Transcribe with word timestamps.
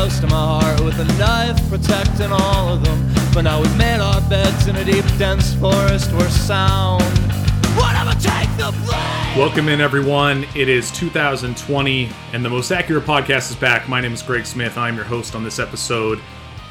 close 0.00 0.18
to 0.18 0.26
my 0.28 0.60
heart 0.62 0.80
with 0.80 0.98
a 0.98 1.04
knife 1.18 1.68
protecting 1.68 2.32
all 2.32 2.72
of 2.72 2.82
them. 2.82 3.12
But 3.34 3.42
now 3.42 3.60
we've 3.60 3.76
made 3.76 4.00
our 4.00 4.18
beds 4.30 4.66
in 4.66 4.76
a 4.76 4.82
deep, 4.82 5.04
dense 5.18 5.52
forest 5.56 6.10
where 6.14 6.30
sound. 6.30 7.02
Whatever 7.76 8.12
take 8.12 8.48
the 8.56 8.74
blame! 8.82 9.38
Welcome 9.38 9.68
in, 9.68 9.78
everyone. 9.82 10.46
It 10.56 10.70
is 10.70 10.90
2020, 10.92 12.08
and 12.32 12.42
the 12.42 12.48
Most 12.48 12.70
Accurate 12.70 13.04
Podcast 13.04 13.50
is 13.50 13.56
back. 13.56 13.90
My 13.90 14.00
name 14.00 14.14
is 14.14 14.22
Greg 14.22 14.46
Smith. 14.46 14.78
I'm 14.78 14.96
your 14.96 15.04
host 15.04 15.34
on 15.34 15.44
this 15.44 15.58
episode. 15.58 16.18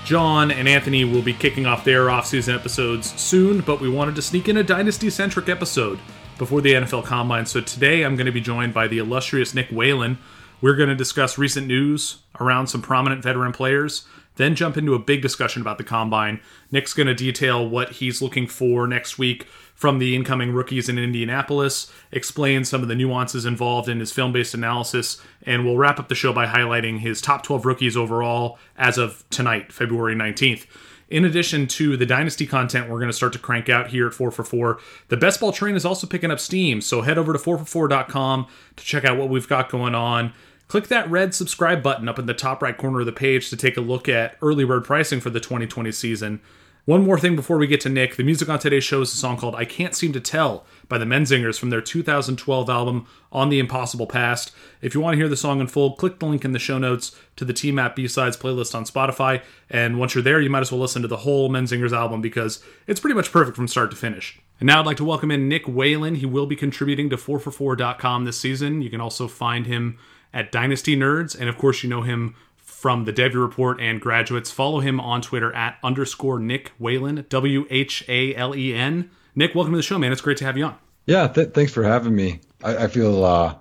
John 0.05 0.49
and 0.49 0.67
Anthony 0.67 1.05
will 1.05 1.21
be 1.21 1.33
kicking 1.33 1.67
off 1.67 1.83
their 1.83 2.09
off-season 2.09 2.55
episodes 2.55 3.13
soon, 3.21 3.61
but 3.61 3.79
we 3.79 3.89
wanted 3.89 4.15
to 4.15 4.23
sneak 4.23 4.49
in 4.49 4.57
a 4.57 4.63
dynasty-centric 4.63 5.47
episode 5.47 5.99
before 6.39 6.61
the 6.61 6.73
NFL 6.73 7.05
Combine. 7.05 7.45
So 7.45 7.61
today 7.61 8.01
I'm 8.01 8.15
going 8.15 8.25
to 8.25 8.31
be 8.31 8.41
joined 8.41 8.73
by 8.73 8.87
the 8.87 8.97
illustrious 8.97 9.53
Nick 9.53 9.69
Whalen. 9.69 10.17
We're 10.61 10.75
going 10.75 10.89
to 10.89 10.95
discuss 10.95 11.37
recent 11.37 11.67
news 11.67 12.17
around 12.39 12.67
some 12.67 12.81
prominent 12.81 13.23
veteran 13.23 13.53
players, 13.53 14.05
then 14.35 14.55
jump 14.55 14.77
into 14.77 14.93
a 14.93 14.99
big 14.99 15.21
discussion 15.21 15.61
about 15.61 15.77
the 15.77 15.83
Combine. 15.83 16.41
Nick's 16.71 16.93
going 16.93 17.07
to 17.07 17.13
detail 17.13 17.67
what 17.67 17.93
he's 17.93 18.21
looking 18.21 18.45
for 18.47 18.87
next 18.87 19.17
week 19.17 19.45
from 19.73 19.99
the 19.99 20.13
incoming 20.13 20.51
rookies 20.51 20.89
in 20.89 20.99
Indianapolis, 20.99 21.89
explain 22.11 22.65
some 22.65 22.81
of 22.81 22.89
the 22.89 22.95
nuances 22.95 23.45
involved 23.45 23.87
in 23.87 24.01
his 24.01 24.11
film 24.11 24.33
based 24.33 24.53
analysis, 24.53 25.21
and 25.43 25.63
we'll 25.63 25.77
wrap 25.77 25.97
up 25.97 26.09
the 26.09 26.15
show 26.15 26.33
by 26.33 26.45
highlighting 26.45 26.99
his 26.99 27.21
top 27.21 27.43
12 27.43 27.65
rookies 27.65 27.95
overall 27.95 28.59
as 28.77 28.97
of 28.97 29.23
tonight, 29.29 29.71
February 29.71 30.15
19th. 30.15 30.65
In 31.09 31.25
addition 31.25 31.65
to 31.67 31.97
the 31.97 32.05
Dynasty 32.05 32.45
content 32.45 32.89
we're 32.89 32.99
going 32.99 33.09
to 33.09 33.13
start 33.13 33.33
to 33.33 33.39
crank 33.39 33.69
out 33.69 33.87
here 33.87 34.07
at 34.07 34.13
4for4, 34.13 34.79
the 35.07 35.17
Best 35.17 35.39
Ball 35.39 35.53
train 35.53 35.75
is 35.75 35.85
also 35.85 36.05
picking 36.05 36.29
up 36.29 36.39
steam, 36.39 36.81
so 36.81 37.01
head 37.01 37.17
over 37.17 37.31
to 37.31 37.39
4for4.com 37.39 38.47
to 38.75 38.83
check 38.83 39.05
out 39.05 39.17
what 39.17 39.29
we've 39.29 39.47
got 39.47 39.69
going 39.69 39.95
on. 39.95 40.33
Click 40.69 40.87
that 40.87 41.09
red 41.09 41.33
subscribe 41.33 41.81
button 41.81 42.07
up 42.07 42.19
in 42.19 42.27
the 42.27 42.33
top 42.35 42.61
right 42.61 42.77
corner 42.77 42.99
of 42.99 43.07
the 43.07 43.11
page 43.11 43.49
to 43.49 43.57
take 43.57 43.75
a 43.75 43.81
look 43.81 44.07
at 44.07 44.37
early 44.39 44.63
bird 44.63 44.85
pricing 44.85 45.19
for 45.19 45.31
the 45.31 45.39
2020 45.39 45.91
season. 45.91 46.41
One 46.85 47.03
more 47.03 47.19
thing 47.19 47.35
before 47.35 47.57
we 47.57 47.65
get 47.65 47.81
to 47.81 47.89
Nick. 47.89 48.17
The 48.17 48.23
music 48.23 48.49
on 48.49 48.59
today's 48.59 48.83
show 48.83 49.01
is 49.01 49.11
a 49.11 49.17
song 49.17 49.37
called 49.37 49.55
I 49.55 49.65
Can't 49.65 49.95
Seem 49.95 50.13
to 50.13 50.19
Tell 50.19 50.67
by 50.87 50.99
the 50.99 51.05
Menzingers 51.05 51.59
from 51.59 51.71
their 51.71 51.81
2012 51.81 52.69
album 52.69 53.07
On 53.31 53.49
the 53.49 53.57
Impossible 53.57 54.05
Past. 54.05 54.51
If 54.79 54.93
you 54.93 55.01
want 55.01 55.15
to 55.15 55.17
hear 55.17 55.27
the 55.27 55.35
song 55.35 55.59
in 55.59 55.65
full, 55.65 55.95
click 55.95 56.19
the 56.19 56.27
link 56.27 56.45
in 56.45 56.51
the 56.51 56.59
show 56.59 56.77
notes 56.77 57.15
to 57.37 57.45
the 57.45 57.53
TMAP 57.53 57.95
B-Sides 57.95 58.37
playlist 58.37 58.75
on 58.75 58.85
Spotify. 58.85 59.41
And 59.71 59.97
once 59.97 60.13
you're 60.13 60.23
there, 60.23 60.39
you 60.39 60.51
might 60.51 60.61
as 60.61 60.71
well 60.71 60.81
listen 60.81 61.01
to 61.01 61.07
the 61.07 61.17
whole 61.17 61.49
Menzingers 61.49 61.93
album 61.93 62.21
because 62.21 62.63
it's 62.85 62.99
pretty 62.99 63.15
much 63.15 63.31
perfect 63.31 63.55
from 63.55 63.67
start 63.67 63.89
to 63.89 63.97
finish. 63.97 64.39
And 64.59 64.67
now 64.67 64.79
I'd 64.79 64.85
like 64.85 64.97
to 64.97 65.05
welcome 65.05 65.31
in 65.31 65.49
Nick 65.49 65.67
Whalen. 65.67 66.15
He 66.15 66.27
will 66.27 66.45
be 66.45 66.55
contributing 66.55 67.09
to 67.09 67.17
4for4.com 67.17 68.25
this 68.25 68.39
season. 68.39 68.83
You 68.83 68.91
can 68.91 69.01
also 69.01 69.27
find 69.27 69.65
him 69.65 69.97
at 70.33 70.51
Dynasty 70.51 70.95
Nerds. 70.95 71.39
And 71.39 71.49
of 71.49 71.57
course, 71.57 71.83
you 71.83 71.89
know 71.89 72.01
him 72.01 72.35
from 72.57 73.05
the 73.05 73.13
Devy 73.13 73.35
Report 73.35 73.79
and 73.81 73.99
graduates. 73.99 74.51
Follow 74.51 74.79
him 74.79 74.99
on 74.99 75.21
Twitter 75.21 75.53
at 75.53 75.77
underscore 75.83 76.39
Nick 76.39 76.71
Whalen, 76.79 77.25
W 77.29 77.65
H 77.69 78.05
A 78.07 78.35
L 78.35 78.55
E 78.55 78.73
N. 78.73 79.09
Nick, 79.35 79.53
welcome 79.55 79.73
to 79.73 79.77
the 79.77 79.83
show, 79.83 79.97
man. 79.97 80.11
It's 80.11 80.21
great 80.21 80.37
to 80.37 80.45
have 80.45 80.57
you 80.57 80.65
on. 80.65 80.75
Yeah, 81.05 81.27
th- 81.27 81.49
thanks 81.49 81.73
for 81.73 81.83
having 81.83 82.15
me. 82.15 82.41
I, 82.63 82.85
I 82.85 82.87
feel 82.87 83.23
uh, 83.23 83.55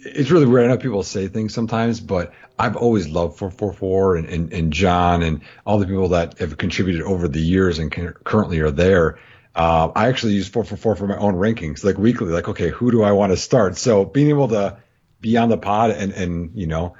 it's 0.00 0.30
really 0.30 0.46
weird. 0.46 0.64
I 0.64 0.68
know 0.68 0.78
people 0.78 1.02
say 1.02 1.28
things 1.28 1.52
sometimes, 1.52 2.00
but 2.00 2.32
I've 2.58 2.76
always 2.76 3.08
loved 3.08 3.38
4for4 3.38 4.18
and, 4.18 4.28
and, 4.28 4.52
and 4.52 4.72
John 4.72 5.22
and 5.22 5.42
all 5.66 5.78
the 5.78 5.86
people 5.86 6.08
that 6.08 6.38
have 6.38 6.56
contributed 6.56 7.02
over 7.02 7.28
the 7.28 7.40
years 7.40 7.78
and 7.78 7.90
can, 7.90 8.12
currently 8.24 8.60
are 8.60 8.70
there. 8.70 9.18
Uh, 9.54 9.90
I 9.94 10.08
actually 10.08 10.34
use 10.34 10.48
4for4 10.48 10.96
for 10.96 11.06
my 11.06 11.16
own 11.16 11.34
rankings, 11.34 11.84
like 11.84 11.98
weekly, 11.98 12.28
like, 12.28 12.48
okay, 12.48 12.68
who 12.68 12.90
do 12.90 13.02
I 13.02 13.12
want 13.12 13.32
to 13.32 13.36
start? 13.36 13.76
So 13.76 14.04
being 14.04 14.28
able 14.28 14.48
to 14.48 14.78
be 15.20 15.36
on 15.36 15.48
the 15.48 15.58
pod 15.58 15.90
and, 15.90 16.12
and 16.12 16.50
you 16.54 16.66
know, 16.66 16.94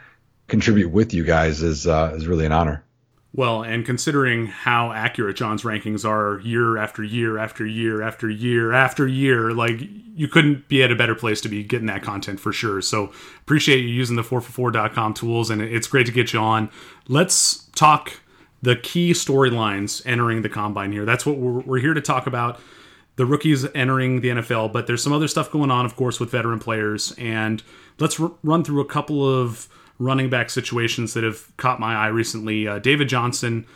contribute 0.47 0.91
with 0.91 1.15
you 1.15 1.25
guys 1.25 1.63
is 1.63 1.87
uh, 1.87 2.13
is 2.15 2.27
really 2.27 2.47
an 2.47 2.53
honor. 2.53 2.85
Well, 3.35 3.63
and 3.63 3.85
considering 3.85 4.47
how 4.47 4.91
accurate 4.91 5.37
John's 5.37 5.63
rankings 5.63 6.05
are 6.05 6.41
year 6.41 6.79
after 6.79 7.05
year 7.05 7.39
after 7.39 7.67
year 7.67 8.03
after 8.03 8.29
year 8.29 8.73
after 8.73 9.07
year, 9.07 9.53
like 9.53 9.81
you 10.17 10.29
couldn't 10.29 10.67
be 10.67 10.83
at 10.83 10.91
a 10.91 10.97
better 10.97 11.15
place 11.15 11.41
to 11.43 11.49
be 11.49 11.63
getting 11.63 11.87
that 11.87 12.03
content 12.03 12.41
for 12.41 12.53
sure. 12.53 12.81
So 12.81 13.13
appreciate 13.43 13.81
you 13.81 13.89
using 13.89 14.17
the 14.17 14.23
4for4.com 14.23 15.15
tools, 15.15 15.51
and 15.51 15.61
it's 15.61 15.87
great 15.87 16.07
to 16.07 16.13
get 16.13 16.33
you 16.33 16.41
on. 16.41 16.71
Let's 17.07 17.69
talk 17.75 18.15
the 18.63 18.77
key 18.77 19.13
storylines 19.13 20.05
entering 20.07 20.43
the 20.43 20.49
combine 20.49 20.91
here. 20.91 21.05
That's 21.05 21.27
what 21.27 21.37
we're, 21.37 21.61
we're 21.61 21.81
here 21.81 21.95
to 21.95 22.01
talk 22.01 22.27
about. 22.27 22.59
The 23.19 23.27
rookies 23.27 23.67
entering 23.75 24.23
the 24.23 24.29
NFL, 24.29 24.73
but 24.73 24.87
there's 24.87 25.03
some 25.03 25.13
other 25.13 25.29
stuff 25.29 25.51
going 25.51 25.71
on, 25.71 25.85
of 25.85 25.97
course, 25.97 26.19
with 26.19 26.31
veteran 26.31 26.59
players. 26.59 27.13
And 27.19 27.63
let's 27.99 28.19
r- 28.19 28.33
run 28.43 28.65
through 28.65 28.81
a 28.81 28.87
couple 28.87 29.29
of 29.29 29.69
running 29.99 30.31
back 30.31 30.49
situations 30.51 31.15
that 31.15 31.25
have 31.25 31.55
caught 31.57 31.81
my 31.81 31.95
eye 31.95 32.09
recently. 32.09 32.67
Uh, 32.67 32.79
David 32.79 33.09
Johnson, 33.09 33.67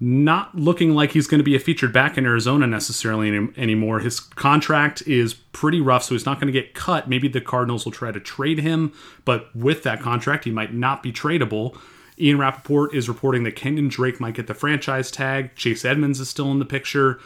not 0.00 0.54
looking 0.54 0.94
like 0.94 1.12
he's 1.12 1.26
going 1.26 1.38
to 1.38 1.44
be 1.44 1.56
a 1.56 1.58
featured 1.60 1.92
back 1.92 2.18
in 2.18 2.26
Arizona 2.26 2.66
necessarily 2.66 3.28
any, 3.28 3.48
anymore. 3.56 4.00
His 4.00 4.20
contract 4.20 5.02
is 5.06 5.34
pretty 5.34 5.80
rough, 5.80 6.02
so 6.02 6.14
he's 6.14 6.26
not 6.26 6.40
going 6.40 6.52
to 6.52 6.58
get 6.58 6.74
cut. 6.74 7.08
Maybe 7.08 7.28
the 7.28 7.40
Cardinals 7.40 7.84
will 7.84 7.92
try 7.92 8.12
to 8.12 8.20
trade 8.20 8.58
him, 8.58 8.92
but 9.24 9.54
with 9.54 9.82
that 9.84 10.00
contract, 10.00 10.44
he 10.44 10.50
might 10.50 10.74
not 10.74 11.02
be 11.02 11.12
tradable. 11.12 11.78
Ian 12.18 12.38
Rapoport 12.38 12.94
is 12.94 13.08
reporting 13.08 13.44
that 13.44 13.56
Kenyan 13.56 13.90
Drake 13.90 14.20
might 14.20 14.34
get 14.34 14.46
the 14.46 14.54
franchise 14.54 15.10
tag. 15.10 15.54
Chase 15.54 15.84
Edmonds 15.84 16.20
is 16.20 16.30
still 16.30 16.50
in 16.50 16.58
the 16.58 16.64
picture 16.64 17.20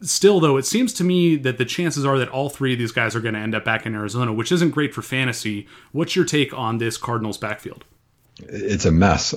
still 0.00 0.40
though 0.40 0.56
it 0.56 0.66
seems 0.66 0.92
to 0.94 1.04
me 1.04 1.36
that 1.36 1.58
the 1.58 1.64
chances 1.64 2.04
are 2.04 2.18
that 2.18 2.28
all 2.28 2.48
three 2.48 2.72
of 2.72 2.78
these 2.78 2.92
guys 2.92 3.14
are 3.14 3.20
going 3.20 3.34
to 3.34 3.40
end 3.40 3.54
up 3.54 3.64
back 3.64 3.86
in 3.86 3.94
arizona 3.94 4.32
which 4.32 4.52
isn't 4.52 4.70
great 4.70 4.94
for 4.94 5.02
fantasy. 5.02 5.66
What's 5.92 6.16
your 6.16 6.24
take 6.24 6.56
on 6.56 6.78
this 6.78 6.96
cardinals 6.96 7.38
backfield? 7.38 7.84
It's 8.38 8.86
a 8.86 8.92
mess. 8.92 9.34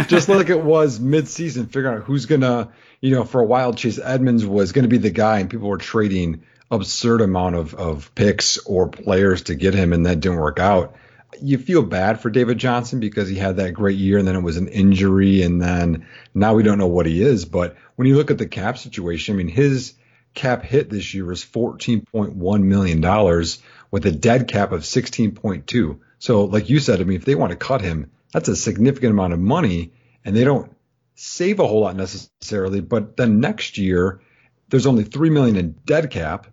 Just 0.06 0.28
like 0.28 0.48
it 0.48 0.62
was 0.62 1.00
mid-season 1.00 1.66
figuring 1.66 1.98
out 1.98 2.04
who's 2.04 2.26
gonna 2.26 2.68
you 3.00 3.14
know 3.14 3.24
for 3.24 3.40
a 3.40 3.46
while 3.46 3.74
chase 3.74 3.98
edmonds 3.98 4.46
was 4.46 4.72
going 4.72 4.84
to 4.84 4.88
be 4.88 4.98
the 4.98 5.10
guy 5.10 5.40
and 5.40 5.50
people 5.50 5.68
were 5.68 5.78
trading 5.78 6.42
absurd 6.70 7.20
amount 7.20 7.56
of, 7.56 7.74
of 7.74 8.14
picks 8.14 8.58
or 8.58 8.88
players 8.88 9.42
to 9.42 9.54
get 9.54 9.74
him 9.74 9.92
and 9.92 10.06
that 10.06 10.20
didn't 10.20 10.38
work 10.38 10.60
out. 10.60 10.94
You 11.40 11.58
feel 11.58 11.82
bad 11.82 12.20
for 12.20 12.28
david 12.28 12.58
johnson 12.58 12.98
because 13.00 13.28
he 13.28 13.36
had 13.36 13.56
that 13.56 13.72
great 13.72 13.96
year 13.96 14.18
and 14.18 14.26
then 14.26 14.36
it 14.36 14.42
was 14.42 14.56
an 14.56 14.68
injury 14.68 15.42
and 15.42 15.62
then 15.62 16.06
now 16.34 16.54
we 16.54 16.62
don't 16.62 16.78
know 16.78 16.88
what 16.88 17.06
he 17.06 17.22
is 17.22 17.44
but 17.44 17.76
when 18.00 18.06
you 18.06 18.16
look 18.16 18.30
at 18.30 18.38
the 18.38 18.46
cap 18.46 18.78
situation, 18.78 19.34
I 19.34 19.36
mean, 19.36 19.48
his 19.48 19.92
cap 20.32 20.62
hit 20.62 20.88
this 20.88 21.12
year 21.12 21.30
is 21.32 21.44
$14.1 21.44 22.62
million 22.62 23.44
with 23.90 24.06
a 24.06 24.10
dead 24.10 24.48
cap 24.48 24.72
of 24.72 24.84
16.2. 24.84 25.98
So, 26.18 26.44
like 26.46 26.70
you 26.70 26.78
said, 26.78 27.02
I 27.02 27.04
mean, 27.04 27.18
if 27.18 27.26
they 27.26 27.34
want 27.34 27.50
to 27.50 27.56
cut 27.56 27.82
him, 27.82 28.10
that's 28.32 28.48
a 28.48 28.56
significant 28.56 29.10
amount 29.12 29.34
of 29.34 29.38
money, 29.38 29.92
and 30.24 30.34
they 30.34 30.44
don't 30.44 30.74
save 31.14 31.60
a 31.60 31.66
whole 31.66 31.82
lot 31.82 31.94
necessarily. 31.94 32.80
But 32.80 33.18
then 33.18 33.38
next 33.38 33.76
year, 33.76 34.22
there's 34.70 34.86
only 34.86 35.04
three 35.04 35.28
million 35.28 35.56
in 35.56 35.72
dead 35.84 36.10
cap, 36.10 36.46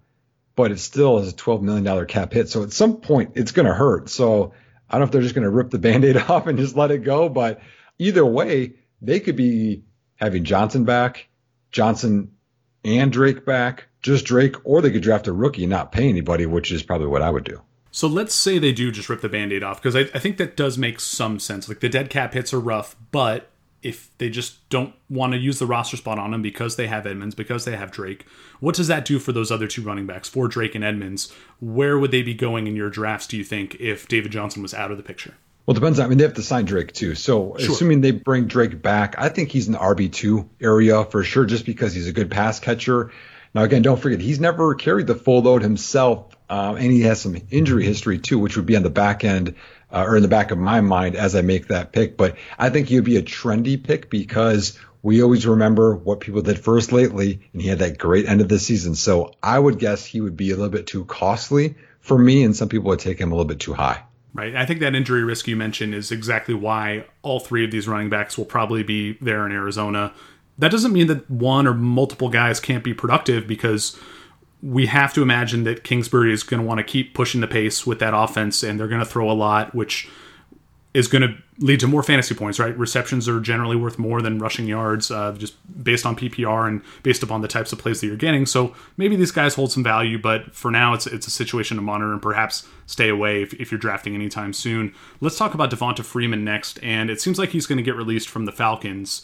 but 0.54 0.74
it 0.74 0.80
still 0.80 1.20
is 1.20 1.32
a 1.32 1.34
$12 1.34 1.62
million 1.62 2.06
cap 2.08 2.34
hit. 2.34 2.50
So 2.50 2.64
at 2.64 2.74
some 2.74 2.98
point, 2.98 3.32
it's 3.36 3.54
going 3.54 3.68
to 3.68 3.74
hurt. 3.74 4.10
So 4.10 4.52
I 4.90 4.96
don't 4.96 5.00
know 5.00 5.06
if 5.06 5.12
they're 5.12 5.22
just 5.22 5.34
going 5.34 5.46
to 5.46 5.50
rip 5.50 5.70
the 5.70 5.80
band-aid 5.80 6.18
off 6.30 6.48
and 6.48 6.60
just 6.60 6.76
let 6.76 6.92
it 6.92 7.06
go, 7.06 7.30
but 7.30 7.62
either 7.98 8.26
way, 8.26 8.74
they 9.02 9.22
could 9.22 9.38
be 9.38 9.84
having 10.18 10.44
Johnson 10.44 10.84
back, 10.84 11.30
Johnson 11.72 12.32
and 12.84 13.12
Drake 13.12 13.46
back, 13.46 13.88
just 14.02 14.26
Drake, 14.26 14.56
or 14.64 14.82
they 14.82 14.92
could 14.92 15.02
draft 15.02 15.28
a 15.28 15.34
rookie 15.34 15.64
and 15.64 15.72
not 15.72 15.92
pay 15.92 16.08
anybody, 16.08 16.46
which 16.46 16.72
is 16.72 16.84
probably 16.84 17.08
what 17.08 17.22
I 17.22 17.30
would 17.30 17.44
do. 17.44 17.62
So 17.92 18.08
let's 18.08 18.36
say 18.36 18.60
they 18.60 18.74
do 18.74 18.92
just 18.92 19.10
rip 19.10 19.22
the 19.22 19.30
band 19.30 19.52
aid 19.52 19.64
off, 19.64 19.82
because 19.82 19.96
I, 19.96 20.02
I, 20.14 20.20
think 20.20 20.38
that 20.38 20.56
does 20.56 20.78
make 20.78 21.00
some 21.00 21.40
sense. 21.40 21.68
Like 21.68 21.80
the 21.80 21.90
dead 21.90 22.10
cap 22.10 22.34
hits 22.34 22.54
are 22.54 22.60
rough, 22.60 22.96
but 23.12 23.50
if 23.82 24.12
they 24.18 24.30
just 24.30 24.68
don't 24.70 24.94
want 25.10 25.34
to 25.34 25.40
use 25.40 25.60
the 25.60 25.66
roster 25.66 25.98
spot 25.98 26.20
on 26.20 26.32
them 26.32 26.42
because 26.42 26.76
they 26.76 26.88
have 26.88 27.06
Edmonds, 27.06 27.36
because 27.36 27.66
they 27.66 27.76
have 27.76 27.92
Drake, 27.92 28.26
what 28.60 28.76
does 28.76 28.88
that 28.88 29.06
do 29.06 29.20
for 29.20 29.32
those 29.32 29.52
other 29.52 29.68
two 29.68 29.82
running 29.82 30.06
backs, 30.06 30.30
for 30.30 30.48
Drake 30.48 30.76
and 30.76 30.84
Edmonds? 30.84 31.32
Where 31.60 31.98
would 31.98 32.12
they 32.12 32.22
be 32.22 32.34
going 32.34 32.68
in 32.68 32.76
your 32.76 32.90
drafts, 32.90 33.28
do 33.28 33.38
you 33.38 33.44
think, 33.44 33.76
if 33.80 34.08
David 34.08 34.32
Johnson 34.32 34.62
was 34.62 34.74
out 34.74 34.92
of 34.92 34.98
the 34.98 35.04
picture? 35.04 35.36
Well, 35.68 35.76
it 35.76 35.82
depends. 35.82 36.00
I 36.00 36.08
mean, 36.08 36.18
they 36.18 36.24
have 36.24 36.36
to 36.36 36.44
sign 36.44 36.64
Drake 36.64 36.94
too. 36.94 37.14
So, 37.14 37.58
sure. 37.60 37.74
assuming 37.74 38.00
they 38.00 38.12
bring 38.12 38.48
Drake 38.48 38.82
back, 38.82 39.16
I 39.18 39.28
think 39.28 39.52
he's 39.52 39.68
in 39.68 39.74
the 39.74 39.80
RB 39.80 40.10
two 40.10 40.50
area 40.62 41.04
for 41.04 41.24
sure, 41.24 41.46
just 41.46 41.66
because 41.66 41.94
he's 41.94 42.08
a 42.08 42.14
good 42.14 42.32
pass 42.32 42.62
catcher. 42.62 43.12
Now, 43.54 43.64
again, 43.64 43.82
don't 43.82 44.00
forget 44.00 44.22
he's 44.22 44.40
never 44.40 44.76
carried 44.76 45.08
the 45.08 45.16
full 45.16 45.42
load 45.42 45.62
himself, 45.62 46.34
um, 46.50 46.78
and 46.78 46.90
he 46.90 47.02
has 47.02 47.20
some 47.20 47.36
injury 47.52 47.84
history 47.84 48.18
too, 48.18 48.40
which 48.40 48.56
would 48.56 48.66
be 48.66 48.78
on 48.78 48.84
the 48.84 48.90
back 48.90 49.26
end 49.26 49.56
uh, 49.92 50.06
or 50.08 50.16
in 50.16 50.22
the 50.22 50.30
back 50.30 50.52
of 50.52 50.58
my 50.58 50.80
mind 50.80 51.18
as 51.18 51.36
I 51.36 51.42
make 51.42 51.68
that 51.68 51.92
pick. 51.92 52.16
But 52.16 52.38
I 52.58 52.70
think 52.70 52.88
he 52.88 52.96
would 52.96 53.04
be 53.04 53.18
a 53.18 53.22
trendy 53.22 53.82
pick 53.82 54.10
because 54.10 54.80
we 55.02 55.22
always 55.22 55.46
remember 55.46 55.98
what 55.98 56.22
people 56.22 56.44
did 56.44 56.60
first 56.60 56.94
lately, 56.94 57.42
and 57.52 57.62
he 57.62 57.68
had 57.68 57.80
that 57.80 57.98
great 57.98 58.26
end 58.26 58.40
of 58.40 58.48
the 58.48 58.58
season. 58.58 58.96
So 58.96 59.34
I 59.44 59.60
would 59.60 59.80
guess 59.80 60.06
he 60.06 60.22
would 60.22 60.38
be 60.38 60.52
a 60.52 60.56
little 60.56 60.72
bit 60.72 60.88
too 60.88 61.04
costly 61.04 61.76
for 62.00 62.18
me, 62.18 62.44
and 62.44 62.56
some 62.56 62.70
people 62.70 62.88
would 62.88 63.00
take 63.00 63.20
him 63.20 63.34
a 63.34 63.36
little 63.36 63.50
bit 63.50 63.60
too 63.60 63.74
high 63.74 64.04
right? 64.34 64.56
I 64.56 64.66
think 64.66 64.80
that 64.80 64.96
injury 64.96 65.24
risk 65.24 65.48
you 65.48 65.56
mentioned 65.56 65.94
is 65.94 66.12
exactly 66.12 66.54
why 66.54 67.06
all 67.22 67.40
three 67.40 67.66
of 67.66 67.72
these 67.72 67.88
running 67.88 68.10
backs 68.10 68.38
will 68.38 68.46
probably 68.46 68.84
be 68.84 69.14
there 69.22 69.46
in 69.46 69.52
Arizona. 69.52 70.14
That 70.58 70.72
doesn't 70.72 70.94
mean 70.94 71.08
that 71.08 71.30
one 71.30 71.68
or 71.68 71.74
multiple 71.74 72.30
guys 72.30 72.60
can't 72.60 72.84
be 72.84 72.94
productive 72.94 73.48
because 73.48 74.00
we 74.62 74.88
have 74.88 75.14
to 75.14 75.22
imagine 75.22 75.64
that 75.66 75.84
Kingsbury 75.84 76.34
is 76.34 76.44
going 76.44 76.62
to 76.62 76.68
want 76.68 76.80
to 76.80 76.84
keep 76.84 77.14
pushing 77.14 77.42
the 77.42 77.48
pace 77.48 77.86
with 77.86 78.00
that 78.00 78.16
offense, 78.16 78.64
and 78.64 78.80
they're 78.80 78.88
going 78.88 79.00
to 79.00 79.06
throw 79.06 79.30
a 79.30 79.34
lot, 79.34 79.76
which 79.76 80.10
is 80.98 81.08
going 81.08 81.22
to 81.22 81.38
lead 81.60 81.80
to 81.80 81.86
more 81.86 82.02
fantasy 82.02 82.34
points, 82.34 82.58
right? 82.58 82.76
Receptions 82.76 83.30
are 83.30 83.40
generally 83.40 83.76
worth 83.76 84.00
more 84.00 84.20
than 84.20 84.40
rushing 84.40 84.66
yards, 84.66 85.12
uh, 85.12 85.32
just 85.34 85.54
based 85.84 86.08
on 86.08 86.16
PPR 86.16 86.68
and 86.68 86.82
based 87.04 87.22
upon 87.22 87.42
the 87.42 87.48
types 87.48 87.72
of 87.72 87.78
plays 87.78 88.02
that 88.02 88.08
you're 88.08 88.16
getting. 88.16 88.48
So 88.48 88.74
maybe 88.98 89.16
these 89.16 89.30
guys 89.30 89.54
hold 89.54 89.72
some 89.72 89.84
value, 89.84 90.18
but 90.18 90.56
for 90.56 90.72
now, 90.72 90.96
it's 90.96 91.06
it's 91.06 91.28
a 91.28 91.30
situation 91.30 91.78
to 91.78 91.84
monitor 91.84 92.14
and 92.14 92.22
perhaps 92.22 92.68
stay 92.88 93.10
away 93.10 93.44
if, 93.44 93.54
if 93.54 93.72
you're 93.72 93.78
drafting 93.78 94.16
anytime 94.16 94.54
soon. 94.54 94.92
Let's 95.22 95.38
talk 95.38 95.54
about 95.54 95.70
Devonta 95.70 96.04
Freeman 96.04 96.44
next, 96.44 96.80
and 96.82 97.12
it 97.12 97.22
seems 97.22 97.38
like 97.38 97.50
he's 97.50 97.68
going 97.68 97.78
to 97.78 97.84
get 97.84 97.96
released 97.96 98.28
from 98.28 98.46
the 98.46 98.52
Falcons. 98.52 99.24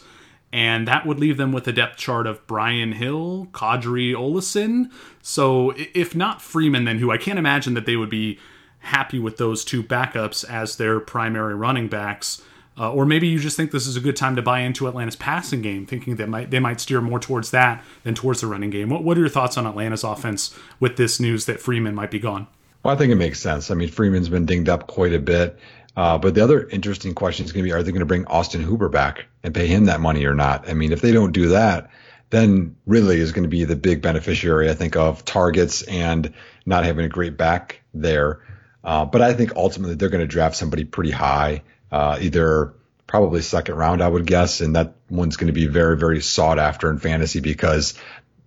And 0.52 0.88
that 0.88 1.08
would 1.08 1.20
leave 1.20 1.38
them 1.38 1.52
with 1.52 1.68
a 1.68 1.72
depth 1.72 1.98
chart 1.98 2.28
of 2.28 2.46
Brian 2.46 2.92
Hill, 2.92 3.48
Qadree 3.52 4.14
Ollison. 4.14 4.92
So 5.24 5.74
if 5.96 6.16
not 6.16 6.40
Freeman, 6.40 6.84
then 6.86 7.00
who? 7.00 7.10
I 7.10 7.18
can't 7.18 7.40
imagine 7.40 7.74
that 7.74 7.88
they 7.88 7.96
would 7.96 8.12
be 8.12 8.38
happy 8.84 9.20
with 9.20 9.38
those 9.38 9.66
two 9.66 9.82
backups 9.82 10.48
as 10.50 10.78
their 10.78 11.00
primary 11.00 11.56
running 11.56 11.88
backs. 11.88 12.42
Uh, 12.78 12.92
or 12.92 13.06
maybe 13.06 13.28
you 13.28 13.38
just 13.38 13.56
think 13.56 13.72
this 13.72 13.86
is 13.86 13.96
a 13.96 14.00
good 14.00 14.16
time 14.16 14.36
to 14.36 14.42
buy 14.42 14.60
into 14.60 14.88
Atlanta's 14.88 15.16
passing 15.16 15.62
game, 15.62 15.86
thinking 15.86 16.16
that 16.16 16.28
might 16.28 16.50
they 16.50 16.60
might 16.60 16.82
steer 16.82 17.02
more 17.02 17.20
towards 17.20 17.52
that 17.52 17.84
than 18.04 18.16
towards 18.16 18.42
the 18.42 18.48
running 18.48 18.72
game. 18.72 18.90
What, 18.90 19.04
what 19.04 19.18
are 19.18 19.22
your 19.22 19.30
thoughts 19.30 19.58
on 19.58 19.68
Atlanta's 19.68 20.04
offense 20.04 20.58
with 20.80 20.98
this 20.98 21.20
news 21.20 21.46
that 21.46 21.60
Freeman 21.60 21.94
might 21.94 22.10
be 22.10 22.20
gone? 22.20 22.48
Well, 22.82 22.94
I 22.94 22.98
think 22.98 23.12
it 23.12 23.16
makes 23.16 23.40
sense. 23.40 23.70
I 23.70 23.76
mean, 23.76 23.90
Freeman's 23.90 24.28
been 24.28 24.46
dinged 24.46 24.70
up 24.70 24.88
quite 24.88 25.14
a 25.14 25.20
bit. 25.20 25.58
Uh, 25.96 26.18
but 26.18 26.34
the 26.34 26.44
other 26.44 26.68
interesting 26.70 27.14
question 27.14 27.46
is 27.46 27.52
going 27.52 27.64
to 27.64 27.70
be: 27.70 27.72
Are 27.72 27.84
they 27.84 27.92
going 27.92 28.00
to 28.00 28.06
bring 28.06 28.26
Austin 28.26 28.64
Hooper 28.64 28.90
back 28.90 29.26
and 29.44 29.54
pay 29.54 29.68
him 29.68 29.86
that 29.86 30.02
money 30.02 30.26
or 30.26 30.34
not? 30.34 30.68
I 30.68 30.74
mean, 30.74 30.92
if 30.92 31.02
they 31.02 31.12
don't 31.12 31.32
do 31.32 31.50
that, 31.50 31.92
then 32.32 32.76
Ridley 32.88 33.20
is 33.20 33.32
going 33.32 33.44
to 33.44 33.50
be 33.50 33.64
the 33.64 33.76
big 33.76 34.02
beneficiary, 34.02 34.70
I 34.70 34.74
think, 34.74 34.96
of 34.96 35.24
targets 35.24 35.84
and 35.84 36.34
not 36.66 36.84
having 36.84 37.06
a 37.06 37.10
great 37.10 37.38
back 37.38 37.82
there. 37.94 38.42
Uh, 38.84 39.06
but 39.06 39.22
I 39.22 39.34
think 39.34 39.56
ultimately 39.56 39.96
they're 39.96 40.10
going 40.10 40.22
to 40.22 40.28
draft 40.28 40.56
somebody 40.56 40.84
pretty 40.84 41.12
high, 41.12 41.64
uh, 41.92 42.18
either 42.22 42.74
probably 43.08 43.42
second 43.42 43.76
round, 43.76 44.02
I 44.02 44.08
would 44.08 44.26
guess, 44.26 44.62
and 44.62 44.76
that 44.76 44.96
one's 45.10 45.38
going 45.38 45.48
to 45.48 45.54
be 45.54 45.68
very, 45.68 45.98
very 45.98 46.22
sought 46.22 46.60
after 46.60 46.90
in 46.90 46.98
fantasy 46.98 47.40
because 47.40 47.94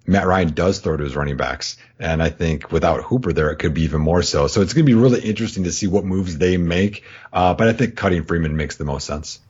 Matt 0.06 0.26
Ryan 0.26 0.52
does 0.54 0.78
throw 0.78 0.96
to 0.96 1.04
his 1.04 1.16
running 1.16 1.36
backs, 1.36 1.76
and 1.98 2.22
I 2.22 2.30
think 2.30 2.70
without 2.70 3.02
Hooper 3.02 3.32
there, 3.32 3.50
it 3.50 3.56
could 3.56 3.74
be 3.74 3.82
even 3.82 4.00
more 4.00 4.22
so. 4.22 4.46
So 4.46 4.60
it's 4.60 4.72
going 4.72 4.84
to 4.84 4.90
be 4.90 4.94
really 4.94 5.20
interesting 5.20 5.64
to 5.64 5.72
see 5.72 5.86
what 5.86 6.04
moves 6.04 6.38
they 6.38 6.56
make. 6.56 7.04
Uh, 7.32 7.54
but 7.54 7.68
I 7.68 7.72
think 7.72 7.96
cutting 7.96 8.24
Freeman 8.24 8.56
makes 8.56 8.76
the 8.76 8.84
most 8.84 9.06
sense. 9.06 9.40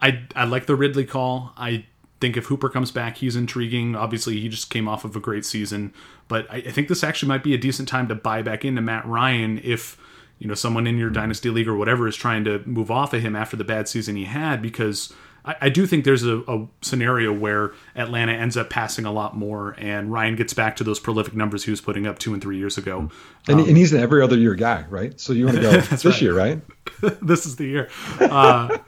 I 0.00 0.22
I 0.34 0.44
like 0.44 0.66
the 0.66 0.76
Ridley 0.76 1.04
call. 1.04 1.52
I 1.56 1.84
think 2.20 2.36
if 2.36 2.46
Hooper 2.46 2.70
comes 2.70 2.90
back, 2.90 3.18
he's 3.18 3.36
intriguing. 3.36 3.94
Obviously, 3.94 4.40
he 4.40 4.48
just 4.48 4.70
came 4.70 4.88
off 4.88 5.04
of 5.04 5.16
a 5.16 5.20
great 5.20 5.44
season, 5.44 5.92
but 6.28 6.50
I, 6.50 6.56
I 6.56 6.70
think 6.70 6.88
this 6.88 7.04
actually 7.04 7.28
might 7.28 7.42
be 7.42 7.54
a 7.54 7.58
decent 7.58 7.88
time 7.88 8.08
to 8.08 8.14
buy 8.14 8.42
back 8.42 8.64
into 8.64 8.80
Matt 8.80 9.06
Ryan 9.06 9.60
if 9.62 9.98
you 10.38 10.46
know 10.48 10.54
someone 10.54 10.86
in 10.86 10.98
your 10.98 11.10
dynasty 11.10 11.50
league 11.50 11.68
or 11.68 11.76
whatever 11.76 12.06
is 12.06 12.16
trying 12.16 12.44
to 12.44 12.62
move 12.66 12.90
off 12.90 13.12
of 13.14 13.22
him 13.22 13.34
after 13.34 13.56
the 13.56 13.64
bad 13.64 13.88
season 13.88 14.16
he 14.16 14.24
had 14.24 14.60
because 14.60 15.12
I, 15.46 15.56
I 15.62 15.68
do 15.68 15.86
think 15.86 16.04
there's 16.04 16.24
a, 16.24 16.38
a, 16.48 16.66
scenario 16.82 17.32
where 17.32 17.72
Atlanta 17.94 18.32
ends 18.32 18.56
up 18.56 18.68
passing 18.68 19.04
a 19.04 19.12
lot 19.12 19.36
more 19.36 19.74
and 19.78 20.12
Ryan 20.12 20.36
gets 20.36 20.52
back 20.52 20.76
to 20.76 20.84
those 20.84 21.00
prolific 21.00 21.34
numbers 21.34 21.64
he 21.64 21.70
was 21.70 21.80
putting 21.80 22.06
up 22.06 22.18
two 22.18 22.34
and 22.34 22.42
three 22.42 22.58
years 22.58 22.76
ago. 22.76 23.10
And, 23.48 23.60
um, 23.60 23.68
and 23.68 23.76
he's 23.76 23.92
an 23.92 24.00
every 24.00 24.22
other 24.22 24.36
year 24.36 24.54
guy, 24.54 24.84
right? 24.90 25.18
So 25.18 25.32
you 25.32 25.46
want 25.46 25.56
to 25.56 25.62
go 25.62 25.70
this 25.80 26.04
right. 26.04 26.20
year, 26.20 26.34
right? 26.34 26.60
this 27.22 27.46
is 27.46 27.56
the 27.56 27.66
year. 27.66 27.88
Uh, 28.20 28.78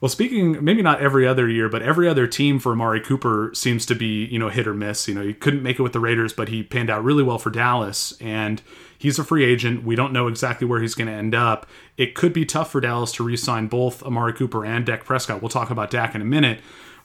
well, 0.00 0.10
speaking 0.10 0.62
maybe 0.62 0.82
not 0.82 1.00
every 1.00 1.26
other 1.26 1.48
year, 1.48 1.68
but 1.68 1.82
every 1.82 2.08
other 2.08 2.26
team 2.26 2.58
for 2.58 2.72
Amari 2.72 3.00
Cooper 3.00 3.50
seems 3.54 3.86
to 3.86 3.94
be 3.94 4.26
you 4.26 4.38
know 4.38 4.50
hit 4.50 4.66
or 4.66 4.74
miss. 4.74 5.08
You 5.08 5.14
know, 5.14 5.22
he 5.22 5.32
couldn't 5.32 5.62
make 5.62 5.78
it 5.78 5.82
with 5.82 5.94
the 5.94 6.00
Raiders, 6.00 6.32
but 6.32 6.48
he 6.48 6.62
panned 6.62 6.90
out 6.90 7.02
really 7.02 7.22
well 7.22 7.38
for 7.38 7.50
Dallas, 7.50 8.12
and 8.20 8.60
he's 8.98 9.18
a 9.18 9.24
free 9.24 9.44
agent. 9.44 9.84
We 9.84 9.96
don't 9.96 10.12
know 10.12 10.28
exactly 10.28 10.66
where 10.66 10.80
he's 10.80 10.94
going 10.94 11.08
to 11.08 11.12
end 11.12 11.34
up. 11.34 11.66
It 11.96 12.14
could 12.14 12.32
be 12.32 12.44
tough 12.44 12.70
for 12.72 12.80
Dallas 12.80 13.12
to 13.12 13.24
re-sign 13.24 13.66
both 13.66 14.02
Amari 14.02 14.32
Cooper 14.32 14.64
and 14.64 14.84
Dak 14.84 15.04
Prescott. 15.04 15.42
We'll 15.42 15.48
talk 15.48 15.70
about 15.70 15.90
Dak 15.90 16.14
in 16.14 16.20
a 16.20 16.26
minute. 16.26 16.60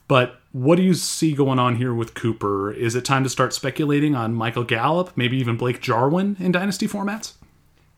But 0.08 0.42
what 0.52 0.76
do 0.76 0.82
you 0.82 0.94
see 0.94 1.34
going 1.34 1.60
on 1.60 1.78
here 1.78 1.94
with 1.94 2.14
Cooper? 2.14 2.72
Is 2.72 2.96
it 2.96 3.06
time 3.06 3.24
to 3.24 3.30
start 3.30 3.54
speculating 3.54 4.14
on 4.14 4.34
Michael 4.34 4.66
Gallup, 4.66 5.16
maybe 5.16 5.38
even 5.38 5.56
Blake 5.56 5.82
Jarwin 5.82 6.36
in 6.40 6.52
dynasty 6.52 6.88
formats? 6.88 7.34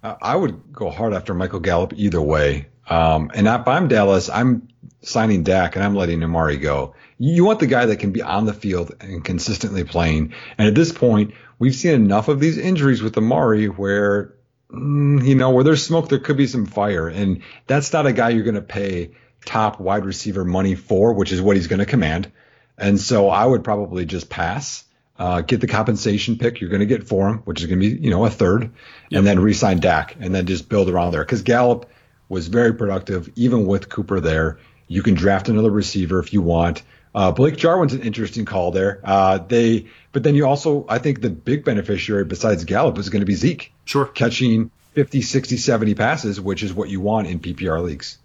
I 0.04 0.36
would 0.36 0.74
go 0.74 0.90
hard 0.90 1.14
after 1.14 1.34
Michael 1.34 1.62
Gallup 1.62 1.94
either 1.96 2.22
way. 2.22 2.68
Um, 2.90 3.32
and 3.34 3.48
if 3.48 3.68
I'm 3.68 3.88
Dallas, 3.88 4.30
I'm 4.30 4.68
signing 5.02 5.44
Dak 5.44 5.76
and 5.76 5.84
I'm 5.84 5.96
letting 5.96 6.22
Amari 6.24 6.58
go. 6.58 6.94
You 7.18 7.46
want 7.46 7.60
the 7.60 7.68
guy 7.68 7.86
that 7.86 7.98
can 7.98 8.12
be 8.12 8.22
on 8.22 8.46
the 8.46 8.54
field 8.54 8.94
and 9.00 9.24
consistently 9.24 9.84
playing. 9.84 10.34
And 10.58 10.68
at 10.68 10.76
this 10.76 10.92
point, 10.92 11.34
we've 11.64 11.74
seen 11.74 11.94
enough 11.94 12.28
of 12.28 12.42
these 12.42 12.58
injuries 12.58 13.02
with 13.02 13.18
Amari 13.18 13.68
where, 13.68 14.34
mm, 14.70 15.26
you 15.26 15.34
know, 15.34 15.52
where 15.52 15.64
there's 15.64 15.82
smoke, 15.82 16.10
there 16.10 16.20
could 16.20 16.36
be 16.36 16.46
some 16.46 16.66
fire. 16.66 17.08
And 17.08 17.42
that's 17.68 17.94
not 17.94 18.06
a 18.06 18.12
guy 18.12 18.32
you're 18.32 18.44
going 18.44 18.56
to 18.56 18.62
pay 18.62 19.12
top 19.46 19.80
wide 19.80 20.04
receiver 20.04 20.44
money 20.44 20.76
for, 20.76 21.14
which 21.14 21.32
is 21.32 21.42
what 21.42 21.56
he's 21.56 21.68
going 21.68 21.80
to 21.80 21.86
command. 21.86 22.30
And 22.78 23.00
so 23.00 23.30
I 23.30 23.46
would 23.46 23.64
probably 23.64 24.06
just 24.06 24.30
pass. 24.30 24.84
Uh, 25.18 25.40
get 25.40 25.62
the 25.62 25.68
compensation 25.68 26.38
pick 26.38 26.60
you're 26.60 26.70
going 26.70 26.82
to 26.82 26.86
get 26.86 27.08
for 27.08 27.30
him, 27.30 27.38
which 27.46 27.62
is 27.62 27.68
going 27.68 27.80
to 27.80 27.90
be, 27.90 28.04
you 28.04 28.10
know, 28.10 28.26
a 28.26 28.30
third, 28.30 28.64
yep. 28.64 29.20
and 29.20 29.26
then 29.26 29.40
re-sign 29.40 29.80
Dak, 29.80 30.18
and 30.20 30.36
then 30.36 30.48
just 30.48 30.68
build 30.68 30.90
around 30.90 31.14
there. 31.14 31.24
Because 31.24 31.44
Gallup 31.44 31.90
was 32.28 32.48
very 32.48 32.74
productive, 32.74 33.30
even 33.36 33.66
with 33.66 33.88
Cooper 33.88 34.20
there. 34.20 34.58
You 34.90 35.02
can 35.02 35.14
draft 35.14 35.48
another 35.48 35.72
receiver 35.72 36.20
if 36.20 36.34
you 36.34 36.42
want. 36.42 36.82
Uh, 37.16 37.32
Blake 37.32 37.58
Jarwin's 37.58 37.94
an 37.94 38.02
interesting 38.02 38.46
call 38.46 38.72
there. 38.72 39.00
Uh, 39.04 39.38
they, 39.38 39.86
but 40.12 40.24
then 40.24 40.36
you 40.36 40.48
also, 40.48 40.86
I 40.90 40.98
think 40.98 41.22
the 41.22 41.30
big 41.30 41.64
beneficiary 41.64 42.26
besides 42.26 42.64
Gallup 42.66 42.98
is 42.98 43.10
going 43.10 43.22
to 43.22 43.26
be 43.26 43.36
Zeke. 43.36 43.72
Sure. 43.86 44.06
Catching 44.06 44.72
50, 44.94 45.22
60, 45.22 45.58
70 45.58 45.96
passes, 45.96 46.42
which 46.42 46.64
is 46.64 46.74
what 46.74 46.90
you 46.90 47.02
want 47.02 47.28
in 47.28 47.40
PPR 47.40 47.84
leagues. 47.84 48.18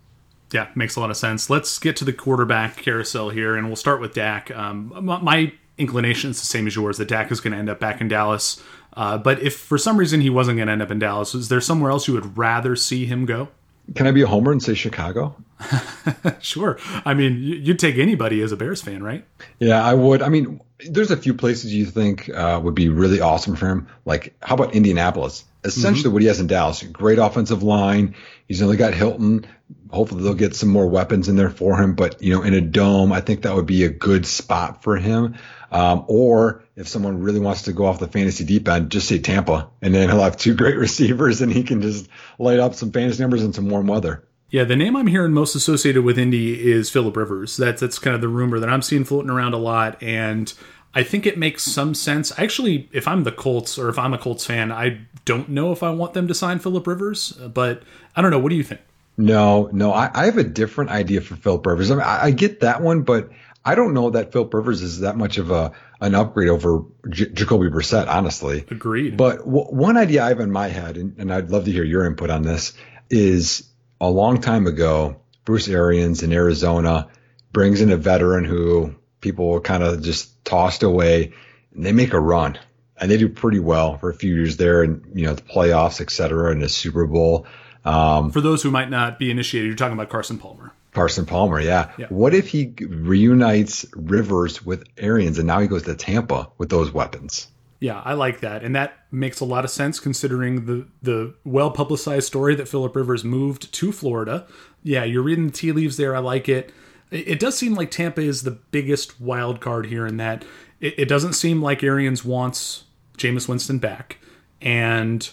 Yeah, 0.52 0.69
makes 0.75 0.96
a 0.96 1.00
lot 1.00 1.11
of 1.11 1.17
sense. 1.17 1.50
Let's 1.50 1.79
get 1.79 1.96
to 1.96 2.05
the 2.06 2.12
quarterback 2.12 2.77
carousel 2.77 3.29
here, 3.29 3.55
and 3.55 3.67
we'll 3.67 3.77
start 3.77 4.01
with 4.01 4.15
Dak. 4.15 4.51
Um, 4.51 4.93
my 5.22 5.53
inclination 5.77 6.31
is 6.31 6.41
the 6.41 6.46
same 6.46 6.67
as 6.67 6.74
yours 6.74 6.96
that 6.96 7.08
Dak 7.08 7.31
is 7.31 7.41
going 7.41 7.53
to 7.53 7.58
end 7.58 7.69
up 7.69 7.79
back 7.79 8.01
in 8.01 8.08
Dallas. 8.08 8.63
Uh, 8.94 9.19
but 9.19 9.41
if 9.43 9.56
for 9.56 9.77
some 9.77 9.98
reason 9.98 10.22
he 10.22 10.31
wasn't 10.31 10.56
going 10.56 10.67
to 10.67 10.72
end 10.72 10.82
up 10.82 10.91
in 10.91 10.98
Dallas, 10.98 11.34
is 11.34 11.48
there 11.48 11.60
somewhere 11.60 11.91
else 11.91 12.08
you 12.08 12.15
would 12.15 12.39
rather 12.39 12.74
see 12.77 13.05
him 13.05 13.27
go? 13.27 13.48
Can 13.94 14.06
I 14.06 14.10
be 14.10 14.22
a 14.22 14.27
homer 14.27 14.53
and 14.53 14.63
say 14.63 14.74
Chicago? 14.74 15.36
sure. 16.41 16.79
I 17.05 17.15
mean, 17.15 17.38
you'd 17.41 17.79
take 17.79 17.96
anybody 17.96 18.43
as 18.43 18.53
a 18.53 18.56
Bears 18.56 18.82
fan, 18.82 19.03
right? 19.03 19.24
Yeah, 19.58 19.84
I 19.84 19.94
would. 19.94 20.22
I 20.22 20.29
mean, 20.29 20.60
there's 20.88 21.10
a 21.10 21.17
few 21.17 21.34
places 21.34 21.74
you 21.74 21.86
think 21.86 22.29
uh, 22.29 22.60
would 22.62 22.74
be 22.74 22.88
really 22.88 23.20
awesome 23.20 23.56
for 23.56 23.67
him. 23.67 23.88
Like, 24.05 24.34
how 24.43 24.55
about 24.55 24.74
Indianapolis? 24.74 25.44
Essentially, 25.65 26.05
mm-hmm. 26.05 26.12
what 26.12 26.22
he 26.22 26.29
has 26.29 26.41
in 26.41 26.46
Dallas: 26.46 26.82
great 26.82 27.19
offensive 27.19 27.62
line. 27.62 28.15
He's 28.46 28.62
only 28.62 28.77
got 28.77 28.94
Hilton. 28.94 29.46
Hopefully, 29.91 30.22
they'll 30.22 30.34
get 30.34 30.55
some 30.55 30.69
more 30.69 30.86
weapons 30.86 31.29
in 31.29 31.36
there 31.36 31.50
for 31.50 31.81
him. 31.81 31.94
But 31.94 32.22
you 32.22 32.34
know, 32.34 32.43
in 32.43 32.55
a 32.55 32.60
dome, 32.60 33.12
I 33.12 33.20
think 33.20 33.43
that 33.43 33.55
would 33.55 33.67
be 33.67 33.84
a 33.84 33.88
good 33.88 34.24
spot 34.24 34.82
for 34.82 34.96
him. 34.96 35.34
Um, 35.70 36.05
or 36.08 36.65
if 36.77 36.88
someone 36.88 37.20
really 37.20 37.41
wants 37.41 37.62
to 37.62 37.72
go 37.72 37.86
off 37.86 37.98
the 37.98 38.08
fantasy 38.08 38.44
deep 38.44 38.69
end, 38.69 38.91
just 38.91 39.08
say 39.08 39.19
Tampa, 39.19 39.69
and 39.82 39.94
then 39.94 40.08
he'll 40.08 40.22
have 40.22 40.36
two 40.36 40.55
great 40.55 40.77
receivers, 40.79 41.43
and 41.43 41.53
he 41.53 41.65
can 41.65 41.82
just 41.82 42.08
light 42.38 42.60
up 42.60 42.74
some 42.74 42.93
fantasy 42.93 43.20
numbers 43.20 43.43
in 43.43 43.53
some 43.53 43.69
warm 43.69 43.88
weather. 43.88 44.24
Yeah, 44.50 44.64
the 44.64 44.76
name 44.76 44.96
I'm 44.96 45.08
hearing 45.08 45.32
most 45.32 45.55
associated 45.55 46.05
with 46.05 46.19
Indy 46.19 46.70
is 46.70 46.88
Philip 46.88 47.17
Rivers. 47.17 47.56
That's 47.56 47.81
that's 47.81 47.98
kind 47.98 48.14
of 48.14 48.22
the 48.22 48.28
rumor 48.28 48.58
that 48.58 48.69
I'm 48.69 48.82
seeing 48.82 49.05
floating 49.05 49.31
around 49.31 49.52
a 49.52 49.58
lot, 49.58 50.02
and 50.02 50.52
I 50.94 51.02
think 51.02 51.26
it 51.26 51.36
makes 51.36 51.64
some 51.64 51.94
sense. 51.94 52.36
Actually, 52.38 52.88
if 52.93 53.06
I'm 53.06 53.24
the 53.24 53.32
Colts 53.32 53.78
or 53.78 53.90
if 53.90 53.98
I'm 53.98 54.14
a 54.14 54.19
Colts 54.19 54.46
fan, 54.46 54.72
I 54.72 55.00
don't 55.26 55.50
know 55.50 55.72
if 55.72 55.82
I 55.82 55.90
want 55.90 56.14
them 56.14 56.28
to 56.28 56.34
sign 56.34 56.60
Philip 56.60 56.86
Rivers, 56.86 57.32
but 57.32 57.82
I 58.17 58.22
don't 58.22 58.31
know. 58.31 58.38
What 58.38 58.48
do 58.48 58.56
you 58.56 58.64
think? 58.64 58.81
No, 59.19 59.69
no, 59.72 59.93
I, 59.93 60.10
I 60.14 60.24
have 60.26 60.38
a 60.38 60.44
different 60.44 60.90
idea 60.90 61.20
for 61.20 61.36
Philip 61.36 61.67
Rivers. 61.67 61.90
I, 61.90 61.94
mean, 61.94 62.05
I, 62.05 62.24
I 62.24 62.31
get 62.31 62.60
that 62.60 62.81
one, 62.81 63.02
but 63.02 63.28
I 63.64 63.74
don't 63.74 63.93
know 63.93 64.10
that 64.10 64.32
Philip 64.32 64.55
Rivers 64.55 64.81
is 64.81 65.00
that 65.00 65.17
much 65.17 65.36
of 65.36 65.50
a 65.50 65.72
an 66.00 66.14
upgrade 66.14 66.48
over 66.48 66.84
J- 67.10 67.28
Jacoby 67.31 67.69
Brissett, 67.69 68.08
honestly. 68.08 68.64
Agreed. 68.70 69.17
But 69.17 69.38
w- 69.38 69.67
one 69.67 69.96
idea 69.98 70.24
I 70.24 70.28
have 70.28 70.40
in 70.40 70.52
my 70.52 70.69
head, 70.69 70.96
and, 70.96 71.19
and 71.19 71.32
I'd 71.32 71.50
love 71.50 71.67
to 71.67 71.72
hear 71.72 71.84
your 71.84 72.06
input 72.06 72.31
on 72.31 72.43
this, 72.43 72.72
is 73.10 73.68
a 74.00 74.10
long 74.10 74.40
time 74.40 74.67
ago, 74.67 75.20
Bruce 75.44 75.69
Arians 75.69 76.22
in 76.22 76.32
Arizona 76.32 77.08
brings 77.52 77.81
in 77.81 77.90
a 77.90 77.96
veteran 77.96 78.44
who 78.44 78.94
people 79.20 79.48
were 79.48 79.60
kind 79.60 79.82
of 79.82 80.02
just 80.02 80.44
tossed 80.44 80.82
away, 80.82 81.32
and 81.74 81.84
they 81.84 81.93
make 81.93 82.12
a 82.12 82.20
run. 82.20 82.58
And 83.00 83.10
they 83.10 83.17
do 83.17 83.28
pretty 83.28 83.60
well 83.60 83.96
for 83.96 84.10
a 84.10 84.14
few 84.14 84.34
years 84.34 84.56
there, 84.56 84.82
and 84.82 85.02
you 85.14 85.24
know 85.26 85.34
the 85.34 85.43
playoffs, 85.43 86.00
et 86.00 86.10
cetera, 86.10 86.50
and 86.50 86.60
the 86.60 86.69
Super 86.69 87.06
Bowl. 87.06 87.46
Um, 87.84 88.32
for 88.32 88.40
those 88.40 88.62
who 88.62 88.72
might 88.72 88.90
not 88.90 89.19
be 89.19 89.31
initiated, 89.31 89.69
you're 89.69 89.76
talking 89.76 89.94
about 89.94 90.10
Carson 90.10 90.38
Palmer. 90.38 90.72
Carson 90.93 91.26
Palmer, 91.26 91.60
yeah. 91.60 91.93
yeah. 91.96 92.06
What 92.08 92.34
if 92.34 92.48
he 92.48 92.74
reunites 92.81 93.86
Rivers 93.94 94.64
with 94.64 94.84
Arians 94.96 95.38
and 95.38 95.46
now 95.46 95.60
he 95.60 95.69
goes 95.69 95.84
to 95.84 95.94
Tampa 95.94 96.50
with 96.58 96.70
those 96.70 96.93
weapons? 96.93 97.46
Yeah, 97.81 98.03
I 98.05 98.15
like 98.15 98.41
that, 98.41 98.65
and 98.65 98.75
that 98.75 98.94
makes 99.13 99.39
a 99.39 99.44
lot 99.44 99.65
of 99.65 99.70
sense 99.70 100.01
considering 100.01 100.67
the 100.67 100.87
the 101.01 101.35
well 101.44 101.70
publicized 101.70 102.27
story 102.27 102.55
that 102.56 102.69
Philip 102.69 102.97
Rivers 102.97 103.25
moved 103.25 103.73
to 103.73 103.93
Florida. 103.93 104.47
Yeah, 104.82 105.05
you're 105.05 105.23
reading 105.23 105.47
the 105.47 105.53
tea 105.53 105.70
leaves 105.73 105.97
there. 105.97 106.17
I 106.17 106.19
like 106.19 106.49
it. 106.49 106.73
It, 107.11 107.41
does 107.41 107.56
seem 107.56 107.75
like 107.75 107.91
Tampa 107.91 108.20
is 108.20 108.43
the 108.43 108.51
biggest 108.51 109.19
wild 109.19 109.61
card 109.61 109.87
here 109.87 110.06
in 110.06 110.19
that 110.19 110.44
it, 110.81 110.99
it 110.99 111.08
doesn't 111.08 111.32
seem 111.32 111.63
like 111.63 111.82
Arians 111.82 112.23
wants 112.23 112.85
Jameis 113.17 113.49
Winston 113.49 113.79
back, 113.79 114.19
and 114.61 115.31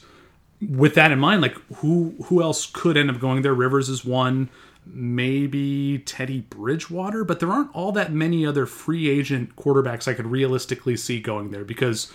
with 0.61 0.93
that 0.95 1.11
in 1.11 1.19
mind, 1.19 1.41
like 1.41 1.55
who 1.77 2.15
who 2.25 2.43
else 2.43 2.67
could 2.67 2.95
end 2.95 3.09
up 3.09 3.19
going 3.19 3.41
there? 3.41 3.55
Rivers 3.55 3.89
is 3.89 4.05
one, 4.05 4.49
maybe 4.85 5.97
Teddy 6.05 6.41
Bridgewater, 6.41 7.23
but 7.23 7.39
there 7.39 7.51
aren't 7.51 7.73
all 7.73 7.91
that 7.93 8.13
many 8.13 8.45
other 8.45 8.67
free 8.67 9.09
agent 9.09 9.55
quarterbacks 9.55 10.07
I 10.07 10.13
could 10.13 10.27
realistically 10.27 10.95
see 10.95 11.19
going 11.19 11.49
there 11.49 11.65
because 11.65 12.11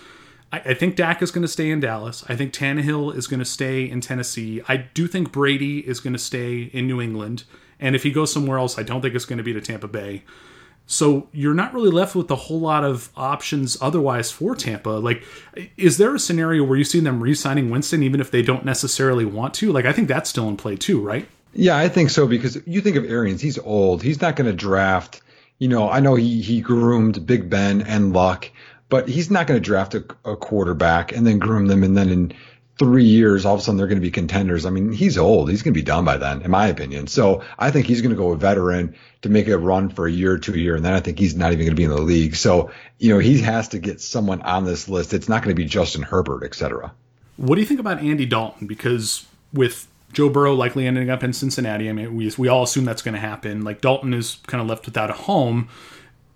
I, 0.51 0.59
I 0.59 0.73
think 0.73 0.95
Dak 0.95 1.21
is 1.21 1.31
going 1.31 1.43
to 1.43 1.47
stay 1.47 1.71
in 1.71 1.79
Dallas. 1.79 2.23
I 2.27 2.35
think 2.35 2.53
Tannehill 2.53 3.15
is 3.15 3.27
going 3.27 3.39
to 3.39 3.45
stay 3.45 3.89
in 3.89 4.01
Tennessee. 4.01 4.61
I 4.67 4.77
do 4.77 5.07
think 5.07 5.31
Brady 5.31 5.79
is 5.79 5.99
going 5.99 6.13
to 6.13 6.19
stay 6.19 6.63
in 6.73 6.87
New 6.87 7.01
England, 7.01 7.43
and 7.79 7.95
if 7.95 8.03
he 8.03 8.11
goes 8.11 8.31
somewhere 8.31 8.57
else, 8.57 8.77
I 8.77 8.83
don't 8.83 9.01
think 9.01 9.15
it's 9.15 9.25
going 9.25 9.37
to 9.37 9.43
be 9.43 9.53
to 9.53 9.61
Tampa 9.61 9.87
Bay. 9.87 10.23
So 10.87 11.29
you're 11.31 11.53
not 11.53 11.73
really 11.73 11.89
left 11.89 12.15
with 12.15 12.29
a 12.31 12.35
whole 12.35 12.59
lot 12.59 12.83
of 12.83 13.09
options 13.15 13.77
otherwise 13.79 14.29
for 14.29 14.55
Tampa. 14.55 14.89
Like, 14.89 15.23
is 15.77 15.97
there 15.97 16.13
a 16.13 16.19
scenario 16.19 16.65
where 16.65 16.77
you 16.77 16.83
see 16.83 16.99
them 16.99 17.23
re-signing 17.23 17.69
Winston 17.69 18.03
even 18.03 18.19
if 18.19 18.29
they 18.29 18.41
don't 18.41 18.65
necessarily 18.65 19.23
want 19.23 19.53
to? 19.55 19.71
Like, 19.71 19.85
I 19.85 19.93
think 19.93 20.09
that's 20.09 20.29
still 20.29 20.49
in 20.49 20.57
play 20.57 20.75
too, 20.75 20.99
right? 20.99 21.25
Yeah, 21.53 21.77
I 21.77 21.87
think 21.87 22.09
so 22.09 22.27
because 22.27 22.57
you 22.65 22.81
think 22.81 22.97
of 22.97 23.05
Arians, 23.05 23.41
he's 23.41 23.57
old. 23.59 24.03
He's 24.03 24.21
not 24.21 24.35
going 24.35 24.49
to 24.49 24.55
draft. 24.55 25.21
You 25.59 25.67
know, 25.67 25.89
I 25.89 25.99
know 25.99 26.15
he 26.15 26.41
he 26.41 26.59
groomed 26.59 27.25
Big 27.25 27.49
Ben 27.49 27.81
and 27.83 28.13
Luck, 28.13 28.49
but 28.91 29.07
he's 29.09 29.31
not 29.31 29.47
going 29.47 29.59
to 29.59 29.65
draft 29.65 29.95
a, 29.95 30.05
a 30.23 30.35
quarterback 30.35 31.11
and 31.11 31.25
then 31.25 31.39
groom 31.39 31.65
them 31.65 31.81
and 31.81 31.97
then 31.97 32.09
in 32.09 32.33
three 32.77 33.05
years, 33.05 33.45
all 33.45 33.53
of 33.53 33.59
a 33.59 33.63
sudden 33.63 33.77
they're 33.77 33.87
going 33.87 33.99
to 33.99 34.05
be 34.05 34.09
contenders. 34.09 34.65
I 34.65 34.69
mean, 34.71 34.91
he's 34.91 35.17
old. 35.17 35.49
He's 35.51 35.61
going 35.61 35.73
to 35.73 35.79
be 35.79 35.83
done 35.83 36.03
by 36.03 36.17
then, 36.17 36.41
in 36.41 36.49
my 36.49 36.67
opinion. 36.67 37.05
So 37.05 37.43
I 37.59 37.69
think 37.69 37.85
he's 37.85 38.01
going 38.01 38.09
to 38.09 38.17
go 38.17 38.31
a 38.31 38.35
veteran 38.35 38.95
to 39.21 39.29
make 39.29 39.47
a 39.47 39.57
run 39.57 39.89
for 39.89 40.07
a 40.07 40.11
year 40.11 40.33
or 40.33 40.37
two 40.39 40.59
year, 40.59 40.75
and 40.75 40.83
then 40.83 40.93
I 40.93 40.99
think 40.99 41.19
he's 41.19 41.35
not 41.35 41.53
even 41.53 41.65
going 41.65 41.75
to 41.75 41.79
be 41.79 41.83
in 41.83 41.91
the 41.91 42.01
league. 42.01 42.35
So 42.35 42.71
you 42.97 43.13
know, 43.13 43.19
he 43.19 43.39
has 43.41 43.69
to 43.69 43.79
get 43.79 44.01
someone 44.01 44.41
on 44.41 44.65
this 44.65 44.89
list. 44.89 45.13
It's 45.13 45.29
not 45.29 45.43
going 45.43 45.55
to 45.55 45.61
be 45.61 45.67
Justin 45.67 46.01
Herbert, 46.01 46.43
etc. 46.43 46.91
What 47.37 47.55
do 47.55 47.61
you 47.61 47.67
think 47.67 47.79
about 47.79 47.99
Andy 47.99 48.25
Dalton? 48.25 48.65
Because 48.65 49.27
with 49.53 49.87
Joe 50.11 50.29
Burrow 50.29 50.55
likely 50.55 50.87
ending 50.87 51.11
up 51.11 51.23
in 51.23 51.33
Cincinnati, 51.33 51.87
I 51.87 51.93
mean, 51.93 52.15
we 52.15 52.33
we 52.37 52.47
all 52.47 52.63
assume 52.63 52.85
that's 52.85 53.03
going 53.03 53.15
to 53.15 53.21
happen. 53.21 53.63
Like 53.63 53.81
Dalton 53.81 54.13
is 54.13 54.39
kind 54.47 54.61
of 54.61 54.67
left 54.67 54.85
without 54.85 55.09
a 55.11 55.13
home. 55.13 55.69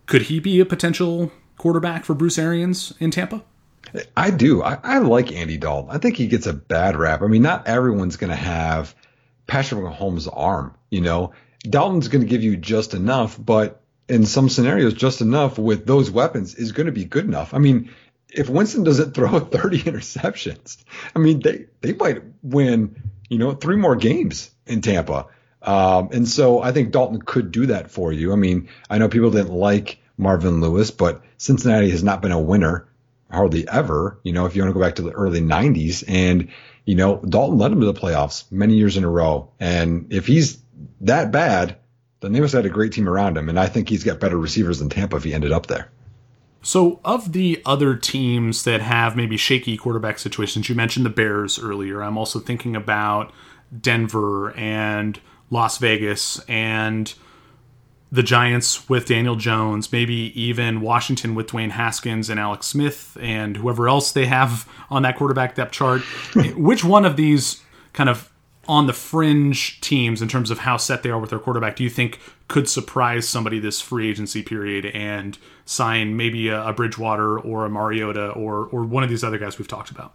Could 0.06 0.24
he 0.24 0.40
be 0.40 0.60
a 0.60 0.66
potential 0.66 1.32
quarterback 1.66 2.06
for 2.06 2.14
Bruce 2.14 2.38
Arians 2.38 2.94
in 3.00 3.10
Tampa? 3.10 3.44
I 4.16 4.30
do. 4.30 4.62
I, 4.62 4.78
I, 4.84 5.00
like 5.00 5.32
Andy 5.32 5.58
Dalton. 5.58 5.90
I 5.90 5.98
think 5.98 6.16
he 6.16 6.28
gets 6.28 6.46
a 6.46 6.54
bad 6.54 6.96
rap. 6.96 7.24
I 7.24 7.26
mean, 7.26 7.42
not 7.42 7.66
everyone's 7.66 8.18
going 8.18 8.30
to 8.30 8.36
have 8.36 8.94
Patrick 9.48 9.82
Mahomes' 9.82 10.30
arm. 10.32 10.76
You 10.92 11.02
know, 11.02 11.34
Dalton's 11.68 12.08
going 12.08 12.22
to 12.22 12.28
give 12.28 12.44
you 12.44 12.56
just 12.56 12.94
enough, 12.94 13.44
but 13.44 13.82
in 14.08 14.28
some 14.28 14.48
scenarios, 14.48 14.94
just 14.94 15.22
enough 15.22 15.58
with 15.58 15.88
those 15.88 16.12
weapons 16.12 16.54
is 16.54 16.72
going 16.72 16.86
to 16.86 16.92
be 16.92 17.04
good 17.04 17.26
enough. 17.26 17.56
I 17.56 17.58
mean, 17.58 17.90
if 18.30 18.48
Winston 18.48 18.84
doesn't 18.84 19.14
throw 19.16 19.40
30 19.40 19.80
interceptions, 19.86 20.78
I 21.16 21.20
mean, 21.20 21.40
they 21.40 21.66
they 21.82 21.94
might 21.94 22.22
win. 22.44 23.02
You 23.28 23.40
know, 23.40 23.54
three 23.54 23.78
more 23.78 23.96
games 23.96 24.52
in 24.68 24.82
Tampa. 24.82 25.26
Um, 25.64 26.10
and 26.12 26.28
so 26.28 26.62
I 26.62 26.72
think 26.74 26.92
Dalton 26.92 27.24
could 27.24 27.52
do 27.52 27.66
that 27.66 27.90
for 27.90 28.14
you. 28.14 28.32
I 28.32 28.36
mean, 28.36 28.70
I 28.88 29.00
know 29.00 29.10
people 29.10 29.32
didn't 29.32 29.52
like 29.52 29.98
Marvin 30.18 30.62
Lewis, 30.62 30.92
but 30.92 31.22
Cincinnati 31.38 31.90
has 31.90 32.04
not 32.04 32.22
been 32.22 32.32
a 32.32 32.40
winner 32.40 32.88
hardly 33.32 33.68
ever, 33.68 34.20
you 34.24 34.32
know, 34.32 34.46
if 34.46 34.56
you 34.56 34.62
want 34.62 34.70
to 34.70 34.80
go 34.80 34.86
back 34.86 34.96
to 34.96 35.02
the 35.02 35.12
early 35.12 35.42
90s. 35.42 36.04
And, 36.08 36.50
you 36.86 36.96
know, 36.96 37.18
Dalton 37.28 37.58
led 37.58 37.72
them 37.72 37.82
to 37.82 37.86
the 37.86 37.94
playoffs 37.94 38.50
many 38.52 38.76
years 38.76 38.98
in 38.98 39.04
a 39.04 39.10
row. 39.10 39.52
And 39.60 40.12
if 40.12 40.28
he's 40.28 40.62
that 41.02 41.32
bad, 41.32 41.78
then 42.22 42.34
they 42.34 42.40
must 42.40 42.54
have 42.54 42.64
had 42.64 42.72
a 42.72 42.74
great 42.74 42.94
team 42.94 43.10
around 43.10 43.38
him. 43.38 43.50
And 43.50 43.60
I 43.60 43.68
think 43.68 43.90
he's 43.90 44.04
got 44.04 44.20
better 44.20 44.38
receivers 44.38 44.80
than 44.80 44.90
Tampa 44.90 45.18
if 45.18 45.24
he 45.24 45.34
ended 45.34 45.52
up 45.52 45.68
there. 45.68 45.90
So, 46.62 47.00
of 47.06 47.34
the 47.34 47.62
other 47.64 47.96
teams 47.96 48.64
that 48.64 48.82
have 48.82 49.16
maybe 49.16 49.38
shaky 49.38 49.78
quarterback 49.78 50.18
situations, 50.18 50.68
you 50.68 50.74
mentioned 50.74 51.06
the 51.06 51.12
Bears 51.12 51.60
earlier. 51.60 52.02
I'm 52.02 52.18
also 52.18 52.40
thinking 52.40 52.76
about 52.76 53.32
Denver 53.80 54.52
and 54.58 55.20
Las 55.52 55.78
Vegas 55.78 56.40
and 56.48 57.14
the 58.12 58.24
Giants 58.24 58.88
with 58.88 59.08
Daniel 59.08 59.36
Jones, 59.36 59.92
maybe 59.92 60.32
even 60.40 60.82
Washington 60.82 61.36
with 61.36 61.48
Dwayne 61.48 61.72
Haskins 61.72 62.30
and 62.30 62.40
Alex 62.40 62.68
Smith 62.68 63.18
and 63.20 63.58
whoever 63.58 63.90
else 63.90 64.12
they 64.12 64.26
have 64.26 64.70
on 64.90 65.02
that 65.02 65.18
quarterback 65.18 65.56
depth 65.56 65.72
chart. 65.72 66.02
Which 66.56 66.84
one 66.84 67.06
of 67.06 67.18
these 67.18 67.62
kind 67.94 68.10
of 68.10 68.32
on 68.68 68.88
the 68.88 68.94
fringe 68.94 69.80
teams 69.82 70.22
in 70.22 70.28
terms 70.28 70.50
of 70.50 70.60
how 70.60 70.78
set 70.78 71.04
they 71.04 71.10
are 71.10 71.20
with 71.20 71.30
their 71.30 71.40
quarterback 71.40 71.76
do 71.76 71.84
you 71.84 71.90
think 71.90 72.20
could 72.48 72.68
surprise 72.68 73.28
somebody 73.28 73.60
this 73.60 73.80
free 73.82 74.10
agency 74.10 74.42
period 74.42 74.88
and 74.88 75.38
sign 75.66 76.18
maybe 76.18 76.48
a, 76.50 76.68
a 76.68 76.74
Bridgewater 76.74 77.40
or 77.40 77.66
a 77.66 77.70
Mariota 77.70 78.30
or 78.30 78.68
or 78.68 78.84
one 78.84 79.04
of 79.04 79.10
these 79.10 79.24
other 79.24 79.38
guys 79.38 79.58
we've 79.58 79.68
talked 79.68 79.92
about? 79.92 80.14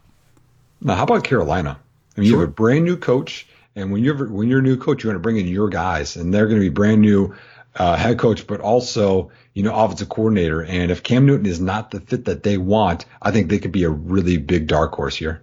Now, 0.81 0.95
how 0.95 1.05
about 1.05 1.25
Carolina? 1.25 1.79
I 2.17 2.21
mean, 2.21 2.29
sure. 2.29 2.39
you 2.39 2.41
have 2.41 2.49
a 2.49 2.53
brand 2.53 2.85
new 2.85 2.97
coach, 2.97 3.47
and 3.77 3.93
when 3.93 4.03
you're 4.03 4.29
when 4.29 4.49
you're 4.49 4.61
a 4.61 4.63
new 4.63 4.77
coach, 4.77 5.05
you 5.05 5.11
want 5.11 5.17
to 5.17 5.23
bring 5.23 5.37
in 5.37 5.47
your 5.47 5.69
guys, 5.69 6.17
and 6.17 6.33
they're 6.33 6.47
going 6.47 6.59
to 6.61 6.65
be 6.65 6.71
brand 6.71 7.01
new 7.01 7.35
uh, 7.77 7.97
head 7.97 8.19
coach, 8.19 8.47
but 8.47 8.61
also 8.61 9.31
you 9.55 9.63
know 9.63 9.75
offensive 9.75 10.09
coordinator. 10.09 10.63
And 10.63 10.91
if 10.91 11.03
Cam 11.03 11.27
Newton 11.27 11.47
is 11.47 11.61
not 11.61 11.91
the 11.91 12.01
fit 12.01 12.27
that 12.27 12.43
they 12.43 12.59
want, 12.59 13.07
I 13.21 13.31
think 13.31 13.49
they 13.49 13.59
could 13.59 13.73
be 13.73 13.85
a 13.85 13.91
really 13.91 14.37
big 14.37 14.67
dark 14.67 14.93
horse 14.93 15.17
here. 15.17 15.43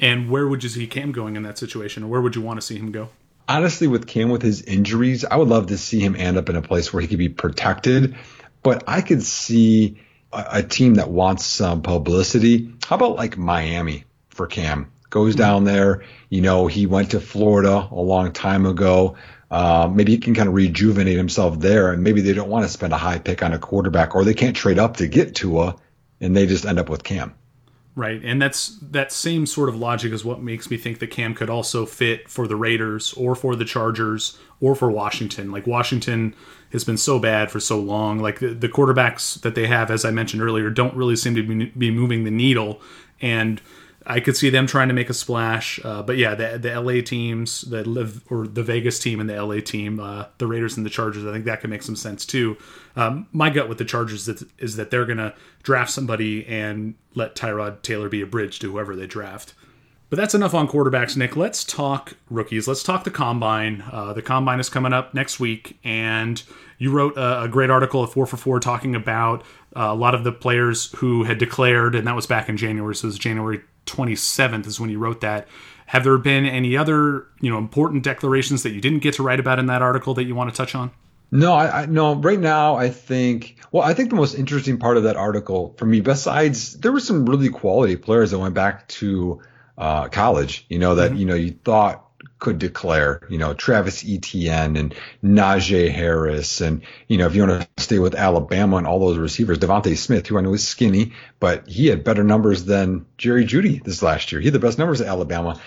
And 0.00 0.30
where 0.30 0.46
would 0.46 0.62
you 0.62 0.68
see 0.68 0.86
Cam 0.86 1.12
going 1.12 1.36
in 1.36 1.42
that 1.42 1.58
situation, 1.58 2.04
or 2.04 2.06
where 2.08 2.20
would 2.20 2.36
you 2.36 2.42
want 2.42 2.60
to 2.60 2.66
see 2.66 2.76
him 2.76 2.92
go? 2.92 3.08
Honestly, 3.48 3.86
with 3.86 4.06
Cam 4.06 4.28
with 4.28 4.42
his 4.42 4.62
injuries, 4.62 5.24
I 5.24 5.36
would 5.36 5.48
love 5.48 5.68
to 5.68 5.78
see 5.78 6.00
him 6.00 6.14
end 6.14 6.36
up 6.36 6.48
in 6.48 6.56
a 6.56 6.62
place 6.62 6.92
where 6.92 7.00
he 7.00 7.08
could 7.08 7.18
be 7.18 7.30
protected. 7.30 8.14
But 8.62 8.84
I 8.86 9.00
could 9.00 9.22
see 9.22 9.98
a, 10.32 10.44
a 10.52 10.62
team 10.62 10.94
that 10.94 11.10
wants 11.10 11.46
some 11.46 11.82
publicity. 11.82 12.72
How 12.86 12.96
about 12.96 13.16
like 13.16 13.36
Miami 13.36 14.04
for 14.28 14.46
Cam? 14.46 14.92
Goes 15.10 15.32
mm-hmm. 15.32 15.38
down 15.40 15.64
there. 15.64 16.04
You 16.28 16.42
know, 16.42 16.66
he 16.66 16.86
went 16.86 17.12
to 17.12 17.20
Florida 17.20 17.88
a 17.90 18.00
long 18.00 18.32
time 18.32 18.66
ago. 18.66 19.16
Uh, 19.50 19.90
maybe 19.92 20.12
he 20.12 20.18
can 20.18 20.34
kind 20.34 20.48
of 20.48 20.54
rejuvenate 20.54 21.16
himself 21.16 21.58
there, 21.60 21.92
and 21.92 22.02
maybe 22.02 22.20
they 22.20 22.34
don't 22.34 22.50
want 22.50 22.64
to 22.64 22.68
spend 22.68 22.92
a 22.92 22.98
high 22.98 23.18
pick 23.18 23.42
on 23.42 23.52
a 23.52 23.58
quarterback, 23.58 24.14
or 24.14 24.24
they 24.24 24.34
can't 24.34 24.56
trade 24.56 24.78
up 24.78 24.96
to 24.98 25.08
get 25.08 25.34
Tua, 25.34 25.76
and 26.20 26.36
they 26.36 26.46
just 26.46 26.66
end 26.66 26.78
up 26.78 26.88
with 26.88 27.02
Cam. 27.02 27.34
Right, 27.94 28.22
and 28.22 28.40
that's 28.40 28.78
that 28.80 29.10
same 29.10 29.44
sort 29.44 29.68
of 29.68 29.74
logic 29.74 30.12
is 30.12 30.24
what 30.24 30.40
makes 30.40 30.70
me 30.70 30.76
think 30.76 31.00
that 31.00 31.08
Cam 31.08 31.34
could 31.34 31.50
also 31.50 31.84
fit 31.84 32.28
for 32.28 32.46
the 32.46 32.54
Raiders 32.54 33.12
or 33.14 33.34
for 33.34 33.56
the 33.56 33.64
Chargers 33.64 34.38
or 34.60 34.76
for 34.76 34.88
Washington. 34.88 35.50
Like 35.50 35.66
Washington 35.66 36.32
has 36.70 36.84
been 36.84 36.96
so 36.96 37.18
bad 37.18 37.50
for 37.50 37.58
so 37.58 37.80
long. 37.80 38.20
Like 38.20 38.38
the, 38.38 38.54
the 38.54 38.68
quarterbacks 38.68 39.40
that 39.40 39.56
they 39.56 39.66
have, 39.66 39.90
as 39.90 40.04
I 40.04 40.12
mentioned 40.12 40.42
earlier, 40.42 40.70
don't 40.70 40.94
really 40.94 41.16
seem 41.16 41.34
to 41.34 41.42
be, 41.42 41.66
be 41.70 41.90
moving 41.90 42.22
the 42.22 42.30
needle, 42.30 42.80
and 43.20 43.60
I 44.08 44.20
could 44.20 44.38
see 44.38 44.48
them 44.48 44.66
trying 44.66 44.88
to 44.88 44.94
make 44.94 45.10
a 45.10 45.14
splash. 45.14 45.78
Uh, 45.84 46.02
but 46.02 46.16
yeah, 46.16 46.34
the 46.34 46.58
the 46.58 46.80
LA 46.80 47.02
teams 47.02 47.60
that 47.62 47.86
live 47.86 48.24
or 48.30 48.46
the 48.46 48.62
Vegas 48.62 48.98
team 48.98 49.20
and 49.20 49.28
the 49.28 49.40
LA 49.40 49.60
team, 49.60 50.00
uh, 50.00 50.24
the 50.38 50.46
Raiders 50.46 50.78
and 50.78 50.86
the 50.86 50.90
Chargers, 50.90 51.26
I 51.26 51.32
think 51.32 51.44
that 51.44 51.60
could 51.60 51.70
make 51.70 51.82
some 51.82 51.94
sense 51.94 52.24
too. 52.24 52.56
Um, 52.96 53.28
my 53.32 53.50
gut 53.50 53.68
with 53.68 53.78
the 53.78 53.84
Chargers 53.84 54.26
is, 54.26 54.44
is 54.58 54.76
that 54.76 54.90
they're 54.90 55.04
going 55.04 55.18
to 55.18 55.34
draft 55.62 55.90
somebody 55.90 56.46
and 56.46 56.94
let 57.14 57.36
Tyrod 57.36 57.82
Taylor 57.82 58.08
be 58.08 58.22
a 58.22 58.26
bridge 58.26 58.58
to 58.60 58.72
whoever 58.72 58.96
they 58.96 59.06
draft. 59.06 59.54
But 60.10 60.16
that's 60.16 60.34
enough 60.34 60.54
on 60.54 60.68
quarterbacks, 60.68 61.16
Nick. 61.16 61.36
Let's 61.36 61.62
talk 61.64 62.14
rookies. 62.30 62.66
Let's 62.66 62.82
talk 62.82 63.04
the 63.04 63.10
combine. 63.10 63.84
Uh, 63.92 64.14
the 64.14 64.22
combine 64.22 64.58
is 64.58 64.70
coming 64.70 64.94
up 64.94 65.12
next 65.12 65.38
week, 65.38 65.78
and 65.84 66.42
you 66.78 66.90
wrote 66.90 67.16
a, 67.18 67.42
a 67.42 67.48
great 67.48 67.68
article 67.68 68.02
at 68.04 68.10
4 68.10 68.24
for 68.26 68.38
4 68.38 68.58
talking 68.58 68.94
about 68.94 69.42
uh, 69.76 69.88
a 69.90 69.94
lot 69.94 70.14
of 70.14 70.24
the 70.24 70.32
players 70.32 70.90
who 70.92 71.24
had 71.24 71.36
declared, 71.36 71.94
and 71.94 72.06
that 72.06 72.16
was 72.16 72.26
back 72.26 72.48
in 72.48 72.56
January, 72.56 72.96
so 72.96 73.04
it 73.04 73.08
was 73.08 73.18
January 73.18 73.60
27th 73.88 74.66
is 74.66 74.78
when 74.78 74.90
you 74.90 74.98
wrote 74.98 75.20
that. 75.22 75.48
Have 75.86 76.04
there 76.04 76.18
been 76.18 76.44
any 76.44 76.76
other, 76.76 77.26
you 77.40 77.50
know, 77.50 77.58
important 77.58 78.04
declarations 78.04 78.62
that 78.62 78.72
you 78.72 78.80
didn't 78.80 78.98
get 78.98 79.14
to 79.14 79.22
write 79.22 79.40
about 79.40 79.58
in 79.58 79.66
that 79.66 79.80
article 79.80 80.14
that 80.14 80.24
you 80.24 80.34
want 80.34 80.50
to 80.50 80.56
touch 80.56 80.74
on? 80.74 80.90
No, 81.30 81.54
I, 81.54 81.82
I 81.82 81.86
no. 81.86 82.14
Right 82.14 82.38
now, 82.38 82.76
I 82.76 82.88
think. 82.88 83.56
Well, 83.70 83.82
I 83.82 83.94
think 83.94 84.10
the 84.10 84.16
most 84.16 84.34
interesting 84.34 84.78
part 84.78 84.96
of 84.96 85.02
that 85.02 85.16
article 85.16 85.74
for 85.76 85.84
me, 85.84 86.00
besides 86.00 86.78
there 86.78 86.92
were 86.92 87.00
some 87.00 87.26
really 87.26 87.50
quality 87.50 87.96
players 87.96 88.30
that 88.30 88.38
went 88.38 88.54
back 88.54 88.88
to 88.88 89.40
uh, 89.76 90.08
college. 90.08 90.64
You 90.68 90.78
know 90.78 90.94
that 90.94 91.10
mm-hmm. 91.10 91.20
you 91.20 91.26
know 91.26 91.34
you 91.34 91.50
thought 91.64 92.07
could 92.38 92.58
declare, 92.58 93.20
you 93.28 93.38
know, 93.38 93.54
Travis 93.54 94.04
Etienne 94.06 94.76
and 94.76 94.94
Najee 95.22 95.90
Harris. 95.90 96.60
And, 96.60 96.82
you 97.06 97.18
know, 97.18 97.26
if 97.26 97.34
you 97.34 97.46
want 97.46 97.62
to 97.62 97.82
stay 97.82 97.98
with 97.98 98.14
Alabama 98.14 98.76
and 98.76 98.86
all 98.86 99.00
those 99.00 99.18
receivers, 99.18 99.58
DeVonta 99.58 99.96
Smith, 99.96 100.26
who 100.26 100.38
I 100.38 100.40
know 100.40 100.54
is 100.54 100.66
skinny, 100.66 101.12
but 101.40 101.68
he 101.68 101.86
had 101.86 102.04
better 102.04 102.24
numbers 102.24 102.64
than 102.64 103.06
Jerry 103.16 103.44
Jeudy 103.44 103.82
this 103.82 104.02
last 104.02 104.32
year. 104.32 104.40
He 104.40 104.46
had 104.46 104.54
the 104.54 104.60
best 104.60 104.78
numbers 104.78 105.00
at 105.00 105.08
Alabama. 105.08 105.60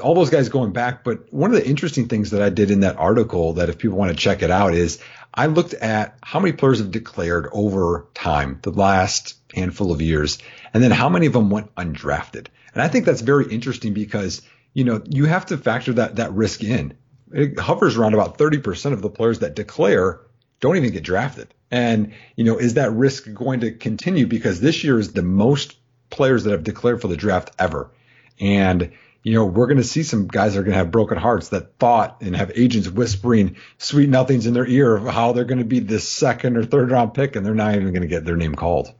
All 0.00 0.14
those 0.14 0.30
guys 0.30 0.48
going 0.48 0.72
back. 0.72 1.04
But 1.04 1.32
one 1.32 1.52
of 1.52 1.56
the 1.56 1.68
interesting 1.68 2.08
things 2.08 2.30
that 2.30 2.42
I 2.42 2.50
did 2.50 2.70
in 2.70 2.80
that 2.80 2.96
article 2.96 3.54
that 3.54 3.68
if 3.68 3.78
people 3.78 3.98
want 3.98 4.10
to 4.10 4.16
check 4.16 4.42
it 4.42 4.50
out 4.50 4.74
is 4.74 5.00
I 5.34 5.46
looked 5.46 5.74
at 5.74 6.16
how 6.22 6.40
many 6.40 6.52
players 6.52 6.78
have 6.78 6.90
declared 6.90 7.48
over 7.52 8.06
time, 8.14 8.58
the 8.62 8.70
last 8.70 9.34
handful 9.54 9.92
of 9.92 10.00
years, 10.00 10.38
and 10.72 10.82
then 10.82 10.90
how 10.90 11.08
many 11.08 11.26
of 11.26 11.32
them 11.32 11.50
went 11.50 11.74
undrafted. 11.74 12.46
And 12.74 12.82
I 12.82 12.88
think 12.88 13.04
that's 13.04 13.20
very 13.20 13.52
interesting 13.52 13.92
because 13.92 14.42
you 14.74 14.84
know, 14.84 15.02
you 15.08 15.26
have 15.26 15.46
to 15.46 15.58
factor 15.58 15.92
that 15.94 16.16
that 16.16 16.32
risk 16.32 16.62
in. 16.62 16.94
It 17.32 17.58
hovers 17.58 17.96
around 17.96 18.14
about 18.14 18.38
30% 18.38 18.92
of 18.92 19.02
the 19.02 19.10
players 19.10 19.38
that 19.38 19.54
declare 19.54 20.20
don't 20.60 20.76
even 20.76 20.92
get 20.92 21.02
drafted. 21.02 21.52
And, 21.70 22.12
you 22.36 22.44
know, 22.44 22.58
is 22.58 22.74
that 22.74 22.92
risk 22.92 23.32
going 23.32 23.60
to 23.60 23.72
continue? 23.72 24.26
Because 24.26 24.60
this 24.60 24.84
year 24.84 24.98
is 24.98 25.12
the 25.12 25.22
most 25.22 25.76
players 26.10 26.44
that 26.44 26.52
have 26.52 26.62
declared 26.62 27.00
for 27.00 27.08
the 27.08 27.16
draft 27.16 27.50
ever. 27.58 27.90
And 28.38 28.92
you 29.22 29.34
know, 29.34 29.44
we're 29.44 29.66
going 29.66 29.78
to 29.78 29.84
see 29.84 30.02
some 30.02 30.26
guys 30.26 30.54
that 30.54 30.60
are 30.60 30.64
going 30.64 30.72
to 30.72 30.78
have 30.78 30.90
broken 30.90 31.16
hearts 31.16 31.50
that 31.50 31.78
thought 31.78 32.22
and 32.22 32.34
have 32.34 32.50
agents 32.56 32.88
whispering 32.88 33.56
sweet 33.78 34.08
nothings 34.08 34.46
in 34.46 34.54
their 34.54 34.66
ear 34.66 34.96
of 34.96 35.06
how 35.06 35.32
they're 35.32 35.44
going 35.44 35.58
to 35.58 35.64
be 35.64 35.78
this 35.78 36.08
second 36.08 36.56
or 36.56 36.64
third 36.64 36.90
round 36.90 37.14
pick, 37.14 37.36
and 37.36 37.46
they're 37.46 37.54
not 37.54 37.74
even 37.74 37.92
going 37.92 38.02
to 38.02 38.08
get 38.08 38.24
their 38.24 38.36
name 38.36 38.54
called. 38.54 38.92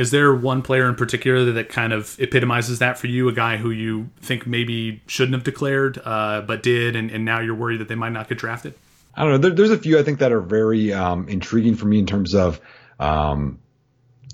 Is 0.00 0.10
there 0.10 0.34
one 0.34 0.62
player 0.62 0.88
in 0.88 0.94
particular 0.94 1.52
that 1.52 1.68
kind 1.68 1.92
of 1.92 2.18
epitomizes 2.18 2.78
that 2.78 2.98
for 2.98 3.06
you? 3.06 3.28
A 3.28 3.34
guy 3.34 3.58
who 3.58 3.70
you 3.70 4.08
think 4.22 4.46
maybe 4.46 5.02
shouldn't 5.06 5.34
have 5.34 5.44
declared, 5.44 6.00
uh, 6.02 6.40
but 6.40 6.62
did, 6.62 6.96
and, 6.96 7.10
and, 7.10 7.26
now 7.26 7.40
you're 7.40 7.54
worried 7.54 7.80
that 7.80 7.88
they 7.88 7.94
might 7.94 8.12
not 8.12 8.26
get 8.26 8.38
drafted? 8.38 8.72
I 9.14 9.24
don't 9.24 9.32
know. 9.32 9.38
There, 9.38 9.50
there's 9.50 9.72
a 9.72 9.76
few 9.76 9.98
I 9.98 10.02
think 10.02 10.20
that 10.20 10.32
are 10.32 10.40
very 10.40 10.94
um, 10.94 11.28
intriguing 11.28 11.74
for 11.74 11.84
me 11.84 11.98
in 11.98 12.06
terms 12.06 12.34
of. 12.34 12.62
Um, 12.98 13.58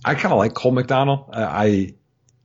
I 0.04 0.14
kind 0.14 0.30
of 0.30 0.38
like 0.38 0.54
Cole 0.54 0.70
McDonald. 0.70 1.30
I, 1.32 1.94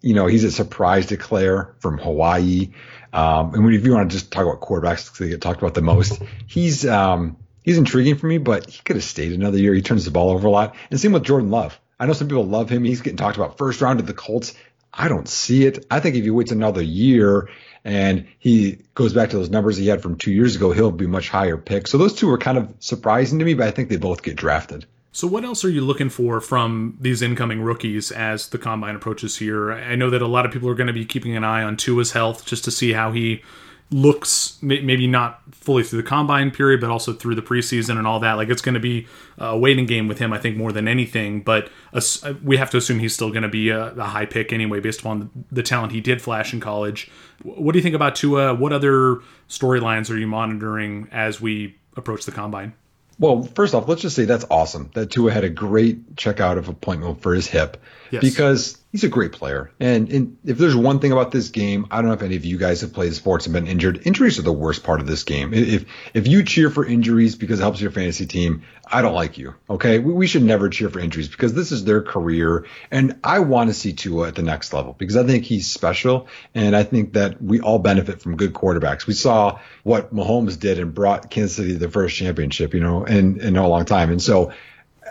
you 0.01 0.15
know, 0.15 0.25
he's 0.25 0.43
a 0.43 0.51
surprise 0.51 1.05
declare 1.05 1.75
from 1.77 1.99
Hawaii. 1.99 2.71
Um, 3.13 3.53
and 3.53 3.75
if 3.75 3.85
you 3.85 3.93
want 3.93 4.09
to 4.09 4.17
just 4.17 4.31
talk 4.31 4.47
about 4.47 4.61
quarterbacks, 4.61 5.05
because 5.05 5.19
they 5.19 5.29
get 5.29 5.41
talked 5.41 5.61
about 5.61 5.75
the 5.75 5.83
most, 5.83 6.19
he's 6.47 6.87
um, 6.87 7.37
he's 7.63 7.77
intriguing 7.77 8.15
for 8.15 8.25
me, 8.25 8.39
but 8.39 8.67
he 8.67 8.81
could 8.81 8.95
have 8.95 9.05
stayed 9.05 9.31
another 9.31 9.59
year. 9.59 9.75
He 9.75 9.83
turns 9.83 10.05
the 10.05 10.11
ball 10.11 10.31
over 10.31 10.47
a 10.47 10.51
lot. 10.51 10.75
And 10.89 10.99
same 10.99 11.11
with 11.11 11.23
Jordan 11.23 11.51
Love. 11.51 11.79
I 12.01 12.07
know 12.07 12.13
some 12.13 12.27
people 12.27 12.47
love 12.47 12.67
him. 12.67 12.83
He's 12.83 13.01
getting 13.01 13.17
talked 13.17 13.37
about 13.37 13.59
first 13.59 13.79
round 13.79 13.99
of 13.99 14.07
the 14.07 14.13
Colts. 14.15 14.55
I 14.91 15.07
don't 15.07 15.29
see 15.29 15.67
it. 15.67 15.85
I 15.91 15.99
think 15.99 16.15
if 16.15 16.23
he 16.23 16.31
waits 16.31 16.51
another 16.51 16.81
year 16.81 17.47
and 17.85 18.25
he 18.39 18.79
goes 18.95 19.13
back 19.13 19.29
to 19.29 19.37
those 19.37 19.51
numbers 19.51 19.77
he 19.77 19.85
had 19.85 20.01
from 20.01 20.17
two 20.17 20.31
years 20.31 20.55
ago, 20.55 20.71
he'll 20.71 20.89
be 20.89 21.05
much 21.05 21.29
higher 21.29 21.57
pick. 21.57 21.87
So 21.87 21.99
those 21.99 22.15
two 22.15 22.27
are 22.31 22.39
kind 22.39 22.57
of 22.57 22.73
surprising 22.79 23.37
to 23.37 23.45
me, 23.45 23.53
but 23.53 23.67
I 23.67 23.71
think 23.71 23.89
they 23.89 23.97
both 23.97 24.23
get 24.23 24.35
drafted. 24.35 24.87
So, 25.11 25.27
what 25.27 25.43
else 25.43 25.63
are 25.63 25.69
you 25.69 25.81
looking 25.81 26.09
for 26.09 26.41
from 26.41 26.97
these 26.99 27.21
incoming 27.21 27.61
rookies 27.61 28.11
as 28.11 28.49
the 28.49 28.57
combine 28.57 28.95
approaches 28.95 29.37
here? 29.37 29.71
I 29.71 29.95
know 29.95 30.09
that 30.09 30.23
a 30.23 30.27
lot 30.27 30.47
of 30.47 30.51
people 30.51 30.69
are 30.69 30.75
going 30.75 30.87
to 30.87 30.93
be 30.93 31.05
keeping 31.05 31.37
an 31.37 31.43
eye 31.43 31.61
on 31.61 31.77
Tua's 31.77 32.13
health 32.13 32.45
just 32.45 32.63
to 32.63 32.71
see 32.71 32.93
how 32.93 33.11
he 33.11 33.43
looks, 33.91 34.57
maybe 34.61 35.05
not 35.05 35.41
fully 35.51 35.83
through 35.83 36.01
the 36.01 36.07
combine 36.07 36.49
period, 36.49 36.79
but 36.79 36.89
also 36.89 37.11
through 37.11 37.35
the 37.35 37.41
preseason 37.41 37.97
and 37.97 38.07
all 38.07 38.21
that. 38.21 38.33
Like, 38.33 38.49
it's 38.49 38.61
going 38.61 38.73
to 38.73 38.79
be 38.79 39.05
uh, 39.39 39.47
a 39.47 39.57
waiting 39.57 39.85
game 39.85 40.07
with 40.07 40.17
him, 40.17 40.31
I 40.31 40.37
think, 40.37 40.55
more 40.55 40.71
than 40.71 40.87
anything. 40.87 41.41
But 41.41 41.69
uh, 41.93 42.01
we 42.41 42.57
have 42.57 42.69
to 42.71 42.77
assume 42.77 42.99
he's 42.99 43.13
still 43.13 43.29
going 43.31 43.43
to 43.43 43.49
be 43.49 43.69
a, 43.69 43.91
a 43.93 44.05
high 44.05 44.25
pick 44.25 44.53
anyway, 44.53 44.79
based 44.79 45.01
upon 45.01 45.29
the 45.51 45.61
talent 45.61 45.91
he 45.91 45.99
did 45.99 46.21
flash 46.21 46.53
in 46.53 46.61
college. 46.61 47.11
What 47.43 47.73
do 47.73 47.79
you 47.79 47.83
think 47.83 47.95
about 47.95 48.15
Tua? 48.15 48.55
What 48.55 48.71
other 48.71 49.17
storylines 49.49 50.09
are 50.09 50.17
you 50.17 50.27
monitoring 50.27 51.09
as 51.11 51.41
we 51.41 51.75
approach 51.97 52.25
the 52.25 52.31
combine? 52.31 52.73
Well, 53.21 53.43
first 53.43 53.75
off, 53.75 53.87
let's 53.87 54.01
just 54.01 54.15
say 54.15 54.25
that's 54.25 54.45
awesome 54.49 54.89
that 54.95 55.11
Tua 55.11 55.31
had 55.31 55.43
a 55.43 55.49
great 55.49 56.15
checkout 56.15 56.57
of 56.57 56.69
appointment 56.69 57.21
for 57.21 57.35
his 57.35 57.45
hip 57.45 57.77
yes. 58.09 58.19
because 58.19 58.79
he's 58.91 59.03
a 59.03 59.09
great 59.09 59.31
player. 59.31 59.71
And, 59.79 60.11
and, 60.11 60.37
if 60.43 60.57
there's 60.57 60.75
one 60.75 60.97
thing 60.97 61.11
about 61.11 61.29
this 61.29 61.49
game, 61.49 61.85
I 61.91 61.97
don't 61.97 62.07
know 62.07 62.13
if 62.13 62.23
any 62.23 62.35
of 62.35 62.45
you 62.45 62.57
guys 62.57 62.81
have 62.81 62.93
played 62.93 63.13
sports 63.13 63.45
and 63.45 63.53
been 63.53 63.67
injured. 63.67 64.07
Injuries 64.07 64.39
are 64.39 64.41
the 64.41 64.51
worst 64.51 64.83
part 64.83 65.01
of 65.01 65.05
this 65.05 65.23
game. 65.23 65.53
If 65.53 65.85
if 66.15 66.27
you 66.27 66.43
cheer 66.43 66.71
for 66.71 66.83
injuries 66.83 67.35
because 67.35 67.59
it 67.59 67.61
helps 67.61 67.79
your 67.79 67.91
fantasy 67.91 68.25
team, 68.25 68.63
I 68.91 69.01
don't 69.01 69.13
like 69.13 69.37
you. 69.37 69.55
Okay, 69.69 69.99
we, 69.99 70.13
we 70.13 70.27
should 70.27 70.43
never 70.43 70.69
cheer 70.69 70.89
for 70.89 70.99
injuries 70.99 71.29
because 71.29 71.53
this 71.53 71.71
is 71.71 71.83
their 71.85 72.01
career, 72.01 72.65
and 72.89 73.19
I 73.23 73.39
want 73.39 73.69
to 73.69 73.73
see 73.73 73.93
Tua 73.93 74.27
at 74.27 74.35
the 74.35 74.41
next 74.41 74.73
level 74.73 74.93
because 74.97 75.17
I 75.17 75.25
think 75.25 75.45
he's 75.45 75.71
special, 75.71 76.27
and 76.53 76.75
I 76.75 76.83
think 76.83 77.13
that 77.13 77.41
we 77.41 77.61
all 77.61 77.79
benefit 77.79 78.21
from 78.21 78.37
good 78.37 78.53
quarterbacks. 78.53 79.07
We 79.07 79.13
saw 79.13 79.59
what 79.83 80.13
Mahomes 80.13 80.59
did 80.59 80.79
and 80.79 80.93
brought 80.93 81.29
Kansas 81.29 81.55
City 81.55 81.73
the 81.73 81.89
first 81.89 82.15
championship, 82.15 82.73
you 82.73 82.81
know, 82.81 83.05
in 83.05 83.39
in 83.39 83.57
a 83.57 83.67
long 83.67 83.85
time, 83.85 84.11
and 84.11 84.21
so 84.21 84.51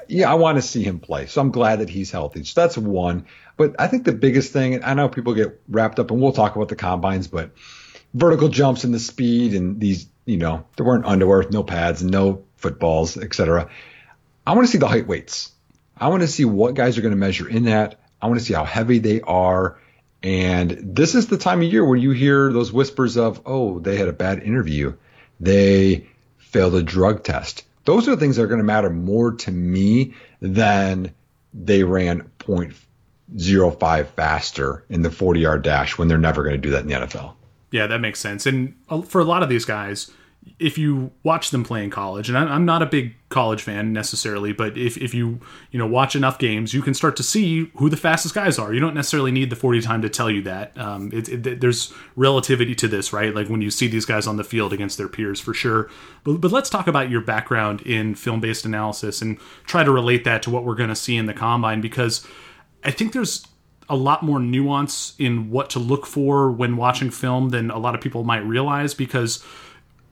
yeah, 0.09 0.31
I 0.31 0.35
want 0.35 0.57
to 0.57 0.63
see 0.63 0.83
him 0.83 0.99
play. 0.99 1.27
So 1.27 1.41
I'm 1.41 1.51
glad 1.51 1.81
that 1.81 1.89
he's 1.89 2.11
healthy. 2.11 2.45
So 2.45 2.61
that's 2.61 2.77
one. 2.77 3.27
But 3.57 3.77
I 3.79 3.87
think 3.87 4.05
the 4.05 4.13
biggest 4.13 4.53
thing, 4.53 4.75
and 4.75 4.85
I 4.85 4.95
know 4.95 5.09
people 5.09 5.35
get 5.35 5.61
wrapped 5.69 5.99
up, 5.99 6.11
and 6.11 6.21
we'll 6.21 6.33
talk 6.33 6.57
about 6.57 6.69
the 6.69 6.77
combines, 6.77 7.29
but 7.29 7.51
vertical 8.15 8.49
jumps 8.49 8.85
and 8.85 8.93
the 8.93 8.99
speed 8.99 9.55
and 9.55 9.81
these, 9.81 10.09
you 10.25 10.37
know, 10.37 10.67
there 10.77 10.87
weren't 10.87 11.05
underwear, 11.05 11.45
no 11.51 11.63
pads, 11.63 12.03
no 12.03 12.45
footballs, 12.61 13.17
etc. 13.17 13.71
I 14.47 14.55
want 14.55 14.67
to 14.67 14.73
see 14.73 14.79
the 14.79 14.89
height 14.89 15.07
weights. 15.07 15.53
I 15.97 16.09
want 16.09 16.23
to 16.23 16.29
see 16.29 16.45
what 16.45 16.75
guys 16.75 16.97
are 16.97 17.03
going 17.03 17.13
to 17.13 17.19
measure 17.19 17.49
in 17.49 17.65
that. 17.65 18.01
I 18.23 18.27
want 18.27 18.39
to 18.39 18.45
see 18.45 18.55
how 18.55 18.65
heavy 18.65 18.99
they 18.99 19.21
are. 19.21 19.79
And 20.23 20.71
this 20.83 21.15
is 21.15 21.29
the 21.29 21.39
time 21.39 21.63
of 21.63 21.73
year 21.73 21.85
where 21.85 21.97
you 21.97 22.11
hear 22.11 22.53
those 22.53 22.73
whispers 22.73 23.17
of, 23.17 23.41
oh, 23.47 23.79
they 23.79 23.97
had 23.97 24.09
a 24.09 24.13
bad 24.13 24.43
interview. 24.43 24.95
They 25.41 26.07
failed 26.39 26.75
a 26.75 26.83
drug 26.83 27.23
test. 27.23 27.65
Those 27.85 28.07
are 28.07 28.13
the 28.13 28.17
things 28.19 28.37
that 28.37 28.43
are 28.43 28.49
going 28.49 28.59
to 28.59 28.65
matter 28.65 28.91
more 28.91 29.33
to 29.33 29.51
me 29.51 30.15
than 30.41 31.15
they 31.55 31.83
ran 31.83 32.31
0.05 32.41 34.07
faster 34.09 34.85
in 34.89 35.03
the 35.03 35.11
40 35.11 35.41
yard 35.41 35.63
dash 35.63 35.97
when 35.97 36.09
they're 36.09 36.19
never 36.19 36.43
going 36.43 36.55
to 36.55 36.59
do 36.61 36.71
that 36.71 36.83
in 36.83 36.89
the 36.89 36.95
NFL. 36.95 37.35
Yeah, 37.71 37.87
that 37.87 38.01
makes 38.01 38.21
sense. 38.21 38.47
And 38.47 38.75
uh, 38.89 39.03
for 39.03 39.21
a 39.21 39.25
lot 39.25 39.43
of 39.43 39.49
these 39.49 39.65
guys, 39.65 40.11
if 40.59 40.79
you 40.79 41.11
watch 41.23 41.51
them 41.51 41.65
play 41.65 41.85
in 41.85 41.91
college, 41.91 42.29
and 42.29 42.37
I'm 42.37 42.65
not 42.65 42.83
a 42.83 42.87
big 42.87 43.15
college 43.29 43.63
fan 43.63 43.93
necessarily, 43.93 44.53
but 44.53 44.77
if, 44.77 44.97
if 44.97 45.15
you 45.15 45.41
you 45.71 45.79
know 45.79 45.87
watch 45.87 46.17
enough 46.17 46.39
games, 46.39 46.73
you 46.75 46.83
can 46.83 46.95
start 46.95 47.17
to 47.17 47.23
see 47.23 47.71
who 47.77 47.89
the 47.89 47.97
fastest 47.97 48.35
guys 48.35 48.59
are. 48.59 48.73
You 48.73 48.81
don't 48.81 48.95
necessarily 48.95 49.33
need 49.33 49.51
the 49.51 49.57
40 49.57 49.81
time 49.83 50.03
to 50.03 50.09
tell 50.09 50.31
you 50.31 50.43
that. 50.43 50.77
Um, 50.79 51.11
it, 51.13 51.29
it, 51.29 51.61
there's 51.61 51.93
relativity 52.17 52.75
to 52.77 52.89
this, 52.89 53.13
right? 53.13 53.35
Like 53.35 53.49
when 53.49 53.63
you 53.63 53.71
see 53.71 53.87
these 53.87 54.05
guys 54.05 54.27
on 54.27 54.37
the 54.37 54.45
field 54.45 54.73
against 54.73 54.99
their 54.99 55.09
peers, 55.09 55.41
for 55.41 55.55
sure. 55.55 55.91
But, 56.25 56.39
but 56.41 56.53
let's 56.53 56.71
talk 56.71 56.87
about 56.87 57.11
your 57.11 57.21
background 57.21 57.83
in 57.83 58.15
film 58.15 58.41
based 58.41 58.65
analysis 58.65 59.23
and 59.23 59.39
try 59.65 59.85
to 59.85 59.91
relate 59.91 60.25
that 60.25 60.43
to 60.45 60.51
what 60.51 60.65
we're 60.65 60.75
going 60.75 60.89
to 60.89 60.97
see 60.97 61.17
in 61.17 61.27
the 61.27 61.35
combine 61.35 61.81
because 61.81 62.27
I 62.85 62.91
think 62.91 63.13
there's 63.13 63.47
a 63.91 63.97
lot 63.97 64.23
more 64.23 64.39
nuance 64.39 65.15
in 65.19 65.51
what 65.51 65.69
to 65.71 65.79
look 65.79 66.07
for 66.07 66.51
when 66.51 66.77
watching 66.77 67.11
film 67.11 67.49
than 67.49 67.71
a 67.71 67.79
lot 67.79 67.95
of 67.95 68.01
people 68.01 68.25
might 68.25 68.45
realize 68.45 68.95
because 68.95 69.45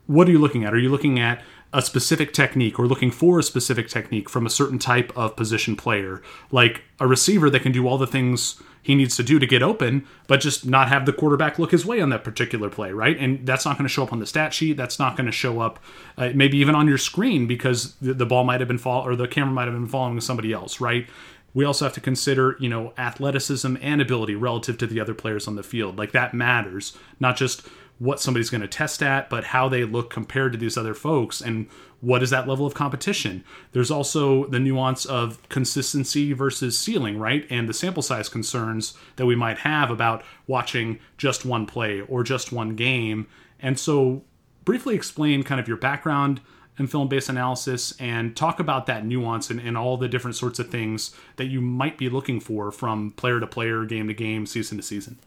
what 0.08 0.26
are 0.26 0.32
you 0.32 0.38
looking 0.38 0.64
at? 0.64 0.74
Are 0.74 0.78
you 0.78 0.88
looking 0.88 1.20
at 1.20 1.42
a 1.72 1.82
specific 1.82 2.32
technique 2.32 2.78
or 2.78 2.86
looking 2.86 3.10
for 3.10 3.38
a 3.38 3.42
specific 3.42 3.88
technique 3.88 4.28
from 4.28 4.46
a 4.46 4.50
certain 4.50 4.78
type 4.78 5.16
of 5.16 5.36
position 5.36 5.76
player, 5.76 6.22
like 6.50 6.82
a 6.98 7.06
receiver 7.06 7.50
that 7.50 7.60
can 7.60 7.72
do 7.72 7.86
all 7.86 7.98
the 7.98 8.06
things 8.06 8.60
he 8.82 8.94
needs 8.94 9.16
to 9.16 9.22
do 9.22 9.38
to 9.38 9.46
get 9.46 9.62
open, 9.62 10.06
but 10.28 10.40
just 10.40 10.64
not 10.64 10.88
have 10.88 11.04
the 11.04 11.12
quarterback 11.12 11.58
look 11.58 11.72
his 11.72 11.84
way 11.84 12.00
on 12.00 12.08
that 12.08 12.24
particular 12.24 12.70
play, 12.70 12.90
right? 12.90 13.18
And 13.18 13.46
that's 13.46 13.66
not 13.66 13.76
going 13.76 13.84
to 13.84 13.92
show 13.92 14.02
up 14.02 14.14
on 14.14 14.18
the 14.18 14.26
stat 14.26 14.54
sheet. 14.54 14.78
That's 14.78 14.98
not 14.98 15.14
going 15.14 15.26
to 15.26 15.32
show 15.32 15.60
up 15.60 15.78
uh, 16.16 16.30
maybe 16.34 16.56
even 16.56 16.74
on 16.74 16.88
your 16.88 16.96
screen 16.96 17.46
because 17.46 17.96
the, 17.96 18.14
the 18.14 18.24
ball 18.24 18.44
might 18.44 18.60
have 18.60 18.68
been 18.68 18.78
fall 18.78 19.06
or 19.06 19.14
the 19.14 19.28
camera 19.28 19.52
might 19.52 19.66
have 19.66 19.74
been 19.74 19.88
following 19.88 20.22
somebody 20.22 20.54
else, 20.54 20.80
right? 20.80 21.06
We 21.52 21.66
also 21.66 21.84
have 21.84 21.94
to 21.94 22.00
consider, 22.00 22.56
you 22.60 22.70
know, 22.70 22.94
athleticism 22.96 23.76
and 23.82 24.00
ability 24.00 24.36
relative 24.36 24.78
to 24.78 24.86
the 24.86 25.00
other 25.00 25.14
players 25.14 25.46
on 25.46 25.56
the 25.56 25.62
field. 25.62 25.98
Like 25.98 26.12
that 26.12 26.32
matters, 26.32 26.96
not 27.20 27.36
just 27.36 27.66
what 27.98 28.20
somebody's 28.20 28.50
going 28.50 28.60
to 28.60 28.68
test 28.68 29.02
at, 29.02 29.28
but 29.28 29.44
how 29.44 29.68
they 29.68 29.84
look 29.84 30.10
compared 30.10 30.52
to 30.52 30.58
these 30.58 30.76
other 30.76 30.94
folks 30.94 31.40
and 31.40 31.68
what 32.00 32.22
is 32.22 32.30
that 32.30 32.46
level 32.46 32.64
of 32.64 32.74
competition. 32.74 33.44
There's 33.72 33.90
also 33.90 34.46
the 34.46 34.60
nuance 34.60 35.04
of 35.04 35.46
consistency 35.48 36.32
versus 36.32 36.78
ceiling, 36.78 37.18
right? 37.18 37.46
And 37.50 37.68
the 37.68 37.74
sample 37.74 38.02
size 38.02 38.28
concerns 38.28 38.94
that 39.16 39.26
we 39.26 39.34
might 39.34 39.58
have 39.58 39.90
about 39.90 40.22
watching 40.46 41.00
just 41.16 41.44
one 41.44 41.66
play 41.66 42.00
or 42.02 42.22
just 42.22 42.52
one 42.52 42.76
game. 42.76 43.26
And 43.58 43.78
so, 43.78 44.22
briefly 44.64 44.94
explain 44.94 45.42
kind 45.42 45.60
of 45.60 45.66
your 45.66 45.76
background 45.76 46.40
in 46.78 46.86
film 46.86 47.08
based 47.08 47.28
analysis 47.28 47.94
and 47.98 48.36
talk 48.36 48.60
about 48.60 48.86
that 48.86 49.04
nuance 49.04 49.50
and, 49.50 49.58
and 49.58 49.76
all 49.76 49.96
the 49.96 50.08
different 50.08 50.36
sorts 50.36 50.58
of 50.58 50.70
things 50.70 51.12
that 51.36 51.46
you 51.46 51.60
might 51.60 51.98
be 51.98 52.08
looking 52.08 52.38
for 52.38 52.70
from 52.70 53.10
player 53.12 53.40
to 53.40 53.46
player, 53.46 53.84
game 53.84 54.06
to 54.06 54.14
game, 54.14 54.46
season 54.46 54.76
to 54.76 54.82
season. 54.82 55.18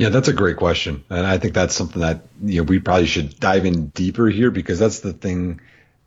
Yeah, 0.00 0.08
that's 0.08 0.28
a 0.28 0.32
great 0.32 0.56
question. 0.56 1.04
And 1.10 1.26
I 1.26 1.36
think 1.36 1.52
that's 1.52 1.74
something 1.74 2.00
that 2.00 2.22
you 2.42 2.62
know 2.62 2.62
we 2.62 2.78
probably 2.78 3.04
should 3.04 3.38
dive 3.38 3.66
in 3.66 3.88
deeper 3.88 4.30
here 4.30 4.50
because 4.50 4.78
that's 4.78 5.00
the 5.00 5.12
thing 5.12 5.60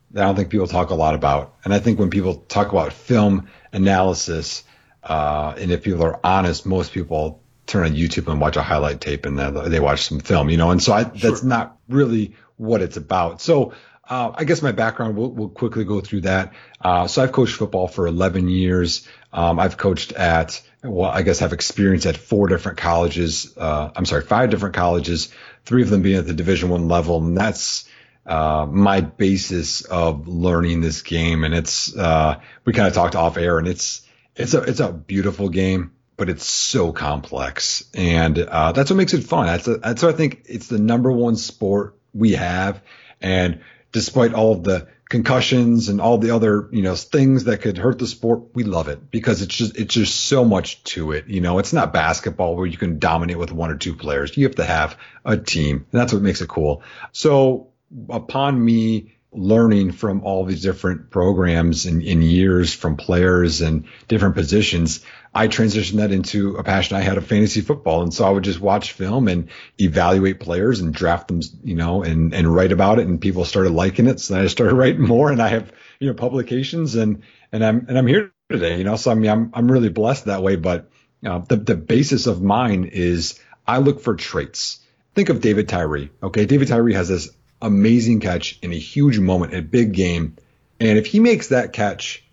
that 0.10 0.24
I 0.24 0.26
don't 0.26 0.36
think 0.36 0.50
people 0.50 0.66
talk 0.66 0.90
a 0.90 0.96
lot 0.96 1.14
about. 1.14 1.54
And 1.64 1.76
I 1.76 1.78
think 1.78 2.00
when 2.00 2.10
people 2.10 2.38
talk 2.38 2.72
about 2.72 2.92
film 2.92 3.50
analysis, 3.72 4.64
uh, 5.04 5.54
and 5.60 5.72
if 5.72 5.84
people 5.84 6.04
are 6.04 6.20
honest, 6.24 6.66
most 6.66 6.92
people 6.92 7.40
turn 7.68 7.86
on 7.86 7.92
YouTube 7.92 8.32
and 8.32 8.42
watch 8.42 8.58
a 8.58 8.64
highlight 8.64 9.00
tape 9.00 9.28
and 9.28 9.38
then 9.38 9.70
they 9.70 9.80
watch 9.80 10.08
some 10.08 10.20
film, 10.20 10.50
you 10.50 10.58
know. 10.58 10.72
And 10.72 10.82
so 10.82 10.92
I, 10.94 11.04
sure. 11.04 11.30
that's 11.30 11.44
not 11.44 11.78
really 11.88 12.36
what 12.58 12.82
it's 12.82 12.98
about. 12.98 13.42
So 13.42 13.74
uh, 14.10 14.32
I 14.34 14.44
guess 14.46 14.64
my 14.64 14.72
background, 14.72 15.16
we'll, 15.16 15.30
we'll 15.30 15.50
quickly 15.50 15.84
go 15.84 16.02
through 16.02 16.22
that. 16.22 16.54
Uh, 16.82 17.06
so 17.06 17.22
I've 17.22 17.32
coached 17.32 17.58
football 17.58 17.88
for 17.88 18.08
11 18.08 18.50
years. 18.50 19.08
Um, 19.32 19.60
I've 19.60 19.78
coached 19.78 20.14
at 20.14 20.64
well, 20.84 21.10
I 21.10 21.22
guess 21.22 21.42
I've 21.42 21.54
experienced 21.54 22.06
at 22.06 22.18
four 22.18 22.48
different 22.48 22.78
colleges. 22.78 23.54
Uh, 23.58 23.92
I'm 23.96 24.06
sorry, 24.06 24.24
five 24.24 24.50
different 24.50 24.76
colleges, 24.76 25.30
three 25.66 25.82
of 25.82 25.90
them 25.90 26.02
being 26.02 26.18
at 26.18 26.28
the 26.28 26.34
Division 26.34 26.70
One 26.70 26.88
level, 26.88 27.18
and 27.18 27.38
that's 27.38 27.88
uh, 28.26 28.68
my 28.70 29.02
basis 29.02 29.82
of 29.82 30.28
learning 30.28 30.82
this 30.82 31.02
game. 31.02 31.44
And 31.44 31.54
it's 31.54 31.96
uh, 31.96 32.40
we 32.66 32.74
kind 32.74 32.88
of 32.88 32.94
talked 32.94 33.16
off 33.16 33.38
air, 33.38 33.58
and 33.58 33.68
it's 33.68 34.02
it's 34.36 34.54
a 34.54 34.62
it's 34.62 34.82
a 34.82 34.92
beautiful 34.92 35.50
game, 35.50 35.94
but 36.18 36.30
it's 36.30 36.46
so 36.46 36.92
complex, 36.92 37.86
and 37.94 38.38
uh, 38.38 38.74
that's 38.74 38.90
what 38.90 38.98
makes 38.98 39.14
it 39.14 39.24
fun. 39.24 39.48
That's 39.48 39.68
a, 39.68 39.78
that's 39.78 40.04
what 40.04 40.14
I 40.14 40.18
think 40.18 40.44
it's 40.46 40.68
the 40.68 40.80
number 40.80 41.12
one 41.12 41.38
sport 41.38 41.96
we 42.14 42.34
have, 42.34 42.82
and 43.22 43.62
despite 43.94 44.34
all 44.34 44.52
of 44.52 44.64
the 44.64 44.88
concussions 45.14 45.90
and 45.90 46.02
all 46.02 46.18
the 46.18 46.32
other 46.32 46.68
you 46.72 46.82
know 46.82 46.96
things 46.96 47.44
that 47.44 47.62
could 47.62 47.78
hurt 47.78 48.00
the 48.00 48.08
sport 48.08 48.56
we 48.56 48.64
love 48.64 48.88
it 48.88 49.12
because 49.12 49.44
it's 49.44 49.56
just 49.56 49.78
it's 49.78 49.94
just 49.94 50.20
so 50.22 50.44
much 50.44 50.84
to 50.84 51.12
it 51.12 51.28
you 51.28 51.40
know? 51.40 51.60
It's 51.60 51.72
not 51.72 51.94
basketball 51.94 52.56
where 52.56 52.66
you 52.66 52.78
can 52.78 52.98
dominate 52.98 53.38
with 53.38 53.52
one 53.52 53.70
or 53.70 53.76
two 53.76 53.96
players. 53.96 54.36
You 54.36 54.46
have 54.46 54.56
to 54.56 54.64
have 54.64 54.98
a 55.24 55.38
team 55.38 55.86
and 55.92 56.02
that's 56.02 56.14
what 56.14 56.24
makes 56.24 56.42
it 56.42 56.50
cool. 56.50 56.82
So 57.12 57.68
upon 58.10 58.64
me 58.66 59.14
learning 59.32 59.92
from 59.92 60.24
all 60.24 60.46
these 60.46 60.64
different 60.64 61.12
programs 61.12 61.86
and 61.86 62.02
in 62.02 62.24
years 62.24 62.74
from 62.74 62.98
players 62.98 63.62
and 63.62 63.86
different 64.08 64.34
positions, 64.34 65.06
I 65.36 65.48
transitioned 65.48 65.98
that 65.98 66.12
into 66.12 66.58
a 66.58 66.64
passion 66.64 66.96
I 66.96 67.02
had 67.02 67.18
of 67.18 67.26
fantasy 67.26 67.62
football. 67.62 68.04
And 68.04 68.14
so 68.14 68.24
I 68.26 68.30
would 68.30 68.44
just 68.44 68.60
watch 68.60 68.92
film 68.92 69.28
and 69.28 69.50
evaluate 69.80 70.40
players 70.40 70.80
and 70.80 70.94
draft 70.94 71.28
them, 71.28 71.42
you 71.64 71.76
know, 71.76 72.04
and, 72.04 72.34
and 72.34 72.54
write 72.54 72.72
about 72.72 73.00
it. 73.00 73.08
And 73.08 73.20
people 73.20 73.44
started 73.44 73.72
liking 73.72 74.08
it. 74.08 74.20
So 74.20 74.40
I 74.40 74.48
started 74.48 74.76
writing 74.76 75.02
more 75.02 75.32
and 75.32 75.42
I 75.42 75.48
have, 75.48 75.72
you 76.00 76.08
know, 76.08 76.14
publications 76.14 76.96
and, 76.96 77.24
and 77.52 77.66
I'm, 77.66 77.86
and 77.88 77.98
I'm 77.98 78.08
here 78.08 78.32
today, 78.50 78.78
you 78.78 78.84
know, 78.84 78.96
so 78.96 79.10
I 79.10 79.16
mean, 79.16 79.32
I'm, 79.32 79.52
I'm 79.54 79.72
really 79.72 79.90
blessed 79.90 80.26
that 80.26 80.44
way. 80.44 80.56
But 80.56 80.92
the, 81.22 81.56
the 81.56 81.76
basis 81.76 82.28
of 82.28 82.42
mine 82.42 82.86
is 82.86 83.40
I 83.66 83.80
look 83.80 84.02
for 84.02 84.16
traits. 84.16 84.80
Think 85.16 85.30
of 85.30 85.42
David 85.42 85.68
Tyree. 85.68 86.12
Okay. 86.22 86.46
David 86.46 86.68
Tyree 86.68 86.94
has 86.94 87.08
this 87.08 87.30
amazing 87.62 88.20
catch 88.20 88.60
in 88.62 88.72
a 88.72 88.78
huge 88.78 89.18
moment, 89.20 89.56
a 89.56 89.62
big 89.62 89.94
game. 89.94 90.36
And 90.80 90.98
if 90.98 91.08
he 91.08 91.20
makes 91.20 91.48
that 91.48 91.74
catch 91.74 92.24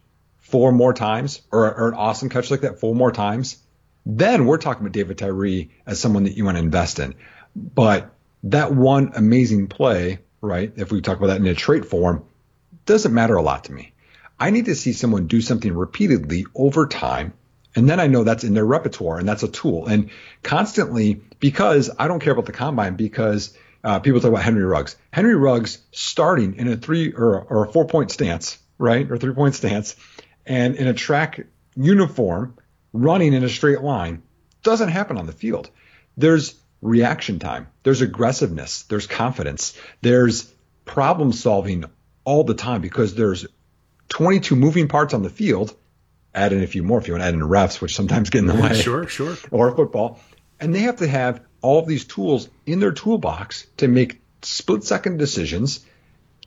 four 0.51 0.73
more 0.73 0.93
times 0.93 1.43
or, 1.51 1.73
or 1.75 1.89
an 1.89 1.95
awesome 1.95 2.29
catch 2.29 2.51
like 2.51 2.63
that 2.63 2.81
four 2.81 2.95
more 2.95 3.13
times, 3.13 3.59
then 4.07 4.47
we're 4.47 4.59
talking 4.59 4.83
about 4.83 4.93
David 4.93 5.19
Tyree 5.19 5.71
as 5.87 6.01
someone 6.01 6.25
that 6.25 6.37
you 6.37 6.45
want 6.45 6.57
to 6.57 6.63
invest 6.63 6.99
in. 6.99 7.15
But 7.55 8.15
that 8.45 8.73
one 8.73 9.13
amazing 9.15 9.69
play, 9.69 10.21
right? 10.41 10.73
If 10.77 10.91
we 10.91 11.01
talk 11.01 11.19
about 11.19 11.29
that 11.29 11.41
in 11.41 11.47
a 11.47 11.55
trait 11.55 11.85
form, 11.85 12.25
doesn't 12.87 13.13
matter 13.13 13.37
a 13.37 13.43
lot 13.43 13.65
to 13.65 13.73
me. 13.73 13.93
I 14.39 14.51
need 14.51 14.65
to 14.67 14.75
see 14.75 14.93
someone 14.93 15.27
do 15.27 15.41
something 15.41 15.73
repeatedly 15.73 16.47
over 16.55 16.87
time. 16.87 17.35
And 17.77 17.89
then 17.89 18.01
I 18.01 18.07
know 18.07 18.25
that's 18.25 18.43
in 18.43 18.55
their 18.55 18.65
repertoire 18.65 19.19
and 19.19 19.29
that's 19.29 19.43
a 19.43 19.49
tool. 19.49 19.87
And 19.87 20.11
constantly, 20.43 21.21
because 21.39 21.91
I 21.99 22.09
don't 22.09 22.21
care 22.21 22.33
about 22.33 22.47
the 22.47 22.53
combine, 22.53 22.97
because 22.97 23.57
uh, 23.85 24.01
people 24.01 24.21
talk 24.21 24.31
about 24.31 24.43
Henry 24.43 24.65
Ruggs. 24.65 24.97
Henry 25.13 25.35
Ruggs 25.35 25.79
starting 25.93 26.57
in 26.57 26.69
a 26.69 26.77
three 26.77 27.13
or, 27.13 27.43
or 27.43 27.65
a 27.67 27.73
four 27.73 27.87
point 27.87 28.11
stance, 28.11 28.59
right, 28.79 29.11
or 29.11 29.19
three 29.19 29.35
point 29.35 29.55
stance, 29.55 29.97
and 30.51 30.75
in 30.75 30.89
a 30.89 30.95
track 30.95 31.47
uniform, 31.77 32.57
running 32.93 33.35
in 33.35 33.45
a 33.45 33.49
straight 33.49 33.83
line, 33.83 34.25
doesn't 34.65 34.89
happen 34.89 35.17
on 35.17 35.27
the 35.27 35.33
field. 35.33 35.71
There's 36.17 36.61
reaction 36.83 37.39
time. 37.39 37.69
There's 37.85 38.01
aggressiveness. 38.01 38.83
There's 38.83 39.07
confidence. 39.07 39.79
There's 40.03 40.53
problem 40.85 41.33
solving 41.33 41.85
all 42.25 42.43
the 42.43 42.55
time 42.55 42.81
because 42.81 43.15
there's 43.15 43.47
22 44.09 44.57
moving 44.57 44.89
parts 44.89 45.15
on 45.15 45.23
the 45.23 45.31
field. 45.31 45.73
Add 46.35 46.53
in 46.53 46.65
a 46.65 46.67
few 46.67 46.83
more 46.83 46.99
if 46.99 47.07
you 47.07 47.15
want 47.15 47.23
to 47.23 47.29
add 47.29 47.35
in 47.35 47.41
refs, 47.41 47.81
which 47.81 47.95
sometimes 47.95 48.31
get 48.31 48.41
in 48.41 48.47
the 48.47 48.55
way. 48.55 48.75
Sure, 48.75 49.07
sure. 49.07 49.37
Or 49.53 49.75
football. 49.77 50.19
And 50.59 50.75
they 50.75 50.81
have 50.81 50.97
to 50.97 51.07
have 51.07 51.43
all 51.63 51.79
of 51.79 51.87
these 51.87 52.07
tools 52.07 52.49
in 52.67 52.81
their 52.81 52.93
toolbox 52.93 53.69
to 53.77 53.87
make 53.87 54.21
split 54.43 54.83
second 54.83 55.19
decisions 55.19 55.87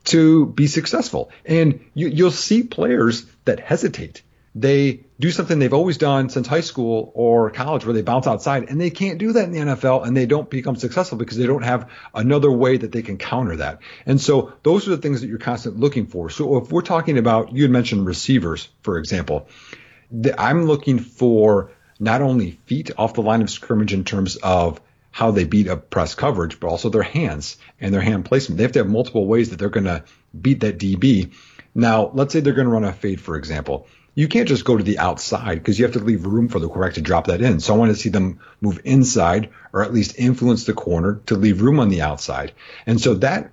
to 0.05 0.45
be 0.47 0.67
successful. 0.67 1.31
And 1.45 1.85
you, 1.93 2.07
you'll 2.07 2.31
see 2.31 2.63
players 2.63 3.25
that 3.45 3.59
hesitate. 3.59 4.21
They 4.55 5.05
do 5.19 5.31
something 5.31 5.57
they've 5.57 5.73
always 5.73 5.97
done 5.97 6.29
since 6.29 6.45
high 6.45 6.61
school 6.61 7.11
or 7.15 7.49
college 7.49 7.85
where 7.85 7.93
they 7.93 8.03
bounce 8.03 8.27
outside 8.27 8.69
and 8.69 8.79
they 8.79 8.91
can't 8.91 9.17
do 9.17 9.33
that 9.33 9.45
in 9.45 9.51
the 9.51 9.59
NFL 9.59 10.05
and 10.05 10.15
they 10.15 10.27
don't 10.27 10.47
become 10.47 10.75
successful 10.75 11.17
because 11.17 11.37
they 11.37 11.47
don't 11.47 11.63
have 11.63 11.89
another 12.13 12.51
way 12.51 12.77
that 12.77 12.91
they 12.91 13.01
can 13.01 13.17
counter 13.17 13.55
that. 13.55 13.79
And 14.05 14.21
so 14.21 14.53
those 14.61 14.87
are 14.87 14.91
the 14.91 14.97
things 14.97 15.21
that 15.21 15.27
you're 15.27 15.39
constantly 15.39 15.81
looking 15.81 16.05
for. 16.05 16.29
So 16.29 16.57
if 16.57 16.71
we're 16.71 16.81
talking 16.81 17.17
about, 17.17 17.51
you 17.51 17.63
had 17.63 17.71
mentioned 17.71 18.05
receivers, 18.05 18.69
for 18.83 18.99
example, 18.99 19.47
I'm 20.37 20.65
looking 20.65 20.99
for 20.99 21.71
not 21.99 22.21
only 22.21 22.51
feet 22.67 22.91
off 22.97 23.15
the 23.15 23.21
line 23.21 23.41
of 23.41 23.49
scrimmage 23.49 23.93
in 23.93 24.03
terms 24.03 24.35
of 24.35 24.81
how 25.13 25.29
they 25.29 25.43
beat 25.43 25.67
up 25.69 25.91
press 25.91 26.15
coverage, 26.15 26.59
but 26.59 26.67
also 26.67 26.89
their 26.89 27.03
hands 27.03 27.57
and 27.79 27.93
their 27.93 28.01
hand 28.01 28.25
placement. 28.25 28.57
They 28.57 28.63
have 28.63 28.71
to 28.71 28.79
have 28.79 28.89
multiple 28.89 29.27
ways 29.27 29.51
that 29.51 29.59
they're 29.59 29.69
going 29.69 29.85
to 29.85 30.03
beat 30.39 30.61
that 30.61 30.79
DB. 30.79 31.31
Now, 31.75 32.09
let's 32.15 32.33
say 32.33 32.39
they're 32.39 32.53
going 32.53 32.65
to 32.65 32.73
run 32.73 32.83
a 32.83 32.91
fade, 32.91 33.21
for 33.21 33.37
example. 33.37 33.87
You 34.15 34.27
can't 34.27 34.47
just 34.47 34.65
go 34.65 34.75
to 34.75 34.83
the 34.83 34.97
outside 34.97 35.59
because 35.59 35.77
you 35.77 35.85
have 35.85 35.93
to 35.93 35.99
leave 35.99 36.25
room 36.25 36.49
for 36.49 36.57
the 36.57 36.67
quarterback 36.67 36.95
to 36.95 37.01
drop 37.01 37.27
that 37.27 37.43
in. 37.43 37.59
So 37.59 37.75
I 37.75 37.77
want 37.77 37.91
to 37.91 37.95
see 37.95 38.09
them 38.09 38.39
move 38.59 38.81
inside 38.85 39.51
or 39.71 39.83
at 39.83 39.93
least 39.93 40.17
influence 40.17 40.65
the 40.65 40.73
corner 40.73 41.21
to 41.27 41.35
leave 41.35 41.61
room 41.61 41.79
on 41.79 41.89
the 41.89 42.01
outside. 42.01 42.53
And 42.87 42.99
so 42.99 43.13
that 43.15 43.51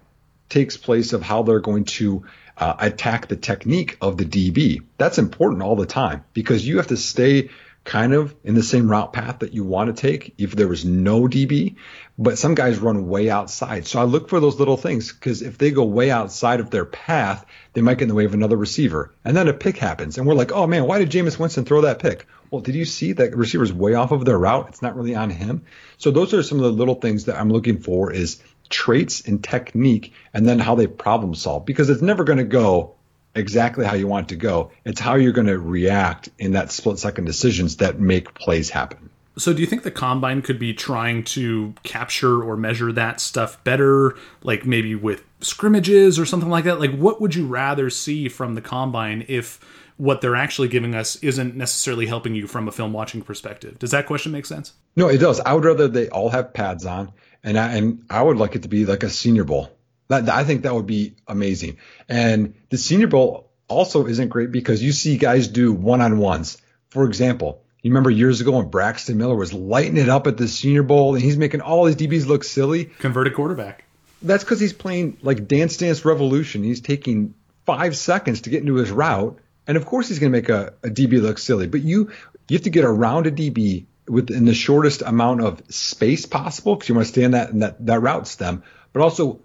takes 0.48 0.78
place 0.78 1.12
of 1.12 1.20
how 1.20 1.42
they're 1.42 1.60
going 1.60 1.84
to 1.84 2.24
uh, 2.56 2.74
attack 2.78 3.28
the 3.28 3.36
technique 3.36 3.98
of 4.00 4.16
the 4.16 4.24
DB. 4.24 4.82
That's 4.96 5.18
important 5.18 5.62
all 5.62 5.76
the 5.76 5.84
time 5.84 6.24
because 6.32 6.66
you 6.66 6.78
have 6.78 6.88
to 6.88 6.96
stay 6.96 7.50
kind 7.84 8.12
of 8.12 8.34
in 8.44 8.54
the 8.54 8.62
same 8.62 8.90
route 8.90 9.12
path 9.12 9.38
that 9.38 9.54
you 9.54 9.64
want 9.64 9.94
to 9.94 10.00
take 10.00 10.34
if 10.38 10.54
there 10.54 10.68
was 10.68 10.84
no 10.84 11.22
DB, 11.22 11.76
but 12.18 12.38
some 12.38 12.54
guys 12.54 12.78
run 12.78 13.08
way 13.08 13.30
outside. 13.30 13.86
So 13.86 13.98
I 13.98 14.04
look 14.04 14.28
for 14.28 14.38
those 14.38 14.58
little 14.58 14.76
things 14.76 15.12
because 15.12 15.40
if 15.40 15.56
they 15.56 15.70
go 15.70 15.84
way 15.84 16.10
outside 16.10 16.60
of 16.60 16.70
their 16.70 16.84
path, 16.84 17.44
they 17.72 17.80
might 17.80 17.98
get 17.98 18.02
in 18.02 18.08
the 18.08 18.14
way 18.14 18.26
of 18.26 18.34
another 18.34 18.56
receiver. 18.56 19.14
And 19.24 19.36
then 19.36 19.48
a 19.48 19.54
pick 19.54 19.78
happens 19.78 20.18
and 20.18 20.26
we're 20.26 20.34
like, 20.34 20.52
oh 20.52 20.66
man, 20.66 20.84
why 20.84 20.98
did 20.98 21.10
Jameis 21.10 21.38
Winston 21.38 21.64
throw 21.64 21.80
that 21.82 22.00
pick? 22.00 22.26
Well, 22.50 22.60
did 22.60 22.74
you 22.74 22.84
see 22.84 23.12
that 23.12 23.36
receiver's 23.36 23.72
way 23.72 23.94
off 23.94 24.10
of 24.10 24.24
their 24.24 24.38
route? 24.38 24.68
It's 24.68 24.82
not 24.82 24.96
really 24.96 25.14
on 25.14 25.30
him. 25.30 25.64
So 25.98 26.10
those 26.10 26.34
are 26.34 26.42
some 26.42 26.58
of 26.58 26.64
the 26.64 26.72
little 26.72 26.96
things 26.96 27.26
that 27.26 27.38
I'm 27.38 27.50
looking 27.50 27.80
for 27.80 28.12
is 28.12 28.42
traits 28.68 29.22
and 29.26 29.42
technique 29.42 30.12
and 30.32 30.46
then 30.46 30.58
how 30.58 30.74
they 30.74 30.86
problem 30.86 31.34
solve 31.34 31.64
because 31.64 31.90
it's 31.90 32.02
never 32.02 32.24
going 32.24 32.38
to 32.38 32.44
go 32.44 32.96
exactly 33.34 33.84
how 33.84 33.94
you 33.94 34.06
want 34.06 34.26
it 34.26 34.34
to 34.34 34.36
go. 34.36 34.70
It's 34.84 35.00
how 35.00 35.14
you're 35.14 35.32
going 35.32 35.46
to 35.46 35.58
react 35.58 36.28
in 36.38 36.52
that 36.52 36.70
split 36.70 36.98
second 36.98 37.24
decisions 37.24 37.76
that 37.76 38.00
make 38.00 38.34
plays 38.34 38.70
happen. 38.70 39.10
So, 39.38 39.52
do 39.52 39.60
you 39.60 39.66
think 39.66 39.84
the 39.84 39.90
combine 39.90 40.42
could 40.42 40.58
be 40.58 40.74
trying 40.74 41.24
to 41.24 41.74
capture 41.82 42.42
or 42.42 42.56
measure 42.56 42.92
that 42.92 43.20
stuff 43.20 43.62
better, 43.64 44.16
like 44.42 44.66
maybe 44.66 44.94
with 44.94 45.24
scrimmages 45.40 46.18
or 46.18 46.26
something 46.26 46.50
like 46.50 46.64
that? 46.64 46.80
Like, 46.80 46.94
what 46.94 47.20
would 47.20 47.34
you 47.34 47.46
rather 47.46 47.90
see 47.90 48.28
from 48.28 48.54
the 48.54 48.60
combine 48.60 49.24
if 49.28 49.60
what 49.96 50.20
they're 50.20 50.36
actually 50.36 50.68
giving 50.68 50.94
us 50.94 51.16
isn't 51.16 51.54
necessarily 51.54 52.06
helping 52.06 52.34
you 52.34 52.46
from 52.46 52.66
a 52.68 52.72
film 52.72 52.92
watching 52.92 53.22
perspective? 53.22 53.78
Does 53.78 53.92
that 53.92 54.06
question 54.06 54.32
make 54.32 54.46
sense? 54.46 54.72
No, 54.96 55.08
it 55.08 55.18
does. 55.18 55.40
I 55.40 55.54
would 55.54 55.64
rather 55.64 55.88
they 55.88 56.08
all 56.08 56.30
have 56.30 56.52
pads 56.52 56.84
on, 56.84 57.12
and 57.44 57.58
I, 57.58 57.76
and 57.76 58.04
I 58.10 58.22
would 58.22 58.36
like 58.36 58.56
it 58.56 58.62
to 58.62 58.68
be 58.68 58.84
like 58.84 59.04
a 59.04 59.10
Senior 59.10 59.44
Bowl 59.44 59.70
that, 60.10 60.28
I 60.28 60.44
think 60.44 60.62
that 60.62 60.74
would 60.74 60.86
be 60.86 61.14
amazing. 61.26 61.78
And 62.08 62.54
the 62.68 62.78
Senior 62.78 63.06
Bowl 63.06 63.50
also 63.68 64.06
isn't 64.06 64.28
great 64.28 64.50
because 64.50 64.82
you 64.82 64.92
see 64.92 65.16
guys 65.16 65.48
do 65.48 65.72
one 65.72 66.00
on 66.00 66.18
ones. 66.18 66.58
For 66.88 67.04
example, 67.04 67.62
you 67.82 67.92
remember 67.92 68.10
years 68.10 68.40
ago 68.40 68.52
when 68.52 68.68
Braxton 68.68 69.16
Miller 69.16 69.36
was 69.36 69.52
lighting 69.52 69.96
it 69.96 70.08
up 70.08 70.26
at 70.26 70.36
the 70.36 70.48
Senior 70.48 70.82
Bowl 70.82 71.14
and 71.14 71.22
he's 71.22 71.36
making 71.36 71.60
all 71.60 71.84
these 71.84 71.96
DBs 71.96 72.26
look 72.26 72.42
silly? 72.42 72.86
Converted 72.86 73.34
quarterback. 73.34 73.84
That's 74.20 74.42
because 74.42 74.58
he's 74.58 74.72
playing 74.72 75.16
like 75.22 75.46
Dance 75.46 75.76
Dance 75.76 76.04
Revolution. 76.04 76.64
He's 76.64 76.80
taking 76.80 77.34
five 77.64 77.96
seconds 77.96 78.42
to 78.42 78.50
get 78.50 78.60
into 78.60 78.74
his 78.74 78.90
route. 78.90 79.38
And 79.66 79.76
of 79.76 79.86
course 79.86 80.08
he's 80.08 80.18
going 80.18 80.32
to 80.32 80.36
make 80.36 80.48
a, 80.48 80.74
a 80.82 80.88
DB 80.88 81.22
look 81.22 81.38
silly. 81.38 81.68
But 81.68 81.82
you 81.82 82.10
you 82.48 82.56
have 82.56 82.64
to 82.64 82.70
get 82.70 82.84
around 82.84 83.28
a 83.28 83.30
DB 83.30 83.86
within 84.08 84.44
the 84.44 84.54
shortest 84.54 85.02
amount 85.02 85.40
of 85.40 85.62
space 85.68 86.26
possible 86.26 86.74
because 86.74 86.88
you 86.88 86.96
want 86.96 87.06
to 87.06 87.12
stay 87.12 87.22
in 87.22 87.30
that, 87.30 87.50
in 87.50 87.60
that, 87.60 87.86
that 87.86 88.00
route 88.00 88.26
stem, 88.26 88.64
but 88.92 89.02
also 89.02 89.40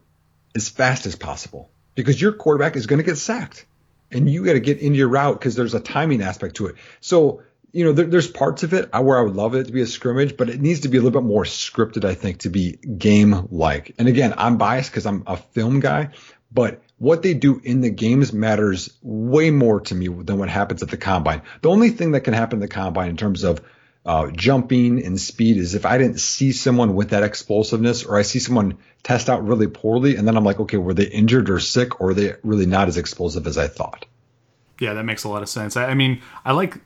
as 0.55 0.69
fast 0.69 1.05
as 1.05 1.15
possible 1.15 1.69
because 1.95 2.19
your 2.19 2.31
quarterback 2.31 2.75
is 2.75 2.87
going 2.87 2.99
to 2.99 3.03
get 3.03 3.17
sacked 3.17 3.65
and 4.11 4.29
you 4.29 4.45
got 4.45 4.53
to 4.53 4.59
get 4.59 4.79
into 4.79 4.97
your 4.97 5.09
route 5.09 5.39
because 5.39 5.55
there's 5.55 5.73
a 5.73 5.79
timing 5.79 6.21
aspect 6.21 6.55
to 6.57 6.67
it. 6.67 6.75
So, 7.01 7.41
you 7.71 7.83
know, 7.83 7.91
there, 7.91 8.05
there's 8.05 8.27
parts 8.27 8.63
of 8.63 8.73
it 8.73 8.89
where 8.93 9.17
I 9.17 9.21
would 9.21 9.35
love 9.35 9.55
it 9.55 9.65
to 9.65 9.73
be 9.73 9.81
a 9.81 9.87
scrimmage, 9.87 10.37
but 10.37 10.49
it 10.49 10.61
needs 10.61 10.81
to 10.81 10.87
be 10.87 10.97
a 10.97 11.01
little 11.01 11.19
bit 11.19 11.27
more 11.27 11.43
scripted, 11.43 12.05
I 12.05 12.13
think, 12.13 12.39
to 12.39 12.49
be 12.49 12.73
game 12.73 13.47
like. 13.51 13.95
And 13.97 14.07
again, 14.07 14.33
I'm 14.37 14.57
biased 14.57 14.91
because 14.91 15.05
I'm 15.05 15.23
a 15.27 15.37
film 15.37 15.79
guy, 15.81 16.11
but 16.51 16.81
what 16.97 17.21
they 17.21 17.33
do 17.33 17.59
in 17.61 17.81
the 17.81 17.89
games 17.89 18.31
matters 18.31 18.97
way 19.01 19.51
more 19.51 19.81
to 19.81 19.95
me 19.95 20.07
than 20.07 20.37
what 20.37 20.47
happens 20.47 20.81
at 20.81 20.89
the 20.89 20.97
combine. 20.97 21.41
The 21.61 21.69
only 21.69 21.89
thing 21.89 22.11
that 22.11 22.21
can 22.21 22.33
happen 22.33 22.59
at 22.59 22.61
the 22.61 22.73
combine 22.73 23.09
in 23.09 23.17
terms 23.17 23.43
of 23.43 23.61
uh, 24.05 24.29
jumping 24.31 25.03
and 25.03 25.19
speed 25.19 25.57
is 25.57 25.73
if 25.73 25.85
I 25.85 25.97
didn't 25.97 26.19
see 26.19 26.51
someone 26.51 26.93
with 26.93 27.09
that 27.09 27.23
explosiveness 27.23 28.03
or 28.03 28.17
I 28.17 28.21
see 28.21 28.39
someone 28.39 28.77
test 29.03 29.29
out 29.29 29.45
really 29.45 29.67
poorly 29.67 30.15
and 30.15 30.27
then 30.27 30.37
I'm 30.37 30.43
like, 30.43 30.59
okay, 30.59 30.77
were 30.77 30.93
they 30.93 31.07
injured 31.07 31.49
or 31.49 31.59
sick 31.59 31.99
or 31.99 32.09
are 32.09 32.13
they 32.13 32.35
really 32.43 32.67
not 32.67 32.87
as 32.87 32.97
explosive 32.97 33.47
as 33.47 33.57
I 33.57 33.67
thought? 33.67 34.05
Yeah, 34.79 34.93
that 34.93 35.03
makes 35.03 35.23
a 35.23 35.29
lot 35.29 35.41
of 35.41 35.49
sense. 35.49 35.75
I, 35.75 35.85
I 35.87 35.93
mean, 35.95 36.21
I 36.43 36.51
like 36.51 36.77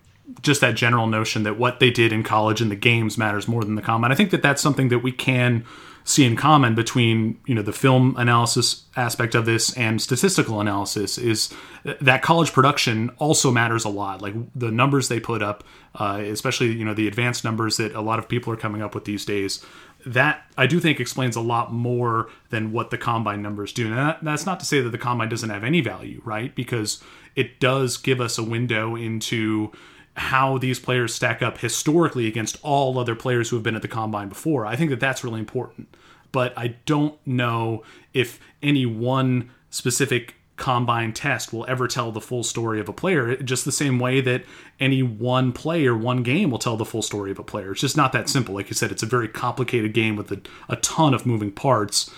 just 0.41 0.62
that 0.62 0.75
general 0.75 1.08
notion 1.08 1.43
that 1.43 1.58
what 1.58 1.79
they 1.79 1.91
did 1.91 2.13
in 2.13 2.23
college 2.23 2.62
and 2.62 2.71
the 2.71 2.75
games 2.75 3.17
matters 3.17 3.47
more 3.47 3.63
than 3.63 3.75
the 3.75 3.82
combine. 3.82 4.12
I 4.12 4.15
think 4.15 4.32
that 4.32 4.41
that's 4.41 4.62
something 4.62 4.89
that 4.89 4.99
we 4.99 5.12
can 5.12 5.65
see 6.03 6.25
in 6.25 6.35
common 6.35 6.75
between 6.75 7.39
you 7.45 7.53
know 7.53 7.62
the 7.62 7.73
film 7.73 8.15
analysis 8.17 8.85
aspect 8.95 9.35
of 9.35 9.45
this 9.45 9.75
and 9.77 10.01
statistical 10.01 10.59
analysis 10.59 11.17
is 11.17 11.53
that 12.01 12.21
college 12.21 12.51
production 12.51 13.09
also 13.17 13.51
matters 13.51 13.85
a 13.85 13.89
lot. 13.89 14.21
Like 14.21 14.33
the 14.55 14.71
numbers 14.71 15.07
they 15.07 15.19
put 15.19 15.41
up, 15.41 15.63
uh, 15.95 16.21
especially 16.25 16.71
you 16.73 16.85
know 16.85 16.93
the 16.93 17.07
advanced 17.07 17.43
numbers 17.43 17.77
that 17.77 17.93
a 17.93 18.01
lot 18.01 18.19
of 18.19 18.27
people 18.27 18.51
are 18.53 18.57
coming 18.57 18.81
up 18.81 18.95
with 18.95 19.05
these 19.05 19.25
days. 19.25 19.63
That 20.05 20.43
I 20.57 20.65
do 20.65 20.79
think 20.79 20.99
explains 20.99 21.35
a 21.35 21.41
lot 21.41 21.73
more 21.73 22.29
than 22.49 22.71
what 22.71 22.89
the 22.89 22.97
combine 22.97 23.41
numbers 23.41 23.73
do. 23.73 23.88
And 23.88 23.97
that, 23.97 24.23
that's 24.23 24.45
not 24.45 24.59
to 24.62 24.65
say 24.65 24.79
that 24.79 24.91
the 24.91 24.97
combine 24.97 25.27
doesn't 25.27 25.49
have 25.49 25.65
any 25.65 25.81
value, 25.81 26.21
right? 26.23 26.55
Because 26.55 27.03
it 27.35 27.59
does 27.59 27.97
give 27.97 28.21
us 28.21 28.38
a 28.38 28.43
window 28.43 28.95
into 28.95 29.73
how 30.15 30.57
these 30.57 30.79
players 30.79 31.13
stack 31.13 31.41
up 31.41 31.59
historically 31.59 32.27
against 32.27 32.57
all 32.61 32.97
other 32.97 33.15
players 33.15 33.49
who 33.49 33.55
have 33.55 33.63
been 33.63 33.75
at 33.75 33.81
the 33.81 33.87
combine 33.87 34.29
before. 34.29 34.65
I 34.65 34.75
think 34.75 34.89
that 34.89 34.99
that's 34.99 35.23
really 35.23 35.39
important. 35.39 35.95
But 36.31 36.53
I 36.57 36.75
don't 36.85 37.15
know 37.25 37.83
if 38.13 38.39
any 38.61 38.85
one 38.85 39.51
specific 39.69 40.35
combine 40.59 41.13
test 41.13 41.53
will 41.53 41.65
ever 41.69 41.87
tell 41.87 42.11
the 42.11 42.19
full 42.19 42.43
story 42.43 42.81
of 42.81 42.89
a 42.89 42.93
player 42.93 43.37
just 43.37 43.63
the 43.63 43.71
same 43.71 43.97
way 43.97 44.19
that 44.19 44.43
any 44.77 45.01
one 45.01 45.53
play 45.53 45.87
or 45.87 45.95
one 45.95 46.21
game 46.21 46.51
will 46.51 46.59
tell 46.59 46.75
the 46.75 46.83
full 46.83 47.01
story 47.01 47.31
of 47.31 47.39
a 47.39 47.43
player 47.43 47.71
it's 47.71 47.79
just 47.79 47.95
not 47.95 48.11
that 48.11 48.27
simple 48.27 48.53
like 48.53 48.67
you 48.67 48.75
said 48.75 48.91
it's 48.91 49.01
a 49.01 49.05
very 49.05 49.29
complicated 49.29 49.93
game 49.93 50.17
with 50.17 50.29
a, 50.33 50.41
a 50.67 50.75
ton 50.75 51.13
of 51.13 51.25
moving 51.25 51.49
parts 51.49 52.11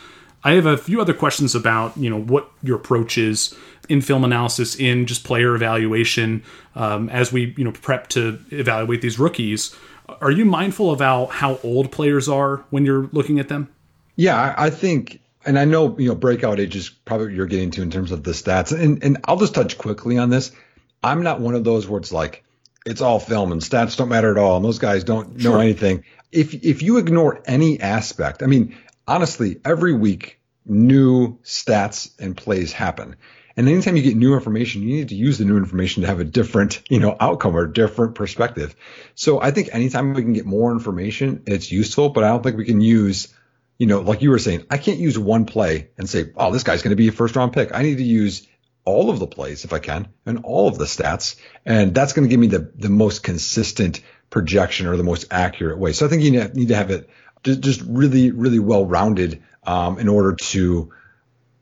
i 0.44 0.52
have 0.54 0.66
a 0.66 0.78
few 0.78 1.02
other 1.02 1.14
questions 1.14 1.56
about 1.56 1.96
you 1.98 2.10
know 2.10 2.20
what 2.20 2.50
your 2.64 2.78
approach 2.78 3.18
is 3.18 3.56
in 3.90 4.02
film 4.02 4.24
analysis 4.24 4.76
in 4.76 5.06
just 5.06 5.24
player 5.24 5.56
evaluation 5.56 6.44
um, 6.76 7.10
as 7.10 7.32
we 7.32 7.54
you 7.58 7.64
know 7.64 7.72
prep 7.72 8.08
to 8.08 8.40
evaluate 8.52 9.02
these 9.02 9.20
rookies 9.20 9.76
are 10.20 10.32
you 10.32 10.46
mindful 10.46 10.92
about 10.92 11.28
how 11.28 11.58
old 11.64 11.92
players 11.92 12.28
are 12.28 12.58
when 12.70 12.86
you're 12.86 13.10
looking 13.12 13.40
at 13.40 13.50
them 13.50 13.70
yeah 14.16 14.54
i 14.58 14.70
think 14.70 15.22
and 15.46 15.58
I 15.58 15.66
know 15.66 15.98
you 15.98 16.10
know 16.10 16.16
breakout 16.16 16.60
age 16.60 16.76
is 16.76 16.90
probably 16.90 17.28
what 17.28 17.36
you're 17.36 17.48
getting 17.48 17.72
to 17.72 17.82
in 17.82 17.92
terms 17.92 18.12
of 18.12 18.24
the 18.24 18.32
stats, 18.32 18.78
and 18.78 19.04
and 19.04 19.18
I'll 19.26 19.38
just 19.38 19.56
touch 19.56 19.78
quickly 19.78 20.18
on 20.18 20.30
this. 20.30 20.52
I'm 21.04 21.24
not 21.24 21.40
one 21.40 21.56
of 21.56 21.64
those 21.64 21.88
where 21.88 22.00
it's 22.00 22.12
like 22.12 22.44
it's 22.86 23.02
all 23.02 23.20
film 23.20 23.52
and 23.52 23.62
stats 23.62 23.98
don't 23.98 24.10
matter 24.10 24.32
at 24.32 24.38
all, 24.38 24.58
and 24.58 24.66
those 24.66 24.80
guys 24.80 25.04
don't 25.04 25.36
know 25.36 25.52
sure. 25.52 25.62
anything. 25.62 26.04
If 26.32 26.54
if 26.54 26.82
you 26.82 26.98
ignore 26.98 27.42
any 27.46 27.80
aspect, 27.80 28.44
I 28.44 28.46
mean, 28.46 28.78
honestly, 29.08 29.60
every 29.66 29.94
week 29.94 30.40
new 30.66 31.40
stats 31.44 32.12
and 32.20 32.36
plays 32.38 32.72
happen. 32.72 33.16
And 33.58 33.68
anytime 33.68 33.98
you 33.98 34.04
get 34.04 34.16
new 34.16 34.34
information, 34.34 34.82
you 34.82 34.96
need 34.96 35.10
to 35.10 35.16
use 35.16 35.38
the 35.38 35.46
new 35.46 35.58
information 35.58 36.02
to 36.02 36.08
have 36.08 36.20
a 36.20 36.24
different, 36.24 36.82
you 36.90 37.00
know, 37.00 37.16
outcome 37.20 37.56
or 37.56 37.68
different 37.68 38.16
perspective. 38.16 38.76
So 39.14 39.42
I 39.42 39.52
think 39.52 39.70
anytime 39.74 40.14
we 40.14 40.22
can 40.22 40.34
get 40.34 40.46
more 40.46 40.72
information, 40.72 41.44
it's 41.48 41.72
useful, 41.72 42.10
but 42.10 42.24
I 42.24 42.30
don't 42.30 42.44
think 42.44 42.58
we 42.58 42.66
can 42.66 42.82
use 42.82 43.28
you 43.82 43.88
know, 43.88 44.02
like 44.02 44.22
you 44.22 44.30
were 44.30 44.38
saying, 44.38 44.64
I 44.70 44.78
can't 44.78 45.00
use 45.00 45.18
one 45.18 45.46
play 45.46 45.90
and 45.98 46.08
say, 46.08 46.32
oh, 46.38 46.52
this 46.52 46.62
guy's 46.62 46.84
going 46.84 46.92
to 46.92 46.96
be 46.96 47.08
a 47.08 47.12
first 47.12 47.36
round 47.36 47.52
pick. 47.52 47.74
I 47.74 47.82
need 47.82 47.98
to 47.98 48.04
use 48.04 48.48
all 48.86 49.10
of 49.10 49.18
the 49.18 49.26
plays 49.26 49.66
if 49.66 49.74
I 49.74 49.80
can 49.80 50.10
and 50.24 50.42
all 50.44 50.68
of 50.68 50.78
the 50.78 50.86
stats. 50.86 51.36
And 51.66 51.92
that's 51.92 52.14
going 52.14 52.28
to 52.28 52.30
give 52.30 52.40
me 52.40 52.46
the, 52.46 52.72
the 52.76 52.90
most 52.90 53.24
consistent 53.24 54.02
projection 54.30 54.86
or 54.86 54.98
the 54.98 55.04
most 55.04 55.26
accurate 55.32 55.80
way. 55.80 55.94
So 55.94 56.06
I 56.06 56.10
think 56.10 56.22
you 56.22 56.30
need 56.30 56.68
to 56.68 56.76
have 56.76 56.92
it 56.92 57.10
just 57.44 57.82
really, 57.82 58.32
really 58.32 58.60
well 58.60 58.86
rounded 58.86 59.42
um, 59.64 60.00
in 60.00 60.08
order 60.08 60.36
to, 60.36 60.92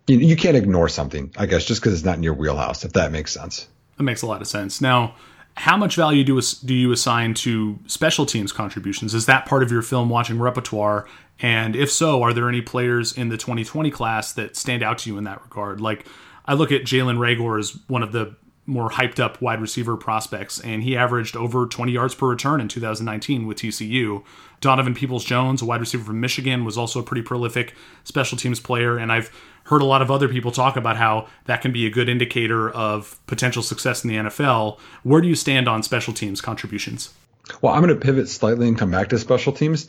you, 0.07 0.17
know, 0.17 0.27
you 0.27 0.35
can't 0.35 0.57
ignore 0.57 0.89
something, 0.89 1.31
I 1.37 1.45
guess, 1.45 1.65
just 1.65 1.81
because 1.81 1.93
it's 1.93 2.03
not 2.03 2.17
in 2.17 2.23
your 2.23 2.33
wheelhouse, 2.33 2.83
if 2.83 2.93
that 2.93 3.11
makes 3.11 3.31
sense. 3.31 3.67
That 3.97 4.03
makes 4.03 4.21
a 4.21 4.27
lot 4.27 4.41
of 4.41 4.47
sense. 4.47 4.81
Now, 4.81 5.15
how 5.55 5.75
much 5.75 5.95
value 5.95 6.23
do, 6.23 6.39
do 6.63 6.73
you 6.73 6.91
assign 6.91 7.33
to 7.35 7.79
special 7.87 8.25
teams 8.25 8.51
contributions? 8.51 9.13
Is 9.13 9.25
that 9.25 9.45
part 9.45 9.63
of 9.63 9.71
your 9.71 9.81
film 9.81 10.09
watching 10.09 10.39
repertoire? 10.39 11.07
And 11.41 11.75
if 11.75 11.91
so, 11.91 12.21
are 12.23 12.33
there 12.33 12.47
any 12.47 12.61
players 12.61 13.11
in 13.11 13.29
the 13.29 13.37
2020 13.37 13.91
class 13.91 14.31
that 14.33 14.55
stand 14.55 14.83
out 14.83 14.99
to 14.99 15.09
you 15.09 15.17
in 15.17 15.25
that 15.25 15.41
regard? 15.41 15.81
Like, 15.81 16.05
I 16.45 16.53
look 16.53 16.71
at 16.71 16.83
Jalen 16.83 17.17
Reagor 17.17 17.59
as 17.59 17.77
one 17.87 18.03
of 18.03 18.11
the 18.11 18.35
more 18.69 18.89
hyped 18.89 19.19
up 19.19 19.41
wide 19.41 19.59
receiver 19.59 19.97
prospects, 19.97 20.59
and 20.59 20.83
he 20.83 20.95
averaged 20.95 21.35
over 21.35 21.65
20 21.65 21.91
yards 21.91 22.15
per 22.15 22.27
return 22.27 22.61
in 22.61 22.67
2019 22.67 23.47
with 23.47 23.57
TCU. 23.57 24.23
Donovan 24.61 24.93
Peoples 24.93 25.25
Jones, 25.25 25.61
a 25.61 25.65
wide 25.65 25.79
receiver 25.79 26.03
from 26.03 26.19
Michigan, 26.19 26.63
was 26.63 26.77
also 26.77 26.99
a 26.99 27.03
pretty 27.03 27.21
prolific 27.21 27.73
special 28.03 28.37
teams 28.37 28.59
player, 28.59 28.97
and 28.97 29.11
I've 29.11 29.31
heard 29.63 29.81
a 29.81 29.85
lot 29.85 30.01
of 30.01 30.11
other 30.11 30.27
people 30.27 30.51
talk 30.51 30.77
about 30.77 30.97
how 30.97 31.27
that 31.45 31.61
can 31.61 31.71
be 31.71 31.85
a 31.85 31.89
good 31.89 32.09
indicator 32.09 32.69
of 32.69 33.19
potential 33.27 33.63
success 33.63 34.03
in 34.03 34.09
the 34.09 34.15
NFL. 34.17 34.79
Where 35.03 35.21
do 35.21 35.27
you 35.27 35.35
stand 35.35 35.67
on 35.67 35.83
special 35.83 36.13
teams 36.13 36.41
contributions? 36.41 37.13
Well, 37.61 37.73
I'm 37.73 37.83
going 37.83 37.93
to 37.93 37.99
pivot 37.99 38.29
slightly 38.29 38.67
and 38.67 38.77
come 38.77 38.91
back 38.91 39.09
to 39.09 39.17
special 39.17 39.53
teams. 39.53 39.87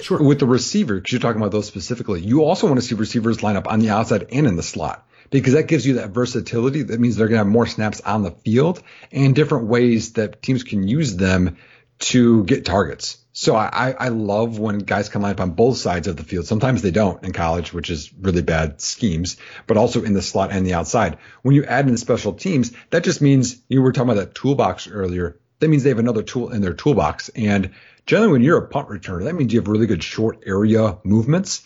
Sure. 0.00 0.22
With 0.22 0.40
the 0.40 0.46
receiver, 0.46 0.96
because 0.96 1.12
you're 1.12 1.20
talking 1.20 1.40
about 1.40 1.52
those 1.52 1.66
specifically, 1.66 2.20
you 2.20 2.42
also 2.42 2.66
want 2.66 2.80
to 2.80 2.86
see 2.86 2.94
receivers 2.94 3.42
line 3.42 3.56
up 3.56 3.70
on 3.70 3.80
the 3.80 3.90
outside 3.90 4.26
and 4.32 4.46
in 4.46 4.56
the 4.56 4.62
slot 4.62 5.06
because 5.34 5.54
that 5.54 5.66
gives 5.66 5.84
you 5.84 5.94
that 5.94 6.10
versatility. 6.10 6.82
That 6.82 7.00
means 7.00 7.16
they're 7.16 7.26
going 7.26 7.38
to 7.40 7.44
have 7.44 7.48
more 7.48 7.66
snaps 7.66 8.00
on 8.00 8.22
the 8.22 8.30
field 8.30 8.80
and 9.10 9.34
different 9.34 9.66
ways 9.66 10.12
that 10.12 10.40
teams 10.40 10.62
can 10.62 10.86
use 10.86 11.16
them 11.16 11.56
to 11.98 12.44
get 12.44 12.64
targets. 12.64 13.18
So 13.32 13.56
I, 13.56 13.96
I 13.98 14.08
love 14.10 14.60
when 14.60 14.78
guys 14.78 15.08
can 15.08 15.22
line 15.22 15.32
up 15.32 15.40
on 15.40 15.50
both 15.50 15.76
sides 15.76 16.06
of 16.06 16.16
the 16.16 16.22
field. 16.22 16.46
Sometimes 16.46 16.82
they 16.82 16.92
don't 16.92 17.20
in 17.24 17.32
college, 17.32 17.72
which 17.72 17.90
is 17.90 18.12
really 18.14 18.42
bad 18.42 18.80
schemes, 18.80 19.36
but 19.66 19.76
also 19.76 20.04
in 20.04 20.12
the 20.12 20.22
slot 20.22 20.52
and 20.52 20.64
the 20.64 20.74
outside. 20.74 21.18
When 21.42 21.56
you 21.56 21.64
add 21.64 21.88
in 21.88 21.96
special 21.96 22.34
teams, 22.34 22.70
that 22.90 23.02
just 23.02 23.20
means 23.20 23.56
you 23.68 23.82
were 23.82 23.90
talking 23.90 24.10
about 24.10 24.20
that 24.20 24.36
toolbox 24.36 24.86
earlier. 24.86 25.40
That 25.58 25.66
means 25.66 25.82
they 25.82 25.88
have 25.88 25.98
another 25.98 26.22
tool 26.22 26.52
in 26.52 26.62
their 26.62 26.74
toolbox. 26.74 27.28
And 27.30 27.72
generally 28.06 28.30
when 28.30 28.42
you're 28.42 28.58
a 28.58 28.68
punt 28.68 28.88
returner, 28.88 29.24
that 29.24 29.34
means 29.34 29.52
you 29.52 29.58
have 29.58 29.66
really 29.66 29.88
good 29.88 30.04
short 30.04 30.44
area 30.46 30.98
movements. 31.02 31.64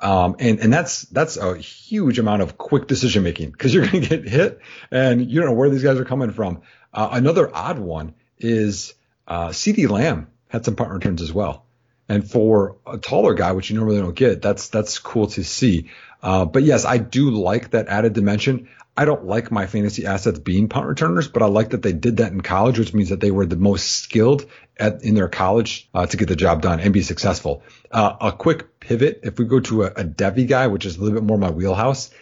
Um, 0.00 0.36
and, 0.38 0.58
and 0.60 0.72
that's, 0.72 1.02
that's 1.02 1.36
a 1.36 1.56
huge 1.56 2.18
amount 2.18 2.42
of 2.42 2.58
quick 2.58 2.86
decision 2.86 3.22
making 3.22 3.50
because 3.50 3.72
you're 3.72 3.86
going 3.86 4.02
to 4.02 4.08
get 4.08 4.28
hit 4.28 4.60
and 4.90 5.30
you 5.30 5.40
don't 5.40 5.50
know 5.50 5.56
where 5.56 5.70
these 5.70 5.82
guys 5.82 5.98
are 5.98 6.04
coming 6.04 6.32
from. 6.32 6.62
Uh, 6.92 7.08
another 7.12 7.50
odd 7.54 7.78
one 7.78 8.14
is, 8.38 8.94
uh, 9.26 9.48
CeeDee 9.48 9.88
Lamb 9.88 10.28
had 10.48 10.64
some 10.64 10.76
punt 10.76 10.90
returns 10.90 11.22
as 11.22 11.32
well. 11.32 11.64
And 12.08 12.28
for 12.28 12.76
a 12.86 12.98
taller 12.98 13.34
guy, 13.34 13.52
which 13.52 13.70
you 13.70 13.76
normally 13.76 13.98
don't 14.00 14.14
get, 14.14 14.42
that's, 14.42 14.68
that's 14.68 14.98
cool 14.98 15.28
to 15.28 15.42
see. 15.44 15.90
Uh, 16.22 16.44
but 16.44 16.62
yes, 16.62 16.84
I 16.84 16.98
do 16.98 17.30
like 17.30 17.70
that 17.70 17.88
added 17.88 18.12
dimension. 18.12 18.68
I 18.96 19.06
don't 19.06 19.26
like 19.26 19.50
my 19.50 19.66
fantasy 19.66 20.06
assets 20.06 20.38
being 20.38 20.68
punt 20.68 20.86
returners, 20.86 21.26
but 21.26 21.42
I 21.42 21.46
like 21.46 21.70
that 21.70 21.82
they 21.82 21.92
did 21.92 22.18
that 22.18 22.30
in 22.30 22.42
college, 22.42 22.78
which 22.78 22.94
means 22.94 23.08
that 23.08 23.18
they 23.20 23.32
were 23.32 23.44
the 23.44 23.56
most 23.56 23.88
skilled 23.88 24.46
at, 24.76 25.02
in 25.02 25.16
their 25.16 25.28
college 25.28 25.88
uh, 25.92 26.06
to 26.06 26.16
get 26.16 26.28
the 26.28 26.36
job 26.36 26.62
done 26.62 26.78
and 26.78 26.92
be 26.92 27.02
successful. 27.02 27.64
Uh, 27.90 28.14
a 28.20 28.30
quick 28.30 28.78
pivot, 28.78 29.18
if 29.24 29.36
we 29.38 29.46
go 29.46 29.58
to 29.60 29.82
a, 29.82 29.86
a 29.88 30.04
Devy 30.04 30.46
guy, 30.46 30.68
which 30.68 30.86
is 30.86 30.96
a 30.96 31.00
little 31.00 31.18
bit 31.18 31.26
more 31.26 31.38
my 31.38 31.50
wheelhouse, 31.50 32.12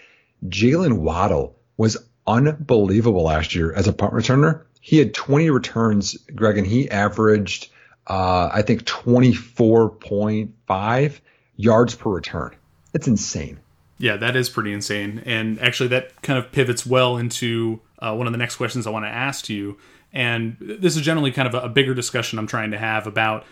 Jaylen 0.47 0.97
Waddle 0.99 1.59
was 1.77 1.99
unbelievable 2.27 3.25
last 3.25 3.55
year 3.55 3.75
as 3.75 3.87
a 3.87 3.93
punt 3.93 4.15
returner. 4.15 4.63
He 4.81 4.97
had 4.99 5.13
20 5.13 5.51
returns, 5.51 6.17
Greg, 6.35 6.57
and 6.57 6.67
he 6.67 6.91
averaged, 6.91 7.69
uh, 8.07 8.49
I 8.53 8.63
think, 8.63 8.85
24.5 8.85 11.21
yards 11.57 11.95
per 11.95 12.11
return. 12.11 12.57
That's 12.93 13.09
insane. 13.09 13.61
Yeah, 14.03 14.17
that 14.17 14.35
is 14.35 14.51
pretty 14.51 14.73
insane. 14.73 15.23
And 15.25 15.61
actually, 15.61 15.91
that 15.91 16.23
kind 16.23 16.37
of 16.37 16.51
pivots 16.51 16.85
well 16.85 17.19
into 17.19 17.81
uh, 18.01 18.13
one 18.13 18.27
of 18.27 18.33
the 18.33 18.37
next 18.37 18.57
questions 18.57 18.85
I 18.85 18.91
want 18.91 19.05
to 19.05 19.09
ask 19.09 19.49
you. 19.49 19.79
And 20.13 20.57
this 20.59 20.97
is 20.97 21.03
generally 21.03 21.31
kind 21.31 21.47
of 21.47 21.55
a, 21.55 21.67
a 21.67 21.69
bigger 21.69 21.95
discussion 21.95 22.37
I'm 22.41 22.49
trying 22.49 22.73
to 22.73 22.79
have 22.79 23.07
about 23.07 23.45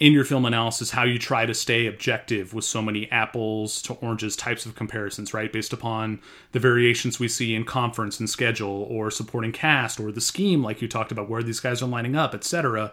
in 0.00 0.12
your 0.12 0.24
film 0.24 0.46
analysis 0.46 0.90
how 0.90 1.04
you 1.04 1.16
try 1.16 1.46
to 1.46 1.54
stay 1.54 1.86
objective 1.86 2.54
with 2.54 2.64
so 2.64 2.82
many 2.82 3.08
apples 3.12 3.80
to 3.82 3.92
oranges 3.94 4.34
types 4.34 4.66
of 4.66 4.74
comparisons, 4.74 5.32
right? 5.32 5.52
Based 5.52 5.72
upon 5.72 6.20
the 6.50 6.58
variations 6.58 7.20
we 7.20 7.28
see 7.28 7.54
in 7.54 7.64
conference 7.64 8.18
and 8.18 8.28
schedule 8.28 8.84
or 8.90 9.12
supporting 9.12 9.52
cast 9.52 10.00
or 10.00 10.10
the 10.10 10.20
scheme, 10.20 10.60
like 10.60 10.82
you 10.82 10.88
talked 10.88 11.12
about, 11.12 11.30
where 11.30 11.44
these 11.44 11.60
guys 11.60 11.82
are 11.82 11.86
lining 11.86 12.16
up, 12.16 12.34
etc. 12.34 12.92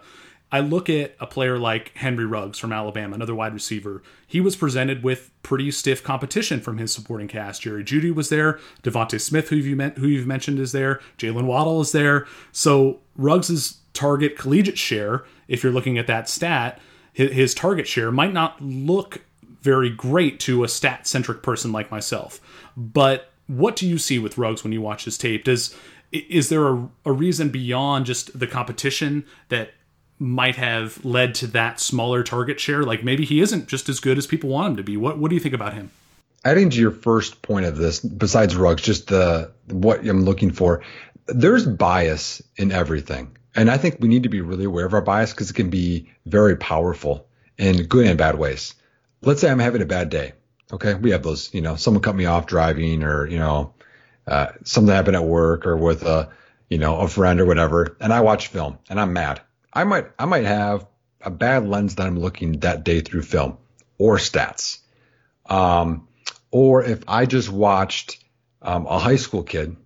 I 0.52 0.60
look 0.60 0.88
at 0.88 1.16
a 1.18 1.26
player 1.26 1.58
like 1.58 1.92
Henry 1.96 2.24
Ruggs 2.24 2.58
from 2.58 2.72
Alabama, 2.72 3.14
another 3.14 3.34
wide 3.34 3.52
receiver. 3.52 4.02
He 4.26 4.40
was 4.40 4.54
presented 4.54 5.02
with 5.02 5.30
pretty 5.42 5.70
stiff 5.72 6.04
competition 6.04 6.60
from 6.60 6.78
his 6.78 6.92
supporting 6.92 7.26
cast. 7.26 7.62
Jerry 7.62 7.82
Jeudy 7.82 8.14
was 8.14 8.28
there. 8.28 8.60
DeVonta 8.84 9.20
Smith, 9.20 9.48
who 9.48 9.56
you 9.56 9.76
who 9.76 10.06
you've 10.06 10.26
mentioned, 10.26 10.60
is 10.60 10.72
there. 10.72 11.00
Jaylen 11.18 11.46
Waddle 11.46 11.80
is 11.80 11.92
there. 11.92 12.26
So 12.52 13.00
Ruggs's 13.16 13.78
target 13.92 14.36
collegiate 14.38 14.78
share, 14.78 15.24
if 15.48 15.62
you're 15.62 15.72
looking 15.72 15.98
at 15.98 16.06
that 16.06 16.28
stat, 16.28 16.80
his 17.12 17.54
target 17.54 17.88
share 17.88 18.12
might 18.12 18.32
not 18.32 18.60
look 18.60 19.22
very 19.62 19.90
great 19.90 20.38
to 20.40 20.62
a 20.62 20.68
stat 20.68 21.06
centric 21.06 21.42
person 21.42 21.72
like 21.72 21.90
myself. 21.90 22.40
But 22.76 23.32
what 23.46 23.74
do 23.74 23.88
you 23.88 23.98
see 23.98 24.18
with 24.18 24.38
Ruggs 24.38 24.62
when 24.62 24.72
you 24.72 24.82
watch 24.82 25.06
his 25.06 25.18
tape? 25.18 25.44
Does 25.44 25.74
is 26.12 26.50
there 26.50 26.68
a, 26.68 26.88
a 27.04 27.12
reason 27.12 27.48
beyond 27.48 28.06
just 28.06 28.38
the 28.38 28.46
competition 28.46 29.24
that 29.48 29.70
might 30.18 30.56
have 30.56 31.04
led 31.04 31.34
to 31.36 31.46
that 31.48 31.80
smaller 31.80 32.22
target 32.22 32.60
share? 32.60 32.82
Like 32.82 33.04
maybe 33.04 33.24
he 33.24 33.40
isn't 33.40 33.68
just 33.68 33.88
as 33.88 34.00
good 34.00 34.18
as 34.18 34.26
people 34.26 34.50
want 34.50 34.70
him 34.70 34.76
to 34.76 34.82
be. 34.82 34.96
What 34.96 35.18
what 35.18 35.28
do 35.28 35.34
you 35.34 35.40
think 35.40 35.54
about 35.54 35.74
him? 35.74 35.90
Adding 36.44 36.70
to 36.70 36.80
your 36.80 36.92
first 36.92 37.42
point 37.42 37.66
of 37.66 37.76
this, 37.76 38.00
besides 38.00 38.54
Ruggs, 38.54 38.82
just 38.82 39.08
the 39.08 39.50
what 39.68 40.06
I'm 40.06 40.24
looking 40.24 40.52
for, 40.52 40.82
there's 41.26 41.66
bias 41.66 42.42
in 42.56 42.72
everything. 42.72 43.36
And 43.54 43.70
I 43.70 43.78
think 43.78 43.96
we 44.00 44.08
need 44.08 44.24
to 44.24 44.28
be 44.28 44.42
really 44.42 44.64
aware 44.64 44.84
of 44.86 44.92
our 44.92 45.00
bias 45.00 45.32
because 45.32 45.50
it 45.50 45.54
can 45.54 45.70
be 45.70 46.10
very 46.26 46.56
powerful 46.56 47.26
in 47.56 47.84
good 47.86 48.06
and 48.06 48.18
bad 48.18 48.38
ways. 48.38 48.74
let's 49.22 49.40
say 49.40 49.50
I'm 49.50 49.58
having 49.58 49.82
a 49.82 49.86
bad 49.86 50.10
day. 50.10 50.32
Okay. 50.72 50.94
We 50.94 51.10
have 51.10 51.22
those, 51.22 51.52
you 51.54 51.62
know, 51.62 51.76
someone 51.76 52.02
cut 52.02 52.14
me 52.14 52.26
off 52.26 52.46
driving 52.46 53.02
or, 53.02 53.26
you 53.26 53.38
know, 53.38 53.72
uh, 54.26 54.48
something 54.64 54.94
happened 54.94 55.16
at 55.16 55.24
work 55.24 55.66
or 55.66 55.76
with 55.76 56.02
a, 56.02 56.30
you 56.68 56.78
know, 56.78 56.98
a 56.98 57.08
friend 57.08 57.40
or 57.40 57.46
whatever. 57.46 57.96
And 58.00 58.12
I 58.12 58.20
watch 58.20 58.48
film 58.48 58.78
and 58.90 59.00
I'm 59.00 59.12
mad. 59.12 59.40
I 59.76 59.84
might, 59.84 60.06
I 60.18 60.24
might 60.24 60.46
have 60.46 60.86
a 61.20 61.30
bad 61.30 61.68
lens 61.68 61.96
that 61.96 62.06
I'm 62.06 62.18
looking 62.18 62.60
that 62.60 62.82
day 62.82 63.02
through 63.02 63.22
film 63.22 63.58
or 63.98 64.16
stats. 64.16 64.78
Um, 65.44 66.08
or 66.50 66.82
if 66.82 67.04
I 67.06 67.26
just 67.26 67.50
watched 67.50 68.24
um, 68.62 68.86
a 68.86 68.98
high 68.98 69.16
school 69.16 69.42
kid 69.42 69.76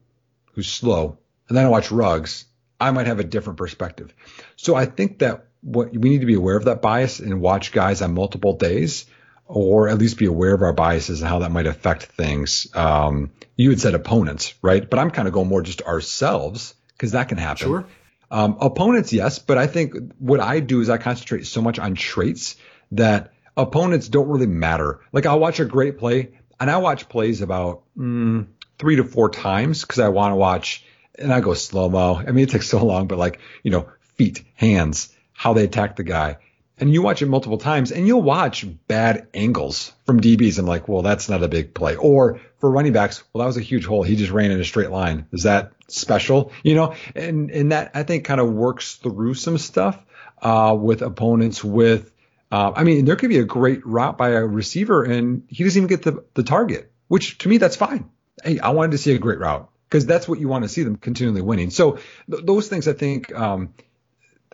who's 0.52 0.68
slow 0.68 1.18
and 1.48 1.56
then 1.58 1.66
I 1.66 1.68
watch 1.68 1.90
Ruggs, 1.90 2.44
I 2.80 2.92
might 2.92 3.08
have 3.08 3.18
a 3.18 3.24
different 3.24 3.58
perspective. 3.58 4.14
So 4.54 4.76
I 4.76 4.86
think 4.86 5.18
that 5.18 5.46
what 5.60 5.92
we 5.92 6.08
need 6.08 6.20
to 6.20 6.26
be 6.26 6.34
aware 6.34 6.56
of 6.56 6.66
that 6.66 6.80
bias 6.80 7.18
and 7.18 7.40
watch 7.40 7.72
guys 7.72 8.00
on 8.00 8.14
multiple 8.14 8.56
days 8.56 9.06
or 9.46 9.88
at 9.88 9.98
least 9.98 10.18
be 10.18 10.26
aware 10.26 10.54
of 10.54 10.62
our 10.62 10.72
biases 10.72 11.20
and 11.20 11.28
how 11.28 11.40
that 11.40 11.50
might 11.50 11.66
affect 11.66 12.04
things. 12.04 12.68
Um, 12.76 13.32
you 13.56 13.70
had 13.70 13.80
said 13.80 13.94
opponents, 13.94 14.54
right? 14.62 14.88
But 14.88 15.00
I'm 15.00 15.10
kind 15.10 15.26
of 15.26 15.34
going 15.34 15.48
more 15.48 15.62
just 15.62 15.82
ourselves 15.82 16.76
because 16.92 17.12
that 17.12 17.28
can 17.28 17.38
happen. 17.38 17.66
Sure. 17.66 17.86
Um, 18.30 18.58
opponents, 18.60 19.12
yes, 19.12 19.38
but 19.38 19.58
I 19.58 19.66
think 19.66 19.94
what 20.18 20.40
I 20.40 20.60
do 20.60 20.80
is 20.80 20.88
I 20.88 20.98
concentrate 20.98 21.46
so 21.46 21.60
much 21.60 21.78
on 21.78 21.94
traits 21.94 22.56
that 22.92 23.32
opponents 23.56 24.08
don't 24.08 24.28
really 24.28 24.46
matter. 24.46 25.00
Like 25.12 25.26
I'll 25.26 25.40
watch 25.40 25.58
a 25.60 25.64
great 25.64 25.98
play 25.98 26.30
and 26.60 26.70
I 26.70 26.76
watch 26.76 27.08
plays 27.08 27.40
about 27.40 27.82
mm, 27.98 28.46
three 28.78 28.96
to 28.96 29.04
four 29.04 29.30
times 29.30 29.82
because 29.82 29.98
I 29.98 30.08
want 30.08 30.32
to 30.32 30.36
watch 30.36 30.84
and 31.18 31.32
I 31.32 31.40
go 31.40 31.54
slow 31.54 31.88
mo. 31.88 32.16
I 32.16 32.30
mean, 32.30 32.44
it 32.44 32.50
takes 32.50 32.68
so 32.70 32.84
long, 32.84 33.08
but 33.08 33.18
like, 33.18 33.40
you 33.62 33.70
know, 33.70 33.88
feet, 34.16 34.44
hands, 34.54 35.14
how 35.32 35.52
they 35.52 35.64
attack 35.64 35.96
the 35.96 36.04
guy 36.04 36.38
and 36.80 36.92
you 36.92 37.02
watch 37.02 37.20
it 37.20 37.26
multiple 37.26 37.58
times 37.58 37.92
and 37.92 38.06
you'll 38.06 38.22
watch 38.22 38.66
bad 38.88 39.28
angles 39.34 39.92
from 40.06 40.20
DBs. 40.20 40.58
I'm 40.58 40.66
like, 40.66 40.88
well, 40.88 41.02
that's 41.02 41.28
not 41.28 41.42
a 41.42 41.48
big 41.48 41.74
play. 41.74 41.94
Or 41.94 42.40
for 42.58 42.70
running 42.70 42.94
backs, 42.94 43.22
well, 43.32 43.40
that 43.40 43.46
was 43.46 43.58
a 43.58 43.62
huge 43.62 43.84
hole. 43.84 44.02
He 44.02 44.16
just 44.16 44.32
ran 44.32 44.50
in 44.50 44.60
a 44.60 44.64
straight 44.64 44.90
line. 44.90 45.26
Is 45.32 45.42
that 45.42 45.72
special? 45.92 46.52
You 46.62 46.74
know, 46.74 46.94
and, 47.14 47.50
and 47.50 47.72
that 47.72 47.92
I 47.94 48.02
think 48.02 48.24
kind 48.24 48.40
of 48.40 48.52
works 48.52 48.96
through 48.96 49.34
some 49.34 49.58
stuff, 49.58 50.04
uh, 50.42 50.76
with 50.78 51.02
opponents 51.02 51.62
with, 51.62 52.12
uh, 52.50 52.72
I 52.74 52.84
mean, 52.84 53.04
there 53.04 53.16
could 53.16 53.28
be 53.28 53.38
a 53.38 53.44
great 53.44 53.86
route 53.86 54.18
by 54.18 54.30
a 54.30 54.44
receiver 54.44 55.04
and 55.04 55.44
he 55.48 55.64
doesn't 55.64 55.78
even 55.78 55.88
get 55.88 56.02
the, 56.02 56.24
the 56.34 56.42
target, 56.42 56.90
which 57.08 57.38
to 57.38 57.48
me, 57.48 57.58
that's 57.58 57.76
fine. 57.76 58.10
Hey, 58.42 58.58
I 58.58 58.70
wanted 58.70 58.92
to 58.92 58.98
see 58.98 59.12
a 59.14 59.18
great 59.18 59.38
route 59.38 59.68
because 59.88 60.06
that's 60.06 60.28
what 60.28 60.40
you 60.40 60.48
want 60.48 60.64
to 60.64 60.68
see 60.68 60.82
them 60.82 60.96
continually 60.96 61.42
winning. 61.42 61.70
So 61.70 61.98
th- 62.30 62.44
those 62.44 62.68
things 62.68 62.88
I 62.88 62.94
think, 62.94 63.34
um, 63.34 63.74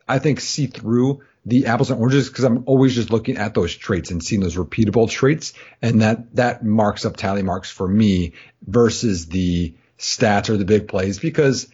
I 0.09 0.19
think 0.19 0.41
see 0.41 0.67
through 0.67 1.23
the 1.45 1.67
apples 1.67 1.91
and 1.91 2.01
oranges 2.01 2.29
because 2.29 2.45
I'm 2.45 2.65
always 2.67 2.95
just 2.95 3.11
looking 3.11 3.37
at 3.37 3.55
those 3.55 3.75
traits 3.75 4.11
and 4.11 4.23
seeing 4.23 4.41
those 4.41 4.57
repeatable 4.57 5.09
traits, 5.09 5.53
and 5.81 6.03
that 6.03 6.35
that 6.35 6.65
marks 6.65 7.05
up 7.05 7.17
tally 7.17 7.43
marks 7.43 7.71
for 7.71 7.87
me 7.87 8.33
versus 8.67 9.27
the 9.27 9.75
stats 9.99 10.51
or 10.51 10.57
the 10.57 10.65
big 10.65 10.89
plays 10.89 11.19
because 11.19 11.69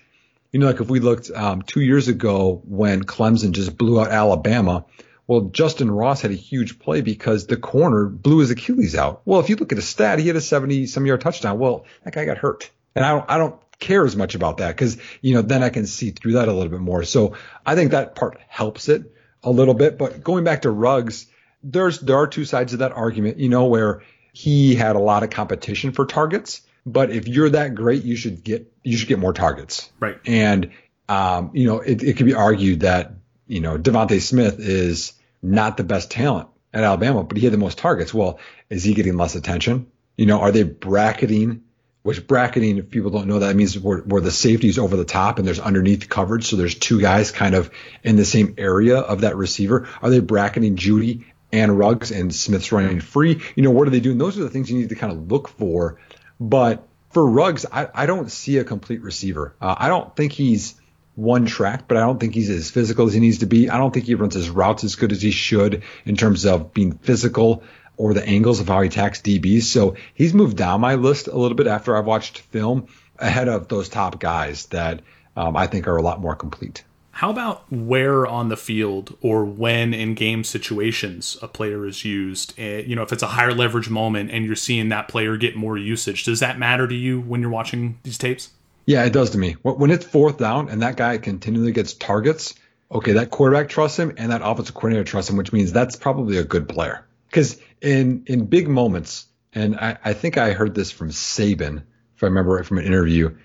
you 0.52 0.60
know 0.60 0.66
like 0.66 0.80
if 0.80 0.88
we 0.88 1.00
looked 1.00 1.30
um, 1.30 1.62
two 1.62 1.80
years 1.80 2.08
ago 2.08 2.62
when 2.64 3.02
Clemson 3.02 3.52
just 3.52 3.76
blew 3.76 4.00
out 4.00 4.08
Alabama. 4.08 4.84
Well, 5.28 5.42
Justyn 5.42 5.96
Ross 5.96 6.20
had 6.20 6.32
a 6.32 6.34
huge 6.34 6.80
play 6.80 7.00
because 7.00 7.46
the 7.46 7.56
corner 7.56 8.06
blew 8.06 8.38
his 8.38 8.50
Achilles 8.50 8.96
out. 8.96 9.22
Well, 9.24 9.38
if 9.38 9.48
you 9.48 9.56
look 9.56 9.70
at 9.72 9.78
a 9.78 9.82
stat, 9.82 10.18
he 10.18 10.26
had 10.26 10.36
a 10.36 10.40
70 10.40 10.86
some 10.86 11.06
yard 11.06 11.20
touchdown. 11.20 11.60
Well, 11.60 11.86
that 12.02 12.12
guy 12.12 12.24
got 12.24 12.38
hurt. 12.38 12.70
And 12.96 13.04
I 13.04 13.12
don't, 13.12 13.30
I 13.30 13.38
don't 13.38 13.56
care 13.78 14.04
as 14.04 14.16
much 14.16 14.34
about 14.34 14.58
that 14.58 14.68
because, 14.68 14.98
you 15.20 15.34
know, 15.34 15.42
then 15.42 15.62
I 15.62 15.68
can 15.68 15.86
see 15.86 16.10
through 16.10 16.32
that 16.32 16.48
a 16.48 16.52
little 16.52 16.70
bit 16.70 16.80
more. 16.80 17.04
So 17.04 17.36
I 17.64 17.74
think 17.76 17.92
that 17.92 18.14
part 18.14 18.38
helps 18.48 18.88
it 18.88 19.14
a 19.42 19.50
little 19.50 19.74
bit. 19.74 19.96
But 19.96 20.22
going 20.22 20.44
back 20.44 20.62
to 20.62 20.70
Ruggs, 20.70 21.26
there's 21.62 22.00
there 22.00 22.16
are 22.16 22.26
two 22.26 22.44
sides 22.44 22.72
of 22.72 22.80
that 22.80 22.92
argument, 22.92 23.38
you 23.38 23.48
know, 23.48 23.66
where 23.66 24.02
he 24.32 24.74
had 24.74 24.96
a 24.96 25.00
lot 25.00 25.22
of 25.22 25.30
competition 25.30 25.92
for 25.92 26.06
targets. 26.06 26.62
But 26.84 27.10
if 27.10 27.28
you're 27.28 27.50
that 27.50 27.74
great, 27.74 28.04
you 28.04 28.16
should 28.16 28.42
get 28.42 28.72
you 28.82 28.96
should 28.96 29.08
get 29.08 29.18
more 29.18 29.32
targets. 29.32 29.90
Right. 30.00 30.18
And 30.26 30.72
um, 31.08 31.50
you 31.52 31.66
know, 31.66 31.80
it, 31.80 32.02
it 32.02 32.16
could 32.16 32.26
be 32.26 32.34
argued 32.34 32.80
that, 32.80 33.12
you 33.46 33.60
know, 33.60 33.78
DeVonta 33.78 34.20
Smith 34.20 34.58
is 34.58 35.12
not 35.42 35.76
the 35.76 35.84
best 35.84 36.10
talent 36.10 36.48
at 36.72 36.84
Alabama, 36.84 37.22
but 37.22 37.36
he 37.36 37.44
had 37.44 37.52
the 37.52 37.58
most 37.58 37.78
targets. 37.78 38.14
Well, 38.14 38.38
is 38.70 38.82
he 38.82 38.94
getting 38.94 39.16
less 39.16 39.34
attention? 39.34 39.88
You 40.16 40.26
know, 40.26 40.40
are 40.40 40.52
they 40.52 40.62
bracketing 40.62 41.62
which 42.02 42.26
bracketing, 42.26 42.78
if 42.78 42.90
people 42.90 43.10
don't 43.10 43.28
know 43.28 43.38
that, 43.40 43.54
means 43.54 43.78
where, 43.78 43.98
where 43.98 44.20
the 44.20 44.32
safety 44.32 44.68
is 44.68 44.78
over 44.78 44.96
the 44.96 45.04
top 45.04 45.38
and 45.38 45.46
there's 45.46 45.60
underneath 45.60 46.08
coverage. 46.08 46.46
So 46.46 46.56
there's 46.56 46.74
two 46.74 47.00
guys 47.00 47.30
kind 47.30 47.54
of 47.54 47.70
in 48.02 48.16
the 48.16 48.24
same 48.24 48.54
area 48.58 48.98
of 48.98 49.20
that 49.20 49.36
receiver. 49.36 49.88
Are 50.00 50.10
they 50.10 50.20
bracketing 50.20 50.76
Jeudy 50.76 51.26
and 51.52 51.78
Ruggs 51.78 52.10
and 52.10 52.34
Smith's 52.34 52.72
running 52.72 53.00
free? 53.00 53.40
You 53.54 53.62
know, 53.62 53.70
what 53.70 53.86
are 53.86 53.92
they 53.92 54.00
doing? 54.00 54.18
Those 54.18 54.36
are 54.38 54.42
the 54.42 54.50
things 54.50 54.70
you 54.70 54.78
need 54.78 54.88
to 54.88 54.96
kind 54.96 55.12
of 55.12 55.30
look 55.30 55.48
for. 55.48 55.98
But 56.42 56.88
for 57.12 57.24
Ruggs, 57.24 57.64
I, 57.70 57.88
I 57.94 58.06
don't 58.06 58.30
see 58.30 58.58
a 58.58 58.64
complete 58.64 59.02
receiver. 59.02 59.54
Uh, 59.60 59.76
I 59.78 59.86
don't 59.86 60.14
think 60.16 60.32
he's 60.32 60.74
one 61.14 61.46
track, 61.46 61.86
but 61.86 61.96
I 61.96 62.00
don't 62.00 62.18
think 62.18 62.34
he's 62.34 62.50
as 62.50 62.68
physical 62.68 63.06
as 63.06 63.14
he 63.14 63.20
needs 63.20 63.38
to 63.38 63.46
be. 63.46 63.70
I 63.70 63.78
don't 63.78 63.94
think 63.94 64.06
he 64.06 64.16
runs 64.16 64.34
his 64.34 64.50
routes 64.50 64.82
as 64.82 64.96
good 64.96 65.12
as 65.12 65.22
he 65.22 65.30
should 65.30 65.84
in 66.04 66.16
terms 66.16 66.44
of 66.44 66.74
being 66.74 66.98
physical 66.98 67.62
or 67.96 68.12
the 68.12 68.26
angles 68.26 68.58
of 68.58 68.66
how 68.66 68.80
he 68.80 68.88
attacks 68.88 69.20
DBs. 69.20 69.64
So 69.64 69.94
he's 70.14 70.34
moved 70.34 70.56
down 70.56 70.80
my 70.80 70.96
list 70.96 71.28
a 71.28 71.36
little 71.36 71.56
bit 71.56 71.68
after 71.68 71.96
I've 71.96 72.06
watched 72.06 72.38
film 72.38 72.88
ahead 73.18 73.46
of 73.46 73.68
those 73.68 73.88
top 73.88 74.18
guys 74.18 74.66
that 74.66 75.02
um, 75.36 75.56
I 75.56 75.68
think 75.68 75.86
are 75.86 75.96
a 75.96 76.02
lot 76.02 76.20
more 76.20 76.34
complete. 76.34 76.82
How 77.12 77.30
about 77.30 77.70
where 77.70 78.26
on 78.26 78.48
the 78.48 78.56
field 78.56 79.16
or 79.20 79.44
when 79.44 79.92
in 79.92 80.14
game 80.14 80.44
situations 80.44 81.36
a 81.42 81.46
player 81.46 81.86
is 81.86 82.04
used? 82.04 82.58
Uh, 82.58 82.62
you 82.62 82.96
know, 82.96 83.02
if 83.02 83.12
it's 83.12 83.22
a 83.22 83.28
higher 83.28 83.52
leverage 83.52 83.90
moment 83.90 84.30
and 84.30 84.46
you're 84.46 84.56
seeing 84.56 84.88
that 84.88 85.08
player 85.08 85.36
get 85.36 85.54
more 85.54 85.76
usage, 85.76 86.24
does 86.24 86.40
that 86.40 86.58
matter 86.58 86.88
to 86.88 86.94
you 86.94 87.20
when 87.20 87.42
you're 87.42 87.50
watching 87.50 87.98
these 88.02 88.16
tapes? 88.16 88.50
Yeah, 88.86 89.04
it 89.04 89.12
does 89.12 89.30
to 89.30 89.38
me. 89.38 89.52
When 89.62 89.90
it's 89.90 90.06
fourth 90.06 90.38
down 90.38 90.68
and 90.68 90.82
that 90.82 90.96
guy 90.96 91.18
continually 91.18 91.72
gets 91.72 91.92
targets, 91.92 92.54
okay, 92.90 93.12
that 93.12 93.30
quarterback 93.30 93.68
trusts 93.68 93.98
him 93.98 94.14
and 94.16 94.32
that 94.32 94.40
offensive 94.42 94.74
coordinator 94.74 95.04
trusts 95.04 95.30
him, 95.30 95.36
which 95.36 95.52
means 95.52 95.70
that's 95.70 95.96
probably 95.96 96.38
a 96.38 96.44
good 96.44 96.68
player. 96.68 97.06
Because 97.28 97.60
in 97.80 98.24
in 98.26 98.46
big 98.46 98.68
moments, 98.68 99.26
and 99.52 99.76
I, 99.76 99.98
I 100.04 100.12
think 100.14 100.38
I 100.38 100.52
heard 100.52 100.74
this 100.74 100.90
from 100.90 101.10
Saban, 101.10 101.82
if 102.16 102.22
I 102.22 102.26
remember 102.26 102.52
right 102.52 102.66
from 102.66 102.78
an 102.78 102.84
interview, 102.84 103.36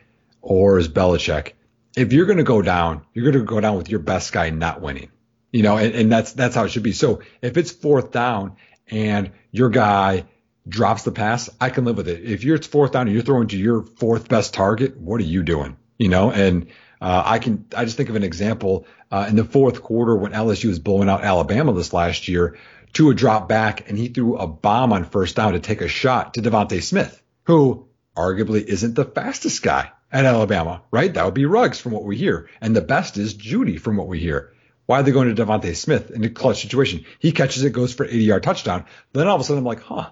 or 0.41 0.79
is 0.79 0.87
Belichick. 0.87 1.51
If 1.97 2.13
you're 2.13 2.27
going 2.27 2.37
to 2.37 2.43
go 2.43 2.61
down, 2.61 3.05
you're 3.13 3.31
going 3.31 3.43
to 3.43 3.49
go 3.49 3.59
down 3.59 3.75
with 3.75 3.89
your 3.89 3.99
best 3.99 4.31
guy 4.31 4.51
not 4.51 4.81
winning. 4.81 5.09
You 5.51 5.63
know, 5.63 5.77
and, 5.77 5.95
and 5.95 6.11
that's 6.11 6.33
that's 6.33 6.55
how 6.55 6.65
it 6.65 6.69
should 6.69 6.83
be. 6.83 6.91
So 6.91 7.21
if 7.41 7.57
it's 7.57 7.71
fourth 7.71 8.11
down 8.11 8.57
and 8.87 9.31
your 9.51 9.69
guy 9.69 10.25
drops 10.67 11.03
the 11.03 11.11
pass, 11.11 11.49
I 11.59 11.71
can 11.71 11.85
live 11.85 11.97
with 11.97 12.07
it. 12.07 12.23
If 12.23 12.43
you're 12.43 12.57
it's 12.57 12.67
fourth 12.67 12.91
down 12.91 13.07
and 13.07 13.15
you're 13.15 13.23
throwing 13.23 13.47
to 13.47 13.57
your 13.57 13.81
fourth 13.81 14.29
best 14.29 14.53
target, 14.53 14.97
what 14.97 15.19
are 15.21 15.25
you 15.25 15.41
doing? 15.41 15.75
You 15.97 16.09
know, 16.09 16.29
and 16.31 16.67
uh, 17.01 17.23
I 17.25 17.39
can 17.39 17.65
I 17.75 17.85
just 17.85 17.97
think 17.97 18.09
of 18.09 18.15
an 18.15 18.23
example 18.23 18.85
uh, 19.09 19.25
in 19.27 19.35
the 19.35 19.43
fourth 19.43 19.81
quarter 19.81 20.15
when 20.15 20.33
LSU 20.33 20.65
was 20.65 20.77
blowing 20.77 21.09
out 21.09 21.23
Alabama 21.23 21.73
this 21.73 21.93
last 21.93 22.27
year. 22.27 22.59
Tua 22.93 23.15
dropped 23.15 23.49
back 23.49 23.89
and 23.89 23.97
he 23.97 24.09
threw 24.09 24.37
a 24.37 24.45
bomb 24.45 24.93
on 24.93 25.03
first 25.03 25.35
down 25.35 25.53
to 25.53 25.59
take 25.59 25.81
a 25.81 25.87
shot 25.87 26.35
to 26.35 26.41
DeVonta 26.43 26.83
Smith, 26.83 27.21
who 27.45 27.87
arguably 28.15 28.63
isn't 28.63 28.93
the 28.93 29.05
fastest 29.05 29.63
guy 29.63 29.91
at 30.11 30.25
Alabama, 30.25 30.81
right? 30.91 31.13
That 31.13 31.25
would 31.25 31.33
be 31.33 31.45
Ruggs 31.45 31.79
from 31.79 31.91
what 31.91 32.03
we 32.03 32.17
hear. 32.17 32.49
And 32.61 32.75
the 32.75 32.81
best 32.81 33.17
is 33.17 33.33
Jeudy 33.33 33.79
from 33.79 33.97
what 33.97 34.07
we 34.07 34.19
hear. 34.19 34.53
Why 34.85 34.99
are 34.99 35.03
they 35.03 35.11
going 35.11 35.33
to 35.33 35.45
DeVonta 35.45 35.75
Smith 35.75 36.11
in 36.11 36.23
a 36.23 36.29
clutch 36.29 36.61
situation? 36.61 37.05
He 37.19 37.33
catches 37.33 37.63
it, 37.63 37.71
goes 37.71 37.93
for 37.93 38.05
80 38.05 38.23
yard 38.23 38.43
touchdown. 38.43 38.85
Then 39.13 39.27
all 39.27 39.35
of 39.35 39.41
a 39.41 39.43
sudden 39.43 39.59
I'm 39.59 39.65
like, 39.65 39.81
huh, 39.81 40.09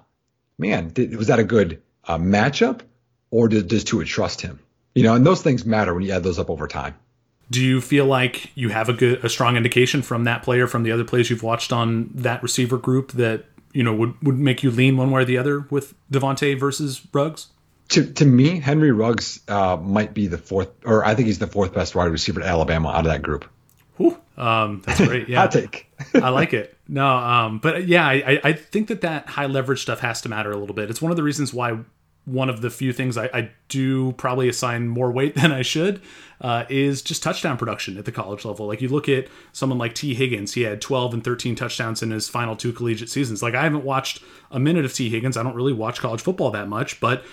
man, 0.58 0.90
did, 0.90 1.16
was 1.16 1.28
that 1.28 1.40
a 1.40 1.46
good 1.46 1.82
uh, 2.04 2.18
matchup 2.18 2.82
or 3.32 3.48
did, 3.48 3.70
does 3.70 3.86
Tua 3.86 4.04
trust 4.06 4.42
him? 4.42 4.60
You 4.94 5.04
know, 5.04 5.16
and 5.16 5.26
those 5.26 5.42
things 5.42 5.66
matter 5.66 5.94
when 5.94 6.04
you 6.04 6.12
add 6.12 6.24
those 6.24 6.40
up 6.40 6.50
over 6.50 6.68
time. 6.68 6.96
Do 7.52 7.64
you 7.64 7.80
feel 7.80 8.06
like 8.06 8.52
you 8.56 8.70
have 8.70 8.90
a 8.90 8.94
good, 8.94 9.24
a 9.24 9.30
strong 9.30 9.56
indication 9.56 10.02
from 10.02 10.24
that 10.24 10.42
player, 10.42 10.68
from 10.68 10.84
the 10.84 10.92
other 10.92 11.04
players 11.04 11.30
you've 11.30 11.44
watched 11.44 11.72
on 11.72 12.10
that 12.16 12.42
receiver 12.42 12.78
group 12.78 13.12
that 13.12 13.46
you 13.72 13.84
know 13.84 13.94
would 13.94 14.20
would 14.24 14.40
make 14.40 14.64
you 14.64 14.72
lean 14.72 14.98
one 14.98 15.12
way 15.12 15.22
or 15.22 15.26
the 15.26 15.38
other 15.38 15.68
with 15.70 15.94
DeVonta 16.12 16.60
versus 16.60 17.06
Ruggs? 17.14 17.48
To 17.90 18.06
to 18.14 18.26
me, 18.26 18.60
Henry 18.60 18.92
Ruggs 18.92 19.42
uh, 19.48 19.78
might 19.78 20.14
be 20.14 20.28
the 20.28 20.38
fourth, 20.38 20.70
or 20.86 21.06
I 21.06 21.14
think 21.16 21.28
he's 21.28 21.40
the 21.40 21.48
fourth 21.48 21.74
best 21.74 21.96
wide 21.96 22.12
receiver 22.12 22.42
at 22.42 22.48
Alabama 22.48 22.90
out 22.90 23.00
of 23.00 23.06
that 23.06 23.22
group. 23.22 23.46
Whew, 23.98 24.18
um, 24.38 24.82
that's 24.86 25.06
great. 25.06 25.30
Yeah, 25.30 25.42
Hot 25.42 25.52
take. 25.52 25.90
I 26.14 26.30
like 26.30 26.54
it. 26.54 26.78
No, 26.88 27.08
um, 27.08 27.60
but 27.60 27.88
yeah, 27.88 28.06
I, 28.06 28.40
I 28.44 28.54
think 28.54 28.90
that 28.90 29.02
that 29.02 29.28
high 29.28 29.46
leverage 29.46 29.82
stuff 29.82 30.00
has 30.00 30.22
to 30.22 30.30
matter 30.30 30.52
a 30.52 30.58
little 30.58 30.76
bit. 30.76 30.90
It's 30.90 31.02
one 31.02 31.12
of 31.12 31.18
the 31.18 31.24
reasons 31.24 31.54
why 31.54 31.80
one 32.26 32.50
of 32.50 32.62
the 32.62 32.70
few 32.70 32.92
things 32.92 33.18
I, 33.18 33.26
I, 33.34 33.52
do 33.68 34.12
probably 34.14 34.50
assign 34.50 34.88
more 34.88 35.12
weight 35.12 35.36
than 35.36 35.52
I 35.52 35.62
should 35.62 36.02
uh, 36.42 36.66
is 36.70 37.02
just 37.02 37.24
touchdown 37.24 37.58
production 37.58 37.98
at 37.98 38.06
the 38.06 38.12
college 38.12 38.46
level. 38.46 38.68
Like 38.68 38.82
you 38.82 38.90
look 38.90 39.08
at 39.08 39.28
someone 39.54 39.78
like 39.78 39.94
Tee 39.94 40.16
Higgins, 40.16 40.54
he 40.54 40.64
had 40.64 40.82
12 40.82 41.14
and 41.16 41.24
13 41.24 41.56
touchdowns 41.56 42.04
in 42.04 42.12
his 42.12 42.28
final 42.28 42.56
two 42.56 42.74
collegiate 42.74 43.10
seasons. 43.10 43.42
Like 43.42 43.56
I 43.56 43.64
haven't 43.64 43.84
watched 43.84 44.24
a 44.52 44.60
minute 44.60 44.86
of 44.86 44.94
Tee 44.94 45.10
Higgins. 45.10 45.38
I 45.38 45.44
don't 45.44 45.56
really 45.56 45.74
watch 45.74 46.00
college 46.00 46.22
football 46.22 46.52
that 46.52 46.68
much, 46.68 47.00
but 47.00 47.24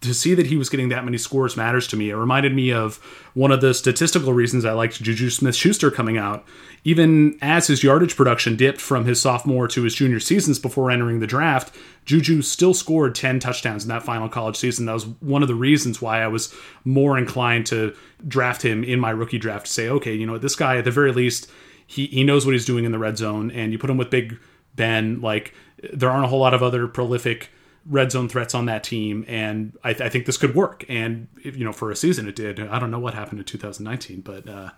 to 0.00 0.14
see 0.14 0.34
that 0.34 0.46
he 0.46 0.56
was 0.56 0.68
getting 0.68 0.88
that 0.88 1.04
many 1.04 1.18
scores 1.18 1.56
matters 1.56 1.86
to 1.88 1.96
me. 1.96 2.10
It 2.10 2.16
reminded 2.16 2.54
me 2.54 2.72
of 2.72 2.96
one 3.34 3.52
of 3.52 3.60
the 3.60 3.74
statistical 3.74 4.32
reasons 4.32 4.64
I 4.64 4.72
liked 4.72 5.02
Juju 5.02 5.30
Smith 5.30 5.54
Schuster 5.54 5.90
coming 5.90 6.18
out. 6.18 6.44
Even 6.84 7.38
as 7.42 7.66
his 7.66 7.82
yardage 7.82 8.16
production 8.16 8.56
dipped 8.56 8.80
from 8.80 9.04
his 9.04 9.20
sophomore 9.20 9.68
to 9.68 9.82
his 9.82 9.94
junior 9.94 10.20
seasons 10.20 10.58
before 10.58 10.90
entering 10.90 11.20
the 11.20 11.26
draft, 11.26 11.74
Juju 12.06 12.42
still 12.42 12.72
scored 12.72 13.14
10 13.14 13.40
touchdowns 13.40 13.84
in 13.84 13.88
that 13.90 14.02
final 14.02 14.28
college 14.28 14.56
season. 14.56 14.86
That 14.86 14.94
was 14.94 15.06
one 15.06 15.42
of 15.42 15.48
the 15.48 15.54
reasons 15.54 16.00
why 16.00 16.22
I 16.22 16.28
was 16.28 16.54
more 16.84 17.18
inclined 17.18 17.66
to 17.66 17.94
draft 18.26 18.62
him 18.62 18.82
in 18.82 18.98
my 18.98 19.10
rookie 19.10 19.38
draft 19.38 19.66
to 19.66 19.72
say, 19.72 19.88
okay, 19.88 20.14
you 20.14 20.26
know, 20.26 20.38
this 20.38 20.56
guy 20.56 20.78
at 20.78 20.84
the 20.84 20.90
very 20.90 21.12
least, 21.12 21.50
he, 21.86 22.06
he 22.06 22.24
knows 22.24 22.46
what 22.46 22.52
he's 22.52 22.64
doing 22.64 22.84
in 22.84 22.92
the 22.92 22.98
red 22.98 23.18
zone, 23.18 23.50
and 23.50 23.72
you 23.72 23.78
put 23.78 23.90
him 23.90 23.98
with 23.98 24.10
Big 24.10 24.38
Ben, 24.74 25.20
like, 25.20 25.54
there 25.92 26.10
aren't 26.10 26.24
a 26.24 26.28
whole 26.28 26.40
lot 26.40 26.54
of 26.54 26.62
other 26.62 26.86
prolific 26.86 27.50
red 27.86 28.12
zone 28.12 28.28
threats 28.28 28.54
on 28.54 28.66
that 28.66 28.84
team, 28.84 29.24
and 29.28 29.76
I, 29.82 29.92
th- 29.92 30.02
I, 30.02 30.08
think 30.08 30.26
this 30.26 30.36
could 30.36 30.54
work. 30.54 30.84
And 30.88 31.28
you 31.42 31.64
know, 31.64 31.72
for 31.72 31.90
a 31.90 31.96
season, 31.96 32.28
it 32.28 32.36
did. 32.36 32.60
I 32.60 32.78
don't 32.78 32.90
know 32.90 32.98
what 32.98 33.14
happened 33.14 33.40
in 33.40 33.44
2019, 33.44 34.20
but 34.20 34.48
uh, 34.48 34.70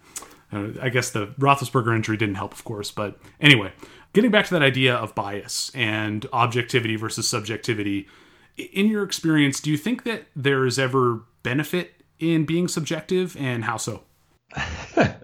I 0.81 0.89
guess 0.89 1.11
the 1.11 1.29
Roethlisberger 1.39 1.95
injury 1.95 2.17
didn't 2.17 2.37
help, 2.37 2.53
of 2.53 2.65
course. 2.65 2.91
But 2.91 3.19
anyway, 3.41 3.73
getting 4.13 4.31
back 4.31 4.47
to 4.47 4.55
that 4.55 4.63
idea 4.63 4.95
of 4.95 5.15
bias 5.15 5.71
and 5.75 6.27
objectivity 6.33 6.97
versus 6.97 7.29
subjectivity. 7.29 8.09
In 8.57 8.89
your 8.89 9.03
experience, 9.03 9.61
do 9.61 9.71
you 9.71 9.79
think 9.79 10.05
that 10.05 10.27
there 10.37 10.67
is 10.67 10.79
ever 10.79 11.23
benefit 11.43 12.03
in 12.19 12.45
being 12.45 12.69
subjective, 12.69 13.35
and 13.39 13.65
how 13.65 13.79
so? 13.79 14.03
I, 14.55 15.17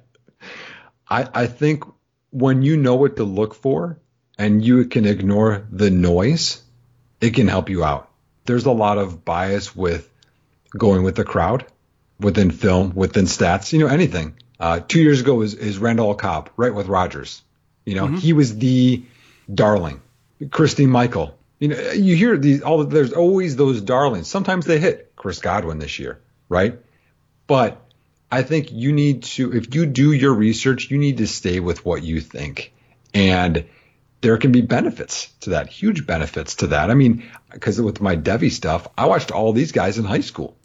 I 1.11 1.47
think 1.47 1.85
when 2.31 2.63
you 2.63 2.77
know 2.77 2.95
what 2.95 3.17
to 3.17 3.25
look 3.25 3.55
for 3.55 3.99
and 4.39 4.65
you 4.65 4.85
can 4.87 5.05
ignore 5.05 5.67
the 5.71 5.91
noise, 5.91 6.63
it 7.21 7.35
can 7.35 7.49
help 7.49 7.69
you 7.69 7.85
out. 7.85 8.11
There's 8.45 8.67
a 8.67 8.73
lot 8.73 8.99
of 8.99 9.25
bias 9.25 9.75
with 9.75 10.11
going 10.77 11.03
with 11.03 11.17
the 11.17 11.25
crowd 11.25 11.67
within 12.21 12.51
film, 12.51 12.95
within 12.95 13.27
stats, 13.27 13.73
you 13.73 13.79
know, 13.79 13.87
anything. 13.87 14.35
Uh, 14.59 14.81
two 14.81 15.01
years 15.01 15.21
ago 15.21 15.43
is, 15.43 15.55
is 15.55 15.79
Randall 15.79 16.15
Cobb, 16.15 16.51
right 16.57 16.75
with 16.75 16.89
Rodgers. 16.89 17.43
You 17.85 17.95
know, 17.95 18.07
mm-hmm. 18.07 18.17
he 18.17 18.33
was 18.33 18.57
the 18.59 19.05
darling. 19.53 20.01
Christine 20.51 20.91
Michael. 20.91 21.39
You 21.59 21.69
know, 21.69 21.91
you 21.93 22.15
hear 22.15 22.37
these 22.37 22.63
all. 22.63 22.85
There's 22.85 23.13
always 23.13 23.57
those 23.57 23.81
darlings. 23.81 24.29
Sometimes 24.29 24.67
they 24.67 24.79
hit 24.79 25.13
Chris 25.17 25.41
Godwin 25.41 25.79
this 25.79 25.99
year, 25.99 26.21
right? 26.49 26.79
But 27.47 27.85
I 28.31 28.43
think 28.43 28.71
you 28.71 28.93
need 28.93 29.25
to, 29.25 29.53
if 29.57 29.75
you 29.75 29.87
do 29.87 30.13
your 30.13 30.35
research, 30.35 30.91
you 30.91 30.99
need 30.99 31.19
to 31.19 31.27
stay 31.27 31.61
with 31.61 31.85
what 31.85 32.03
you 32.03 32.21
think. 32.21 32.73
And 33.15 33.65
there 34.21 34.37
can 34.37 34.53
be 34.53 34.61
benefits 34.61 35.33
to 35.41 35.51
that, 35.51 35.69
huge 35.69 36.07
benefits 36.07 36.57
to 36.57 36.69
that. 36.69 36.91
I 36.91 36.95
mean, 36.95 37.25
because 37.53 37.81
with 37.81 38.01
my 38.01 38.17
devy 38.17 38.51
stuff, 38.51 38.89
I 38.97 39.07
watched 39.07 39.31
all 39.31 39.53
these 39.53 39.73
guys 39.73 39.99
in 39.99 40.05
high 40.05 40.23
school, 40.23 40.57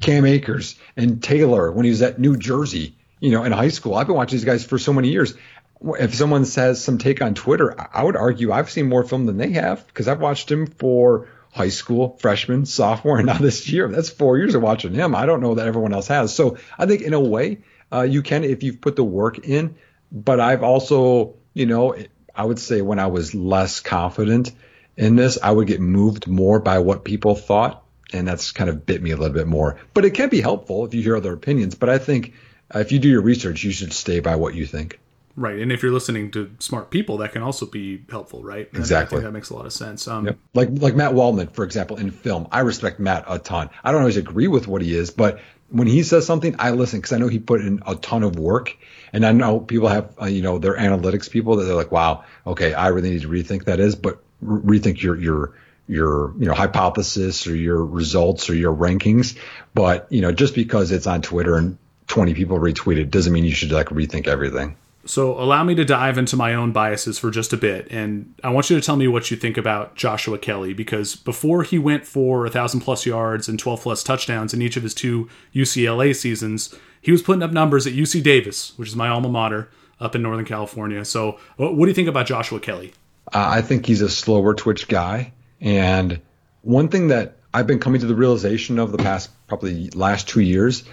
Cam 0.00 0.26
Akers 0.26 0.78
and 0.96 1.22
Taylor 1.22 1.72
when 1.72 1.84
he 1.84 1.90
was 1.90 2.02
at 2.02 2.18
New 2.18 2.36
Jersey, 2.36 2.96
you 3.20 3.30
know, 3.30 3.44
in 3.44 3.52
high 3.52 3.68
school. 3.68 3.94
I've 3.94 4.06
been 4.06 4.16
watching 4.16 4.36
these 4.36 4.44
guys 4.44 4.64
for 4.64 4.78
so 4.78 4.92
many 4.92 5.08
years. 5.08 5.34
If 5.80 6.14
someone 6.14 6.44
says 6.44 6.82
some 6.82 6.98
take 6.98 7.22
on 7.22 7.34
Twitter, 7.34 7.74
I 7.78 8.02
would 8.02 8.16
argue 8.16 8.52
I've 8.52 8.70
seen 8.70 8.88
more 8.88 9.04
film 9.04 9.26
than 9.26 9.36
they 9.36 9.52
have 9.52 9.86
because 9.86 10.08
I've 10.08 10.20
watched 10.20 10.50
him 10.50 10.66
for 10.66 11.28
high 11.52 11.68
school, 11.68 12.18
freshman, 12.20 12.66
sophomore, 12.66 13.18
and 13.18 13.26
now 13.28 13.38
this 13.38 13.68
year. 13.68 13.88
That's 13.88 14.10
four 14.10 14.36
years 14.38 14.54
of 14.54 14.62
watching 14.62 14.92
him. 14.92 15.14
I 15.14 15.24
don't 15.24 15.40
know 15.40 15.54
that 15.54 15.66
everyone 15.66 15.94
else 15.94 16.08
has. 16.08 16.34
So 16.34 16.58
I 16.76 16.86
think 16.86 17.02
in 17.02 17.14
a 17.14 17.20
way, 17.20 17.58
uh, 17.90 18.02
you 18.02 18.22
can 18.22 18.44
if 18.44 18.62
you've 18.62 18.80
put 18.80 18.96
the 18.96 19.04
work 19.04 19.38
in. 19.38 19.76
But 20.10 20.40
I've 20.40 20.62
also, 20.62 21.36
you 21.52 21.66
know, 21.66 21.94
I 22.38 22.44
would 22.44 22.60
say 22.60 22.80
when 22.80 23.00
I 23.00 23.08
was 23.08 23.34
less 23.34 23.80
confident 23.80 24.52
in 24.96 25.16
this, 25.16 25.38
I 25.42 25.50
would 25.50 25.66
get 25.66 25.80
moved 25.80 26.28
more 26.28 26.60
by 26.60 26.78
what 26.78 27.04
people 27.04 27.34
thought. 27.34 27.84
And 28.12 28.26
that's 28.26 28.52
kind 28.52 28.70
of 28.70 28.86
bit 28.86 29.02
me 29.02 29.10
a 29.10 29.16
little 29.16 29.34
bit 29.34 29.46
more. 29.46 29.78
But 29.92 30.06
it 30.06 30.14
can 30.14 30.30
be 30.30 30.40
helpful 30.40 30.86
if 30.86 30.94
you 30.94 31.02
hear 31.02 31.16
other 31.16 31.34
opinions. 31.34 31.74
But 31.74 31.90
I 31.90 31.98
think 31.98 32.32
uh, 32.74 32.78
if 32.78 32.92
you 32.92 32.98
do 32.98 33.08
your 33.08 33.20
research, 33.20 33.64
you 33.64 33.72
should 33.72 33.92
stay 33.92 34.20
by 34.20 34.36
what 34.36 34.54
you 34.54 34.64
think. 34.64 34.98
Right, 35.36 35.60
and 35.60 35.70
if 35.70 35.84
you're 35.84 35.92
listening 35.92 36.32
to 36.32 36.50
smart 36.58 36.90
people, 36.90 37.18
that 37.18 37.30
can 37.32 37.42
also 37.42 37.64
be 37.64 38.02
helpful, 38.10 38.42
right? 38.42 38.68
And 38.72 38.80
exactly. 38.80 39.20
that 39.20 39.30
makes 39.30 39.50
a 39.50 39.54
lot 39.54 39.66
of 39.66 39.72
sense. 39.72 40.08
Um, 40.08 40.26
yep. 40.26 40.38
Like 40.52 40.68
like 40.72 40.96
Matt 40.96 41.14
Waldman, 41.14 41.46
for 41.46 41.64
example, 41.64 41.96
in 41.96 42.10
film, 42.10 42.48
I 42.50 42.60
respect 42.60 42.98
Matt 42.98 43.24
a 43.28 43.38
ton. 43.38 43.70
I 43.84 43.92
don't 43.92 44.00
always 44.00 44.16
agree 44.16 44.48
with 44.48 44.66
what 44.66 44.82
he 44.82 44.96
is, 44.96 45.12
but 45.12 45.40
when 45.70 45.86
he 45.86 46.02
says 46.02 46.26
something, 46.26 46.56
I 46.58 46.70
listen 46.70 46.98
because 47.00 47.12
I 47.12 47.18
know 47.18 47.28
he 47.28 47.38
put 47.38 47.60
in 47.60 47.82
a 47.86 47.94
ton 47.94 48.22
of 48.22 48.38
work, 48.38 48.76
and 49.12 49.24
I 49.24 49.32
know 49.32 49.60
people 49.60 49.88
have 49.88 50.14
uh, 50.20 50.26
you 50.26 50.42
know 50.42 50.58
their 50.58 50.76
analytics 50.76 51.30
people 51.30 51.56
that 51.56 51.64
they're 51.64 51.74
like, 51.74 51.92
wow, 51.92 52.24
okay, 52.46 52.74
I 52.74 52.88
really 52.88 53.10
need 53.10 53.22
to 53.22 53.28
rethink 53.28 53.64
that 53.64 53.80
is, 53.80 53.94
but 53.94 54.22
re- 54.40 54.78
rethink 54.78 55.02
your 55.02 55.16
your 55.16 55.54
your 55.86 56.32
you 56.38 56.46
know 56.46 56.54
hypothesis 56.54 57.46
or 57.46 57.54
your 57.54 57.84
results 57.84 58.48
or 58.50 58.54
your 58.54 58.74
rankings. 58.74 59.38
But 59.74 60.10
you 60.10 60.22
know 60.22 60.32
just 60.32 60.54
because 60.54 60.90
it's 60.90 61.06
on 61.06 61.22
Twitter 61.22 61.56
and 61.56 61.78
20 62.08 62.34
people 62.34 62.58
retweeted 62.58 63.10
doesn't 63.10 63.32
mean 63.32 63.44
you 63.44 63.52
should 63.52 63.72
like 63.72 63.88
rethink 63.88 64.26
everything. 64.26 64.76
So 65.08 65.40
allow 65.40 65.64
me 65.64 65.74
to 65.74 65.86
dive 65.86 66.18
into 66.18 66.36
my 66.36 66.52
own 66.52 66.72
biases 66.72 67.18
for 67.18 67.30
just 67.30 67.54
a 67.54 67.56
bit, 67.56 67.90
and 67.90 68.34
I 68.44 68.50
want 68.50 68.68
you 68.68 68.78
to 68.78 68.84
tell 68.84 68.96
me 68.96 69.08
what 69.08 69.30
you 69.30 69.38
think 69.38 69.56
about 69.56 69.94
Joshua 69.94 70.36
Kelley 70.36 70.74
because 70.74 71.16
before 71.16 71.62
he 71.62 71.78
went 71.78 72.06
for 72.06 72.44
a 72.44 72.50
thousand 72.50 72.80
plus 72.80 73.06
yards 73.06 73.48
and 73.48 73.58
12 73.58 73.80
plus 73.80 74.02
touchdowns 74.02 74.52
in 74.52 74.60
each 74.60 74.76
of 74.76 74.82
his 74.82 74.92
two 74.92 75.30
UCLA 75.54 76.14
seasons, 76.14 76.74
he 77.00 77.10
was 77.10 77.22
putting 77.22 77.42
up 77.42 77.52
numbers 77.52 77.86
at 77.86 77.94
UC 77.94 78.22
Davis, 78.22 78.76
which 78.76 78.90
is 78.90 78.96
my 78.96 79.08
alma 79.08 79.30
mater 79.30 79.70
up 79.98 80.14
in 80.14 80.20
Northern 80.20 80.44
California. 80.44 81.02
So 81.06 81.38
what 81.56 81.74
do 81.74 81.86
you 81.86 81.94
think 81.94 82.08
about 82.08 82.26
Joshua 82.26 82.60
Kelley? 82.60 82.92
Uh, 83.32 83.48
I 83.50 83.62
think 83.62 83.86
he's 83.86 84.02
a 84.02 84.10
slower 84.10 84.52
twitch 84.52 84.88
guy, 84.88 85.32
and 85.58 86.20
one 86.60 86.88
thing 86.88 87.08
that 87.08 87.38
I've 87.54 87.66
been 87.66 87.80
coming 87.80 88.02
to 88.02 88.06
the 88.06 88.14
realization 88.14 88.78
of 88.78 88.92
the 88.92 88.98
past 88.98 89.30
probably 89.46 89.88
last 89.90 90.28
two 90.28 90.40
years 90.40 90.84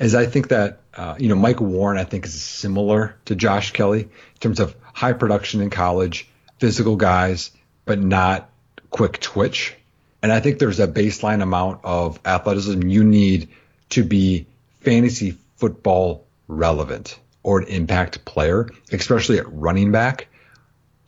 is 0.00 0.14
I 0.14 0.26
think 0.26 0.48
that 0.48 0.80
uh, 0.94 1.14
you 1.18 1.28
know 1.28 1.36
Mike 1.36 1.60
Warren 1.60 1.98
I 1.98 2.04
think 2.04 2.24
is 2.24 2.40
similar 2.40 3.16
to 3.26 3.36
Josh 3.36 3.72
Kelley 3.72 4.02
in 4.02 4.40
terms 4.40 4.58
of 4.58 4.74
high 4.82 5.12
production 5.12 5.60
in 5.60 5.70
college, 5.70 6.28
physical 6.58 6.96
guys, 6.96 7.50
but 7.84 8.00
not 8.00 8.50
quick 8.90 9.20
twitch. 9.20 9.76
And 10.22 10.32
I 10.32 10.40
think 10.40 10.58
there's 10.58 10.80
a 10.80 10.88
baseline 10.88 11.42
amount 11.42 11.80
of 11.84 12.20
athleticism 12.24 12.88
you 12.88 13.04
need 13.04 13.48
to 13.90 14.04
be 14.04 14.46
fantasy 14.80 15.36
football 15.56 16.26
relevant 16.48 17.18
or 17.42 17.60
an 17.60 17.68
impact 17.68 18.24
player, 18.24 18.68
especially 18.92 19.38
at 19.38 19.50
running 19.50 19.92
back, 19.92 20.28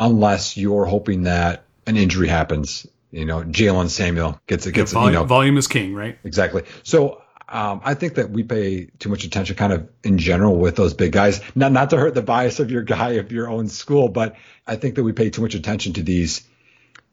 unless 0.01 0.57
you're 0.57 0.87
hoping 0.87 1.25
that 1.25 1.65
an 1.87 1.97
injury 1.97 2.29
happens. 2.29 2.87
You 3.11 3.27
know, 3.27 3.43
Jalen 3.43 3.91
Samuel 3.91 4.41
gets 4.47 4.67
it. 4.67 4.73
Gets 4.73 4.93
yeah, 4.93 5.01
volume, 5.01 5.13
you 5.13 5.21
know, 5.21 5.27
volume 5.27 5.59
is 5.59 5.67
king, 5.67 5.95
right? 5.95 6.19
Exactly. 6.25 6.63
So 6.83 7.22
um, 7.53 7.83
I 7.85 7.93
think 7.93 8.15
that 8.15 8.31
we 8.31 8.43
pay 8.43 8.87
too 8.99 9.11
much 9.11 9.25
attention, 9.25 9.57
kind 9.57 9.75
of 9.75 9.89
in 10.03 10.17
general, 10.17 10.57
with 10.57 10.75
those 10.75 10.95
big 10.95 11.13
guys. 11.13 11.43
Not 11.55 11.71
not 11.71 11.91
to 11.91 11.99
hurt 11.99 12.15
the 12.15 12.23
bias 12.23 12.61
of 12.61 12.71
your 12.71 12.83
guy 12.83 13.11
of 13.13 13.31
your 13.31 13.49
own 13.49 13.69
school, 13.69 14.09
but 14.09 14.37
I 14.67 14.77
think 14.77 14.95
that 14.95 15.05
we 15.05 15.13
pay 15.13 15.29
too 15.29 15.43
much 15.43 15.55
attention 15.55 15.93
to 15.95 16.03
these 16.03 16.49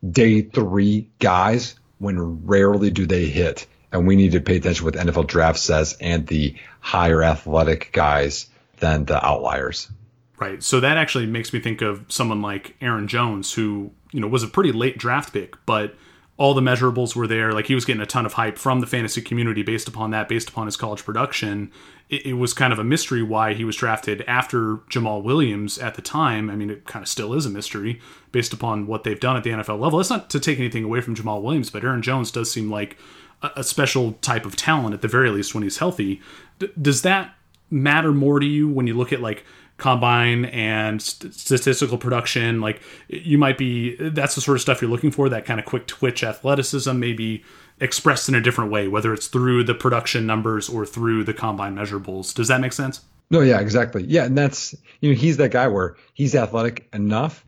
day 0.10 0.42
three 0.42 1.10
guys 1.20 1.76
when 1.98 2.46
rarely 2.46 2.90
do 2.90 3.06
they 3.06 3.26
hit, 3.26 3.68
and 3.92 4.08
we 4.08 4.16
need 4.16 4.32
to 4.32 4.40
pay 4.40 4.56
attention 4.56 4.86
what 4.86 4.94
NFL 4.94 5.28
draft 5.28 5.60
says 5.60 5.98
and 6.00 6.26
the 6.26 6.56
higher 6.80 7.22
athletic 7.22 7.92
guys 7.92 8.50
than 8.78 9.04
the 9.04 9.24
outliers. 9.24 9.92
Right. 10.38 10.64
So 10.64 10.80
that 10.80 10.96
actually 10.96 11.26
makes 11.26 11.52
me 11.52 11.60
think 11.60 11.82
of 11.82 12.06
someone 12.08 12.42
like 12.42 12.78
Aaron 12.80 13.10
Jones, 13.10 13.52
who 13.54 13.92
you 14.14 14.22
know 14.22 14.28
was 14.28 14.44
a 14.44 14.48
pretty 14.48 14.72
late 14.72 14.98
draft 14.98 15.34
pick, 15.34 15.56
but 15.66 15.96
all 16.40 16.54
the 16.54 16.62
measurables 16.62 17.18
were 17.18 17.28
there. 17.28 17.52
Like 17.52 17.68
he 17.68 17.76
was 17.76 17.84
getting 17.84 18.02
a 18.02 18.06
ton 18.06 18.26
of 18.26 18.34
hype 18.34 18.58
from 18.58 18.80
the 18.80 18.88
fantasy 18.88 19.22
community 19.22 19.62
based 19.62 19.90
upon 19.90 20.12
that, 20.12 20.30
based 20.30 20.50
upon 20.50 20.68
his 20.68 20.78
college 20.78 21.04
production. 21.04 21.70
It, 22.10 22.28
it, 22.28 22.34
was 22.34 22.54
kind 22.54 22.72
of 22.72 22.80
a 22.80 22.84
mystery 22.84 23.22
why 23.22 23.54
he 23.54 23.66
was 23.66 23.76
drafted 23.76 24.24
after 24.26 24.78
Jamaal 24.90 25.22
Williams 25.22 25.78
at 25.78 25.96
the 25.96 26.02
time. 26.02 26.50
I 26.50 26.56
mean, 26.56 26.70
it 26.70 26.86
kind 26.86 27.04
of 27.04 27.10
still 27.10 27.34
is 27.34 27.46
a 27.46 27.50
mystery 27.50 28.00
based 28.32 28.54
upon 28.54 28.88
what 28.88 29.04
they've 29.04 29.20
done 29.20 29.36
at 29.36 29.44
the 29.44 29.50
NFL 29.50 29.82
level. 29.82 30.00
That's 30.00 30.10
not 30.10 30.30
to 30.30 30.40
take 30.40 30.60
anything 30.60 30.86
away 30.86 31.02
from 31.02 31.14
Jamaal 31.14 31.42
Williams, 31.42 31.70
but 31.70 31.84
Aaron 31.84 32.02
Jones 32.02 32.32
does 32.32 32.50
seem 32.50 32.72
like 32.72 32.98
a, 33.42 33.52
a 33.58 33.64
special 33.64 34.14
type 34.14 34.46
of 34.46 34.56
talent 34.56 34.94
at 34.94 35.02
the 35.02 35.10
very 35.10 35.30
least 35.32 35.54
when 35.54 35.64
he's 35.64 35.80
healthy. 35.80 36.22
D- 36.58 36.72
does 36.82 37.02
that 37.02 37.36
matter 37.70 38.14
more 38.14 38.40
to 38.40 38.46
you 38.46 38.70
when 38.70 38.88
you 38.88 38.94
look 38.94 39.12
at 39.12 39.20
like 39.20 39.44
combine 39.80 40.46
and 40.46 41.02
st- 41.02 41.34
statistical 41.34 41.98
production 41.98 42.62
like 42.62 42.82
you 43.08 43.38
might 43.38 43.58
be 43.58 43.96
that's 44.10 44.36
the 44.36 44.42
sort 44.42 44.56
of 44.56 44.62
stuff 44.62 44.82
you're 44.82 44.92
looking 44.92 45.12
for 45.12 45.30
that 45.30 45.46
kind 45.46 45.60
of 45.60 45.66
quick 45.66 45.88
twitch 45.88 46.24
athleticism 46.24 47.00
maybe 47.00 47.44
expressed 47.82 48.30
in 48.30 48.36
a 48.36 48.42
different 48.42 48.72
way 48.72 48.88
whether 48.88 49.14
it's 49.14 49.28
through 49.28 49.64
the 49.64 49.74
production 49.74 50.26
numbers 50.26 50.70
or 50.70 50.86
through 50.86 51.24
the 51.24 51.34
combine 51.34 51.76
measurables. 51.76 52.34
Does 52.34 52.48
that 52.50 52.62
make 52.62 52.74
sense? 52.74 53.02
No 53.32 53.42
yeah 53.42 53.60
exactly. 53.60 54.04
Yeah 54.04 54.26
and 54.26 54.38
that's 54.38 54.76
you 55.02 55.12
know 55.12 55.16
he's 55.16 55.38
that 55.38 55.52
guy 55.52 55.68
where 55.68 55.96
he's 56.14 56.36
athletic 56.36 56.88
enough 56.94 57.46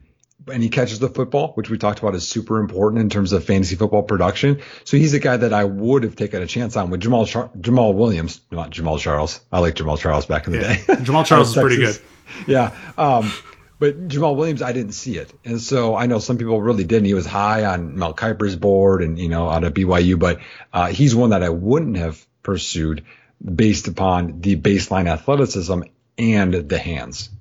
and 0.52 0.64
he 0.64 0.70
catches 0.70 1.00
the 1.00 1.10
football, 1.10 1.54
which 1.54 1.70
we 1.70 1.78
talked 1.78 2.00
about 2.00 2.16
is 2.16 2.28
super 2.28 2.60
important 2.60 3.02
in 3.02 3.10
terms 3.10 3.34
of 3.34 3.44
fantasy 3.44 3.76
football 3.76 4.04
production. 4.04 4.62
So 4.86 4.98
he's 4.98 5.14
a 5.14 5.20
guy 5.20 5.38
that 5.38 5.54
I 5.54 5.64
would 5.66 6.04
have 6.04 6.16
taken 6.16 6.42
a 6.42 6.48
chance 6.48 6.76
on 6.76 6.89
with 6.89 7.02
Jamal 7.02 7.26
Char- 7.26 7.50
Jamaal 7.58 7.94
Williams, 7.94 8.42
not 8.52 8.72
Jamaal 8.72 9.00
Charles. 9.00 9.42
I 9.52 9.60
like 9.60 9.76
Jamaal 9.76 10.00
Charles 10.00 10.26
back 10.26 10.48
in 10.48 10.54
the 10.54 10.60
yeah. 10.60 10.74
day. 10.74 10.82
Jamaal 11.04 11.26
Charles 11.26 11.50
is 11.50 11.62
pretty 11.62 11.78
good 11.78 12.00
yeah. 12.48 12.76
Um, 12.98 13.32
But 13.80 14.10
Jamaal 14.10 14.36
Williams, 14.36 14.62
I 14.62 14.74
didn't 14.74 14.92
see 14.92 15.18
it, 15.18 15.34
and 15.44 15.60
so 15.60 15.96
I 15.96 16.06
know 16.06 16.20
some 16.20 16.38
people 16.38 16.62
really 16.62 16.84
didn't. 16.84 17.06
He 17.06 17.16
was 17.16 17.26
high 17.26 17.66
on 17.66 17.98
Mel 17.98 18.14
Kiper's 18.14 18.56
board, 18.56 19.02
and 19.02 19.18
you 19.18 19.28
know 19.28 19.50
out 19.50 19.64
of 19.64 19.74
BYU, 19.74 20.20
but 20.20 20.39
uh, 20.72 20.89
he's 20.89 21.16
one 21.16 21.32
that 21.32 21.42
I 21.42 21.50
wouldn't 21.50 21.98
have 21.98 22.24
pursued 22.44 23.06
based 23.44 23.88
upon 23.88 24.42
the 24.42 24.56
baseline 24.56 25.10
athleticism 25.10 25.82
and 26.16 26.54
the 26.54 26.78
hands. 26.78 27.32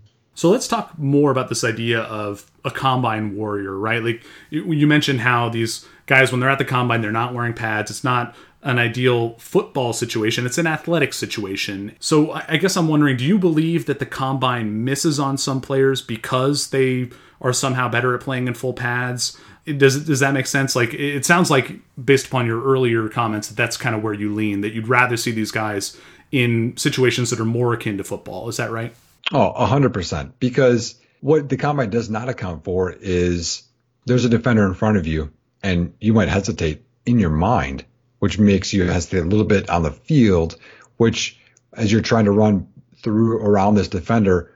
So 0.40 0.48
let's 0.48 0.66
talk 0.66 0.98
more 0.98 1.30
about 1.30 1.50
this 1.50 1.64
idea 1.64 2.00
of 2.00 2.50
a 2.64 2.70
combine 2.70 3.36
warrior, 3.36 3.76
right? 3.76 4.02
Like 4.02 4.24
you, 4.48 4.86
mentioned 4.86 5.20
how 5.20 5.50
these 5.50 5.86
guys, 6.06 6.32
when 6.32 6.40
they're 6.40 6.48
at 6.48 6.56
the 6.56 6.64
combine, 6.64 7.02
they're 7.02 7.12
not 7.12 7.34
wearing 7.34 7.52
pads. 7.52 7.90
It's 7.90 8.02
not 8.02 8.34
an 8.62 8.78
ideal 8.78 9.34
football 9.34 9.92
situation. 9.92 10.46
It's 10.46 10.56
an 10.56 10.66
athletic 10.66 11.12
situation. 11.12 11.94
So 12.00 12.32
I 12.32 12.56
guess 12.56 12.74
I'm 12.78 12.88
wondering, 12.88 13.18
do 13.18 13.24
you 13.26 13.38
believe 13.38 13.84
that 13.84 13.98
the 13.98 14.06
combine 14.06 14.82
misses 14.82 15.20
on 15.20 15.36
some 15.36 15.60
players 15.60 16.00
because 16.00 16.70
they 16.70 17.10
are 17.42 17.52
somehow 17.52 17.90
better 17.90 18.14
at 18.14 18.22
playing 18.22 18.48
in 18.48 18.54
full 18.54 18.72
pads? 18.72 19.38
Does 19.66 20.06
does 20.06 20.20
that 20.20 20.32
make 20.32 20.46
sense? 20.46 20.74
Like 20.74 20.94
it 20.94 21.26
sounds 21.26 21.50
like 21.50 21.72
based 22.02 22.28
upon 22.28 22.46
your 22.46 22.64
earlier 22.64 23.10
comments 23.10 23.48
that 23.48 23.58
that's 23.58 23.76
kind 23.76 23.94
of 23.94 24.02
where 24.02 24.14
you 24.14 24.34
lean 24.34 24.62
that 24.62 24.72
you'd 24.72 24.88
rather 24.88 25.18
see 25.18 25.32
these 25.32 25.50
guys 25.50 25.98
in 26.32 26.78
situations 26.78 27.28
that 27.28 27.40
are 27.40 27.44
more 27.44 27.74
akin 27.74 27.98
to 27.98 28.04
football. 28.04 28.48
Is 28.48 28.56
that 28.56 28.70
right? 28.70 28.94
Oh, 29.32 29.52
100%. 29.56 30.32
Because 30.38 31.00
what 31.20 31.48
the 31.48 31.56
combine 31.56 31.90
does 31.90 32.10
not 32.10 32.28
account 32.28 32.64
for 32.64 32.90
is 32.90 33.62
there's 34.06 34.24
a 34.24 34.28
defender 34.28 34.66
in 34.66 34.74
front 34.74 34.96
of 34.96 35.06
you 35.06 35.32
and 35.62 35.94
you 36.00 36.14
might 36.14 36.28
hesitate 36.28 36.84
in 37.04 37.18
your 37.18 37.30
mind 37.30 37.84
which 38.20 38.38
makes 38.38 38.72
you 38.72 38.84
hesitate 38.84 39.24
a 39.24 39.28
little 39.28 39.46
bit 39.46 39.68
on 39.68 39.82
the 39.82 39.90
field, 39.90 40.56
which 40.96 41.38
as 41.72 41.90
you're 41.90 42.02
trying 42.02 42.26
to 42.26 42.30
run 42.30 42.68
through 43.02 43.38
around 43.38 43.74
this 43.74 43.88
defender, 43.88 44.54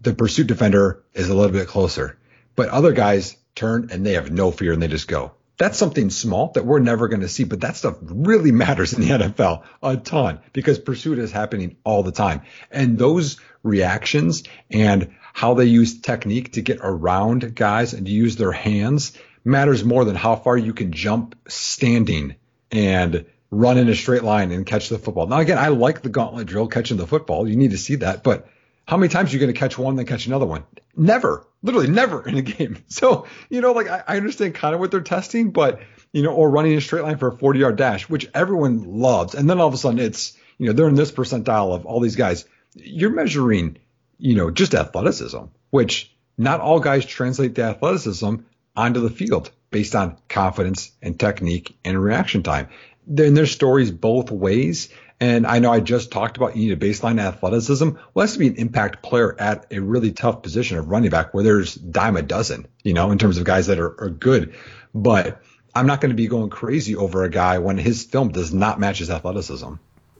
the 0.00 0.14
pursuit 0.14 0.48
defender 0.48 1.04
is 1.14 1.28
a 1.28 1.34
little 1.34 1.52
bit 1.52 1.68
closer. 1.68 2.18
But 2.56 2.70
other 2.70 2.92
guys 2.92 3.36
turn 3.54 3.90
and 3.92 4.04
they 4.04 4.14
have 4.14 4.32
no 4.32 4.50
fear 4.50 4.72
and 4.72 4.82
they 4.82 4.88
just 4.88 5.08
go. 5.08 5.32
That's 5.58 5.78
something 5.78 6.08
small 6.08 6.52
that 6.52 6.64
we're 6.64 6.80
never 6.80 7.08
going 7.08 7.20
to 7.20 7.28
see, 7.28 7.44
but 7.44 7.60
that 7.60 7.76
stuff 7.76 7.96
really 8.00 8.50
matters 8.64 8.94
in 8.94 9.02
the 9.02 9.10
NFL 9.10 9.62
a 9.82 9.96
ton 9.98 10.40
because 10.54 10.78
pursuit 10.78 11.18
is 11.18 11.30
happening 11.30 11.76
all 11.84 12.02
the 12.02 12.12
time. 12.12 12.42
And 12.70 12.98
those 12.98 13.38
reactions 13.62 14.44
and 14.70 15.14
how 15.32 15.54
they 15.54 15.64
use 15.64 16.00
technique 16.00 16.52
to 16.52 16.62
get 16.62 16.78
around 16.82 17.54
guys 17.54 17.94
and 17.94 18.06
to 18.06 18.12
use 18.12 18.36
their 18.36 18.52
hands 18.52 19.16
matters 19.44 19.84
more 19.84 20.04
than 20.04 20.14
how 20.14 20.36
far 20.36 20.56
you 20.56 20.72
can 20.72 20.92
jump 20.92 21.36
standing 21.48 22.36
and 22.70 23.24
run 23.50 23.76
in 23.78 23.88
a 23.88 23.94
straight 23.94 24.24
line 24.24 24.50
and 24.50 24.66
catch 24.66 24.88
the 24.88 24.98
football. 24.98 25.26
Now, 25.26 25.38
again, 25.38 25.58
I 25.58 25.68
like 25.68 26.02
the 26.02 26.08
gauntlet 26.08 26.46
drill 26.46 26.68
catching 26.68 26.96
the 26.96 27.06
football. 27.06 27.48
You 27.48 27.56
need 27.56 27.72
to 27.72 27.78
see 27.78 27.96
that, 27.96 28.22
but 28.22 28.48
how 28.86 28.96
many 28.96 29.10
times 29.10 29.30
are 29.30 29.32
you 29.34 29.40
going 29.40 29.52
to 29.52 29.58
catch 29.58 29.78
one 29.78 29.96
then 29.96 30.06
catch 30.06 30.26
another 30.26 30.46
one? 30.46 30.64
Never, 30.96 31.46
literally 31.62 31.88
never 31.88 32.26
in 32.26 32.36
a 32.36 32.42
game. 32.42 32.78
So, 32.88 33.26
you 33.48 33.60
know, 33.60 33.72
like 33.72 33.88
I, 33.88 34.02
I 34.06 34.16
understand 34.16 34.54
kind 34.54 34.74
of 34.74 34.80
what 34.80 34.90
they're 34.90 35.00
testing, 35.00 35.50
but, 35.50 35.80
you 36.12 36.22
know, 36.22 36.32
or 36.32 36.50
running 36.50 36.74
a 36.74 36.80
straight 36.80 37.04
line 37.04 37.18
for 37.18 37.28
a 37.28 37.36
40 37.36 37.58
yard 37.60 37.76
dash, 37.76 38.08
which 38.08 38.28
everyone 38.34 39.00
loves. 39.00 39.34
And 39.34 39.48
then 39.48 39.60
all 39.60 39.68
of 39.68 39.74
a 39.74 39.78
sudden 39.78 39.98
it's, 39.98 40.36
you 40.58 40.66
know, 40.66 40.72
they're 40.72 40.88
in 40.88 40.94
this 40.94 41.12
percentile 41.12 41.74
of 41.74 41.86
all 41.86 42.00
these 42.00 42.16
guys. 42.16 42.44
You're 42.74 43.10
measuring, 43.10 43.78
you 44.18 44.34
know, 44.34 44.50
just 44.50 44.74
athleticism, 44.74 45.44
which 45.70 46.14
not 46.38 46.60
all 46.60 46.80
guys 46.80 47.04
translate 47.04 47.54
the 47.54 47.62
athleticism 47.62 48.36
onto 48.74 49.00
the 49.00 49.10
field 49.10 49.50
based 49.70 49.94
on 49.94 50.16
confidence 50.28 50.92
and 51.02 51.18
technique 51.18 51.76
and 51.84 52.02
reaction 52.02 52.42
time. 52.42 52.68
Then 53.06 53.34
there's 53.34 53.50
stories 53.50 53.90
both 53.90 54.30
ways. 54.30 54.88
And 55.20 55.46
I 55.46 55.60
know 55.60 55.72
I 55.72 55.80
just 55.80 56.10
talked 56.10 56.36
about 56.36 56.56
you 56.56 56.68
need 56.68 56.82
a 56.82 56.86
baseline 56.86 57.20
athleticism. 57.20 57.90
Well, 58.12 58.22
has 58.22 58.32
to 58.32 58.38
be 58.40 58.48
an 58.48 58.56
impact 58.56 59.02
player 59.02 59.36
at 59.38 59.66
a 59.70 59.78
really 59.78 60.10
tough 60.10 60.42
position 60.42 60.78
of 60.78 60.88
running 60.88 61.10
back 61.10 61.32
where 61.32 61.44
there's 61.44 61.74
dime 61.74 62.16
a 62.16 62.22
dozen, 62.22 62.66
you 62.82 62.92
know, 62.92 63.12
in 63.12 63.18
terms 63.18 63.38
of 63.38 63.44
guys 63.44 63.68
that 63.68 63.78
are, 63.78 64.00
are 64.02 64.10
good. 64.10 64.54
But 64.94 65.40
I'm 65.74 65.86
not 65.86 66.00
going 66.00 66.10
to 66.10 66.16
be 66.16 66.26
going 66.26 66.50
crazy 66.50 66.96
over 66.96 67.22
a 67.22 67.30
guy 67.30 67.58
when 67.58 67.78
his 67.78 68.04
film 68.04 68.30
does 68.30 68.52
not 68.52 68.80
match 68.80 68.98
his 68.98 69.10
athleticism. 69.10 69.74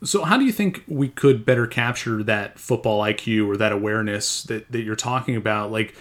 So, 0.05 0.25
how 0.25 0.37
do 0.37 0.45
you 0.45 0.53
think 0.53 0.83
we 0.89 1.09
could 1.09 1.45
better 1.45 1.67
capture 1.67 2.23
that 2.25 2.59
football 2.59 3.03
IQ 3.03 3.47
or 3.47 3.57
that 3.57 3.73
awareness 3.73 4.43
that, 4.45 4.71
that 4.73 4.83
you're 4.83 4.97
talking 4.97 5.37
about? 5.37 5.71
Like, 5.71 5.95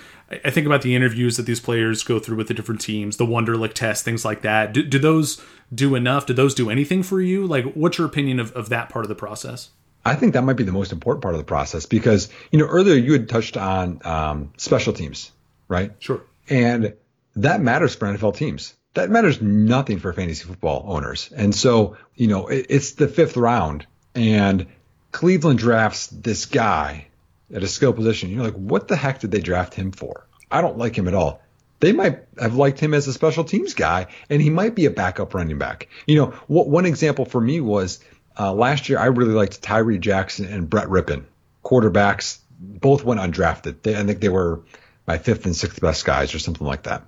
I 0.43 0.49
think 0.49 0.65
about 0.65 0.81
the 0.81 0.95
interviews 0.95 1.37
that 1.37 1.45
these 1.45 1.59
players 1.59 2.03
go 2.03 2.17
through 2.17 2.37
with 2.37 2.47
the 2.47 2.53
different 2.53 2.81
teams, 2.81 3.17
the 3.17 3.25
Wonderlic 3.25 3.73
test, 3.73 4.05
things 4.05 4.23
like 4.23 4.41
that. 4.41 4.73
Do, 4.73 4.81
do 4.83 4.97
those 4.97 5.43
do 5.73 5.95
enough? 5.95 6.25
Do 6.25 6.33
those 6.33 6.55
do 6.55 6.69
anything 6.69 7.03
for 7.03 7.21
you? 7.21 7.45
Like, 7.45 7.73
what's 7.73 7.97
your 7.97 8.07
opinion 8.07 8.39
of, 8.39 8.51
of 8.53 8.69
that 8.69 8.89
part 8.89 9.05
of 9.05 9.09
the 9.09 9.15
process? 9.15 9.69
I 10.03 10.15
think 10.15 10.33
that 10.33 10.43
might 10.43 10.53
be 10.53 10.63
the 10.63 10.71
most 10.71 10.91
important 10.91 11.21
part 11.21 11.35
of 11.35 11.39
the 11.39 11.45
process 11.45 11.85
because, 11.85 12.29
you 12.51 12.59
know, 12.59 12.65
earlier 12.65 12.95
you 12.95 13.13
had 13.13 13.29
touched 13.29 13.55
on 13.55 14.01
um, 14.03 14.53
special 14.57 14.93
teams, 14.93 15.31
right? 15.67 15.91
Sure. 15.99 16.21
And 16.49 16.93
that 17.35 17.61
matters 17.61 17.93
for 17.93 18.07
NFL 18.07 18.35
teams. 18.35 18.73
That 18.93 19.09
matters 19.09 19.41
nothing 19.41 19.99
for 19.99 20.11
fantasy 20.11 20.43
football 20.43 20.83
owners. 20.85 21.31
And 21.35 21.55
so, 21.55 21.97
you 22.15 22.27
know, 22.27 22.47
it, 22.47 22.67
it's 22.69 22.93
the 22.93 23.07
fifth 23.07 23.37
round 23.37 23.85
and 24.15 24.67
Cleveland 25.11 25.59
drafts 25.59 26.07
this 26.07 26.45
guy 26.45 27.07
at 27.53 27.63
a 27.63 27.67
skill 27.67 27.93
position. 27.93 28.29
You're 28.29 28.43
like, 28.43 28.55
what 28.55 28.87
the 28.87 28.95
heck 28.95 29.19
did 29.19 29.31
they 29.31 29.39
draft 29.39 29.73
him 29.73 29.91
for? 29.91 30.25
I 30.49 30.61
don't 30.61 30.77
like 30.77 30.97
him 30.97 31.07
at 31.07 31.13
all. 31.13 31.41
They 31.79 31.93
might 31.93 32.19
have 32.39 32.55
liked 32.55 32.79
him 32.79 32.93
as 32.93 33.07
a 33.07 33.13
special 33.13 33.43
teams 33.43 33.73
guy, 33.73 34.07
and 34.29 34.41
he 34.41 34.49
might 34.49 34.75
be 34.75 34.85
a 34.85 34.91
backup 34.91 35.33
running 35.33 35.57
back. 35.57 35.87
You 36.05 36.15
know, 36.15 36.25
one 36.47 36.85
example 36.85 37.25
for 37.25 37.41
me 37.41 37.59
was 37.59 37.99
uh, 38.39 38.53
last 38.53 38.87
year. 38.87 38.99
I 38.99 39.07
really 39.07 39.33
liked 39.33 39.61
Tyree 39.63 39.97
Jackson 39.97 40.45
and 40.45 40.69
Brett 40.69 40.87
Rypien, 40.87 41.23
quarterbacks. 41.65 42.39
Both 42.59 43.03
went 43.03 43.19
undrafted. 43.19 43.81
They, 43.81 43.97
I 43.97 44.03
think 44.03 44.19
they 44.19 44.29
were 44.29 44.61
my 45.07 45.17
fifth 45.17 45.45
and 45.45 45.55
sixth 45.55 45.81
best 45.81 46.05
guys, 46.05 46.35
or 46.35 46.39
something 46.39 46.67
like 46.67 46.83
that. 46.83 47.03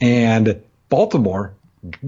And 0.00 0.62
Baltimore 0.88 1.54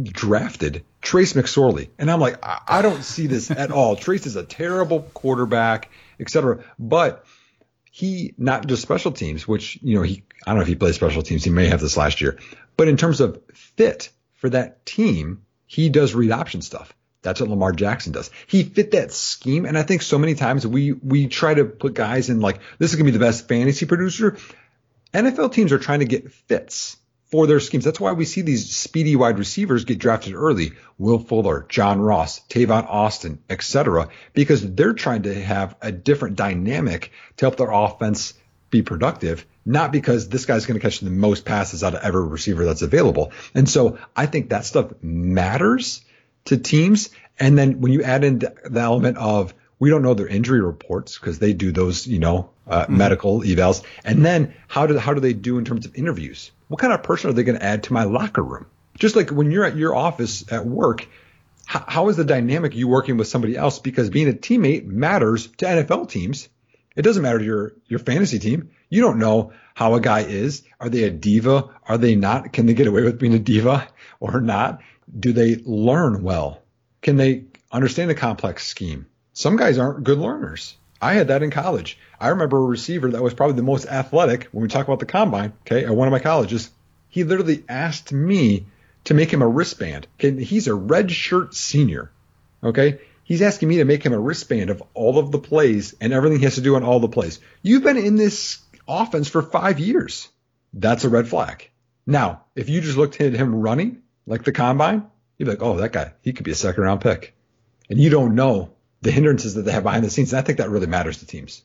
drafted 0.03 0.84
Trace 1.01 1.34
McSorley, 1.34 1.89
and 1.99 2.11
I'm 2.11 2.20
like, 2.20 2.45
I, 2.45 2.61
I 2.66 2.82
don't 2.82 3.03
see 3.03 3.26
this 3.28 3.51
at 3.53 3.70
all. 3.70 3.97
Trace 3.97 4.26
is 4.26 4.36
a 4.36 4.45
terrible 4.45 5.03
quarterback 5.14 5.91
etc. 6.20 6.64
But 6.78 7.24
he 7.91 8.34
not 8.39 8.66
just 8.66 8.82
special 8.82 9.12
teams, 9.12 9.47
which 9.47 9.78
you 9.82 9.97
know 9.97 10.03
he 10.03 10.24
I 10.47 10.51
don't 10.51 10.57
know 10.57 10.62
if 10.62 10.68
he 10.68 10.74
plays 10.74 10.95
special 10.95 11.22
teams. 11.22 11.45
He 11.45 11.51
may 11.51 11.66
have 11.66 11.80
this 11.80 11.97
last 11.97 12.20
year, 12.20 12.39
but 12.76 12.89
in 12.89 12.97
terms 12.97 13.20
of 13.20 13.41
fit 13.53 14.11
for 14.34 14.51
that 14.51 14.84
team, 14.86 15.43
he 15.66 15.89
does 15.89 16.14
read 16.14 16.30
option 16.30 16.62
stuff. 16.62 16.93
That's 17.22 17.41
what 17.41 17.51
Lamar 17.51 17.72
Jackson 17.72 18.12
does. 18.12 18.30
He 18.47 18.62
fit 18.62 18.93
that 18.93 19.12
scheme, 19.12 19.64
and 19.66 19.76
I 19.76 19.82
think 19.82 20.03
so 20.03 20.18
many 20.18 20.34
times 20.34 20.66
we 20.66 20.93
we 20.93 21.26
try 21.26 21.55
to 21.55 21.64
put 21.64 21.95
guys 21.95 22.30
in 22.30 22.41
like 22.41 22.61
this 22.78 22.91
is 22.91 22.97
gonna 22.97 23.11
be 23.11 23.16
the 23.16 23.18
best 23.18 23.49
fantasy 23.49 23.86
producer. 23.86 24.36
NFL 25.12 25.53
teams 25.53 25.72
are 25.72 25.78
trying 25.78 26.01
to 26.01 26.05
get 26.05 26.30
fits 26.32 26.97
for 27.31 27.47
their 27.47 27.61
schemes. 27.61 27.85
That's 27.85 28.01
why 28.01 28.12
we 28.12 28.24
see 28.24 28.41
these 28.41 28.74
speedy 28.74 29.16
wide 29.16 29.39
receivers 29.39 29.85
get 29.85 29.99
drafted 29.99 30.35
early. 30.35 30.72
Will 30.97 31.18
Fuller, 31.18 31.66
John 31.68 32.01
Ross, 32.01 32.41
Tavon 32.49 32.87
Austin, 32.89 33.39
etc., 33.51 34.09
because 34.33 34.74
they're 34.74 34.95
trying 34.95 35.22
to 35.22 35.35
have 35.35 35.76
a 35.81 35.93
different 35.93 36.37
dynamic 36.37 37.12
to 37.37 37.45
help 37.45 37.57
their 37.57 37.70
offense 37.70 38.35
be 38.70 38.83
productive, 38.83 39.47
not 39.64 39.93
because 39.93 40.29
this 40.29 40.47
guy's 40.47 40.66
going 40.66 40.79
to 40.79 40.83
catch 40.83 41.01
the 41.01 41.11
most 41.11 41.45
passes 41.45 41.83
out 41.83 41.95
of 41.95 42.03
every 42.03 42.26
receiver 42.26 42.64
that's 42.64 42.83
available. 42.83 43.33
And 43.55 43.68
so 43.68 43.99
I 44.16 44.26
think 44.26 44.51
that 44.51 44.64
stuff 44.64 44.93
matters 45.03 46.03
to 46.47 46.57
teams. 46.57 47.11
And 47.39 47.57
then 47.57 47.81
when 47.81 47.93
you 47.93 48.03
add 48.03 48.24
in 48.24 48.41
the 48.41 48.81
element 48.81 49.16
of 49.16 49.55
we 49.79 49.91
don't 49.91 50.03
know 50.03 50.14
their 50.14 50.26
injury 50.26 50.61
reports 50.61 51.18
because 51.18 51.39
they 51.39 51.53
do 51.53 51.72
those, 51.72 52.07
you 52.07 52.18
know, 52.18 52.51
uh, 52.66 52.83
mm-hmm. 52.83 52.97
medical 52.97 53.41
evals. 53.43 53.85
And 54.05 54.24
then 54.24 54.55
how 54.66 54.87
do 54.87 54.99
how 54.99 55.14
do 55.14 55.20
they 55.20 55.33
do 55.33 55.59
in 55.59 55.64
terms 55.64 55.87
of 55.87 55.95
interviews? 55.95 56.51
What 56.68 56.80
kind 56.80 56.92
of 56.92 57.02
person 57.02 57.30
are 57.30 57.32
they 57.32 57.44
going 57.44 57.58
to 57.58 57.64
add 57.64 57.84
to 57.84 57.92
my 57.92 58.04
locker 58.04 58.42
room? 58.42 58.66
Just 58.98 59.16
like 59.16 59.30
when 59.30 59.50
you're 59.50 59.64
at 59.64 59.76
your 59.76 59.94
office 59.94 60.50
at 60.52 60.66
work, 60.66 61.08
how, 61.66 61.84
how 61.86 62.08
is 62.08 62.16
the 62.16 62.24
dynamic 62.24 62.74
you 62.74 62.88
working 62.88 63.16
with 63.16 63.28
somebody 63.28 63.56
else? 63.56 63.78
Because 63.78 64.10
being 64.10 64.28
a 64.28 64.32
teammate 64.32 64.86
matters 64.86 65.46
to 65.58 65.66
NFL 65.66 66.10
teams. 66.10 66.48
It 66.96 67.02
doesn't 67.02 67.22
matter 67.22 67.38
to 67.38 67.44
your 67.44 67.72
your 67.86 68.00
fantasy 68.00 68.38
team. 68.38 68.70
You 68.88 69.02
don't 69.02 69.18
know 69.18 69.52
how 69.74 69.94
a 69.94 70.00
guy 70.00 70.20
is. 70.20 70.64
Are 70.80 70.88
they 70.88 71.04
a 71.04 71.10
diva? 71.10 71.70
Are 71.86 71.98
they 71.98 72.16
not? 72.16 72.52
Can 72.52 72.66
they 72.66 72.74
get 72.74 72.88
away 72.88 73.02
with 73.02 73.20
being 73.20 73.34
a 73.34 73.38
diva 73.38 73.86
or 74.20 74.40
not? 74.40 74.80
Do 75.18 75.32
they 75.32 75.56
learn 75.64 76.22
well? 76.22 76.62
Can 77.02 77.16
they 77.16 77.44
understand 77.70 78.10
the 78.10 78.14
complex 78.14 78.66
scheme? 78.66 79.06
Some 79.32 79.56
guys 79.56 79.78
aren't 79.78 80.02
good 80.02 80.18
learners. 80.18 80.76
I 81.01 81.14
had 81.14 81.28
that 81.28 81.42
in 81.42 81.51
college. 81.51 81.99
I 82.20 82.28
remember 82.28 82.59
a 82.59 82.62
receiver 82.62 83.11
that 83.11 83.22
was 83.22 83.34
probably 83.34 83.57
the 83.57 83.62
most 83.62 83.86
athletic 83.86 84.44
when 84.53 84.62
we 84.62 84.68
talk 84.68 84.86
about 84.86 84.99
the 84.99 85.07
combine, 85.07 85.53
okay, 85.62 85.84
at 85.84 85.94
one 85.94 86.09
of 86.09 86.12
my 86.12 86.18
colleges. 86.18 86.70
He 87.09 87.24
literally 87.24 87.64
asked 87.68 88.12
me 88.12 88.66
to 89.05 89.14
make 89.14 89.32
him 89.32 89.42
a 89.42 89.49
wristband. 89.49 90.07
Okay, 90.18 90.42
he's 90.42 90.66
a 90.66 90.74
red 90.74 91.11
shirt 91.11 91.55
senior. 91.55 92.11
Okay? 92.62 93.01
He's 93.24 93.42
asking 93.42 93.68
me 93.68 93.76
to 93.76 93.84
make 93.84 94.03
him 94.03 94.12
a 94.12 94.18
wristband 94.18 94.70
of 94.70 94.82
all 94.94 95.18
of 95.18 95.30
the 95.30 95.38
plays 95.38 95.94
and 96.01 96.12
everything 96.12 96.38
he 96.38 96.44
has 96.44 96.57
to 96.57 96.61
do 96.61 96.76
on 96.76 96.82
all 96.82 96.99
the 96.99 97.09
plays. 97.09 97.40
You've 97.62 97.82
been 97.82 97.96
in 97.96 98.16
this 98.16 98.59
offense 98.88 99.28
for 99.28 99.42
five 99.42 99.78
years. 99.78 100.28
That's 100.72 101.05
a 101.05 101.09
red 101.09 101.28
flag. 101.28 101.70
Now, 102.07 102.44
if 102.57 102.68
you 102.68 102.80
just 102.80 102.96
looked 102.96 103.20
at 103.20 103.34
him 103.34 103.55
running 103.55 104.03
like 104.26 104.44
the 104.44 104.53
combine, 104.53 105.07
you'd 105.36 105.44
be 105.44 105.51
like, 105.53 105.62
oh, 105.62 105.76
that 105.76 105.92
guy, 105.92 106.12
he 106.22 106.32
could 106.32 106.44
be 106.44 106.53
a 106.53 106.57
second 106.57 106.82
round 106.82 107.01
pick. 107.01 107.34
And 107.90 107.99
you 107.99 108.11
don't 108.11 108.34
know 108.34 108.70
the 109.03 109.11
hindrances 109.11 109.55
that 109.55 109.62
they 109.62 109.72
have 109.72 109.82
behind 109.82 110.05
the 110.05 110.11
scenes. 110.11 110.32
And 110.32 110.38
I 110.38 110.42
think 110.42 110.59
that 110.59 110.70
really 110.70 110.86
matters 110.86 111.18
to 111.18 111.26
teams. 111.26 111.62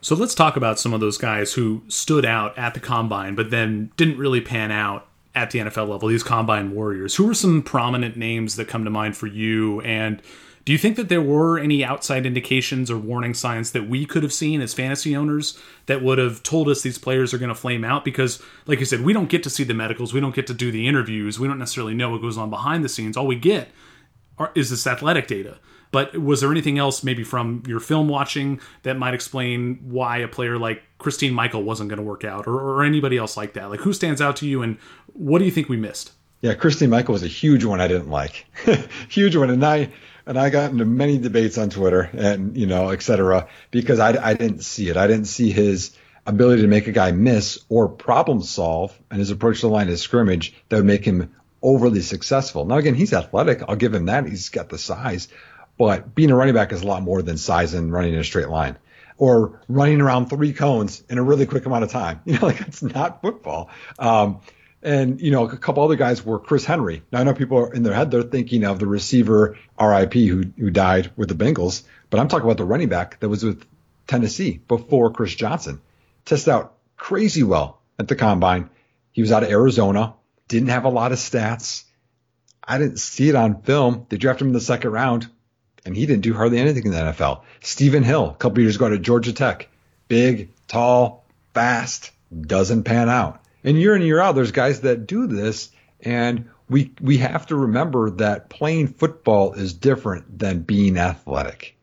So 0.00 0.14
let's 0.14 0.34
talk 0.34 0.56
about 0.56 0.78
some 0.78 0.94
of 0.94 1.00
those 1.00 1.18
guys 1.18 1.54
who 1.54 1.82
stood 1.88 2.24
out 2.24 2.56
at 2.56 2.74
the 2.74 2.80
combine, 2.80 3.34
but 3.34 3.50
then 3.50 3.90
didn't 3.96 4.18
really 4.18 4.40
pan 4.40 4.70
out 4.70 5.08
at 5.34 5.50
the 5.50 5.58
NFL 5.58 5.88
level, 5.88 6.08
these 6.08 6.22
combine 6.22 6.74
warriors. 6.74 7.16
Who 7.16 7.28
are 7.28 7.34
some 7.34 7.62
prominent 7.62 8.16
names 8.16 8.56
that 8.56 8.68
come 8.68 8.84
to 8.84 8.90
mind 8.90 9.16
for 9.16 9.26
you? 9.26 9.80
And 9.82 10.22
do 10.64 10.72
you 10.72 10.78
think 10.78 10.96
that 10.96 11.08
there 11.08 11.22
were 11.22 11.58
any 11.58 11.84
outside 11.84 12.26
indications 12.26 12.90
or 12.90 12.98
warning 12.98 13.34
signs 13.34 13.70
that 13.72 13.88
we 13.88 14.04
could 14.04 14.22
have 14.22 14.32
seen 14.32 14.60
as 14.60 14.74
fantasy 14.74 15.14
owners 15.14 15.56
that 15.86 16.02
would 16.02 16.18
have 16.18 16.42
told 16.42 16.68
us 16.68 16.82
these 16.82 16.98
players 16.98 17.32
are 17.32 17.38
going 17.38 17.50
to 17.50 17.54
flame 17.54 17.84
out? 17.84 18.04
Because, 18.04 18.42
like 18.66 18.80
you 18.80 18.84
said, 18.84 19.02
we 19.02 19.12
don't 19.12 19.28
get 19.28 19.42
to 19.44 19.50
see 19.50 19.62
the 19.62 19.74
medicals, 19.74 20.12
we 20.12 20.20
don't 20.20 20.34
get 20.34 20.46
to 20.48 20.54
do 20.54 20.72
the 20.72 20.88
interviews, 20.88 21.38
we 21.38 21.46
don't 21.46 21.58
necessarily 21.58 21.94
know 21.94 22.10
what 22.10 22.20
goes 22.20 22.36
on 22.36 22.50
behind 22.50 22.84
the 22.84 22.88
scenes. 22.88 23.16
All 23.16 23.28
we 23.28 23.36
get 23.36 23.68
are, 24.38 24.50
is 24.56 24.70
this 24.70 24.86
athletic 24.86 25.28
data. 25.28 25.58
But 25.92 26.16
was 26.16 26.40
there 26.40 26.50
anything 26.50 26.78
else, 26.78 27.02
maybe 27.02 27.24
from 27.24 27.62
your 27.66 27.80
film 27.80 28.08
watching, 28.08 28.60
that 28.82 28.98
might 28.98 29.14
explain 29.14 29.78
why 29.82 30.18
a 30.18 30.28
player 30.28 30.58
like 30.58 30.82
Christine 30.98 31.32
Michael 31.32 31.62
wasn't 31.62 31.88
going 31.88 31.98
to 31.98 32.02
work 32.02 32.24
out, 32.24 32.46
or, 32.46 32.54
or 32.54 32.84
anybody 32.84 33.16
else 33.16 33.36
like 33.36 33.54
that? 33.54 33.70
Like, 33.70 33.80
who 33.80 33.92
stands 33.92 34.20
out 34.20 34.36
to 34.36 34.46
you, 34.46 34.62
and 34.62 34.78
what 35.12 35.38
do 35.38 35.44
you 35.44 35.50
think 35.50 35.68
we 35.68 35.76
missed? 35.76 36.12
Yeah, 36.40 36.54
Christine 36.54 36.90
Michael 36.90 37.12
was 37.12 37.22
a 37.22 37.28
huge 37.28 37.64
one 37.64 37.80
I 37.80 37.88
didn't 37.88 38.10
like, 38.10 38.46
huge 39.08 39.36
one, 39.36 39.50
and 39.50 39.64
I 39.64 39.90
and 40.26 40.38
I 40.38 40.50
got 40.50 40.72
into 40.72 40.84
many 40.84 41.18
debates 41.18 41.56
on 41.56 41.70
Twitter 41.70 42.10
and 42.12 42.56
you 42.56 42.66
know, 42.66 42.90
et 42.90 43.02
cetera, 43.02 43.48
because 43.70 44.00
I, 44.00 44.08
I 44.30 44.34
didn't 44.34 44.64
see 44.64 44.88
it. 44.88 44.96
I 44.96 45.06
didn't 45.06 45.26
see 45.26 45.52
his 45.52 45.96
ability 46.26 46.62
to 46.62 46.68
make 46.68 46.88
a 46.88 46.92
guy 46.92 47.12
miss 47.12 47.64
or 47.68 47.88
problem 47.88 48.42
solve 48.42 48.98
and 49.10 49.20
his 49.20 49.30
approach 49.30 49.60
to 49.60 49.68
the 49.68 49.72
line 49.72 49.88
of 49.88 49.98
scrimmage 49.98 50.54
that 50.68 50.76
would 50.76 50.84
make 50.84 51.04
him 51.04 51.32
overly 51.62 52.00
successful. 52.00 52.64
Now 52.64 52.76
again, 52.76 52.94
he's 52.94 53.12
athletic. 53.12 53.62
I'll 53.66 53.76
give 53.76 53.94
him 53.94 54.06
that. 54.06 54.26
He's 54.26 54.48
got 54.48 54.68
the 54.68 54.78
size, 54.78 55.28
but 55.78 56.14
being 56.14 56.30
a 56.30 56.36
running 56.36 56.54
back 56.54 56.72
is 56.72 56.82
a 56.82 56.86
lot 56.86 57.02
more 57.02 57.22
than 57.22 57.36
size 57.36 57.74
and 57.74 57.92
running 57.92 58.14
in 58.14 58.20
a 58.20 58.24
straight 58.24 58.48
line 58.48 58.76
or 59.18 59.60
running 59.68 60.00
around 60.00 60.26
three 60.26 60.52
cones 60.52 61.02
in 61.08 61.18
a 61.18 61.22
really 61.22 61.46
quick 61.46 61.66
amount 61.66 61.84
of 61.84 61.90
time. 61.90 62.20
You 62.26 62.34
know, 62.34 62.46
like 62.46 62.60
it's 62.60 62.82
not 62.82 63.22
football. 63.22 63.70
Um, 63.98 64.40
and, 64.82 65.20
you 65.20 65.30
know, 65.30 65.48
a 65.48 65.56
couple 65.56 65.82
other 65.82 65.96
guys 65.96 66.24
were 66.24 66.38
Chris 66.38 66.64
Henry. 66.64 67.02
Now 67.10 67.20
I 67.20 67.24
know 67.24 67.34
people 67.34 67.58
are 67.58 67.72
in 67.72 67.82
their 67.82 67.94
head, 67.94 68.10
they're 68.10 68.22
thinking 68.22 68.64
of 68.64 68.78
the 68.78 68.86
receiver 68.86 69.58
RIP 69.80 70.12
who, 70.14 70.44
who 70.58 70.70
died 70.70 71.10
with 71.16 71.28
the 71.28 71.34
Bengals, 71.34 71.82
but 72.10 72.20
I'm 72.20 72.28
talking 72.28 72.44
about 72.44 72.58
the 72.58 72.64
running 72.64 72.88
back 72.88 73.18
that 73.20 73.28
was 73.28 73.42
with 73.42 73.64
Tennessee 74.06 74.60
before 74.68 75.10
Chris 75.10 75.34
Johnson. 75.34 75.80
Tested 76.24 76.52
out 76.52 76.74
crazy 76.96 77.42
well 77.42 77.80
at 77.98 78.08
the 78.08 78.16
combine. 78.16 78.70
He 79.12 79.22
was 79.22 79.32
out 79.32 79.42
of 79.42 79.50
Arizona, 79.50 80.14
didn't 80.48 80.68
have 80.68 80.84
a 80.84 80.90
lot 80.90 81.12
of 81.12 81.18
stats. 81.18 81.84
I 82.62 82.78
didn't 82.78 82.98
see 82.98 83.28
it 83.28 83.34
on 83.34 83.62
film. 83.62 84.06
They 84.08 84.18
drafted 84.18 84.42
him 84.42 84.48
in 84.48 84.54
the 84.54 84.60
second 84.60 84.90
round, 84.90 85.28
and 85.86 85.96
he 85.96 86.04
didn't 86.04 86.22
do 86.22 86.34
hardly 86.34 86.58
anything 86.58 86.84
in 86.84 86.90
the 86.90 86.98
NFL. 86.98 87.42
Stephen 87.62 88.02
Hill, 88.02 88.30
a 88.30 88.34
couple 88.34 88.60
years 88.60 88.76
ago 88.76 88.88
to 88.88 88.98
Georgia 88.98 89.32
Tech, 89.32 89.68
big, 90.08 90.50
tall, 90.68 91.24
fast, 91.54 92.10
doesn't 92.40 92.84
pan 92.84 93.08
out. 93.08 93.40
And 93.64 93.80
year 93.80 93.96
in 93.96 94.02
year 94.02 94.20
out, 94.20 94.34
there's 94.34 94.52
guys 94.52 94.82
that 94.82 95.06
do 95.06 95.26
this, 95.26 95.70
and 96.00 96.48
we 96.68 96.92
we 97.00 97.18
have 97.18 97.46
to 97.46 97.56
remember 97.56 98.10
that 98.10 98.48
playing 98.48 98.88
football 98.88 99.54
is 99.54 99.72
different 99.72 100.38
than 100.38 100.60
being 100.60 100.98
athletic, 100.98 101.76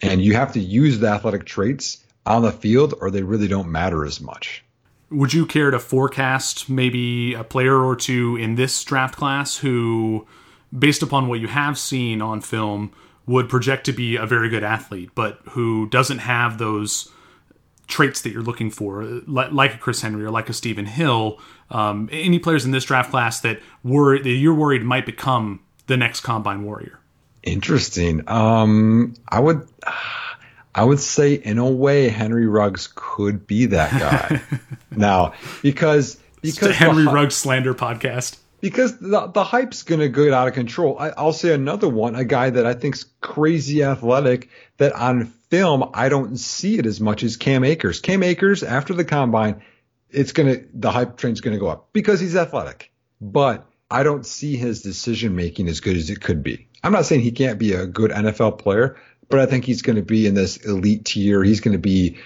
and 0.00 0.22
you 0.22 0.34
have 0.34 0.52
to 0.52 0.60
use 0.60 0.98
the 0.98 1.08
athletic 1.08 1.44
traits 1.44 2.02
on 2.26 2.42
the 2.42 2.52
field, 2.52 2.94
or 3.00 3.10
they 3.10 3.22
really 3.22 3.48
don't 3.48 3.70
matter 3.70 4.04
as 4.04 4.20
much. 4.20 4.64
Would 5.10 5.32
you 5.32 5.46
care 5.46 5.70
to 5.70 5.78
forecast 5.78 6.68
maybe 6.68 7.34
a 7.34 7.44
player 7.44 7.82
or 7.82 7.96
two 7.96 8.36
in 8.36 8.56
this 8.56 8.84
draft 8.84 9.16
class 9.16 9.56
who, 9.56 10.26
based 10.76 11.02
upon 11.02 11.28
what 11.28 11.40
you 11.40 11.48
have 11.48 11.78
seen 11.78 12.20
on 12.20 12.40
film, 12.40 12.92
would 13.28 13.48
project 13.48 13.84
to 13.86 13.92
be 13.92 14.16
a 14.16 14.26
very 14.26 14.48
good 14.48 14.64
athlete, 14.64 15.10
but 15.14 15.38
who 15.50 15.86
doesn't 15.90 16.18
have 16.18 16.58
those 16.58 17.12
traits 17.86 18.22
that 18.22 18.30
you're 18.30 18.42
looking 18.42 18.70
for, 18.70 19.04
like 19.26 19.74
a 19.74 19.78
Chris 19.78 20.00
Henry 20.00 20.24
or 20.24 20.30
like 20.30 20.48
a 20.48 20.52
Stephen 20.52 20.86
Hill. 20.86 21.38
Um, 21.70 22.08
any 22.10 22.38
players 22.38 22.64
in 22.64 22.70
this 22.70 22.84
draft 22.84 23.10
class 23.10 23.40
that 23.40 23.60
were 23.84 24.18
that 24.18 24.28
you're 24.28 24.54
worried 24.54 24.82
might 24.82 25.06
become 25.06 25.60
the 25.86 25.96
next 25.96 26.20
combine 26.20 26.64
warrior? 26.64 26.98
Interesting. 27.42 28.28
Um, 28.28 29.14
I 29.28 29.40
would, 29.40 29.68
I 30.74 30.84
would 30.84 31.00
say 31.00 31.34
in 31.34 31.58
a 31.58 31.68
way 31.68 32.08
Henry 32.08 32.46
Ruggs 32.46 32.90
could 32.94 33.46
be 33.46 33.66
that 33.66 33.90
guy 33.90 34.40
now 34.90 35.34
because 35.62 36.18
because 36.40 36.74
Henry 36.74 37.04
the, 37.04 37.10
Ruggs 37.10 37.34
slander 37.34 37.74
podcast 37.74 38.38
because 38.60 38.98
the, 38.98 39.26
the 39.28 39.44
hype's 39.44 39.82
going 39.82 40.00
to 40.00 40.08
get 40.08 40.32
out 40.32 40.48
of 40.48 40.54
control. 40.54 40.98
I, 40.98 41.22
will 41.22 41.32
say 41.32 41.52
another 41.52 41.88
one, 41.88 42.14
a 42.14 42.24
guy 42.24 42.50
that 42.50 42.66
I 42.66 42.74
think's 42.74 43.04
crazy 43.20 43.84
athletic 43.84 44.48
that 44.78 44.92
on 44.92 45.26
film 45.50 45.90
I 45.94 46.08
don't 46.08 46.36
see 46.36 46.78
it 46.78 46.86
as 46.86 47.00
much 47.00 47.22
as 47.22 47.36
Cam 47.36 47.64
Akers. 47.64 48.00
Cam 48.00 48.22
Akers 48.22 48.62
after 48.62 48.94
the 48.94 49.04
combine, 49.04 49.62
it's 50.10 50.32
going 50.32 50.48
to 50.48 50.68
the 50.74 50.90
hype 50.90 51.16
train's 51.16 51.40
going 51.40 51.54
to 51.54 51.60
go 51.60 51.68
up 51.68 51.88
because 51.92 52.20
he's 52.20 52.36
athletic, 52.36 52.92
but 53.20 53.66
I 53.90 54.02
don't 54.02 54.26
see 54.26 54.56
his 54.56 54.82
decision 54.82 55.36
making 55.36 55.68
as 55.68 55.80
good 55.80 55.96
as 55.96 56.10
it 56.10 56.20
could 56.20 56.42
be. 56.42 56.68
I'm 56.82 56.92
not 56.92 57.06
saying 57.06 57.22
he 57.22 57.32
can't 57.32 57.58
be 57.58 57.72
a 57.72 57.86
good 57.86 58.10
NFL 58.10 58.58
player, 58.58 58.96
but 59.28 59.40
I 59.40 59.46
think 59.46 59.64
he's 59.64 59.82
going 59.82 59.96
to 59.96 60.02
be 60.02 60.26
in 60.26 60.34
this 60.34 60.56
elite 60.58 61.06
tier. 61.06 61.42
He's 61.42 61.60
going 61.60 61.72
to 61.72 61.78
be, 61.78 62.18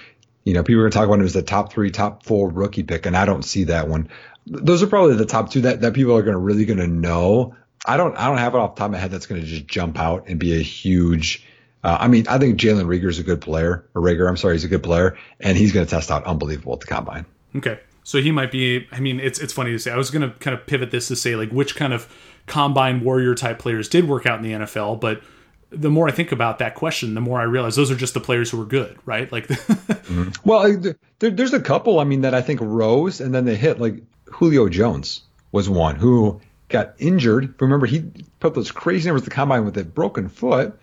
you 0.45 0.55
know, 0.55 0.63
people 0.63 0.81
are 0.81 0.85
going 0.85 0.93
to 0.93 0.99
talk 0.99 1.07
about 1.07 1.21
him 1.21 1.25
as 1.25 1.33
the 1.33 1.43
top 1.43 1.73
three, 1.73 1.91
top 1.91 2.25
four 2.25 2.49
rookie 2.49 2.83
pick, 2.83 3.07
and 3.07 3.17
I 3.17 3.25
don't 3.25 3.45
see 3.45 3.65
that 3.65 3.89
one 3.89 4.09
those 4.47 4.83
are 4.83 4.87
probably 4.87 5.17
the 5.17 5.27
top 5.27 5.51
two 5.51 5.63
that, 5.63 5.81
that 5.81 5.95
people 5.95 6.17
are 6.17 6.23
going 6.23 6.35
to 6.35 6.39
really 6.39 6.65
going 6.65 6.79
to 6.79 6.87
know. 6.87 7.55
I 7.87 7.97
don't 7.97 8.17
I 8.17 8.27
don't 8.27 8.39
have 8.39 8.55
it 8.55 8.59
off 8.59 8.75
the 8.75 8.81
top 8.81 8.87
of 8.87 8.93
my 8.93 8.99
head 8.99 9.11
that's 9.11 9.27
going 9.27 9.41
to 9.41 9.47
just 9.47 9.67
jump 9.67 9.99
out 9.99 10.29
and 10.29 10.39
be 10.39 10.55
a 10.59 10.63
huge. 10.63 11.45
Uh, 11.83 11.97
I 12.01 12.09
mean, 12.09 12.29
I 12.29 12.39
think 12.39 12.61
Jalen 12.61 12.85
Reagor 12.85 13.09
is 13.09 13.19
a 13.19 13.25
good 13.25 13.41
player, 13.41 13.85
or 13.95 14.03
Reagor, 14.03 14.29
I'm 14.29 14.37
sorry, 14.37 14.55
he's 14.55 14.63
a 14.63 14.69
good 14.69 14.85
player, 14.85 15.19
and 15.41 15.59
he's 15.59 15.73
going 15.73 15.85
to 15.85 15.91
test 15.91 16.13
out 16.13 16.25
unbelievable 16.25 16.75
at 16.75 16.81
the 16.81 16.87
combine. 16.87 17.27
Okay, 17.57 17.81
so 18.05 18.21
he 18.21 18.31
might 18.31 18.53
be. 18.53 18.87
I 18.93 19.01
mean, 19.01 19.19
it's 19.19 19.41
it's 19.41 19.53
funny 19.53 19.73
to 19.73 19.79
say. 19.79 19.91
I 19.91 19.97
was 19.97 20.11
going 20.11 20.23
to 20.23 20.39
kind 20.39 20.57
of 20.57 20.65
pivot 20.67 20.93
this 20.93 21.09
to 21.09 21.17
say 21.17 21.35
like 21.35 21.51
which 21.51 21.75
kind 21.75 21.93
of 21.93 22.13
combine 22.47 23.03
warrior 23.03 23.35
type 23.35 23.59
players 23.59 23.89
did 23.89 24.09
work 24.09 24.27
out 24.27 24.39
in 24.39 24.45
the 24.45 24.65
NFL, 24.65 25.01
but 25.01 25.23
the 25.71 25.91
more 25.91 26.07
I 26.07 26.13
think 26.13 26.33
about 26.33 26.59
that 26.59 26.75
question, 26.75 27.15
the 27.15 27.21
more 27.21 27.41
I 27.41 27.45
realize 27.45 27.77
those 27.77 27.91
are 27.91 27.97
just 27.97 28.15
the 28.15 28.21
players 28.21 28.51
who 28.51 28.59
were 28.59 28.67
good, 28.67 28.99
right? 29.07 29.31
Like, 29.33 29.47
mm-hmm. 29.49 30.31
well, 30.45 30.77
there, 31.19 31.31
there's 31.31 31.55
a 31.55 31.61
couple. 31.61 31.99
I 31.99 32.05
mean, 32.05 32.21
that 32.23 32.35
I 32.35 32.43
think 32.43 32.61
rose 32.61 33.21
and 33.21 33.35
then 33.35 33.45
they 33.45 33.57
hit. 33.57 33.81
Like 33.81 34.03
Julio 34.33 34.69
Jones 34.69 35.23
was 35.51 35.69
one 35.69 35.97
who 35.97 36.41
got 36.69 36.95
injured. 36.99 37.55
Remember, 37.61 37.87
he 37.87 38.11
put 38.41 38.55
those 38.55 38.71
crazy 38.71 39.09
numbers 39.09 39.23
at 39.23 39.27
the 39.27 39.35
combine 39.35 39.65
with 39.65 39.77
a 39.77 39.85
broken 39.85 40.29
foot, 40.29 40.79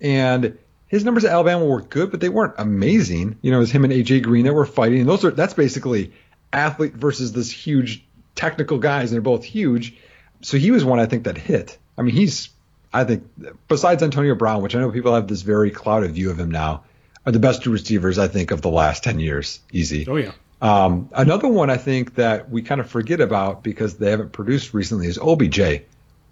and 0.00 0.58
his 0.86 1.04
numbers 1.04 1.24
at 1.24 1.32
Alabama 1.32 1.64
were 1.64 1.80
good, 1.80 2.10
but 2.10 2.20
they 2.20 2.28
weren't 2.28 2.54
amazing. 2.58 3.38
You 3.42 3.50
know, 3.50 3.58
it 3.58 3.60
was 3.60 3.72
him 3.72 3.84
and 3.84 3.92
AJ 3.92 4.22
Green 4.22 4.44
that 4.44 4.54
were 4.54 4.66
fighting, 4.66 5.00
and 5.00 5.08
those 5.08 5.24
are 5.24 5.30
that's 5.30 5.54
basically 5.54 6.12
athlete 6.52 6.94
versus 6.94 7.32
this 7.32 7.50
huge 7.50 8.04
technical 8.34 8.78
guys, 8.78 9.10
and 9.10 9.14
they're 9.14 9.22
both 9.22 9.44
huge. 9.44 9.96
So 10.42 10.56
he 10.56 10.70
was 10.70 10.84
one 10.84 11.00
I 11.00 11.06
think 11.06 11.24
that 11.24 11.38
hit. 11.38 11.78
I 11.96 12.02
mean, 12.02 12.14
he's 12.14 12.50
I 12.92 13.04
think 13.04 13.24
besides 13.68 14.02
Antonio 14.02 14.34
Brown, 14.34 14.62
which 14.62 14.74
I 14.74 14.80
know 14.80 14.90
people 14.90 15.14
have 15.14 15.28
this 15.28 15.42
very 15.42 15.70
clouded 15.70 16.12
view 16.12 16.30
of 16.30 16.38
him 16.38 16.50
now, 16.50 16.84
are 17.24 17.32
the 17.32 17.38
best 17.38 17.62
two 17.62 17.70
receivers 17.70 18.18
I 18.18 18.28
think 18.28 18.50
of 18.50 18.60
the 18.60 18.70
last 18.70 19.02
ten 19.02 19.18
years. 19.18 19.60
Easy. 19.72 20.06
Oh 20.08 20.16
yeah. 20.16 20.32
Um, 20.62 21.08
another 21.12 21.48
one 21.48 21.70
I 21.70 21.76
think 21.76 22.14
that 22.14 22.48
we 22.48 22.62
kind 22.62 22.80
of 22.80 22.88
forget 22.88 23.20
about 23.20 23.64
because 23.64 23.96
they 23.96 24.12
haven't 24.12 24.30
produced 24.30 24.72
recently 24.72 25.08
is 25.08 25.18
OBJ. 25.18 25.82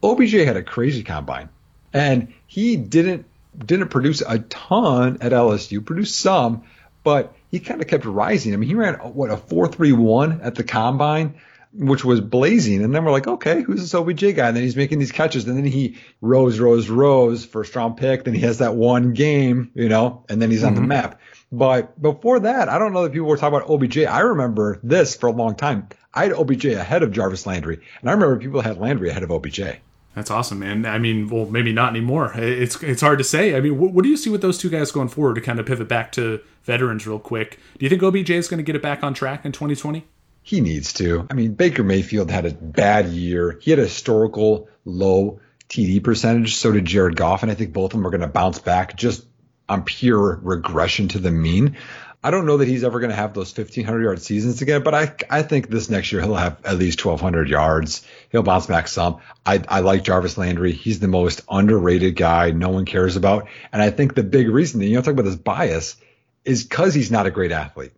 OBJ 0.05 0.33
had 0.33 0.57
a 0.57 0.63
crazy 0.63 1.03
combine, 1.03 1.49
and 1.93 2.33
he 2.47 2.77
didn't 2.77 3.27
didn't 3.59 3.89
produce 3.89 4.23
a 4.27 4.39
ton 4.39 5.19
at 5.21 5.33
LSU. 5.33 5.85
Produced 5.85 6.17
some, 6.21 6.63
but 7.03 7.35
he 7.51 7.59
kind 7.59 7.81
of 7.81 7.89
kept 7.89 8.05
rising. 8.05 8.55
I 8.55 8.57
mean, 8.57 8.69
he 8.69 8.77
ran 8.77 8.95
what 8.95 9.31
a 9.31 9.37
four 9.37 9.67
three 9.67 9.93
one 9.93 10.41
at 10.43 10.55
the 10.55 10.63
combine, 10.63 11.35
which 11.75 12.05
was 12.05 12.21
blazing. 12.21 12.85
And 12.85 12.95
then 12.95 13.05
we're 13.05 13.11
like, 13.11 13.27
okay, 13.27 13.63
who's 13.63 13.81
this 13.81 13.95
OBJ 13.95 14.37
guy? 14.37 14.47
And 14.47 14.57
then 14.57 14.63
he's 14.63 14.77
making 14.77 15.01
these 15.01 15.11
catches, 15.11 15.45
and 15.49 15.57
then 15.57 15.65
he 15.65 15.99
rose, 16.21 16.61
rose, 16.61 16.89
rose, 16.89 17.45
first 17.45 17.75
round 17.75 17.97
pick. 17.97 18.23
Then 18.23 18.35
he 18.35 18.43
has 18.43 18.59
that 18.59 18.77
one 18.77 19.13
game, 19.13 19.73
you 19.75 19.89
know, 19.89 20.25
and 20.29 20.41
then 20.41 20.53
he's 20.53 20.61
mm-hmm. 20.61 20.69
on 20.69 20.75
the 20.77 20.81
mm-hmm. 20.83 20.89
map. 20.89 21.21
But 21.53 22.01
before 22.01 22.41
that, 22.41 22.69
I 22.69 22.79
don't 22.79 22.93
know 22.93 23.03
that 23.03 23.13
people 23.13 23.27
were 23.27 23.37
talking 23.37 23.57
about 23.59 23.71
OBJ. 23.71 23.99
I 23.99 24.21
remember 24.21 24.79
this 24.83 25.17
for 25.17 25.27
a 25.29 25.33
long 25.33 25.57
time. 25.57 25.89
I 26.15 26.25
had 26.25 26.33
OBJ 26.33 26.67
ahead 26.67 27.03
of 27.03 27.13
Jarvis 27.13 27.47
Landry, 27.47 27.81
and 28.01 28.11
I 28.11 28.13
remember 28.13 28.39
people 28.39 28.61
had 28.61 28.79
Landry 28.79 29.11
ahead 29.11 29.23
of 29.23 29.31
OBJ. 29.31 29.61
That's 30.15 30.31
awesome, 30.31 30.59
man. 30.59 30.87
I 30.87 30.99
mean, 30.99 31.29
well, 31.29 31.47
maybe 31.47 31.73
not 31.73 31.91
anymore. 31.91 32.33
It's 32.35 32.83
it's 32.83 33.01
hard 33.01 33.19
to 33.19 33.25
say. 33.25 33.57
I 33.57 33.61
mean, 33.61 33.79
what, 33.79 33.93
what, 33.93 34.03
do 34.03 34.09
you 34.09 34.17
see 34.17 34.31
with 34.31 34.43
those 34.43 34.59
two 34.59 34.69
guys 34.69 34.91
going 34.91 35.09
forward 35.09 35.37
to 35.37 35.41
kind 35.41 35.61
of 35.61 35.67
pivot 35.67 35.89
back 35.89 36.11
to 36.13 36.41
veterans 36.65 37.07
real 37.07 37.21
quick? 37.21 37.59
Do 37.79 37.87
you 37.87 37.91
think 37.91 38.03
OBJ 38.03 38.31
is 38.31 38.49
going 38.49 38.59
to 38.59 38.65
get 38.65 38.75
it 38.75 38.83
back 38.83 39.05
on 39.05 39.15
track 39.15 39.45
in 39.45 39.53
2020? 39.53 40.05
He 40.43 40.61
needs 40.61 40.93
to. 40.95 41.27
I 41.31 41.35
mean, 41.35 41.55
Baker 41.55 41.85
Mayfield 41.85 42.31
had 42.31 42.45
a 42.45 42.53
bad 42.53 43.07
year. 43.07 43.59
He 43.61 43.71
had 43.71 43.79
a 43.79 43.85
historical 43.85 44.69
low 44.85 45.41
TD 45.69 46.03
percentage. 46.03 46.57
So 46.57 46.73
did 46.73 46.87
Jared 46.87 47.15
Goff, 47.15 47.43
and 47.43 47.53
I 47.53 47.55
think 47.55 47.73
both 47.73 47.93
of 47.95 47.99
them 47.99 48.07
are 48.07 48.11
going 48.11 48.23
to 48.23 48.27
bounce 48.27 48.59
back 48.59 48.97
just 48.97 49.25
on 49.71 49.85
pure 49.85 50.39
regression 50.43 51.09
to 51.09 51.19
the 51.19 51.31
mean. 51.31 51.77
I 52.23 52.31
don't 52.31 52.45
know 52.45 52.59
that 52.59 52.69
he's 52.69 52.85
ever 52.85 53.01
going 53.01 53.11
to 53.11 53.17
have 53.17 53.33
those 53.33 53.57
1500 53.57 54.03
yard 54.03 54.21
seasons 54.21 54.61
again, 54.61 54.83
but 54.83 54.95
I 54.95 55.15
I 55.31 55.43
think 55.43 55.71
this 55.71 55.89
next 55.89 56.13
year 56.13 56.21
he'll 56.21 56.35
have 56.35 56.59
at 56.67 56.77
least 56.77 57.03
1200 57.03 57.49
yards. 57.49 58.07
He'll 58.31 58.43
bounce 58.43 58.67
back 58.67 58.89
some. 58.89 59.21
I 59.47 59.63
I 59.67 59.81
like 59.81 60.05
Jarvis 60.05 60.37
Landry. 60.37 60.73
He's 60.73 61.01
the 61.01 61.09
most 61.09 61.41
underrated 61.49 62.17
guy 62.17 62.51
no 62.51 62.69
one 62.69 62.85
cares 62.85 63.17
about, 63.17 63.49
and 63.73 63.81
I 63.81 63.89
think 63.89 64.15
the 64.15 64.23
big 64.23 64.51
reason 64.51 64.81
that 64.81 64.87
you 64.87 64.97
know 64.97 65.03
talk 65.03 65.15
about 65.15 65.25
this 65.25 65.37
bias 65.37 65.97
is 66.45 66.65
because 66.65 66.93
he's 66.93 67.11
not 67.11 67.27
a 67.27 67.31
great 67.31 67.53
athlete. 67.53 67.93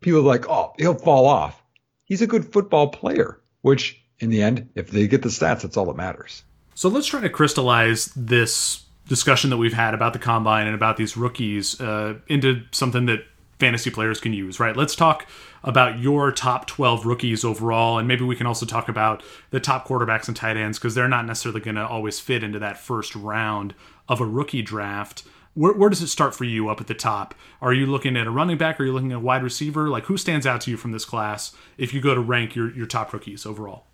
People 0.00 0.20
are 0.20 0.22
like, 0.22 0.48
oh, 0.48 0.72
he'll 0.78 0.94
fall 0.94 1.26
off. 1.26 1.60
He's 2.04 2.22
a 2.22 2.26
good 2.26 2.52
football 2.52 2.88
player, 2.88 3.40
which 3.60 4.00
in 4.20 4.30
the 4.30 4.42
end, 4.42 4.70
if 4.74 4.90
they 4.90 5.06
get 5.06 5.22
the 5.22 5.28
stats, 5.28 5.62
that's 5.62 5.76
all 5.76 5.86
that 5.86 5.96
matters. 5.96 6.44
So 6.74 6.88
let's 6.88 7.06
try 7.06 7.20
to 7.20 7.30
crystallize 7.30 8.06
this 8.14 8.85
discussion 9.08 9.50
that 9.50 9.56
we've 9.56 9.72
had 9.72 9.94
about 9.94 10.12
the 10.12 10.18
combine 10.18 10.66
and 10.66 10.74
about 10.74 10.96
these 10.96 11.16
rookies 11.16 11.80
uh, 11.80 12.14
into 12.28 12.62
something 12.72 13.06
that 13.06 13.24
fantasy 13.58 13.90
players 13.90 14.20
can 14.20 14.32
use, 14.32 14.60
right? 14.60 14.76
Let's 14.76 14.94
talk 14.94 15.26
about 15.64 15.98
your 15.98 16.30
top 16.30 16.66
12 16.66 17.06
rookies 17.06 17.44
overall, 17.44 17.98
and 17.98 18.06
maybe 18.06 18.24
we 18.24 18.36
can 18.36 18.46
also 18.46 18.66
talk 18.66 18.88
about 18.88 19.22
the 19.50 19.60
top 19.60 19.86
quarterbacks 19.86 20.28
and 20.28 20.36
tight 20.36 20.56
ends 20.56 20.78
because 20.78 20.94
they're 20.94 21.08
not 21.08 21.26
necessarily 21.26 21.60
going 21.60 21.76
to 21.76 21.86
always 21.86 22.20
fit 22.20 22.42
into 22.42 22.58
that 22.58 22.78
first 22.78 23.16
round 23.16 23.74
of 24.08 24.20
a 24.20 24.26
rookie 24.26 24.62
draft. 24.62 25.24
Where, 25.54 25.72
where, 25.72 25.88
does 25.88 26.02
it 26.02 26.08
start 26.08 26.34
for 26.34 26.44
you 26.44 26.68
up 26.68 26.80
at 26.82 26.86
the 26.86 26.94
top? 26.94 27.34
Are 27.62 27.72
you 27.72 27.86
looking 27.86 28.16
at 28.16 28.26
a 28.26 28.30
running 28.30 28.58
back? 28.58 28.78
Are 28.78 28.84
you 28.84 28.92
looking 28.92 29.12
at 29.12 29.16
a 29.16 29.20
wide 29.20 29.42
receiver? 29.42 29.88
Like, 29.88 30.04
who 30.04 30.18
stands 30.18 30.46
out 30.46 30.60
to 30.62 30.70
you 30.70 30.76
from 30.76 30.92
this 30.92 31.06
class 31.06 31.56
if 31.78 31.94
you 31.94 32.00
go 32.02 32.14
to 32.14 32.20
rank 32.20 32.54
your, 32.54 32.70
your 32.76 32.86
top 32.86 33.12
rookies 33.12 33.46
overall? 33.46 33.86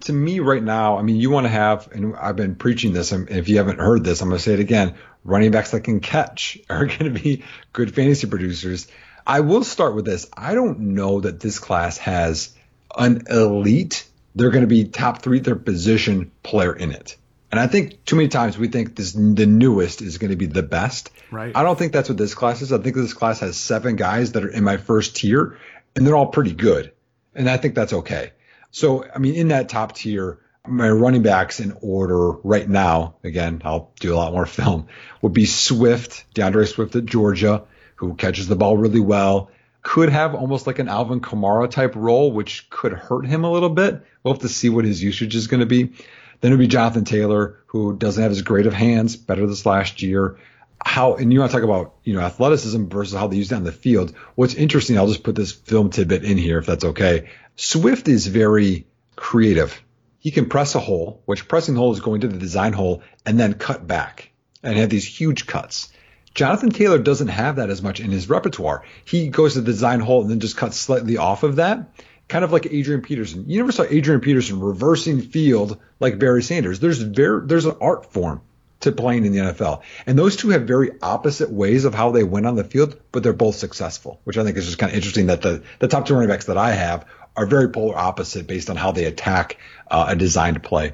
To 0.00 0.12
me, 0.12 0.40
right 0.40 0.62
now, 0.62 0.98
I 0.98 1.02
mean, 1.02 1.16
you 1.16 1.30
want 1.30 1.44
to 1.44 1.50
have, 1.50 1.88
and 1.92 2.16
I've 2.16 2.36
been 2.36 2.56
preaching 2.56 2.92
this, 2.92 3.12
and 3.12 3.30
if 3.30 3.48
you 3.48 3.58
haven't 3.58 3.78
heard 3.78 4.02
this, 4.02 4.20
I'm 4.20 4.28
going 4.28 4.38
to 4.38 4.42
say 4.42 4.54
it 4.54 4.60
again 4.60 4.94
running 5.24 5.50
backs 5.50 5.70
that 5.72 5.80
can 5.80 6.00
catch 6.00 6.58
are 6.70 6.86
going 6.86 7.12
to 7.12 7.20
be 7.20 7.44
good 7.72 7.94
fantasy 7.94 8.26
producers. 8.26 8.86
I 9.26 9.40
will 9.40 9.64
start 9.64 9.94
with 9.94 10.04
this. 10.04 10.26
I 10.36 10.54
don't 10.54 10.80
know 10.80 11.20
that 11.20 11.40
this 11.40 11.58
class 11.58 11.96
has 11.98 12.54
an 12.96 13.24
elite, 13.28 14.06
they're 14.34 14.50
going 14.50 14.62
to 14.62 14.68
be 14.68 14.84
top 14.84 15.22
three 15.22 15.40
their 15.40 15.56
position 15.56 16.30
player 16.42 16.74
in 16.74 16.92
it. 16.92 17.16
And 17.50 17.60
I 17.60 17.68
think 17.68 18.04
too 18.04 18.16
many 18.16 18.28
times 18.28 18.58
we 18.58 18.68
think 18.68 18.96
this 18.96 19.12
the 19.12 19.46
newest 19.46 20.02
is 20.02 20.18
going 20.18 20.32
to 20.32 20.36
be 20.36 20.46
the 20.46 20.62
best. 20.62 21.10
Right. 21.30 21.56
I 21.56 21.62
don't 21.62 21.78
think 21.78 21.92
that's 21.92 22.08
what 22.08 22.18
this 22.18 22.34
class 22.34 22.62
is. 22.62 22.72
I 22.72 22.78
think 22.78 22.96
this 22.96 23.14
class 23.14 23.40
has 23.40 23.56
seven 23.56 23.94
guys 23.94 24.32
that 24.32 24.44
are 24.44 24.48
in 24.48 24.64
my 24.64 24.76
first 24.76 25.16
tier, 25.16 25.56
and 25.94 26.04
they're 26.04 26.16
all 26.16 26.26
pretty 26.26 26.52
good. 26.52 26.92
And 27.32 27.48
I 27.48 27.56
think 27.56 27.76
that's 27.76 27.92
okay. 27.92 28.32
So, 28.74 29.04
I 29.04 29.20
mean, 29.20 29.36
in 29.36 29.48
that 29.48 29.68
top 29.68 29.94
tier, 29.94 30.40
my 30.66 30.90
running 30.90 31.22
backs 31.22 31.60
in 31.60 31.76
order 31.80 32.32
right 32.32 32.68
now, 32.68 33.14
again, 33.22 33.62
I'll 33.64 33.92
do 34.00 34.12
a 34.12 34.16
lot 34.16 34.32
more 34.32 34.46
film, 34.60 34.88
would 35.22 35.32
be 35.32 35.46
Swift, 35.46 36.24
D'Andre 36.34 36.64
Swift 36.64 36.96
at 36.96 37.06
Georgia, 37.06 37.62
who 37.94 38.14
catches 38.14 38.48
the 38.48 38.56
ball 38.56 38.76
really 38.76 38.98
well. 38.98 39.48
Could 39.82 40.08
have 40.08 40.34
almost 40.34 40.66
like 40.66 40.80
an 40.80 40.88
Alvin 40.88 41.20
Kamara 41.20 41.70
type 41.70 41.94
role, 41.94 42.32
which 42.32 42.68
could 42.68 42.92
hurt 42.92 43.26
him 43.26 43.44
a 43.44 43.52
little 43.52 43.70
bit. 43.70 44.02
We'll 44.24 44.34
have 44.34 44.42
to 44.42 44.48
see 44.48 44.70
what 44.70 44.84
his 44.84 45.00
usage 45.00 45.36
is 45.36 45.46
going 45.46 45.60
to 45.60 45.66
be. 45.66 45.92
Then 46.40 46.50
it 46.50 46.56
would 46.56 46.58
be 46.58 46.66
Jonathan 46.66 47.04
Taylor, 47.04 47.60
who 47.66 47.96
doesn't 47.96 48.20
have 48.20 48.32
as 48.32 48.42
great 48.42 48.66
of 48.66 48.72
hands, 48.72 49.14
better 49.14 49.46
this 49.46 49.64
last 49.64 50.02
year. 50.02 50.36
How 50.84 51.14
and 51.14 51.32
you 51.32 51.38
want 51.38 51.52
to 51.52 51.56
talk 51.56 51.64
about 51.64 51.94
you 52.02 52.14
know 52.14 52.20
athleticism 52.20 52.88
versus 52.88 53.16
how 53.16 53.28
they 53.28 53.36
use 53.36 53.52
it 53.52 53.54
on 53.54 53.62
the 53.62 53.72
field. 53.72 54.14
What's 54.34 54.54
interesting, 54.54 54.98
I'll 54.98 55.06
just 55.06 55.22
put 55.22 55.36
this 55.36 55.52
film 55.52 55.90
tidbit 55.90 56.24
in 56.24 56.38
here 56.38 56.58
if 56.58 56.66
that's 56.66 56.84
okay. 56.84 57.28
Swift 57.56 58.08
is 58.08 58.26
very 58.26 58.86
creative. 59.16 59.80
He 60.18 60.30
can 60.30 60.48
press 60.48 60.74
a 60.74 60.80
hole, 60.80 61.22
which 61.24 61.48
pressing 61.48 61.76
hole 61.76 61.92
is 61.92 62.00
going 62.00 62.22
to 62.22 62.28
the 62.28 62.38
design 62.38 62.72
hole 62.72 63.02
and 63.24 63.38
then 63.38 63.54
cut 63.54 63.86
back 63.86 64.32
and 64.62 64.76
have 64.76 64.90
these 64.90 65.06
huge 65.06 65.46
cuts. 65.46 65.92
Jonathan 66.34 66.70
Taylor 66.70 66.98
doesn't 66.98 67.28
have 67.28 67.56
that 67.56 67.70
as 67.70 67.80
much 67.80 68.00
in 68.00 68.10
his 68.10 68.28
repertoire. 68.28 68.82
He 69.04 69.28
goes 69.28 69.52
to 69.52 69.60
the 69.60 69.70
design 69.70 70.00
hole 70.00 70.22
and 70.22 70.30
then 70.30 70.40
just 70.40 70.56
cuts 70.56 70.76
slightly 70.76 71.16
off 71.16 71.44
of 71.44 71.56
that, 71.56 71.90
kind 72.26 72.44
of 72.44 72.50
like 72.52 72.66
Adrian 72.66 73.02
Peterson. 73.02 73.44
You 73.46 73.58
never 73.58 73.70
saw 73.70 73.84
Adrian 73.84 74.20
Peterson 74.20 74.58
reversing 74.58 75.20
field 75.20 75.78
like 76.00 76.18
Barry 76.18 76.42
Sanders. 76.42 76.80
There's 76.80 77.00
very 77.00 77.46
there's 77.46 77.66
an 77.66 77.76
art 77.80 78.12
form 78.12 78.40
to 78.80 78.90
playing 78.90 79.24
in 79.24 79.32
the 79.32 79.38
NFL. 79.38 79.82
And 80.06 80.18
those 80.18 80.36
two 80.36 80.50
have 80.50 80.62
very 80.62 80.90
opposite 81.00 81.50
ways 81.50 81.84
of 81.84 81.94
how 81.94 82.10
they 82.10 82.24
win 82.24 82.46
on 82.46 82.56
the 82.56 82.64
field, 82.64 83.00
but 83.12 83.22
they're 83.22 83.32
both 83.32 83.54
successful, 83.54 84.20
which 84.24 84.36
I 84.36 84.44
think 84.44 84.56
is 84.56 84.66
just 84.66 84.78
kind 84.78 84.90
of 84.90 84.96
interesting 84.96 85.26
that 85.26 85.40
the, 85.40 85.62
the 85.78 85.88
top 85.88 86.06
two 86.06 86.14
running 86.14 86.28
backs 86.28 86.46
that 86.46 86.58
I 86.58 86.72
have 86.72 87.06
are 87.36 87.46
very 87.46 87.68
polar 87.68 87.96
opposite 87.96 88.46
based 88.46 88.70
on 88.70 88.76
how 88.76 88.92
they 88.92 89.04
attack 89.04 89.58
uh, 89.90 90.06
a 90.08 90.16
designed 90.16 90.62
play. 90.62 90.92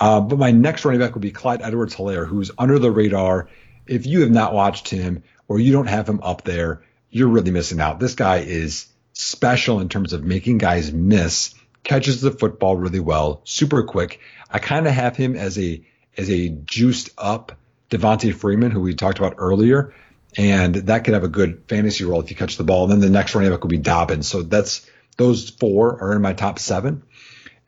Uh, 0.00 0.20
but 0.20 0.38
my 0.38 0.52
next 0.52 0.84
running 0.84 1.00
back 1.00 1.14
would 1.14 1.22
be 1.22 1.30
Clyde 1.30 1.62
Edwards 1.62 1.94
Helaire, 1.94 2.26
who's 2.26 2.50
under 2.58 2.78
the 2.78 2.90
radar 2.90 3.48
if 3.88 4.06
you 4.06 4.20
have 4.20 4.30
not 4.30 4.52
watched 4.52 4.88
him 4.88 5.24
or 5.48 5.58
you 5.58 5.72
don't 5.72 5.86
have 5.86 6.08
him 6.08 6.20
up 6.22 6.44
there, 6.44 6.82
you're 7.10 7.28
really 7.28 7.50
missing 7.50 7.80
out. 7.80 7.98
This 7.98 8.14
guy 8.14 8.38
is 8.38 8.86
special 9.14 9.80
in 9.80 9.88
terms 9.88 10.12
of 10.12 10.22
making 10.22 10.58
guys 10.58 10.92
miss, 10.92 11.54
catches 11.82 12.20
the 12.20 12.30
football 12.30 12.76
really 12.76 13.00
well, 13.00 13.40
super 13.44 13.82
quick. 13.82 14.20
I 14.50 14.58
kind 14.58 14.86
of 14.86 14.92
have 14.92 15.16
him 15.16 15.34
as 15.34 15.58
a 15.58 15.82
as 16.16 16.30
a 16.30 16.48
juiced 16.48 17.10
up 17.16 17.52
Devonta 17.90 18.34
Freeman, 18.34 18.70
who 18.70 18.80
we 18.80 18.94
talked 18.94 19.18
about 19.18 19.36
earlier, 19.38 19.94
and 20.36 20.74
that 20.74 21.04
could 21.04 21.14
have 21.14 21.24
a 21.24 21.28
good 21.28 21.62
fantasy 21.68 22.04
role 22.04 22.20
if 22.20 22.30
you 22.30 22.36
catch 22.36 22.56
the 22.56 22.64
ball. 22.64 22.84
And 22.84 22.92
then 22.92 23.00
the 23.00 23.10
next 23.10 23.34
running 23.34 23.50
back 23.50 23.62
would 23.62 23.70
be 23.70 23.78
Dobbins. 23.78 24.28
So 24.28 24.42
that's 24.42 24.86
those 25.18 25.50
four 25.50 26.00
are 26.02 26.14
in 26.14 26.22
my 26.22 26.32
top 26.32 26.58
seven. 26.58 27.02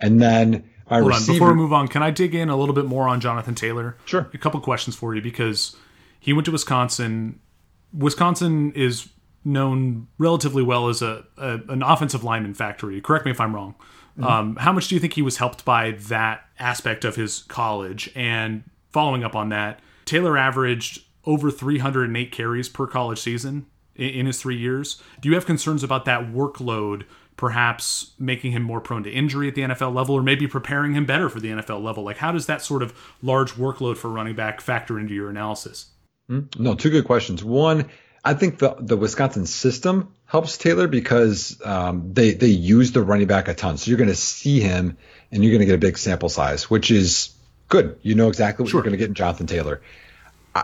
And 0.01 0.21
then 0.21 0.71
my 0.91 0.99
Hold 1.01 1.09
receiver, 1.09 1.33
on, 1.33 1.37
before 1.37 1.49
we 1.51 1.55
move 1.55 1.73
on, 1.73 1.89
can 1.89 2.03
I 2.03 2.11
dig 2.11 2.35
in 2.35 2.49
a 2.49 2.57
little 2.57 2.75
bit 2.75 2.87
more 2.87 3.07
on 3.07 3.21
Jonathan 3.21 3.55
Taylor? 3.55 3.97
Sure. 4.07 4.29
A 4.33 4.39
couple 4.39 4.59
questions 4.61 4.97
for 4.97 5.15
you 5.15 5.21
because 5.21 5.77
he 6.19 6.33
went 6.33 6.47
to 6.47 6.53
Wisconsin. 6.53 7.39
Wisconsin 7.93 8.73
is 8.73 9.09
known 9.45 10.07
relatively 10.19 10.63
well 10.63 10.89
as 10.89 11.03
a, 11.03 11.25
a 11.37 11.61
an 11.69 11.83
offensive 11.83 12.25
lineman 12.25 12.55
factory. 12.55 13.01
Correct 13.01 13.25
me 13.25 13.31
if 13.31 13.41
I'm 13.41 13.55
wrong. 13.55 13.75
Mm-hmm. 14.19 14.25
Um, 14.25 14.57
how 14.57 14.73
much 14.73 14.89
do 14.89 14.95
you 14.95 15.01
think 15.01 15.15
he 15.15 15.23
was 15.23 15.37
helped 15.37 15.65
by 15.65 15.93
that 15.93 16.45
aspect 16.59 17.05
of 17.05 17.17
his 17.17 17.43
college? 17.43 18.11
And 18.15 18.65
following 18.91 19.23
up 19.23 19.37
on 19.37 19.49
that, 19.51 19.81
Taylor 20.05 20.37
averaged 20.37 21.05
over 21.25 21.51
308 21.51 22.33
carries 22.33 22.69
per 22.69 22.87
college 22.87 23.21
season 23.21 23.67
in, 23.95 24.09
in 24.09 24.27
his 24.27 24.41
three 24.41 24.57
years. 24.57 25.01
Do 25.21 25.29
you 25.29 25.35
have 25.37 25.47
concerns 25.47 25.83
about 25.83 26.05
that 26.07 26.33
workload? 26.33 27.05
Perhaps 27.41 28.11
making 28.18 28.53
him 28.53 28.62
more 28.62 28.82
prone 28.82 29.03
to 29.05 29.11
injury 29.11 29.49
at 29.49 29.55
the 29.55 29.62
NFL 29.62 29.95
level, 29.95 30.14
or 30.14 30.22
maybe 30.22 30.47
preparing 30.47 30.93
him 30.93 31.07
better 31.07 31.30
for 31.30 31.41
the 31.41 31.49
NFL 31.49 31.82
level. 31.82 32.05
Like, 32.05 32.18
how 32.18 32.32
does 32.32 32.45
that 32.45 32.61
sort 32.61 32.82
of 32.82 32.93
large 33.22 33.53
workload 33.53 33.97
for 33.97 34.11
running 34.11 34.34
back 34.34 34.61
factor 34.61 35.01
into 35.01 35.14
your 35.14 35.30
analysis? 35.30 35.86
Mm-hmm. 36.30 36.62
No, 36.62 36.74
two 36.74 36.91
good 36.91 37.07
questions. 37.07 37.43
One, 37.43 37.88
I 38.22 38.34
think 38.34 38.59
the 38.59 38.76
the 38.78 38.99
Wisconsin 38.99 39.47
system 39.47 40.14
helps 40.26 40.59
Taylor 40.59 40.86
because 40.86 41.59
um, 41.64 42.12
they 42.12 42.32
they 42.34 42.49
use 42.49 42.93
the 42.93 43.01
running 43.01 43.26
back 43.26 43.49
a 43.49 43.55
ton. 43.55 43.78
So 43.78 43.88
you're 43.88 43.97
going 43.97 44.11
to 44.11 44.14
see 44.14 44.61
him, 44.61 44.99
and 45.32 45.43
you're 45.43 45.53
going 45.53 45.61
to 45.61 45.66
get 45.66 45.76
a 45.76 45.78
big 45.78 45.97
sample 45.97 46.28
size, 46.28 46.68
which 46.68 46.91
is 46.91 47.34
good. 47.68 47.99
You 48.03 48.16
know 48.16 48.28
exactly 48.28 48.64
what 48.64 48.70
sure. 48.70 48.80
you're 48.80 48.84
going 48.84 48.93
to 48.93 48.99
get 48.99 49.09
in 49.09 49.14
Jonathan 49.14 49.47
Taylor. 49.47 49.80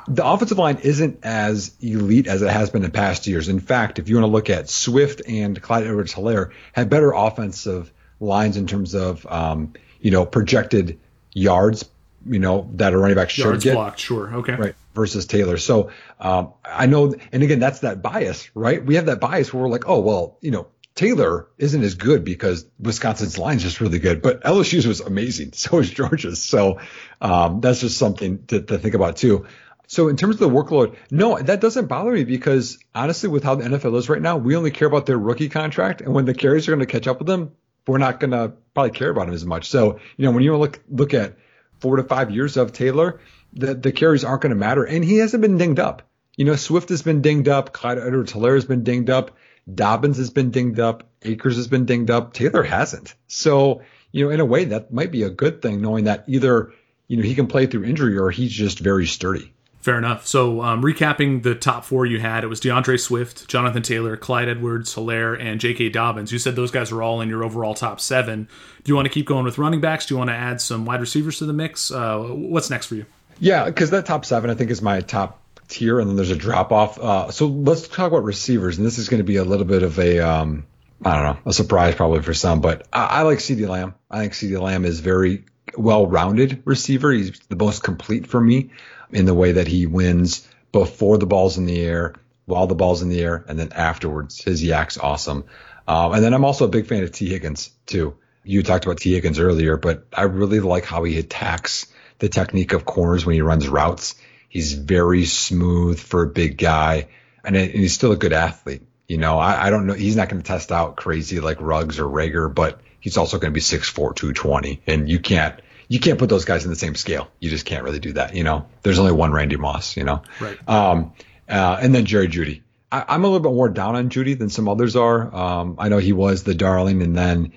The 0.09 0.27
offensive 0.27 0.59
line 0.59 0.79
isn't 0.83 1.21
as 1.23 1.75
elite 1.81 2.27
as 2.27 2.43
it 2.43 2.51
has 2.51 2.71
been 2.71 2.85
in 2.85 2.91
past 2.91 3.27
years. 3.27 3.49
In 3.49 3.61
fact, 3.61 3.99
if 3.99 4.09
you 4.09 4.17
want 4.17 4.25
to 4.25 4.33
look 4.33 4.51
at 4.51 4.69
Swift 4.69 5.23
and 5.29 5.61
Clyde 5.61 5.85
Edwards 5.85 6.13
Helaire 6.13 6.51
had 6.73 6.91
better 6.91 7.13
offensive 7.13 7.93
lines 8.19 8.57
in 8.57 8.67
terms 8.67 8.95
of 8.95 9.25
um, 9.27 9.75
you 10.01 10.11
know 10.11 10.27
projected 10.27 10.99
yards 11.33 11.85
you 12.29 12.39
know 12.39 12.69
that 12.75 12.93
a 12.93 12.99
running 12.99 13.17
back 13.17 13.31
should 13.31 13.45
Yards 13.45 13.65
get. 13.65 13.75
blocked, 13.75 14.01
sure, 14.01 14.35
okay, 14.37 14.55
right 14.55 14.75
versus 14.95 15.27
Taylor. 15.27 15.59
So 15.59 15.91
um, 16.19 16.53
I 16.65 16.87
know, 16.87 17.15
and 17.33 17.43
again, 17.43 17.61
that's 17.61 17.81
that 17.81 18.03
bias, 18.03 18.51
right? 18.55 18.85
We 18.85 18.97
have 18.97 19.07
that 19.07 19.21
bias 19.21 19.53
where 19.53 19.63
we're 19.63 19.69
like, 19.69 19.89
oh 19.89 20.01
well, 20.01 20.39
you 20.41 20.51
know, 20.51 20.67
Taylor 20.95 21.47
isn't 21.59 21.83
as 21.83 21.95
good 21.95 22.25
because 22.25 22.67
Wisconsin's 22.81 23.39
line 23.39 23.59
is 23.59 23.63
just 23.63 23.81
really 23.81 23.99
good, 23.99 24.23
but 24.23 24.43
LSU's 24.43 24.87
was 24.87 25.01
amazing. 25.01 25.53
So 25.55 25.79
is 25.79 25.91
Georgia's. 25.91 26.43
So 26.43 26.81
um, 27.21 27.61
that's 27.61 27.81
just 27.81 27.99
something 27.99 28.47
to, 28.47 28.63
to 28.63 28.79
think 28.79 28.95
about 28.95 29.17
too. 29.17 29.47
So 29.87 30.09
in 30.09 30.17
terms 30.17 30.35
of 30.35 30.41
the 30.41 30.49
workload, 30.49 30.97
no, 31.11 31.39
that 31.39 31.61
doesn't 31.61 31.87
bother 31.87 32.13
me 32.13 32.25
because 32.25 32.79
honestly, 32.95 33.29
with 33.29 33.45
how 33.45 33.55
the 33.55 33.65
NFL 33.65 33.97
is 33.97 34.09
right 34.09 34.21
now, 34.21 34.37
we 34.37 34.57
only 34.57 34.71
care 34.71 34.89
about 34.89 35.07
their 35.07 35.19
rookie 35.19 35.49
contract, 35.49 36.01
and 36.01 36.13
when 36.13 36.25
the 36.25 36.35
carries 36.35 36.67
are 36.67 36.73
going 36.73 36.87
to 36.87 36.93
catch 36.93 37.07
up 37.07 37.19
with 37.19 37.29
them, 37.29 37.53
we're 37.87 37.99
not 37.99 38.19
going 38.19 38.33
to 38.33 38.53
probably 38.75 38.91
care 38.91 39.11
about 39.11 39.27
them 39.27 39.35
as 39.35 39.47
much. 39.47 39.69
So 39.69 40.01
you 40.17 40.25
know, 40.25 40.33
when 40.33 40.43
you 40.43 40.57
look 40.57 40.81
look 40.89 41.15
at 41.15 41.37
four 41.81 41.97
to 41.97 42.03
five 42.03 42.31
years 42.31 42.57
of 42.57 42.73
Taylor, 42.73 43.21
the, 43.53 43.75
the 43.75 43.93
carries 43.93 44.25
aren't 44.25 44.43
going 44.43 44.51
to 44.51 44.57
matter. 44.57 44.85
And 44.85 45.05
he 45.05 45.19
hasn't 45.19 45.41
been 45.43 45.59
dinged 45.59 45.81
up. 45.81 46.03
You 46.37 46.45
know, 46.45 46.57
Swift 46.57 46.91
has 46.91 47.03
been 47.03 47.23
dinged 47.23 47.49
up. 47.49 47.73
Clyde 47.73 47.99
Edwards 47.99 48.33
Helaire 48.33 48.55
has 48.55 48.65
been 48.65 48.85
dinged 48.85 49.11
up. 49.11 49.37
Dobbins 49.73 50.19
has 50.19 50.31
been 50.31 50.51
dinged 50.51 50.79
up. 50.79 51.09
Akers 51.23 51.57
has 51.57 51.67
been 51.67 51.87
dinged 51.87 52.11
up. 52.11 52.35
Taylor 52.35 52.63
hasn't. 52.63 53.15
So, 53.27 53.83
you 54.13 54.25
know, 54.25 54.31
in 54.31 54.41
a 54.41 54.45
way, 54.45 54.67
that 54.67 54.93
might 54.93 55.11
be 55.11 55.23
a 55.23 55.31
good 55.31 55.63
thing, 55.63 55.81
knowing 55.81 56.05
that 56.05 56.25
either, 56.29 56.73
you 57.09 57.17
know, 57.17 57.23
he 57.23 57.35
can 57.35 57.47
play 57.47 57.67
through 57.67 57.85
injury 57.85 58.19
or 58.19 58.31
he's 58.31 58.53
just 58.53 58.79
very 58.79 59.07
sturdy. 59.07 59.53
Fair 59.87 59.99
enough. 59.99 60.27
So, 60.27 60.63
um, 60.63 60.83
recapping 60.83 61.45
the 61.45 61.55
top 61.55 61.85
four 61.85 62.07
you 62.07 62.19
had, 62.19 62.43
it 62.43 62.49
was 62.49 62.59
D'Andre 62.59 62.97
Swift, 62.97 63.47
Jonathan 63.47 63.85
Taylor, 63.85 64.17
Clyde 64.17 64.49
Edwards, 64.49 64.93
Helaire, 64.97 65.41
and 65.41 65.61
J.K. 65.61 65.91
Dobbins. 65.91 66.33
You 66.33 66.41
said 66.41 66.57
those 66.57 66.73
guys 66.73 66.91
are 66.91 67.05
all 67.05 67.21
in 67.21 67.29
your 67.29 67.45
overall 67.45 67.73
top 67.73 68.01
seven. 68.01 68.49
Do 68.83 68.91
you 68.91 68.97
want 68.97 69.07
to 69.07 69.15
keep 69.15 69.27
going 69.27 69.45
with 69.45 69.59
running 69.59 69.81
backs? 69.81 70.07
Do 70.07 70.15
you 70.15 70.19
want 70.19 70.31
to 70.31 70.35
add 70.35 70.61
some 70.61 70.87
wide 70.87 71.01
receivers 71.01 71.39
to 71.39 71.47
the 71.47 71.53
mix? 71.53 71.93
Uh, 71.93 72.19
what's 72.19 72.69
next 72.69 72.87
for 72.87 72.97
you? 72.97 73.07
Yeah, 73.39 73.67
because 73.67 73.91
that 73.91 74.07
top 74.07 74.25
seven, 74.25 74.51
I 74.51 74.55
think, 74.55 74.73
is 74.73 74.83
my 74.83 75.03
top 75.03 75.41
tier, 75.69 76.01
and 76.01 76.11
then 76.11 76.17
there's 76.17 76.33
a 76.33 76.37
drop 76.37 76.73
off. 76.73 76.99
Uh, 76.99 77.31
so 77.31 77.47
let's 77.47 77.87
talk 77.87 78.09
about 78.09 78.25
receivers, 78.25 78.79
and 78.79 78.85
this 78.85 78.99
is 78.99 79.09
going 79.09 79.19
to 79.19 79.25
be 79.25 79.37
a 79.37 79.45
little 79.45 79.67
bit 79.67 79.85
of 79.85 80.01
a, 80.01 80.19
um, 80.19 80.67
I 81.05 81.15
don't 81.15 81.23
know, 81.23 81.51
a 81.51 81.53
surprise 81.53 81.95
probably 81.95 82.23
for 82.23 82.35
some, 82.35 82.61
but 82.61 82.89
I, 82.93 83.05
I 83.05 83.23
like 83.23 83.39
CeeDee 83.39 83.69
Lamb. 83.69 83.95
I 84.11 84.19
think 84.19 84.33
CeeDee 84.33 84.61
Lamb 84.61 84.85
is 84.85 84.99
very 84.99 85.45
well 85.79 86.09
rounded 86.09 86.63
receiver. 86.65 87.13
He's 87.13 87.39
the 87.49 87.55
most 87.55 87.85
complete 87.85 88.27
for 88.27 88.41
me 88.41 88.71
in 89.11 89.25
the 89.25 89.35
way 89.35 89.53
that 89.53 89.69
he 89.69 89.87
wins 89.87 90.49
before 90.73 91.19
the 91.19 91.27
ball's 91.27 91.59
in 91.59 91.67
the 91.67 91.81
air, 91.81 92.15
while 92.45 92.67
the 92.67 92.75
ball's 92.75 93.03
in 93.03 93.09
the 93.09 93.21
air, 93.21 93.45
and 93.49 93.59
then 93.59 93.73
afterwards. 93.73 94.43
His 94.43 94.63
YAC's 94.63 94.99
awesome. 94.99 95.45
Um, 95.89 96.13
and 96.13 96.25
then 96.25 96.35
I'm 96.35 96.45
also 96.45 96.65
a 96.65 96.69
big 96.69 96.87
fan 96.87 97.03
of 97.03 97.13
Tee 97.13 97.29
Higgins 97.29 97.71
too. 97.87 98.17
You 98.45 98.63
talked 98.63 98.85
about 98.85 98.99
Tee 98.99 99.15
Higgins 99.15 99.39
earlier, 99.39 99.77
but 99.77 100.07
I 100.13 100.23
really 100.23 100.61
like 100.61 100.85
how 100.85 101.05
he 101.05 101.19
attacks 101.19 101.87
the 102.19 102.29
technique 102.29 102.73
of 102.73 102.85
corners 102.85 103.27
when 103.27 103.35
he 103.35 103.41
runs 103.41 103.69
routes. 103.69 104.15
He's 104.49 104.73
very 104.73 105.25
smooth 105.25 105.99
for 105.99 106.23
a 106.23 106.29
big 106.29 106.57
guy, 106.57 107.09
and, 107.45 107.57
and 107.57 107.71
he's 107.71 107.95
still 107.95 108.13
a 108.13 108.17
good 108.17 108.33
athlete. 108.33 108.83
You 109.09 109.19
know, 109.19 109.39
I, 109.39 109.67
I 109.67 109.71
don't 109.71 109.87
know. 109.87 109.95
He's 109.95 110.17
not 110.17 110.29
going 110.29 110.43
to 110.43 110.47
test 110.47 110.73
out 110.73 110.97
crazy 110.97 111.41
like 111.41 111.61
Ruggs 111.61 111.99
or 111.99 112.05
Rager, 112.05 112.53
but 112.53 112.81
he's 113.01 113.17
also 113.17 113.39
going 113.39 113.53
to 113.53 113.55
be 113.55 113.61
6'4", 113.61 113.95
220. 113.95 114.83
And 114.87 115.09
you 115.09 115.21
can't, 115.21 115.61
you 115.89 116.01
can't 116.01 116.19
put 116.19 116.29
those 116.29 116.45
guys 116.45 116.65
in 116.65 116.71
the 116.71 116.77
same 116.77 116.95
scale. 116.95 117.29
You 117.41 117.51
just 117.51 117.65
can't 117.65 117.85
really 117.85 117.99
do 117.99 118.13
that. 118.15 118.35
You 118.35 118.45
know, 118.45 118.67
there's 118.83 118.99
only 118.99 119.13
one 119.13 119.33
Randy 119.33 119.57
Moss, 119.57 119.97
you 119.97 120.05
know? 120.05 120.23
Right. 120.41 120.59
Um, 120.69 121.13
uh, 121.49 121.79
and 121.81 121.95
then 121.95 122.05
Jerry 122.05 122.29
Jeudy. 122.29 122.63
I, 122.91 123.15
am 123.15 123.25
a 123.25 123.27
little 123.27 123.41
bit 123.41 123.55
more 123.55 123.69
down 123.69 123.97
on 123.97 124.09
Jeudy 124.11 124.39
than 124.39 124.49
some 124.49 124.69
others 124.69 124.97
are. 124.97 125.35
Um, 125.35 125.77
I 125.79 125.89
know 125.89 125.99
he 125.99 126.13
was 126.13 126.43
the 126.43 126.55
darling 126.55 127.03
and 127.03 127.17
then, 127.17 127.53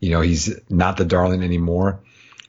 you 0.00 0.10
know, 0.10 0.20
he's 0.20 0.58
not 0.68 0.96
the 0.96 1.04
darling 1.04 1.42
anymore. 1.42 2.00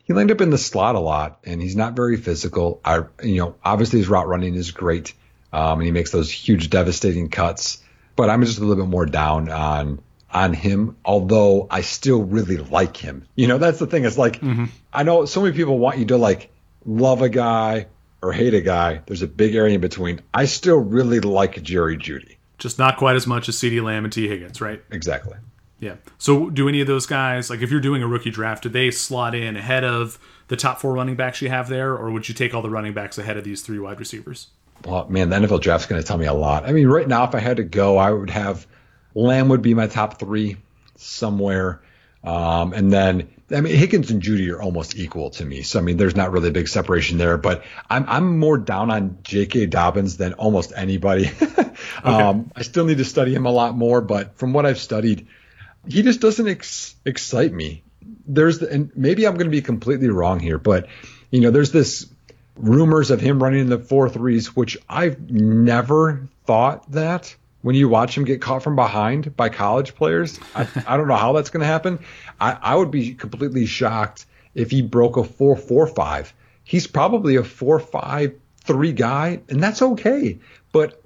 He 0.05 0.13
lined 0.13 0.31
up 0.31 0.41
in 0.41 0.49
the 0.49 0.57
slot 0.57 0.95
a 0.95 0.99
lot 0.99 1.39
and 1.43 1.61
he's 1.61 1.75
not 1.75 1.95
very 1.95 2.17
physical. 2.17 2.81
I, 2.83 3.03
you 3.21 3.37
know, 3.37 3.55
obviously 3.63 3.99
his 3.99 4.09
route 4.09 4.27
running 4.27 4.55
is 4.55 4.71
great. 4.71 5.13
Um, 5.51 5.79
and 5.79 5.85
he 5.85 5.91
makes 5.91 6.11
those 6.11 6.31
huge 6.31 6.69
devastating 6.69 7.29
cuts 7.29 7.83
but 8.15 8.29
I'm 8.29 8.43
just 8.43 8.59
a 8.59 8.61
little 8.61 8.83
bit 8.83 8.89
more 8.89 9.05
down 9.05 9.49
on 9.49 10.01
on 10.33 10.53
him, 10.53 10.97
although 11.05 11.67
I 11.69 11.81
still 11.81 12.23
really 12.23 12.57
like 12.57 12.97
him. 12.97 13.27
You 13.35 13.47
know, 13.47 13.57
that's 13.57 13.79
the 13.79 13.87
thing. 13.87 14.05
It's 14.05 14.17
like 14.17 14.41
mm-hmm. 14.41 14.65
I 14.91 15.03
know 15.03 15.25
so 15.25 15.41
many 15.41 15.55
people 15.55 15.77
want 15.77 15.99
you 15.99 16.05
to 16.05 16.17
like 16.17 16.51
love 16.85 17.21
a 17.21 17.29
guy 17.29 17.87
or 18.21 18.33
hate 18.33 18.53
a 18.53 18.61
guy. 18.61 19.01
There's 19.05 19.21
a 19.21 19.27
big 19.27 19.55
area 19.55 19.75
in 19.75 19.81
between. 19.81 20.21
I 20.33 20.45
still 20.45 20.77
really 20.77 21.19
like 21.19 21.61
Jerry 21.61 21.97
Jeudy. 21.97 22.37
Just 22.57 22.79
not 22.79 22.97
quite 22.97 23.15
as 23.15 23.27
much 23.27 23.49
as 23.49 23.55
CeeDee 23.55 23.83
Lamb 23.83 24.05
and 24.05 24.13
Tee 24.13 24.27
Higgins, 24.27 24.61
right? 24.61 24.81
Exactly. 24.91 25.37
Yeah. 25.79 25.95
So 26.17 26.49
do 26.49 26.69
any 26.69 26.79
of 26.79 26.87
those 26.87 27.05
guys, 27.05 27.49
like 27.49 27.61
if 27.61 27.69
you're 27.69 27.81
doing 27.81 28.01
a 28.01 28.07
rookie 28.07 28.29
draft, 28.29 28.63
do 28.63 28.69
they 28.69 28.89
slot 28.89 29.35
in 29.35 29.57
ahead 29.57 29.83
of 29.83 30.17
the 30.47 30.55
top 30.55 30.79
four 30.79 30.93
running 30.93 31.15
backs 31.15 31.41
you 31.41 31.49
have 31.49 31.67
there, 31.67 31.91
or 31.93 32.11
would 32.11 32.29
you 32.29 32.35
take 32.35 32.53
all 32.53 32.61
the 32.61 32.69
running 32.69 32.93
backs 32.93 33.17
ahead 33.17 33.37
of 33.37 33.43
these 33.43 33.61
three 33.61 33.79
wide 33.79 33.99
receivers? 33.99 34.47
well, 34.85 35.07
man, 35.09 35.29
the 35.29 35.35
NFL 35.37 35.61
draft's 35.61 35.87
going 35.87 36.01
to 36.01 36.07
tell 36.07 36.17
me 36.17 36.25
a 36.25 36.33
lot. 36.33 36.65
I 36.65 36.71
mean, 36.71 36.87
right 36.87 37.07
now, 37.07 37.23
if 37.23 37.35
I 37.35 37.39
had 37.39 37.57
to 37.57 37.63
go, 37.63 37.97
I 37.97 38.11
would 38.11 38.29
have 38.29 38.67
Lamb 39.15 39.49
would 39.49 39.61
be 39.61 39.73
my 39.73 39.87
top 39.87 40.19
three 40.19 40.57
somewhere, 40.95 41.81
um, 42.23 42.73
and 42.73 42.91
then 42.91 43.29
I 43.51 43.61
mean 43.61 43.75
Higgins 43.75 44.11
and 44.11 44.21
Jeudy 44.21 44.51
are 44.51 44.61
almost 44.61 44.97
equal 44.97 45.31
to 45.31 45.45
me. 45.45 45.61
So 45.61 45.79
I 45.79 45.81
mean, 45.81 45.97
there's 45.97 46.15
not 46.15 46.31
really 46.31 46.49
a 46.49 46.53
big 46.53 46.67
separation 46.67 47.17
there. 47.17 47.37
But 47.37 47.63
I'm 47.89 48.05
I'm 48.07 48.39
more 48.39 48.57
down 48.57 48.91
on 48.91 49.19
J.K. 49.23 49.67
Dobbins 49.67 50.17
than 50.17 50.33
almost 50.33 50.73
anybody. 50.75 51.29
okay. 51.41 51.73
um, 52.03 52.51
I 52.55 52.63
still 52.63 52.85
need 52.85 52.97
to 52.99 53.05
study 53.05 53.33
him 53.33 53.45
a 53.45 53.51
lot 53.51 53.75
more, 53.75 54.01
but 54.01 54.37
from 54.37 54.53
what 54.53 54.65
I've 54.65 54.79
studied, 54.79 55.27
he 55.87 56.01
just 56.01 56.21
doesn't 56.21 56.47
ex- 56.47 56.95
excite 57.05 57.53
me. 57.53 57.83
There's 58.25 58.59
the, 58.59 58.69
and 58.69 58.91
maybe 58.95 59.27
I'm 59.27 59.33
going 59.33 59.47
to 59.47 59.51
be 59.51 59.61
completely 59.61 60.09
wrong 60.09 60.39
here, 60.39 60.57
but 60.57 60.87
you 61.29 61.41
know, 61.41 61.51
there's 61.51 61.71
this 61.71 62.07
rumors 62.55 63.11
of 63.11 63.19
him 63.19 63.41
running 63.41 63.61
in 63.61 63.69
the 63.69 63.79
four 63.79 64.09
threes, 64.09 64.55
which 64.55 64.77
I've 64.87 65.29
never 65.29 66.29
thought 66.45 66.91
that 66.91 67.35
when 67.63 67.75
you 67.75 67.89
watch 67.89 68.15
him 68.15 68.25
get 68.25 68.41
caught 68.41 68.61
from 68.61 68.75
behind 68.75 69.35
by 69.35 69.49
college 69.49 69.95
players. 69.95 70.39
I, 70.53 70.67
I 70.87 70.97
don't 70.97 71.07
know 71.07 71.15
how 71.15 71.33
that's 71.33 71.49
going 71.49 71.61
to 71.61 71.67
happen. 71.67 71.99
I, 72.39 72.57
I 72.61 72.75
would 72.75 72.91
be 72.91 73.15
completely 73.15 73.65
shocked 73.65 74.27
if 74.53 74.69
he 74.69 74.83
broke 74.83 75.17
a 75.17 75.23
four 75.23 75.55
four 75.55 75.87
five. 75.87 76.31
He's 76.63 76.85
probably 76.85 77.37
a 77.37 77.43
four 77.43 77.79
five 77.79 78.35
three 78.63 78.93
guy, 78.93 79.41
and 79.49 79.63
that's 79.63 79.81
okay. 79.81 80.39
But 80.71 81.01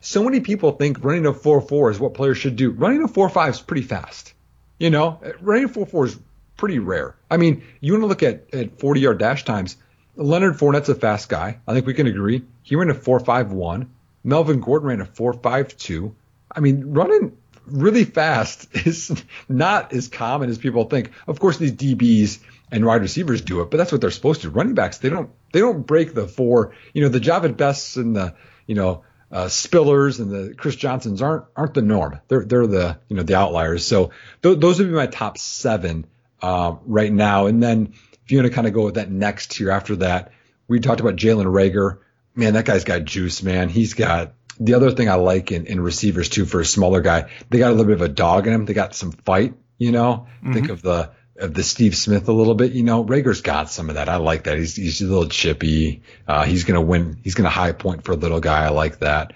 so 0.00 0.22
many 0.22 0.40
people 0.40 0.72
think 0.72 1.02
running 1.02 1.26
a 1.26 1.32
four 1.32 1.60
four 1.60 1.90
is 1.90 1.98
what 1.98 2.14
players 2.14 2.36
should 2.36 2.56
do. 2.56 2.70
Running 2.70 3.02
a 3.02 3.08
four 3.08 3.28
five 3.30 3.54
is 3.54 3.60
pretty 3.60 3.82
fast. 3.82 4.34
You 4.78 4.90
know, 4.90 5.20
running 5.40 5.64
a 5.64 5.68
four 5.68 5.86
four 5.86 6.06
is 6.06 6.18
pretty 6.56 6.78
rare. 6.78 7.16
I 7.30 7.38
mean, 7.38 7.62
you 7.80 7.92
want 7.92 8.02
to 8.02 8.06
look 8.06 8.22
at, 8.22 8.52
at 8.52 8.78
40 8.78 9.00
yard 9.00 9.18
dash 9.18 9.44
times. 9.44 9.76
Leonard 10.16 10.58
Fournette's 10.58 10.88
a 10.88 10.94
fast 10.94 11.28
guy. 11.28 11.60
I 11.66 11.72
think 11.72 11.86
we 11.86 11.94
can 11.94 12.06
agree. 12.06 12.42
He 12.62 12.76
ran 12.76 12.90
a 12.90 12.94
4.51. 12.94 13.86
Melvin 14.22 14.60
Gordon 14.60 14.88
ran 14.88 15.00
a 15.00 15.06
4.52. 15.06 16.14
I 16.50 16.60
mean, 16.60 16.92
running 16.92 17.36
really 17.66 18.04
fast 18.04 18.68
is 18.86 19.22
not 19.48 19.92
as 19.92 20.08
common 20.08 20.50
as 20.50 20.58
people 20.58 20.84
think. 20.84 21.12
Of 21.26 21.40
course, 21.40 21.58
these 21.58 21.72
DBs 21.72 22.40
and 22.70 22.84
wide 22.84 23.02
receivers 23.02 23.40
do 23.42 23.62
it, 23.62 23.70
but 23.70 23.76
that's 23.76 23.92
what 23.92 24.00
they're 24.00 24.10
supposed 24.10 24.42
to. 24.42 24.50
Running 24.50 24.74
backs, 24.74 24.98
they 24.98 25.08
don't 25.08 25.30
they 25.52 25.60
don't 25.60 25.86
break 25.86 26.14
the 26.14 26.28
four. 26.28 26.74
You 26.92 27.02
know, 27.02 27.08
the 27.08 27.20
Jahvid 27.20 27.56
Bests 27.56 27.96
and 27.96 28.14
the 28.14 28.34
you 28.66 28.74
know 28.74 29.04
uh, 29.32 29.46
Spillers 29.46 30.20
and 30.20 30.30
the 30.30 30.54
Chris 30.54 30.76
Johnsons 30.76 31.22
aren't 31.22 31.44
aren't 31.56 31.74
the 31.74 31.82
norm. 31.82 32.20
They're 32.28 32.44
they're 32.44 32.66
the 32.66 32.98
you 33.08 33.16
know 33.16 33.22
the 33.22 33.34
outliers. 33.34 33.86
So 33.86 34.10
th- 34.42 34.58
those 34.58 34.78
would 34.78 34.88
be 34.88 34.94
my 34.94 35.06
top 35.06 35.38
seven 35.38 36.06
uh, 36.42 36.76
right 36.84 37.12
now. 37.12 37.46
And 37.46 37.62
then 37.62 37.94
if 38.24 38.30
you 38.30 38.38
want 38.38 38.50
to 38.50 38.54
kind 38.54 38.66
of 38.66 38.72
go 38.72 38.84
with 38.84 38.94
that 38.94 39.10
next 39.10 39.52
tier 39.52 39.70
after 39.70 39.96
that, 39.96 40.32
we 40.68 40.80
talked 40.80 41.00
about 41.00 41.16
Jalen 41.16 41.46
Reagor. 41.46 41.98
Man, 42.40 42.54
that 42.54 42.64
guy's 42.64 42.84
got 42.84 43.04
juice, 43.04 43.42
man. 43.42 43.68
He's 43.68 43.94
got 43.94 44.34
the 44.58 44.74
other 44.74 44.90
thing 44.90 45.08
I 45.08 45.14
like 45.14 45.52
in, 45.52 45.66
in 45.66 45.80
receivers 45.80 46.28
too 46.28 46.44
for 46.44 46.60
a 46.60 46.64
smaller 46.64 47.00
guy. 47.00 47.30
They 47.48 47.58
got 47.58 47.68
a 47.68 47.74
little 47.74 47.86
bit 47.86 47.94
of 47.94 48.02
a 48.02 48.08
dog 48.08 48.46
in 48.46 48.52
him. 48.52 48.64
They 48.64 48.74
got 48.74 48.94
some 48.94 49.12
fight, 49.12 49.54
you 49.78 49.92
know. 49.92 50.26
Mm-hmm. 50.38 50.52
Think 50.52 50.68
of 50.70 50.82
the 50.82 51.12
of 51.36 51.54
the 51.54 51.62
Steve 51.62 51.96
Smith 51.96 52.28
a 52.28 52.32
little 52.32 52.54
bit, 52.54 52.72
you 52.72 52.82
know. 52.82 53.04
Rager's 53.04 53.40
got 53.40 53.70
some 53.70 53.88
of 53.88 53.94
that. 53.94 54.08
I 54.08 54.16
like 54.16 54.44
that. 54.44 54.58
He's 54.58 54.76
he's 54.76 55.00
a 55.00 55.06
little 55.06 55.28
chippy. 55.28 56.02
Uh, 56.26 56.44
he's 56.44 56.64
gonna 56.64 56.82
win. 56.82 57.18
He's 57.22 57.34
gonna 57.34 57.48
high 57.48 57.72
point 57.72 58.04
for 58.04 58.12
a 58.12 58.16
little 58.16 58.40
guy. 58.40 58.64
I 58.64 58.70
like 58.70 58.98
that. 59.00 59.32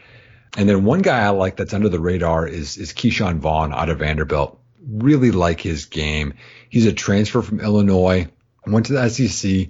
And 0.57 0.69
then 0.69 0.85
one 0.85 1.03
guy 1.03 1.25
I 1.25 1.31
like 1.31 1.57
that's 1.57 1.75
under 1.75 1.89
the 1.89 2.01
radar 2.01 2.47
is 2.47 2.77
is 2.77 2.93
Ke'Shawn 2.93 3.39
Vaughn 3.39 3.73
out 3.73 3.89
of 3.89 3.99
Vanderbilt. 4.01 4.61
Really 4.87 5.31
like 5.31 5.61
his 5.61 5.87
game. 5.87 6.35
He's 6.69 6.87
a 6.87 6.93
transfer 6.93 7.43
from 7.43 7.61
Illinois 7.61 8.29
went 8.67 8.87
to 8.87 8.93
the 8.95 9.09
SEC. 9.09 9.69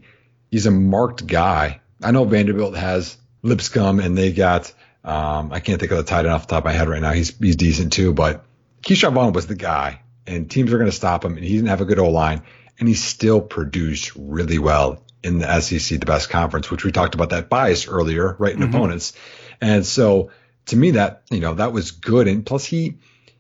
He's 0.51 0.66
a 0.66 0.70
marked 0.70 1.26
guy. 1.26 1.80
I 2.03 2.11
know 2.11 2.24
Vanderbilt 2.24 2.76
has 2.76 3.16
Lipscomb 3.45 4.01
and 4.01 4.16
they 4.16 4.32
got 4.32 4.72
um, 5.05 5.53
I 5.53 5.61
can't 5.61 5.78
think 5.78 5.92
of 5.92 5.99
the 5.99 6.05
tight 6.05 6.20
end 6.20 6.30
off 6.30 6.47
the 6.47 6.55
top 6.55 6.62
of 6.62 6.64
my 6.64 6.72
head 6.72 6.88
right 6.88 7.03
now. 7.03 7.12
He's 7.12 7.36
he's 7.38 7.57
decent 7.57 7.92
too, 7.92 8.14
but 8.14 8.45
Ke'Shawn 8.82 9.12
Vaughn 9.12 9.32
was 9.32 9.47
the 9.47 9.55
guy, 9.55 10.01
and 10.26 10.51
teams 10.51 10.72
are 10.72 10.78
going 10.78 10.90
to 10.90 10.97
stop 10.97 11.24
him, 11.24 11.36
and 11.36 11.45
he 11.45 11.55
didn't 11.55 11.68
have 11.68 11.82
a 11.82 11.84
good 11.84 11.99
O 11.99 12.09
line, 12.09 12.42
and 12.78 12.88
he 12.88 12.95
still 12.95 13.40
produced 13.40 14.12
really 14.16 14.59
well 14.59 15.03
in 15.22 15.38
the 15.38 15.61
SEC, 15.61 16.01
the 16.01 16.07
best 16.07 16.30
conference, 16.30 16.70
which 16.70 16.84
we 16.84 16.92
talked 16.92 17.14
about 17.14 17.30
that 17.30 17.51
bias 17.51 17.86
earlier, 17.86 18.34
right 18.38 18.55
in 18.55 18.61
mm-hmm. 18.61 18.74
opponents, 18.74 19.12
and 19.61 19.84
so 19.84 20.30
to 20.66 20.76
me 20.76 20.92
that 20.92 21.22
you 21.30 21.40
know 21.40 21.55
that 21.55 21.74
was 21.74 21.90
good, 21.90 22.26
and 22.26 22.47
plus 22.47 22.64
he, 22.64 22.97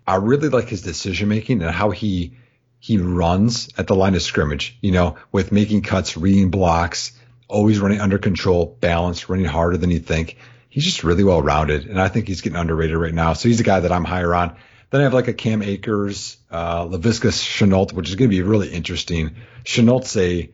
I 0.06 0.16
really 0.16 0.50
like 0.50 0.68
his 0.68 0.82
decision 0.82 1.28
making 1.30 1.62
and 1.62 1.70
how 1.70 1.90
he 1.90 2.36
he 2.78 2.98
runs 2.98 3.70
at 3.78 3.86
the 3.86 3.96
line 3.96 4.14
of 4.14 4.20
scrimmage, 4.20 4.76
you 4.82 4.92
know, 4.92 5.16
with 5.32 5.50
making 5.50 5.80
cuts, 5.80 6.18
reading 6.18 6.50
blocks, 6.50 7.12
always 7.54 7.78
running 7.78 8.00
under 8.00 8.18
control, 8.18 8.76
balanced, 8.80 9.28
running 9.28 9.46
harder 9.46 9.76
than 9.76 9.90
you 9.90 10.00
think. 10.00 10.36
He's 10.68 10.84
just 10.84 11.04
really 11.04 11.24
well 11.24 11.40
rounded, 11.40 11.86
and 11.86 12.00
I 12.00 12.08
think 12.08 12.26
he's 12.26 12.40
getting 12.40 12.58
underrated 12.58 12.96
right 12.96 13.14
now. 13.14 13.32
So 13.34 13.48
he's 13.48 13.60
a 13.60 13.64
guy 13.64 13.80
that 13.80 13.92
I'm 13.92 14.04
higher 14.04 14.34
on. 14.34 14.56
Then 14.90 15.00
I 15.00 15.04
have 15.04 15.14
like 15.14 15.28
a 15.28 15.32
Cam 15.32 15.62
Akers, 15.62 16.36
uh, 16.50 16.84
Laviska 16.84 17.30
Shenault, 17.30 17.92
which 17.92 18.08
is 18.08 18.16
going 18.16 18.28
to 18.28 18.36
be 18.36 18.42
really 18.42 18.70
interesting. 18.72 19.36
Shenault's 19.64 20.16
a 20.16 20.50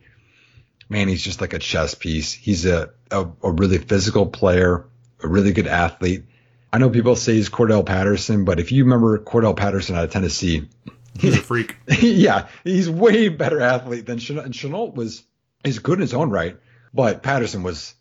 man, 0.89 1.07
he's 1.07 1.23
just 1.23 1.41
like 1.41 1.53
a 1.53 1.59
chess 1.59 1.95
piece. 1.95 2.33
He's 2.33 2.65
a, 2.65 2.91
a, 3.09 3.27
a 3.43 3.51
really 3.51 3.77
physical 3.77 4.27
player, 4.27 4.85
a 5.23 5.27
really 5.27 5.53
good 5.53 5.67
athlete. 5.67 6.25
I 6.71 6.77
know 6.77 6.89
people 6.89 7.15
say 7.15 7.33
he's 7.33 7.49
Cordarrelle 7.49 7.85
Patterson, 7.85 8.45
but 8.45 8.59
if 8.59 8.71
you 8.71 8.83
remember 8.83 9.17
Cordarrelle 9.19 9.57
Patterson 9.57 9.95
out 9.95 10.05
of 10.05 10.11
Tennessee, 10.11 10.67
He's 11.19 11.35
a 11.35 11.41
freak. 11.41 11.75
yeah, 12.01 12.47
he's 12.63 12.89
way 12.89 13.29
better 13.29 13.61
athlete 13.61 14.05
than 14.05 14.17
Shenault. 14.17 14.45
And 14.45 14.53
Shenault 14.53 14.95
was 14.95 15.23
is 15.63 15.79
good 15.79 15.95
in 15.95 16.01
his 16.01 16.13
own 16.13 16.29
right, 16.29 16.57
but 16.93 17.23
Patterson 17.23 17.63
was 17.63 17.93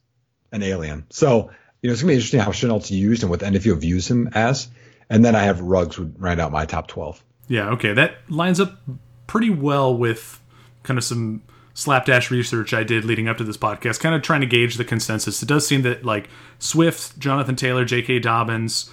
an 0.52 0.62
alien. 0.62 1.06
So 1.10 1.50
you 1.82 1.88
know 1.88 1.92
it's 1.92 2.02
gonna 2.02 2.10
be 2.10 2.14
interesting 2.14 2.40
how 2.40 2.50
Shenault's 2.50 2.90
used 2.90 3.22
and 3.22 3.30
what 3.30 3.40
NFL 3.40 3.80
views 3.80 4.10
him 4.10 4.28
as. 4.32 4.68
And 5.08 5.24
then 5.24 5.34
I 5.34 5.42
have 5.42 5.60
Ruggs 5.60 5.98
would 5.98 6.20
round 6.20 6.40
out 6.40 6.52
my 6.52 6.66
top 6.66 6.86
twelve. 6.86 7.22
Yeah, 7.48 7.70
okay, 7.70 7.92
that 7.94 8.16
lines 8.28 8.60
up 8.60 8.80
pretty 9.26 9.50
well 9.50 9.96
with 9.96 10.40
kind 10.82 10.98
of 10.98 11.04
some 11.04 11.42
slapdash 11.74 12.30
research 12.30 12.74
I 12.74 12.84
did 12.84 13.04
leading 13.04 13.28
up 13.28 13.38
to 13.38 13.44
this 13.44 13.56
podcast, 13.56 14.00
kind 14.00 14.14
of 14.14 14.22
trying 14.22 14.40
to 14.40 14.46
gauge 14.46 14.76
the 14.76 14.84
consensus. 14.84 15.42
It 15.42 15.46
does 15.46 15.66
seem 15.66 15.82
that 15.82 16.04
like 16.04 16.28
Swift, 16.58 17.18
Jonathan 17.18 17.56
Taylor, 17.56 17.84
J.K. 17.84 18.20
Dobbins 18.20 18.90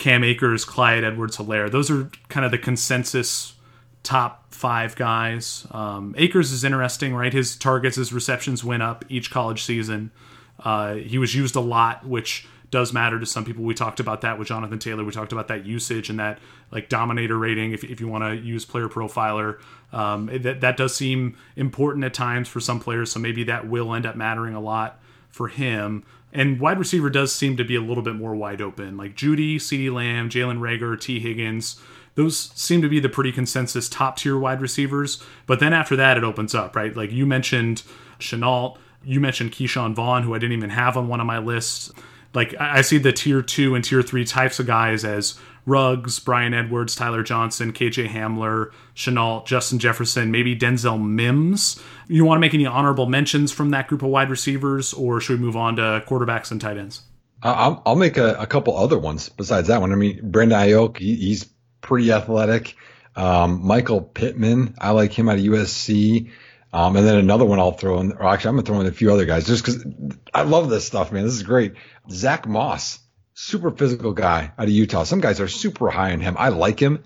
Cam 0.00 0.24
Akers, 0.24 0.64
Clyde 0.64 1.04
Edwards 1.04 1.36
Helaire. 1.36 1.70
Those 1.70 1.90
are 1.90 2.10
kind 2.28 2.44
of 2.44 2.50
the 2.50 2.58
consensus 2.58 3.54
top 4.02 4.39
five 4.50 4.96
guys. 4.96 5.66
Um, 5.70 6.14
Akers 6.18 6.52
is 6.52 6.64
interesting, 6.64 7.14
right? 7.14 7.32
His 7.32 7.56
targets, 7.56 7.96
his 7.96 8.12
receptions 8.12 8.64
went 8.64 8.82
up 8.82 9.04
each 9.08 9.30
college 9.30 9.62
season. 9.62 10.10
Uh, 10.58 10.94
he 10.94 11.18
was 11.18 11.34
used 11.34 11.56
a 11.56 11.60
lot, 11.60 12.06
which 12.06 12.46
does 12.70 12.92
matter 12.92 13.18
to 13.18 13.26
some 13.26 13.44
people. 13.44 13.64
We 13.64 13.74
talked 13.74 14.00
about 14.00 14.20
that 14.20 14.38
with 14.38 14.48
Jonathan 14.48 14.78
Taylor. 14.78 15.04
We 15.04 15.12
talked 15.12 15.32
about 15.32 15.48
that 15.48 15.66
usage 15.66 16.08
and 16.08 16.20
that 16.20 16.38
like 16.70 16.88
dominator 16.88 17.36
rating. 17.36 17.72
If, 17.72 17.82
if 17.82 18.00
you 18.00 18.08
want 18.08 18.24
to 18.24 18.36
use 18.36 18.64
player 18.64 18.88
profiler, 18.88 19.58
um, 19.92 20.26
that 20.42 20.60
that 20.60 20.76
does 20.76 20.94
seem 20.94 21.36
important 21.56 22.04
at 22.04 22.14
times 22.14 22.48
for 22.48 22.60
some 22.60 22.78
players. 22.78 23.10
So 23.10 23.18
maybe 23.18 23.44
that 23.44 23.68
will 23.68 23.94
end 23.94 24.06
up 24.06 24.14
mattering 24.14 24.54
a 24.54 24.60
lot 24.60 25.00
for 25.30 25.48
him. 25.48 26.04
And 26.32 26.60
wide 26.60 26.78
receiver 26.78 27.10
does 27.10 27.32
seem 27.32 27.56
to 27.56 27.64
be 27.64 27.74
a 27.74 27.80
little 27.80 28.04
bit 28.04 28.14
more 28.14 28.36
wide 28.36 28.60
open. 28.60 28.96
Like 28.96 29.16
Jeudy, 29.16 29.56
CeeDee 29.56 29.92
Lamb, 29.92 30.30
Jalen 30.30 30.60
Rager, 30.60 31.00
Tee 31.00 31.18
Higgins, 31.18 31.80
those 32.14 32.50
seem 32.54 32.82
to 32.82 32.88
be 32.88 33.00
the 33.00 33.08
pretty 33.08 33.32
consensus 33.32 33.88
top 33.88 34.16
tier 34.16 34.38
wide 34.38 34.60
receivers. 34.60 35.22
But 35.46 35.60
then 35.60 35.72
after 35.72 35.96
that, 35.96 36.16
it 36.16 36.24
opens 36.24 36.54
up, 36.54 36.76
right? 36.76 36.94
Like 36.94 37.12
you 37.12 37.26
mentioned 37.26 37.82
Shenault, 38.18 38.76
you 39.04 39.20
mentioned 39.20 39.52
Ke'Shawn 39.52 39.94
Vaughn, 39.94 40.22
who 40.22 40.34
I 40.34 40.38
didn't 40.38 40.56
even 40.56 40.70
have 40.70 40.96
on 40.96 41.08
one 41.08 41.20
of 41.20 41.26
my 41.26 41.38
lists. 41.38 41.92
Like 42.34 42.54
I 42.60 42.82
see 42.82 42.98
the 42.98 43.12
tier 43.12 43.42
two 43.42 43.74
and 43.74 43.84
tier 43.84 44.02
three 44.02 44.24
types 44.24 44.60
of 44.60 44.66
guys 44.66 45.04
as 45.04 45.38
Ruggs, 45.66 46.18
Bryan 46.18 46.54
Edwards, 46.54 46.94
Tyler 46.94 47.22
Johnson, 47.22 47.72
KJ 47.72 48.08
Hamler, 48.08 48.70
Shenault, 48.94 49.46
Justin 49.46 49.78
Jefferson, 49.78 50.30
maybe 50.30 50.56
Denzel 50.56 51.02
Mims. 51.02 51.82
You 52.08 52.24
want 52.24 52.36
to 52.36 52.40
make 52.40 52.54
any 52.54 52.66
honorable 52.66 53.06
mentions 53.06 53.52
from 53.52 53.70
that 53.70 53.88
group 53.88 54.02
of 54.02 54.08
wide 54.08 54.30
receivers, 54.30 54.92
or 54.92 55.20
should 55.20 55.38
we 55.38 55.44
move 55.44 55.56
on 55.56 55.76
to 55.76 56.02
quarterbacks 56.06 56.50
and 56.50 56.60
tight 56.60 56.76
ends? 56.76 57.02
I'll, 57.42 57.82
I'll 57.86 57.96
make 57.96 58.16
a, 58.16 58.34
a, 58.34 58.46
couple 58.46 58.76
other 58.76 58.98
ones 58.98 59.30
besides 59.30 59.68
that 59.68 59.80
one. 59.80 59.92
I 59.92 59.94
mean, 59.94 60.20
Brandon 60.30 60.58
Aiyuk, 60.58 60.98
he, 60.98 61.14
he's 61.16 61.48
pretty 61.80 62.12
athletic. 62.12 62.76
Um, 63.16 63.66
Michael 63.66 64.00
Pittman, 64.00 64.74
I 64.78 64.90
like 64.90 65.12
him 65.12 65.28
out 65.28 65.38
of 65.38 65.44
USC. 65.44 66.30
Um, 66.72 66.96
and 66.96 67.06
then 67.06 67.16
another 67.16 67.44
one 67.44 67.58
I'll 67.58 67.72
throw 67.72 67.98
in, 67.98 68.12
or 68.12 68.26
actually 68.26 68.50
I'm 68.50 68.56
gonna 68.56 68.66
throw 68.66 68.80
in 68.80 68.86
a 68.86 68.92
few 68.92 69.12
other 69.12 69.24
guys 69.24 69.46
just 69.46 69.64
because 69.64 69.84
I 70.32 70.42
love 70.42 70.70
this 70.70 70.86
stuff, 70.86 71.10
man. 71.10 71.24
This 71.24 71.34
is 71.34 71.42
great. 71.42 71.74
Zach 72.08 72.46
Moss, 72.46 73.00
super 73.34 73.72
physical 73.72 74.12
guy 74.12 74.52
out 74.56 74.66
of 74.66 74.70
Utah. 74.70 75.02
Some 75.02 75.20
guys 75.20 75.40
are 75.40 75.48
super 75.48 75.90
high 75.90 76.12
on 76.12 76.20
him. 76.20 76.36
I 76.38 76.50
like 76.50 76.78
him. 76.78 77.02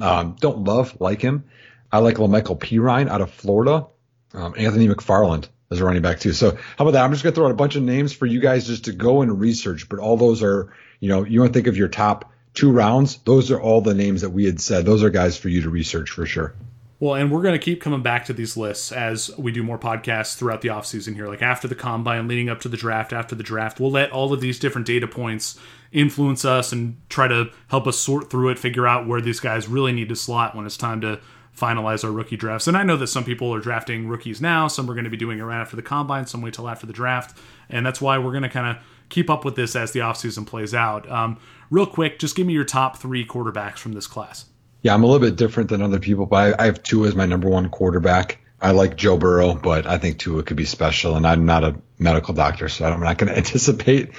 Um, 0.00 0.36
don't 0.38 0.64
love, 0.64 1.00
like 1.00 1.20
him. 1.20 1.44
I 1.90 1.98
like 1.98 2.16
La'Mical 2.16 2.58
Perine 2.58 3.08
out 3.08 3.20
of 3.20 3.30
Florida. 3.30 3.86
Um, 4.34 4.54
Anthony 4.56 4.86
McFarland 4.86 5.48
as 5.70 5.80
a 5.80 5.84
running 5.84 6.02
back 6.02 6.20
too. 6.20 6.32
So 6.32 6.52
how 6.52 6.84
about 6.84 6.92
that? 6.92 7.04
I'm 7.04 7.12
just 7.12 7.22
going 7.22 7.32
to 7.32 7.34
throw 7.34 7.46
out 7.46 7.52
a 7.52 7.56
bunch 7.56 7.76
of 7.76 7.82
names 7.82 8.12
for 8.12 8.26
you 8.26 8.40
guys 8.40 8.66
just 8.66 8.84
to 8.84 8.92
go 8.92 9.22
and 9.22 9.40
research, 9.40 9.88
but 9.88 9.98
all 9.98 10.16
those 10.16 10.42
are, 10.42 10.72
you 11.00 11.08
know, 11.08 11.24
you 11.24 11.40
want 11.40 11.52
to 11.52 11.58
think 11.58 11.66
of 11.66 11.76
your 11.76 11.88
top 11.88 12.32
two 12.58 12.72
rounds. 12.72 13.18
Those 13.18 13.52
are 13.52 13.60
all 13.60 13.80
the 13.80 13.94
names 13.94 14.22
that 14.22 14.30
we 14.30 14.44
had 14.44 14.60
said. 14.60 14.84
Those 14.84 15.04
are 15.04 15.10
guys 15.10 15.38
for 15.38 15.48
you 15.48 15.62
to 15.62 15.70
research 15.70 16.10
for 16.10 16.26
sure. 16.26 16.54
Well, 17.00 17.14
and 17.14 17.30
we're 17.30 17.42
going 17.42 17.54
to 17.56 17.64
keep 17.64 17.80
coming 17.80 18.02
back 18.02 18.24
to 18.24 18.32
these 18.32 18.56
lists 18.56 18.90
as 18.90 19.30
we 19.38 19.52
do 19.52 19.62
more 19.62 19.78
podcasts 19.78 20.36
throughout 20.36 20.62
the 20.62 20.68
offseason 20.68 21.14
here. 21.14 21.28
Like 21.28 21.42
after 21.42 21.68
the 21.68 21.76
combine, 21.76 22.26
leading 22.26 22.48
up 22.48 22.60
to 22.62 22.68
the 22.68 22.76
draft, 22.76 23.12
after 23.12 23.36
the 23.36 23.44
draft, 23.44 23.78
we'll 23.78 23.92
let 23.92 24.10
all 24.10 24.32
of 24.32 24.40
these 24.40 24.58
different 24.58 24.88
data 24.88 25.06
points 25.06 25.56
influence 25.92 26.44
us 26.44 26.72
and 26.72 27.00
try 27.08 27.28
to 27.28 27.50
help 27.68 27.86
us 27.86 27.96
sort 27.96 28.28
through 28.28 28.48
it, 28.48 28.58
figure 28.58 28.88
out 28.88 29.06
where 29.06 29.20
these 29.20 29.38
guys 29.38 29.68
really 29.68 29.92
need 29.92 30.08
to 30.08 30.16
slot 30.16 30.56
when 30.56 30.66
it's 30.66 30.76
time 30.76 31.00
to 31.02 31.20
finalize 31.56 32.02
our 32.02 32.10
rookie 32.10 32.36
drafts. 32.36 32.66
And 32.66 32.76
I 32.76 32.82
know 32.82 32.96
that 32.96 33.06
some 33.06 33.24
people 33.24 33.54
are 33.54 33.60
drafting 33.60 34.08
rookies 34.08 34.40
now, 34.40 34.66
some 34.66 34.90
are 34.90 34.94
going 34.94 35.04
to 35.04 35.10
be 35.10 35.16
doing 35.16 35.38
it 35.38 35.42
right 35.42 35.60
after 35.60 35.76
the 35.76 35.82
combine, 35.82 36.26
some 36.26 36.42
wait 36.42 36.54
till 36.54 36.68
after 36.68 36.86
the 36.86 36.92
draft. 36.92 37.38
And 37.70 37.86
that's 37.86 38.00
why 38.00 38.18
we're 38.18 38.32
going 38.32 38.42
to 38.42 38.48
kind 38.48 38.76
of 38.76 38.82
keep 39.08 39.30
up 39.30 39.44
with 39.44 39.56
this 39.56 39.74
as 39.76 39.92
the 39.92 40.00
offseason 40.00 40.46
plays 40.46 40.74
out. 40.74 41.08
Um, 41.10 41.38
real 41.70 41.86
quick, 41.86 42.18
just 42.18 42.36
give 42.36 42.46
me 42.46 42.52
your 42.52 42.64
top 42.64 42.98
three 42.98 43.26
quarterbacks 43.26 43.78
from 43.78 43.92
this 43.92 44.06
class. 44.06 44.46
Yeah, 44.82 44.94
I'm 44.94 45.02
a 45.02 45.06
little 45.06 45.26
bit 45.26 45.36
different 45.36 45.70
than 45.70 45.82
other 45.82 45.98
people, 45.98 46.26
but 46.26 46.60
I, 46.60 46.62
I 46.62 46.66
have 46.66 46.82
Tua 46.82 47.08
as 47.08 47.14
my 47.14 47.26
number 47.26 47.48
one 47.48 47.68
quarterback. 47.68 48.38
I 48.60 48.72
like 48.72 48.96
Joe 48.96 49.16
Burrow, 49.16 49.54
but 49.54 49.86
I 49.86 49.98
think 49.98 50.18
Tua 50.18 50.42
could 50.42 50.56
be 50.56 50.64
special, 50.64 51.16
and 51.16 51.26
I'm 51.26 51.46
not 51.46 51.64
a 51.64 51.76
medical 51.98 52.34
doctor, 52.34 52.68
so 52.68 52.84
I'm 52.84 53.00
not 53.00 53.18
going 53.18 53.28
to 53.32 53.36
anticipate 53.36 54.12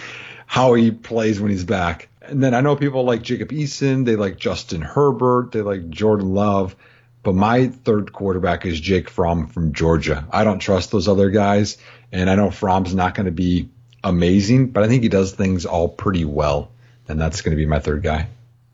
how 0.45 0.73
he 0.73 0.91
plays 0.91 1.39
when 1.39 1.51
he's 1.51 1.63
back. 1.63 2.09
And 2.21 2.43
then 2.43 2.53
I 2.53 2.61
know 2.61 2.75
people 2.75 3.03
like 3.03 3.21
Jacob 3.21 3.49
Eason, 3.49 4.05
they 4.05 4.15
like 4.15 4.37
Justin 4.37 4.81
Herbert, 4.81 5.51
they 5.51 5.61
like 5.61 5.89
Jordan 5.89 6.33
Love, 6.33 6.75
but 7.23 7.35
my 7.35 7.67
third 7.67 8.13
quarterback 8.13 8.65
is 8.65 8.79
Jake 8.79 9.09
Fromm 9.09 9.47
from 9.47 9.73
Georgia. 9.73 10.27
I 10.31 10.43
don't 10.43 10.59
trust 10.59 10.91
those 10.91 11.07
other 11.07 11.29
guys, 11.29 11.77
and 12.11 12.29
I 12.29 12.35
know 12.35 12.49
Fromm's 12.49 12.95
not 12.95 13.15
going 13.15 13.25
to 13.25 13.31
be 13.31 13.69
amazing, 14.03 14.67
but 14.67 14.83
I 14.83 14.87
think 14.87 15.03
he 15.03 15.09
does 15.09 15.31
things 15.31 15.65
all 15.65 15.89
pretty 15.89 16.25
well, 16.25 16.71
and 17.09 17.19
that's 17.19 17.41
going 17.41 17.51
to 17.51 17.57
be 17.57 17.65
my 17.65 17.79
third 17.79 18.03
guy. 18.03 18.27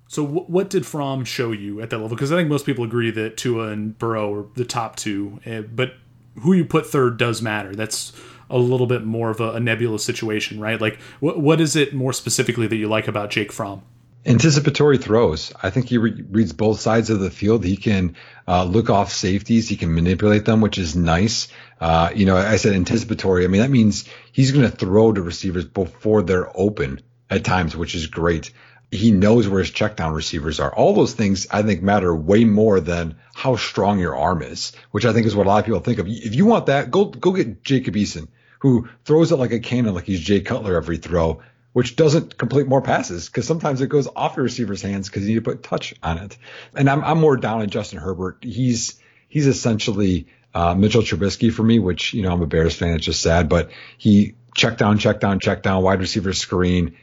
So, 0.07 0.23
w- 0.23 0.45
what 0.45 0.69
did 0.69 0.85
Fromm 0.85 1.25
show 1.25 1.51
you 1.51 1.81
at 1.81 1.89
that 1.89 1.97
level? 1.97 2.15
Because 2.15 2.31
I 2.31 2.35
think 2.35 2.49
most 2.49 2.65
people 2.65 2.83
agree 2.83 3.09
that 3.11 3.37
Tua 3.37 3.69
and 3.69 3.97
Burrow 3.97 4.33
are 4.33 4.45
the 4.55 4.65
top 4.65 4.97
two, 4.97 5.39
uh, 5.45 5.61
but 5.61 5.93
who 6.41 6.53
you 6.53 6.65
put 6.65 6.85
third 6.85 7.17
does 7.17 7.41
matter. 7.41 7.75
That's 7.75 8.13
a 8.49 8.57
little 8.57 8.85
bit 8.85 9.03
more 9.03 9.31
of 9.31 9.39
a, 9.39 9.53
a 9.53 9.59
nebulous 9.59 10.03
situation, 10.03 10.59
right? 10.59 10.79
Like, 10.79 10.99
wh- 11.19 11.37
what 11.37 11.59
is 11.59 11.75
it 11.75 11.93
more 11.93 12.13
specifically 12.13 12.67
that 12.67 12.75
you 12.75 12.87
like 12.87 13.07
about 13.07 13.31
Jake 13.31 13.51
Fromm? 13.51 13.81
Anticipatory 14.27 14.97
throws. 14.97 15.53
I 15.61 15.69
think 15.69 15.87
he 15.87 15.97
re- 15.97 16.23
reads 16.29 16.51
both 16.51 16.79
sides 16.79 17.09
of 17.09 17.19
the 17.19 17.29
field. 17.31 17.63
He 17.63 17.77
can 17.77 18.15
uh, 18.47 18.63
look 18.63 18.89
off 18.89 19.11
safeties. 19.11 19.69
He 19.69 19.75
can 19.75 19.93
manipulate 19.93 20.45
them, 20.45 20.61
which 20.61 20.77
is 20.77 20.95
nice. 20.95 21.47
Uh, 21.79 22.11
you 22.13 22.25
know, 22.25 22.35
I 22.35 22.57
said 22.57 22.73
anticipatory. 22.73 23.43
I 23.43 23.47
mean, 23.47 23.61
that 23.61 23.69
means 23.69 24.05
he's 24.31 24.51
going 24.51 24.69
to 24.69 24.75
throw 24.75 25.11
to 25.11 25.21
receivers 25.21 25.65
before 25.65 26.21
they're 26.23 26.51
open 26.57 27.01
at 27.29 27.43
times, 27.43 27.75
which 27.75 27.95
is 27.95 28.07
great 28.07 28.51
he 28.91 29.11
knows 29.11 29.47
where 29.47 29.59
his 29.59 29.71
check 29.71 29.95
down 29.95 30.13
receivers 30.13 30.59
are. 30.59 30.73
All 30.73 30.93
those 30.93 31.13
things 31.13 31.47
I 31.51 31.61
think 31.63 31.81
matter 31.81 32.15
way 32.15 32.45
more 32.45 32.79
than 32.79 33.15
how 33.33 33.55
strong 33.55 33.99
your 33.99 34.15
arm 34.15 34.41
is, 34.41 34.73
which 34.91 35.05
I 35.05 35.13
think 35.13 35.25
is 35.25 35.35
what 35.35 35.47
a 35.47 35.49
lot 35.49 35.59
of 35.59 35.65
people 35.65 35.79
think 35.79 35.99
of. 35.99 36.07
If 36.07 36.35
you 36.35 36.45
want 36.45 36.67
that, 36.67 36.91
go 36.91 37.05
go 37.05 37.31
get 37.31 37.63
Jacob 37.63 37.95
Eason, 37.95 38.27
who 38.59 38.89
throws 39.03 39.31
it 39.31 39.37
like 39.37 39.51
a 39.51 39.59
cannon, 39.59 39.93
like 39.93 40.05
he's 40.05 40.19
Jay 40.19 40.41
Cutler 40.41 40.75
every 40.75 40.97
throw, 40.97 41.41
which 41.73 41.95
doesn't 41.95 42.37
complete 42.37 42.67
more 42.67 42.81
passes 42.81 43.27
because 43.27 43.45
sometimes 43.45 43.81
it 43.81 43.87
goes 43.87 44.07
off 44.15 44.37
your 44.37 44.43
receiver's 44.43 44.81
hands 44.81 45.09
because 45.09 45.23
you 45.23 45.29
need 45.29 45.43
to 45.43 45.51
put 45.51 45.63
touch 45.63 45.93
on 46.01 46.17
it. 46.19 46.37
And 46.73 46.89
I'm 46.89 47.03
I'm 47.03 47.19
more 47.19 47.37
down 47.37 47.61
on 47.61 47.69
Justin 47.69 47.99
Herbert. 47.99 48.39
He's 48.41 48.99
he's 49.27 49.47
essentially 49.47 50.27
uh, 50.53 50.75
Mitchell 50.75 51.01
Trubisky 51.01 51.51
for 51.51 51.63
me, 51.63 51.79
which 51.79 52.13
you 52.13 52.21
know 52.21 52.31
I'm 52.31 52.41
a 52.41 52.47
Bears 52.47 52.75
fan. 52.75 52.95
It's 52.95 53.05
just 53.05 53.21
sad, 53.21 53.49
but 53.49 53.71
he 53.97 54.35
check 54.55 54.77
down, 54.77 54.99
check 54.99 55.19
down, 55.19 55.39
check 55.39 55.63
down, 55.63 55.83
wide 55.83 55.99
receiver 55.99 56.31
screen 56.31 56.95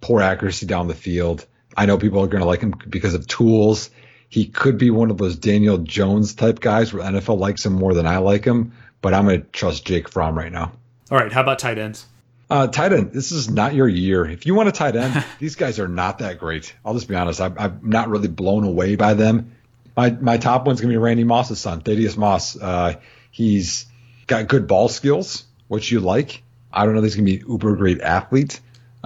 poor 0.00 0.20
accuracy 0.22 0.66
down 0.66 0.88
the 0.88 0.94
field. 0.94 1.46
I 1.76 1.86
know 1.86 1.98
people 1.98 2.22
are 2.22 2.26
going 2.26 2.42
to 2.42 2.46
like 2.46 2.60
him 2.60 2.74
because 2.88 3.14
of 3.14 3.26
tools. 3.26 3.90
He 4.28 4.46
could 4.46 4.78
be 4.78 4.90
one 4.90 5.10
of 5.10 5.18
those 5.18 5.36
Daniel 5.36 5.78
Jones 5.78 6.34
type 6.34 6.60
guys 6.60 6.92
where 6.92 7.04
NFL 7.04 7.38
likes 7.38 7.64
him 7.64 7.74
more 7.74 7.94
than 7.94 8.06
I 8.06 8.18
like 8.18 8.44
him, 8.44 8.72
but 9.00 9.14
I'm 9.14 9.26
going 9.26 9.42
to 9.42 9.46
trust 9.48 9.86
Jake 9.86 10.08
Fromm 10.08 10.36
right 10.36 10.50
now. 10.50 10.72
All 11.10 11.18
right. 11.18 11.32
How 11.32 11.42
about 11.42 11.58
tight 11.58 11.78
ends? 11.78 12.06
Uh, 12.48 12.68
tight 12.68 12.92
end, 12.92 13.12
this 13.12 13.32
is 13.32 13.50
not 13.50 13.74
your 13.74 13.88
year. 13.88 14.24
If 14.24 14.46
you 14.46 14.54
want 14.54 14.68
a 14.68 14.72
tight 14.72 14.94
end, 14.94 15.24
these 15.40 15.56
guys 15.56 15.80
are 15.80 15.88
not 15.88 16.18
that 16.18 16.38
great. 16.38 16.74
I'll 16.84 16.94
just 16.94 17.08
be 17.08 17.16
honest. 17.16 17.40
I'm, 17.40 17.56
I'm 17.58 17.80
not 17.82 18.08
really 18.08 18.28
blown 18.28 18.64
away 18.64 18.94
by 18.94 19.14
them. 19.14 19.52
My 19.96 20.10
my 20.10 20.36
top 20.36 20.66
one's 20.66 20.80
gonna 20.80 20.92
be 20.92 20.98
Randy 20.98 21.24
Moss's 21.24 21.58
son, 21.58 21.80
Thaddeus 21.80 22.16
Moss. 22.16 22.56
Uh, 22.60 22.94
he's 23.30 23.86
got 24.26 24.46
good 24.46 24.68
ball 24.68 24.88
skills, 24.88 25.44
which 25.68 25.90
you 25.90 26.00
like. 26.00 26.42
I 26.72 26.84
don't 26.84 26.94
know 26.94 27.00
if 27.00 27.04
he's 27.04 27.16
gonna 27.16 27.24
be 27.24 27.38
an 27.38 27.48
uber 27.48 27.74
great 27.74 28.00
athlete, 28.00 28.60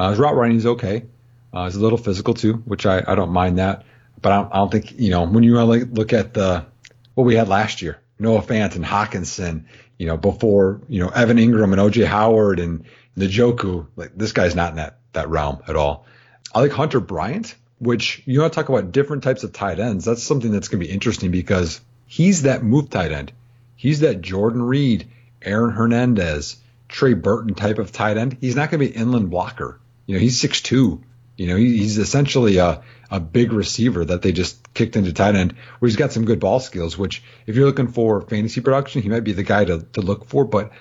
his 0.09 0.19
route 0.19 0.35
running 0.35 0.57
is 0.57 0.65
okay. 0.65 1.05
Uh, 1.53 1.67
he's 1.67 1.77
a 1.77 1.81
little 1.81 1.99
physical 1.99 2.33
too, 2.33 2.55
which 2.55 2.87
I, 2.87 3.03
I 3.07 3.15
don't 3.15 3.33
mind 3.33 3.59
that. 3.59 3.85
But 4.23 4.33
I 4.33 4.37
don't, 4.37 4.53
I 4.53 4.57
don't 4.57 4.73
think 4.73 4.99
you 4.99 5.11
know 5.11 5.27
when 5.27 5.43
you 5.43 5.57
really 5.57 5.85
look 5.85 6.13
at 6.15 6.33
the 6.35 6.65
what 7.15 7.25
we 7.25 7.35
had 7.35 7.49
last 7.49 7.83
year, 7.83 8.01
Noah 8.19 8.43
Fant 8.43 8.77
and 8.77 8.85
Hockenson, 8.85 9.65
you 9.99 10.07
know, 10.07 10.17
before 10.17 10.81
you 10.89 11.01
know 11.01 11.09
Evan 11.09 11.39
Engram 11.39 11.73
and 11.73 11.77
OJ 11.77 12.07
Howard 12.07 12.61
and 12.61 12.85
Njoku, 13.17 13.87
like 13.97 14.17
this 14.17 14.33
guy's 14.33 14.55
not 14.55 14.71
in 14.71 14.77
that 14.77 14.99
that 15.13 15.29
realm 15.29 15.61
at 15.69 15.77
all. 15.77 16.07
I 16.55 16.61
like 16.61 16.73
Hunter 16.73 17.01
Bryant, 17.01 17.55
which 17.79 18.23
you 18.27 18.41
want 18.41 18.53
to 18.53 18.57
talk 18.57 18.69
about 18.69 18.93
different 18.93 19.23
types 19.23 19.45
of 19.45 19.53
tight 19.53 19.79
ends. 19.79 20.05
That's 20.05 20.23
something 20.23 20.51
that's 20.53 20.69
going 20.69 20.81
to 20.81 20.87
be 20.87 20.93
interesting 20.93 21.31
because 21.31 21.81
he's 22.07 22.43
that 22.43 22.63
move 22.63 22.91
tight 22.91 23.13
end. 23.13 23.33
He's 23.77 24.01
that 24.01 24.21
Jordan 24.21 24.63
Reed, 24.63 25.09
Aaron 25.43 25.71
Hernandez, 25.71 26.57
Trey 26.89 27.15
Burton 27.15 27.55
type 27.55 27.79
of 27.79 27.93
tight 27.93 28.19
end. 28.19 28.37
He's 28.41 28.57
not 28.57 28.71
going 28.71 28.81
to 28.81 28.93
be 28.93 28.99
inline 28.99 29.31
blocker. 29.31 29.81
You 30.07 30.15
know, 30.15 30.21
he's 30.21 30.41
six 30.41 30.61
two. 30.61 31.03
You 31.37 31.47
know, 31.47 31.57
he's 31.57 31.97
essentially 31.97 32.59
a, 32.59 32.83
a 33.11 33.19
big 33.19 33.53
receiver 33.53 34.05
that 34.05 34.21
they 34.21 34.33
just 34.33 34.75
kicked 34.75 34.97
into 34.97 35.13
tight 35.13 35.37
end 35.37 35.55
where 35.79 35.89
he's 35.89 35.97
got 35.97 36.13
some 36.13 36.27
good 36.27 36.39
ball 36.39 36.61
skills, 36.61 36.99
which 36.99 37.23
if 37.47 37.57
you're 37.57 37.65
looking 37.65 37.89
for 37.89 38.21
fantasy 38.21 38.61
production, 38.61 39.01
he 39.01 39.09
might 39.09 39.25
be 39.25 39.33
the 39.33 39.43
guy 39.43 39.65
to, 39.65 39.81
to 39.95 40.03
look 40.03 40.27
for. 40.27 40.45
But 40.45 40.73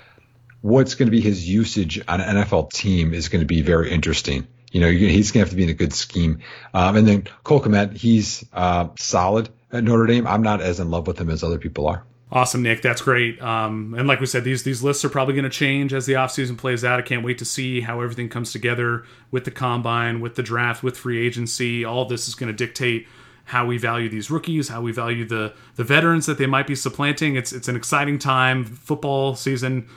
what's 0.62 0.96
going 0.96 1.08
to 1.08 1.12
be 1.12 1.22
his 1.22 1.48
usage 1.48 2.02
on 2.08 2.20
an 2.20 2.44
NFL 2.44 2.72
team 2.72 3.14
is 3.14 3.30
going 3.30 3.40
to 3.40 3.46
be 3.46 3.62
very 3.62 3.90
interesting. 3.90 4.48
You 4.72 4.82
know, 4.82 4.92
he's 4.92 5.32
going 5.32 5.46
to 5.46 5.48
have 5.48 5.50
to 5.50 5.56
be 5.56 5.64
in 5.64 5.70
a 5.70 5.74
good 5.74 5.94
scheme. 5.94 6.40
Um, 6.74 6.98
and 6.98 7.08
then 7.08 7.28
Cole 7.44 7.62
Kmet, 7.62 7.96
he's 7.96 8.46
uh, 8.54 8.90
solid 9.00 9.50
at 9.72 9.84
Notre 9.84 10.06
Dame. 10.06 10.28
I'm 10.28 10.44
not 10.44 10.62
as 10.62 10.80
in 10.80 10.92
love 10.92 11.08
with 11.08 11.20
him 11.20 11.30
as 11.30 11.44
other 11.44 11.58
people 11.58 11.88
are. 11.88 12.04
Awesome, 12.32 12.62
Nick. 12.62 12.84
That's 12.84 13.02
great. 13.02 13.42
Um, 13.42 13.96
and 13.98 14.08
like 14.08 14.20
we 14.20 14.28
said, 14.28 14.44
these 14.44 14.62
these 14.62 14.84
lists 14.84 15.04
are 15.04 15.10
probably 15.10 15.34
going 15.34 15.46
to 15.46 15.50
change 15.50 15.94
as 15.94 16.06
the 16.06 16.14
offseason 16.14 16.58
plays 16.58 16.86
out. 16.86 17.00
I 17.00 17.02
can't 17.02 17.24
wait 17.24 17.40
to 17.40 17.46
see 17.46 17.82
how 17.82 18.02
everything 18.02 18.30
comes 18.30 18.52
together 18.52 19.04
with 19.32 19.46
the 19.46 19.52
combine, 19.52 20.20
with 20.20 20.36
the 20.36 20.44
draft, 20.44 20.84
with 20.84 20.96
free 20.96 21.26
agency. 21.26 21.84
All 21.84 22.06
this 22.06 22.28
is 22.28 22.36
going 22.36 22.56
to 22.56 22.66
dictate 22.66 23.08
how 23.46 23.66
we 23.66 23.80
value 23.80 24.10
these 24.10 24.30
rookies, 24.30 24.68
how 24.68 24.80
we 24.80 24.92
value 24.92 25.26
the 25.26 25.54
the 25.76 25.84
veterans 25.84 26.28
that 26.28 26.38
they 26.38 26.46
might 26.46 26.68
be 26.68 26.76
supplanting. 26.76 27.36
It's 27.36 27.52
it's 27.52 27.68
an 27.68 27.76
exciting 27.76 28.20
time. 28.20 28.64
Football 28.64 29.36
season 29.36 29.88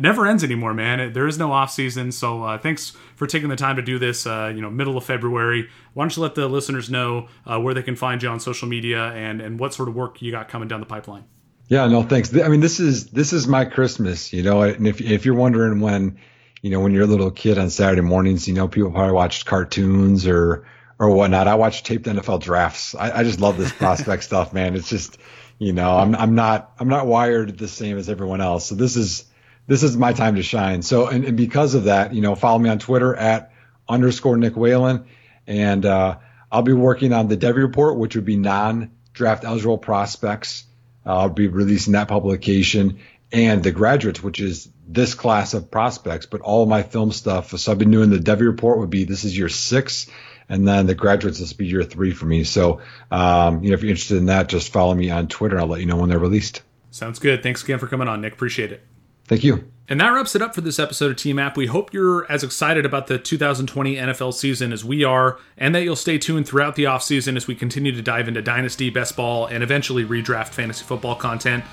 never 0.00 0.26
ends 0.26 0.42
anymore, 0.42 0.72
man. 0.72 1.12
There 1.12 1.26
is 1.26 1.36
no 1.36 1.52
off 1.52 1.70
season. 1.70 2.10
So 2.12 2.42
uh, 2.42 2.56
thanks 2.56 2.96
for 3.16 3.26
taking 3.26 3.50
the 3.50 3.56
time 3.56 3.76
to 3.76 3.82
do 3.82 3.98
this. 3.98 4.26
Uh, 4.26 4.50
you 4.54 4.62
know, 4.62 4.70
middle 4.70 4.96
of 4.96 5.04
February. 5.04 5.68
Why 5.92 6.04
don't 6.04 6.16
you 6.16 6.22
let 6.22 6.36
the 6.36 6.48
listeners 6.48 6.88
know 6.88 7.28
uh, 7.44 7.60
where 7.60 7.74
they 7.74 7.82
can 7.82 7.96
find 7.96 8.22
you 8.22 8.30
on 8.30 8.40
social 8.40 8.66
media 8.66 9.08
and 9.12 9.42
and 9.42 9.60
what 9.60 9.74
sort 9.74 9.90
of 9.90 9.94
work 9.94 10.22
you 10.22 10.30
got 10.30 10.48
coming 10.48 10.68
down 10.68 10.80
the 10.80 10.86
pipeline? 10.86 11.24
Yeah, 11.72 11.86
no, 11.86 12.02
thanks. 12.02 12.36
I 12.36 12.48
mean, 12.48 12.60
this 12.60 12.80
is 12.80 13.06
this 13.06 13.32
is 13.32 13.48
my 13.48 13.64
Christmas, 13.64 14.30
you 14.30 14.42
know. 14.42 14.60
And 14.60 14.86
if 14.86 15.00
if 15.00 15.24
you're 15.24 15.34
wondering 15.34 15.80
when, 15.80 16.18
you 16.60 16.68
know, 16.68 16.80
when 16.80 16.92
you're 16.92 17.04
a 17.04 17.06
little 17.06 17.30
kid 17.30 17.56
on 17.56 17.70
Saturday 17.70 18.02
mornings, 18.02 18.46
you 18.46 18.52
know, 18.52 18.68
people 18.68 18.90
probably 18.90 19.14
watched 19.14 19.46
cartoons 19.46 20.26
or 20.26 20.66
or 20.98 21.08
whatnot. 21.12 21.48
I 21.48 21.54
watch 21.54 21.82
taped 21.82 22.04
NFL 22.04 22.42
drafts. 22.42 22.94
I, 22.94 23.20
I 23.20 23.24
just 23.24 23.40
love 23.40 23.56
this 23.56 23.72
prospect 23.78 24.22
stuff, 24.22 24.52
man. 24.52 24.76
It's 24.76 24.90
just, 24.90 25.16
you 25.58 25.72
know, 25.72 25.96
I'm 25.96 26.14
I'm 26.14 26.34
not 26.34 26.72
I'm 26.78 26.88
not 26.88 27.06
wired 27.06 27.56
the 27.56 27.68
same 27.68 27.96
as 27.96 28.10
everyone 28.10 28.42
else. 28.42 28.66
So 28.66 28.74
this 28.74 28.96
is 28.96 29.24
this 29.66 29.82
is 29.82 29.96
my 29.96 30.12
time 30.12 30.34
to 30.34 30.42
shine. 30.42 30.82
So 30.82 31.06
and, 31.06 31.24
and 31.24 31.38
because 31.38 31.74
of 31.74 31.84
that, 31.84 32.12
you 32.12 32.20
know, 32.20 32.34
follow 32.34 32.58
me 32.58 32.68
on 32.68 32.80
Twitter 32.80 33.16
at 33.16 33.50
underscore 33.88 34.36
Nick 34.36 34.56
Whalen, 34.56 35.06
and 35.46 35.86
uh, 35.86 36.18
I'll 36.50 36.60
be 36.60 36.74
working 36.74 37.14
on 37.14 37.28
the 37.28 37.36
Devy 37.38 37.62
report, 37.62 37.96
which 37.96 38.14
would 38.14 38.26
be 38.26 38.36
non-draft 38.36 39.44
eligible 39.44 39.78
prospects. 39.78 40.66
Uh, 41.04 41.18
I'll 41.18 41.28
be 41.28 41.48
releasing 41.48 41.94
that 41.94 42.08
publication 42.08 42.98
and 43.32 43.62
the 43.62 43.72
graduates, 43.72 44.22
which 44.22 44.40
is 44.40 44.68
this 44.86 45.14
class 45.14 45.54
of 45.54 45.70
prospects, 45.70 46.26
but 46.26 46.42
all 46.42 46.66
my 46.66 46.82
film 46.82 47.12
stuff. 47.12 47.56
So 47.56 47.72
I've 47.72 47.78
been 47.78 47.90
doing 47.90 48.10
the 48.10 48.18
Devy 48.18 48.46
report 48.46 48.78
would 48.78 48.90
be 48.90 49.04
this 49.04 49.24
is 49.24 49.36
year 49.36 49.48
six, 49.48 50.06
and 50.48 50.68
then 50.68 50.86
the 50.86 50.94
graduates 50.94 51.38
this 51.38 51.52
will 51.52 51.58
be 51.58 51.66
year 51.66 51.82
three 51.82 52.12
for 52.12 52.26
me. 52.26 52.44
So 52.44 52.80
um, 53.10 53.64
you 53.64 53.70
know 53.70 53.74
if 53.74 53.82
you're 53.82 53.90
interested 53.90 54.18
in 54.18 54.26
that, 54.26 54.48
just 54.48 54.72
follow 54.72 54.94
me 54.94 55.10
on 55.10 55.28
Twitter. 55.28 55.58
I'll 55.58 55.66
let 55.66 55.80
you 55.80 55.86
know 55.86 55.96
when 55.96 56.10
they're 56.10 56.18
released. 56.18 56.62
Sounds 56.90 57.18
good. 57.18 57.42
Thanks 57.42 57.62
again 57.62 57.78
for 57.78 57.86
coming 57.86 58.08
on, 58.08 58.20
Nick. 58.20 58.34
Appreciate 58.34 58.70
it. 58.70 58.82
Thank 59.26 59.44
you. 59.44 59.71
And 59.88 60.00
that 60.00 60.08
wraps 60.08 60.34
it 60.34 60.42
up 60.42 60.54
for 60.54 60.60
this 60.60 60.78
episode 60.78 61.10
of 61.10 61.16
TMAP. 61.16 61.56
We 61.56 61.66
hope 61.66 61.92
you're 61.92 62.30
as 62.30 62.44
excited 62.44 62.86
about 62.86 63.08
the 63.08 63.18
2020 63.18 63.96
NFL 63.96 64.32
season 64.32 64.72
as 64.72 64.84
we 64.84 65.04
are, 65.04 65.38
and 65.58 65.74
that 65.74 65.82
you'll 65.82 65.96
stay 65.96 66.18
tuned 66.18 66.46
throughout 66.46 66.76
the 66.76 66.84
offseason 66.84 67.36
as 67.36 67.46
we 67.46 67.54
continue 67.54 67.92
to 67.92 68.00
dive 68.00 68.28
into 68.28 68.40
Dynasty, 68.42 68.90
Best 68.90 69.16
Ball, 69.16 69.46
and 69.46 69.62
eventually 69.62 70.04
redraft 70.04 70.48
fantasy 70.48 70.84
football 70.84 71.16
content. 71.16 71.64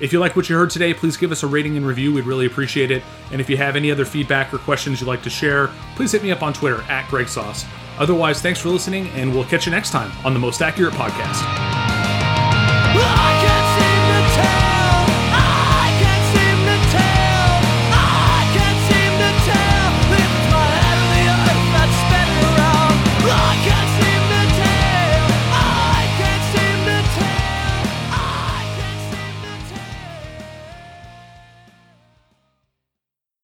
If 0.00 0.12
you 0.12 0.20
like 0.20 0.36
what 0.36 0.48
you 0.48 0.56
heard 0.56 0.70
today, 0.70 0.94
please 0.94 1.16
give 1.16 1.32
us 1.32 1.42
a 1.42 1.46
rating 1.46 1.76
and 1.76 1.86
review. 1.86 2.14
We'd 2.14 2.24
really 2.24 2.46
appreciate 2.46 2.90
it. 2.90 3.02
And 3.32 3.40
if 3.40 3.50
you 3.50 3.56
have 3.56 3.76
any 3.76 3.90
other 3.90 4.04
feedback 4.04 4.54
or 4.54 4.58
questions 4.58 5.00
you'd 5.00 5.08
like 5.08 5.22
to 5.24 5.30
share, 5.30 5.70
please 5.96 6.12
hit 6.12 6.22
me 6.22 6.30
up 6.30 6.42
on 6.42 6.52
Twitter 6.52 6.80
at 6.82 7.08
Greg 7.10 7.28
Sauce. 7.28 7.64
Otherwise, 7.98 8.40
thanks 8.40 8.60
for 8.60 8.68
listening, 8.68 9.08
and 9.08 9.34
we'll 9.34 9.44
catch 9.44 9.66
you 9.66 9.72
next 9.72 9.90
time 9.90 10.12
on 10.24 10.32
the 10.32 10.40
Most 10.40 10.62
Accurate 10.62 10.94
Podcast. 10.94 11.44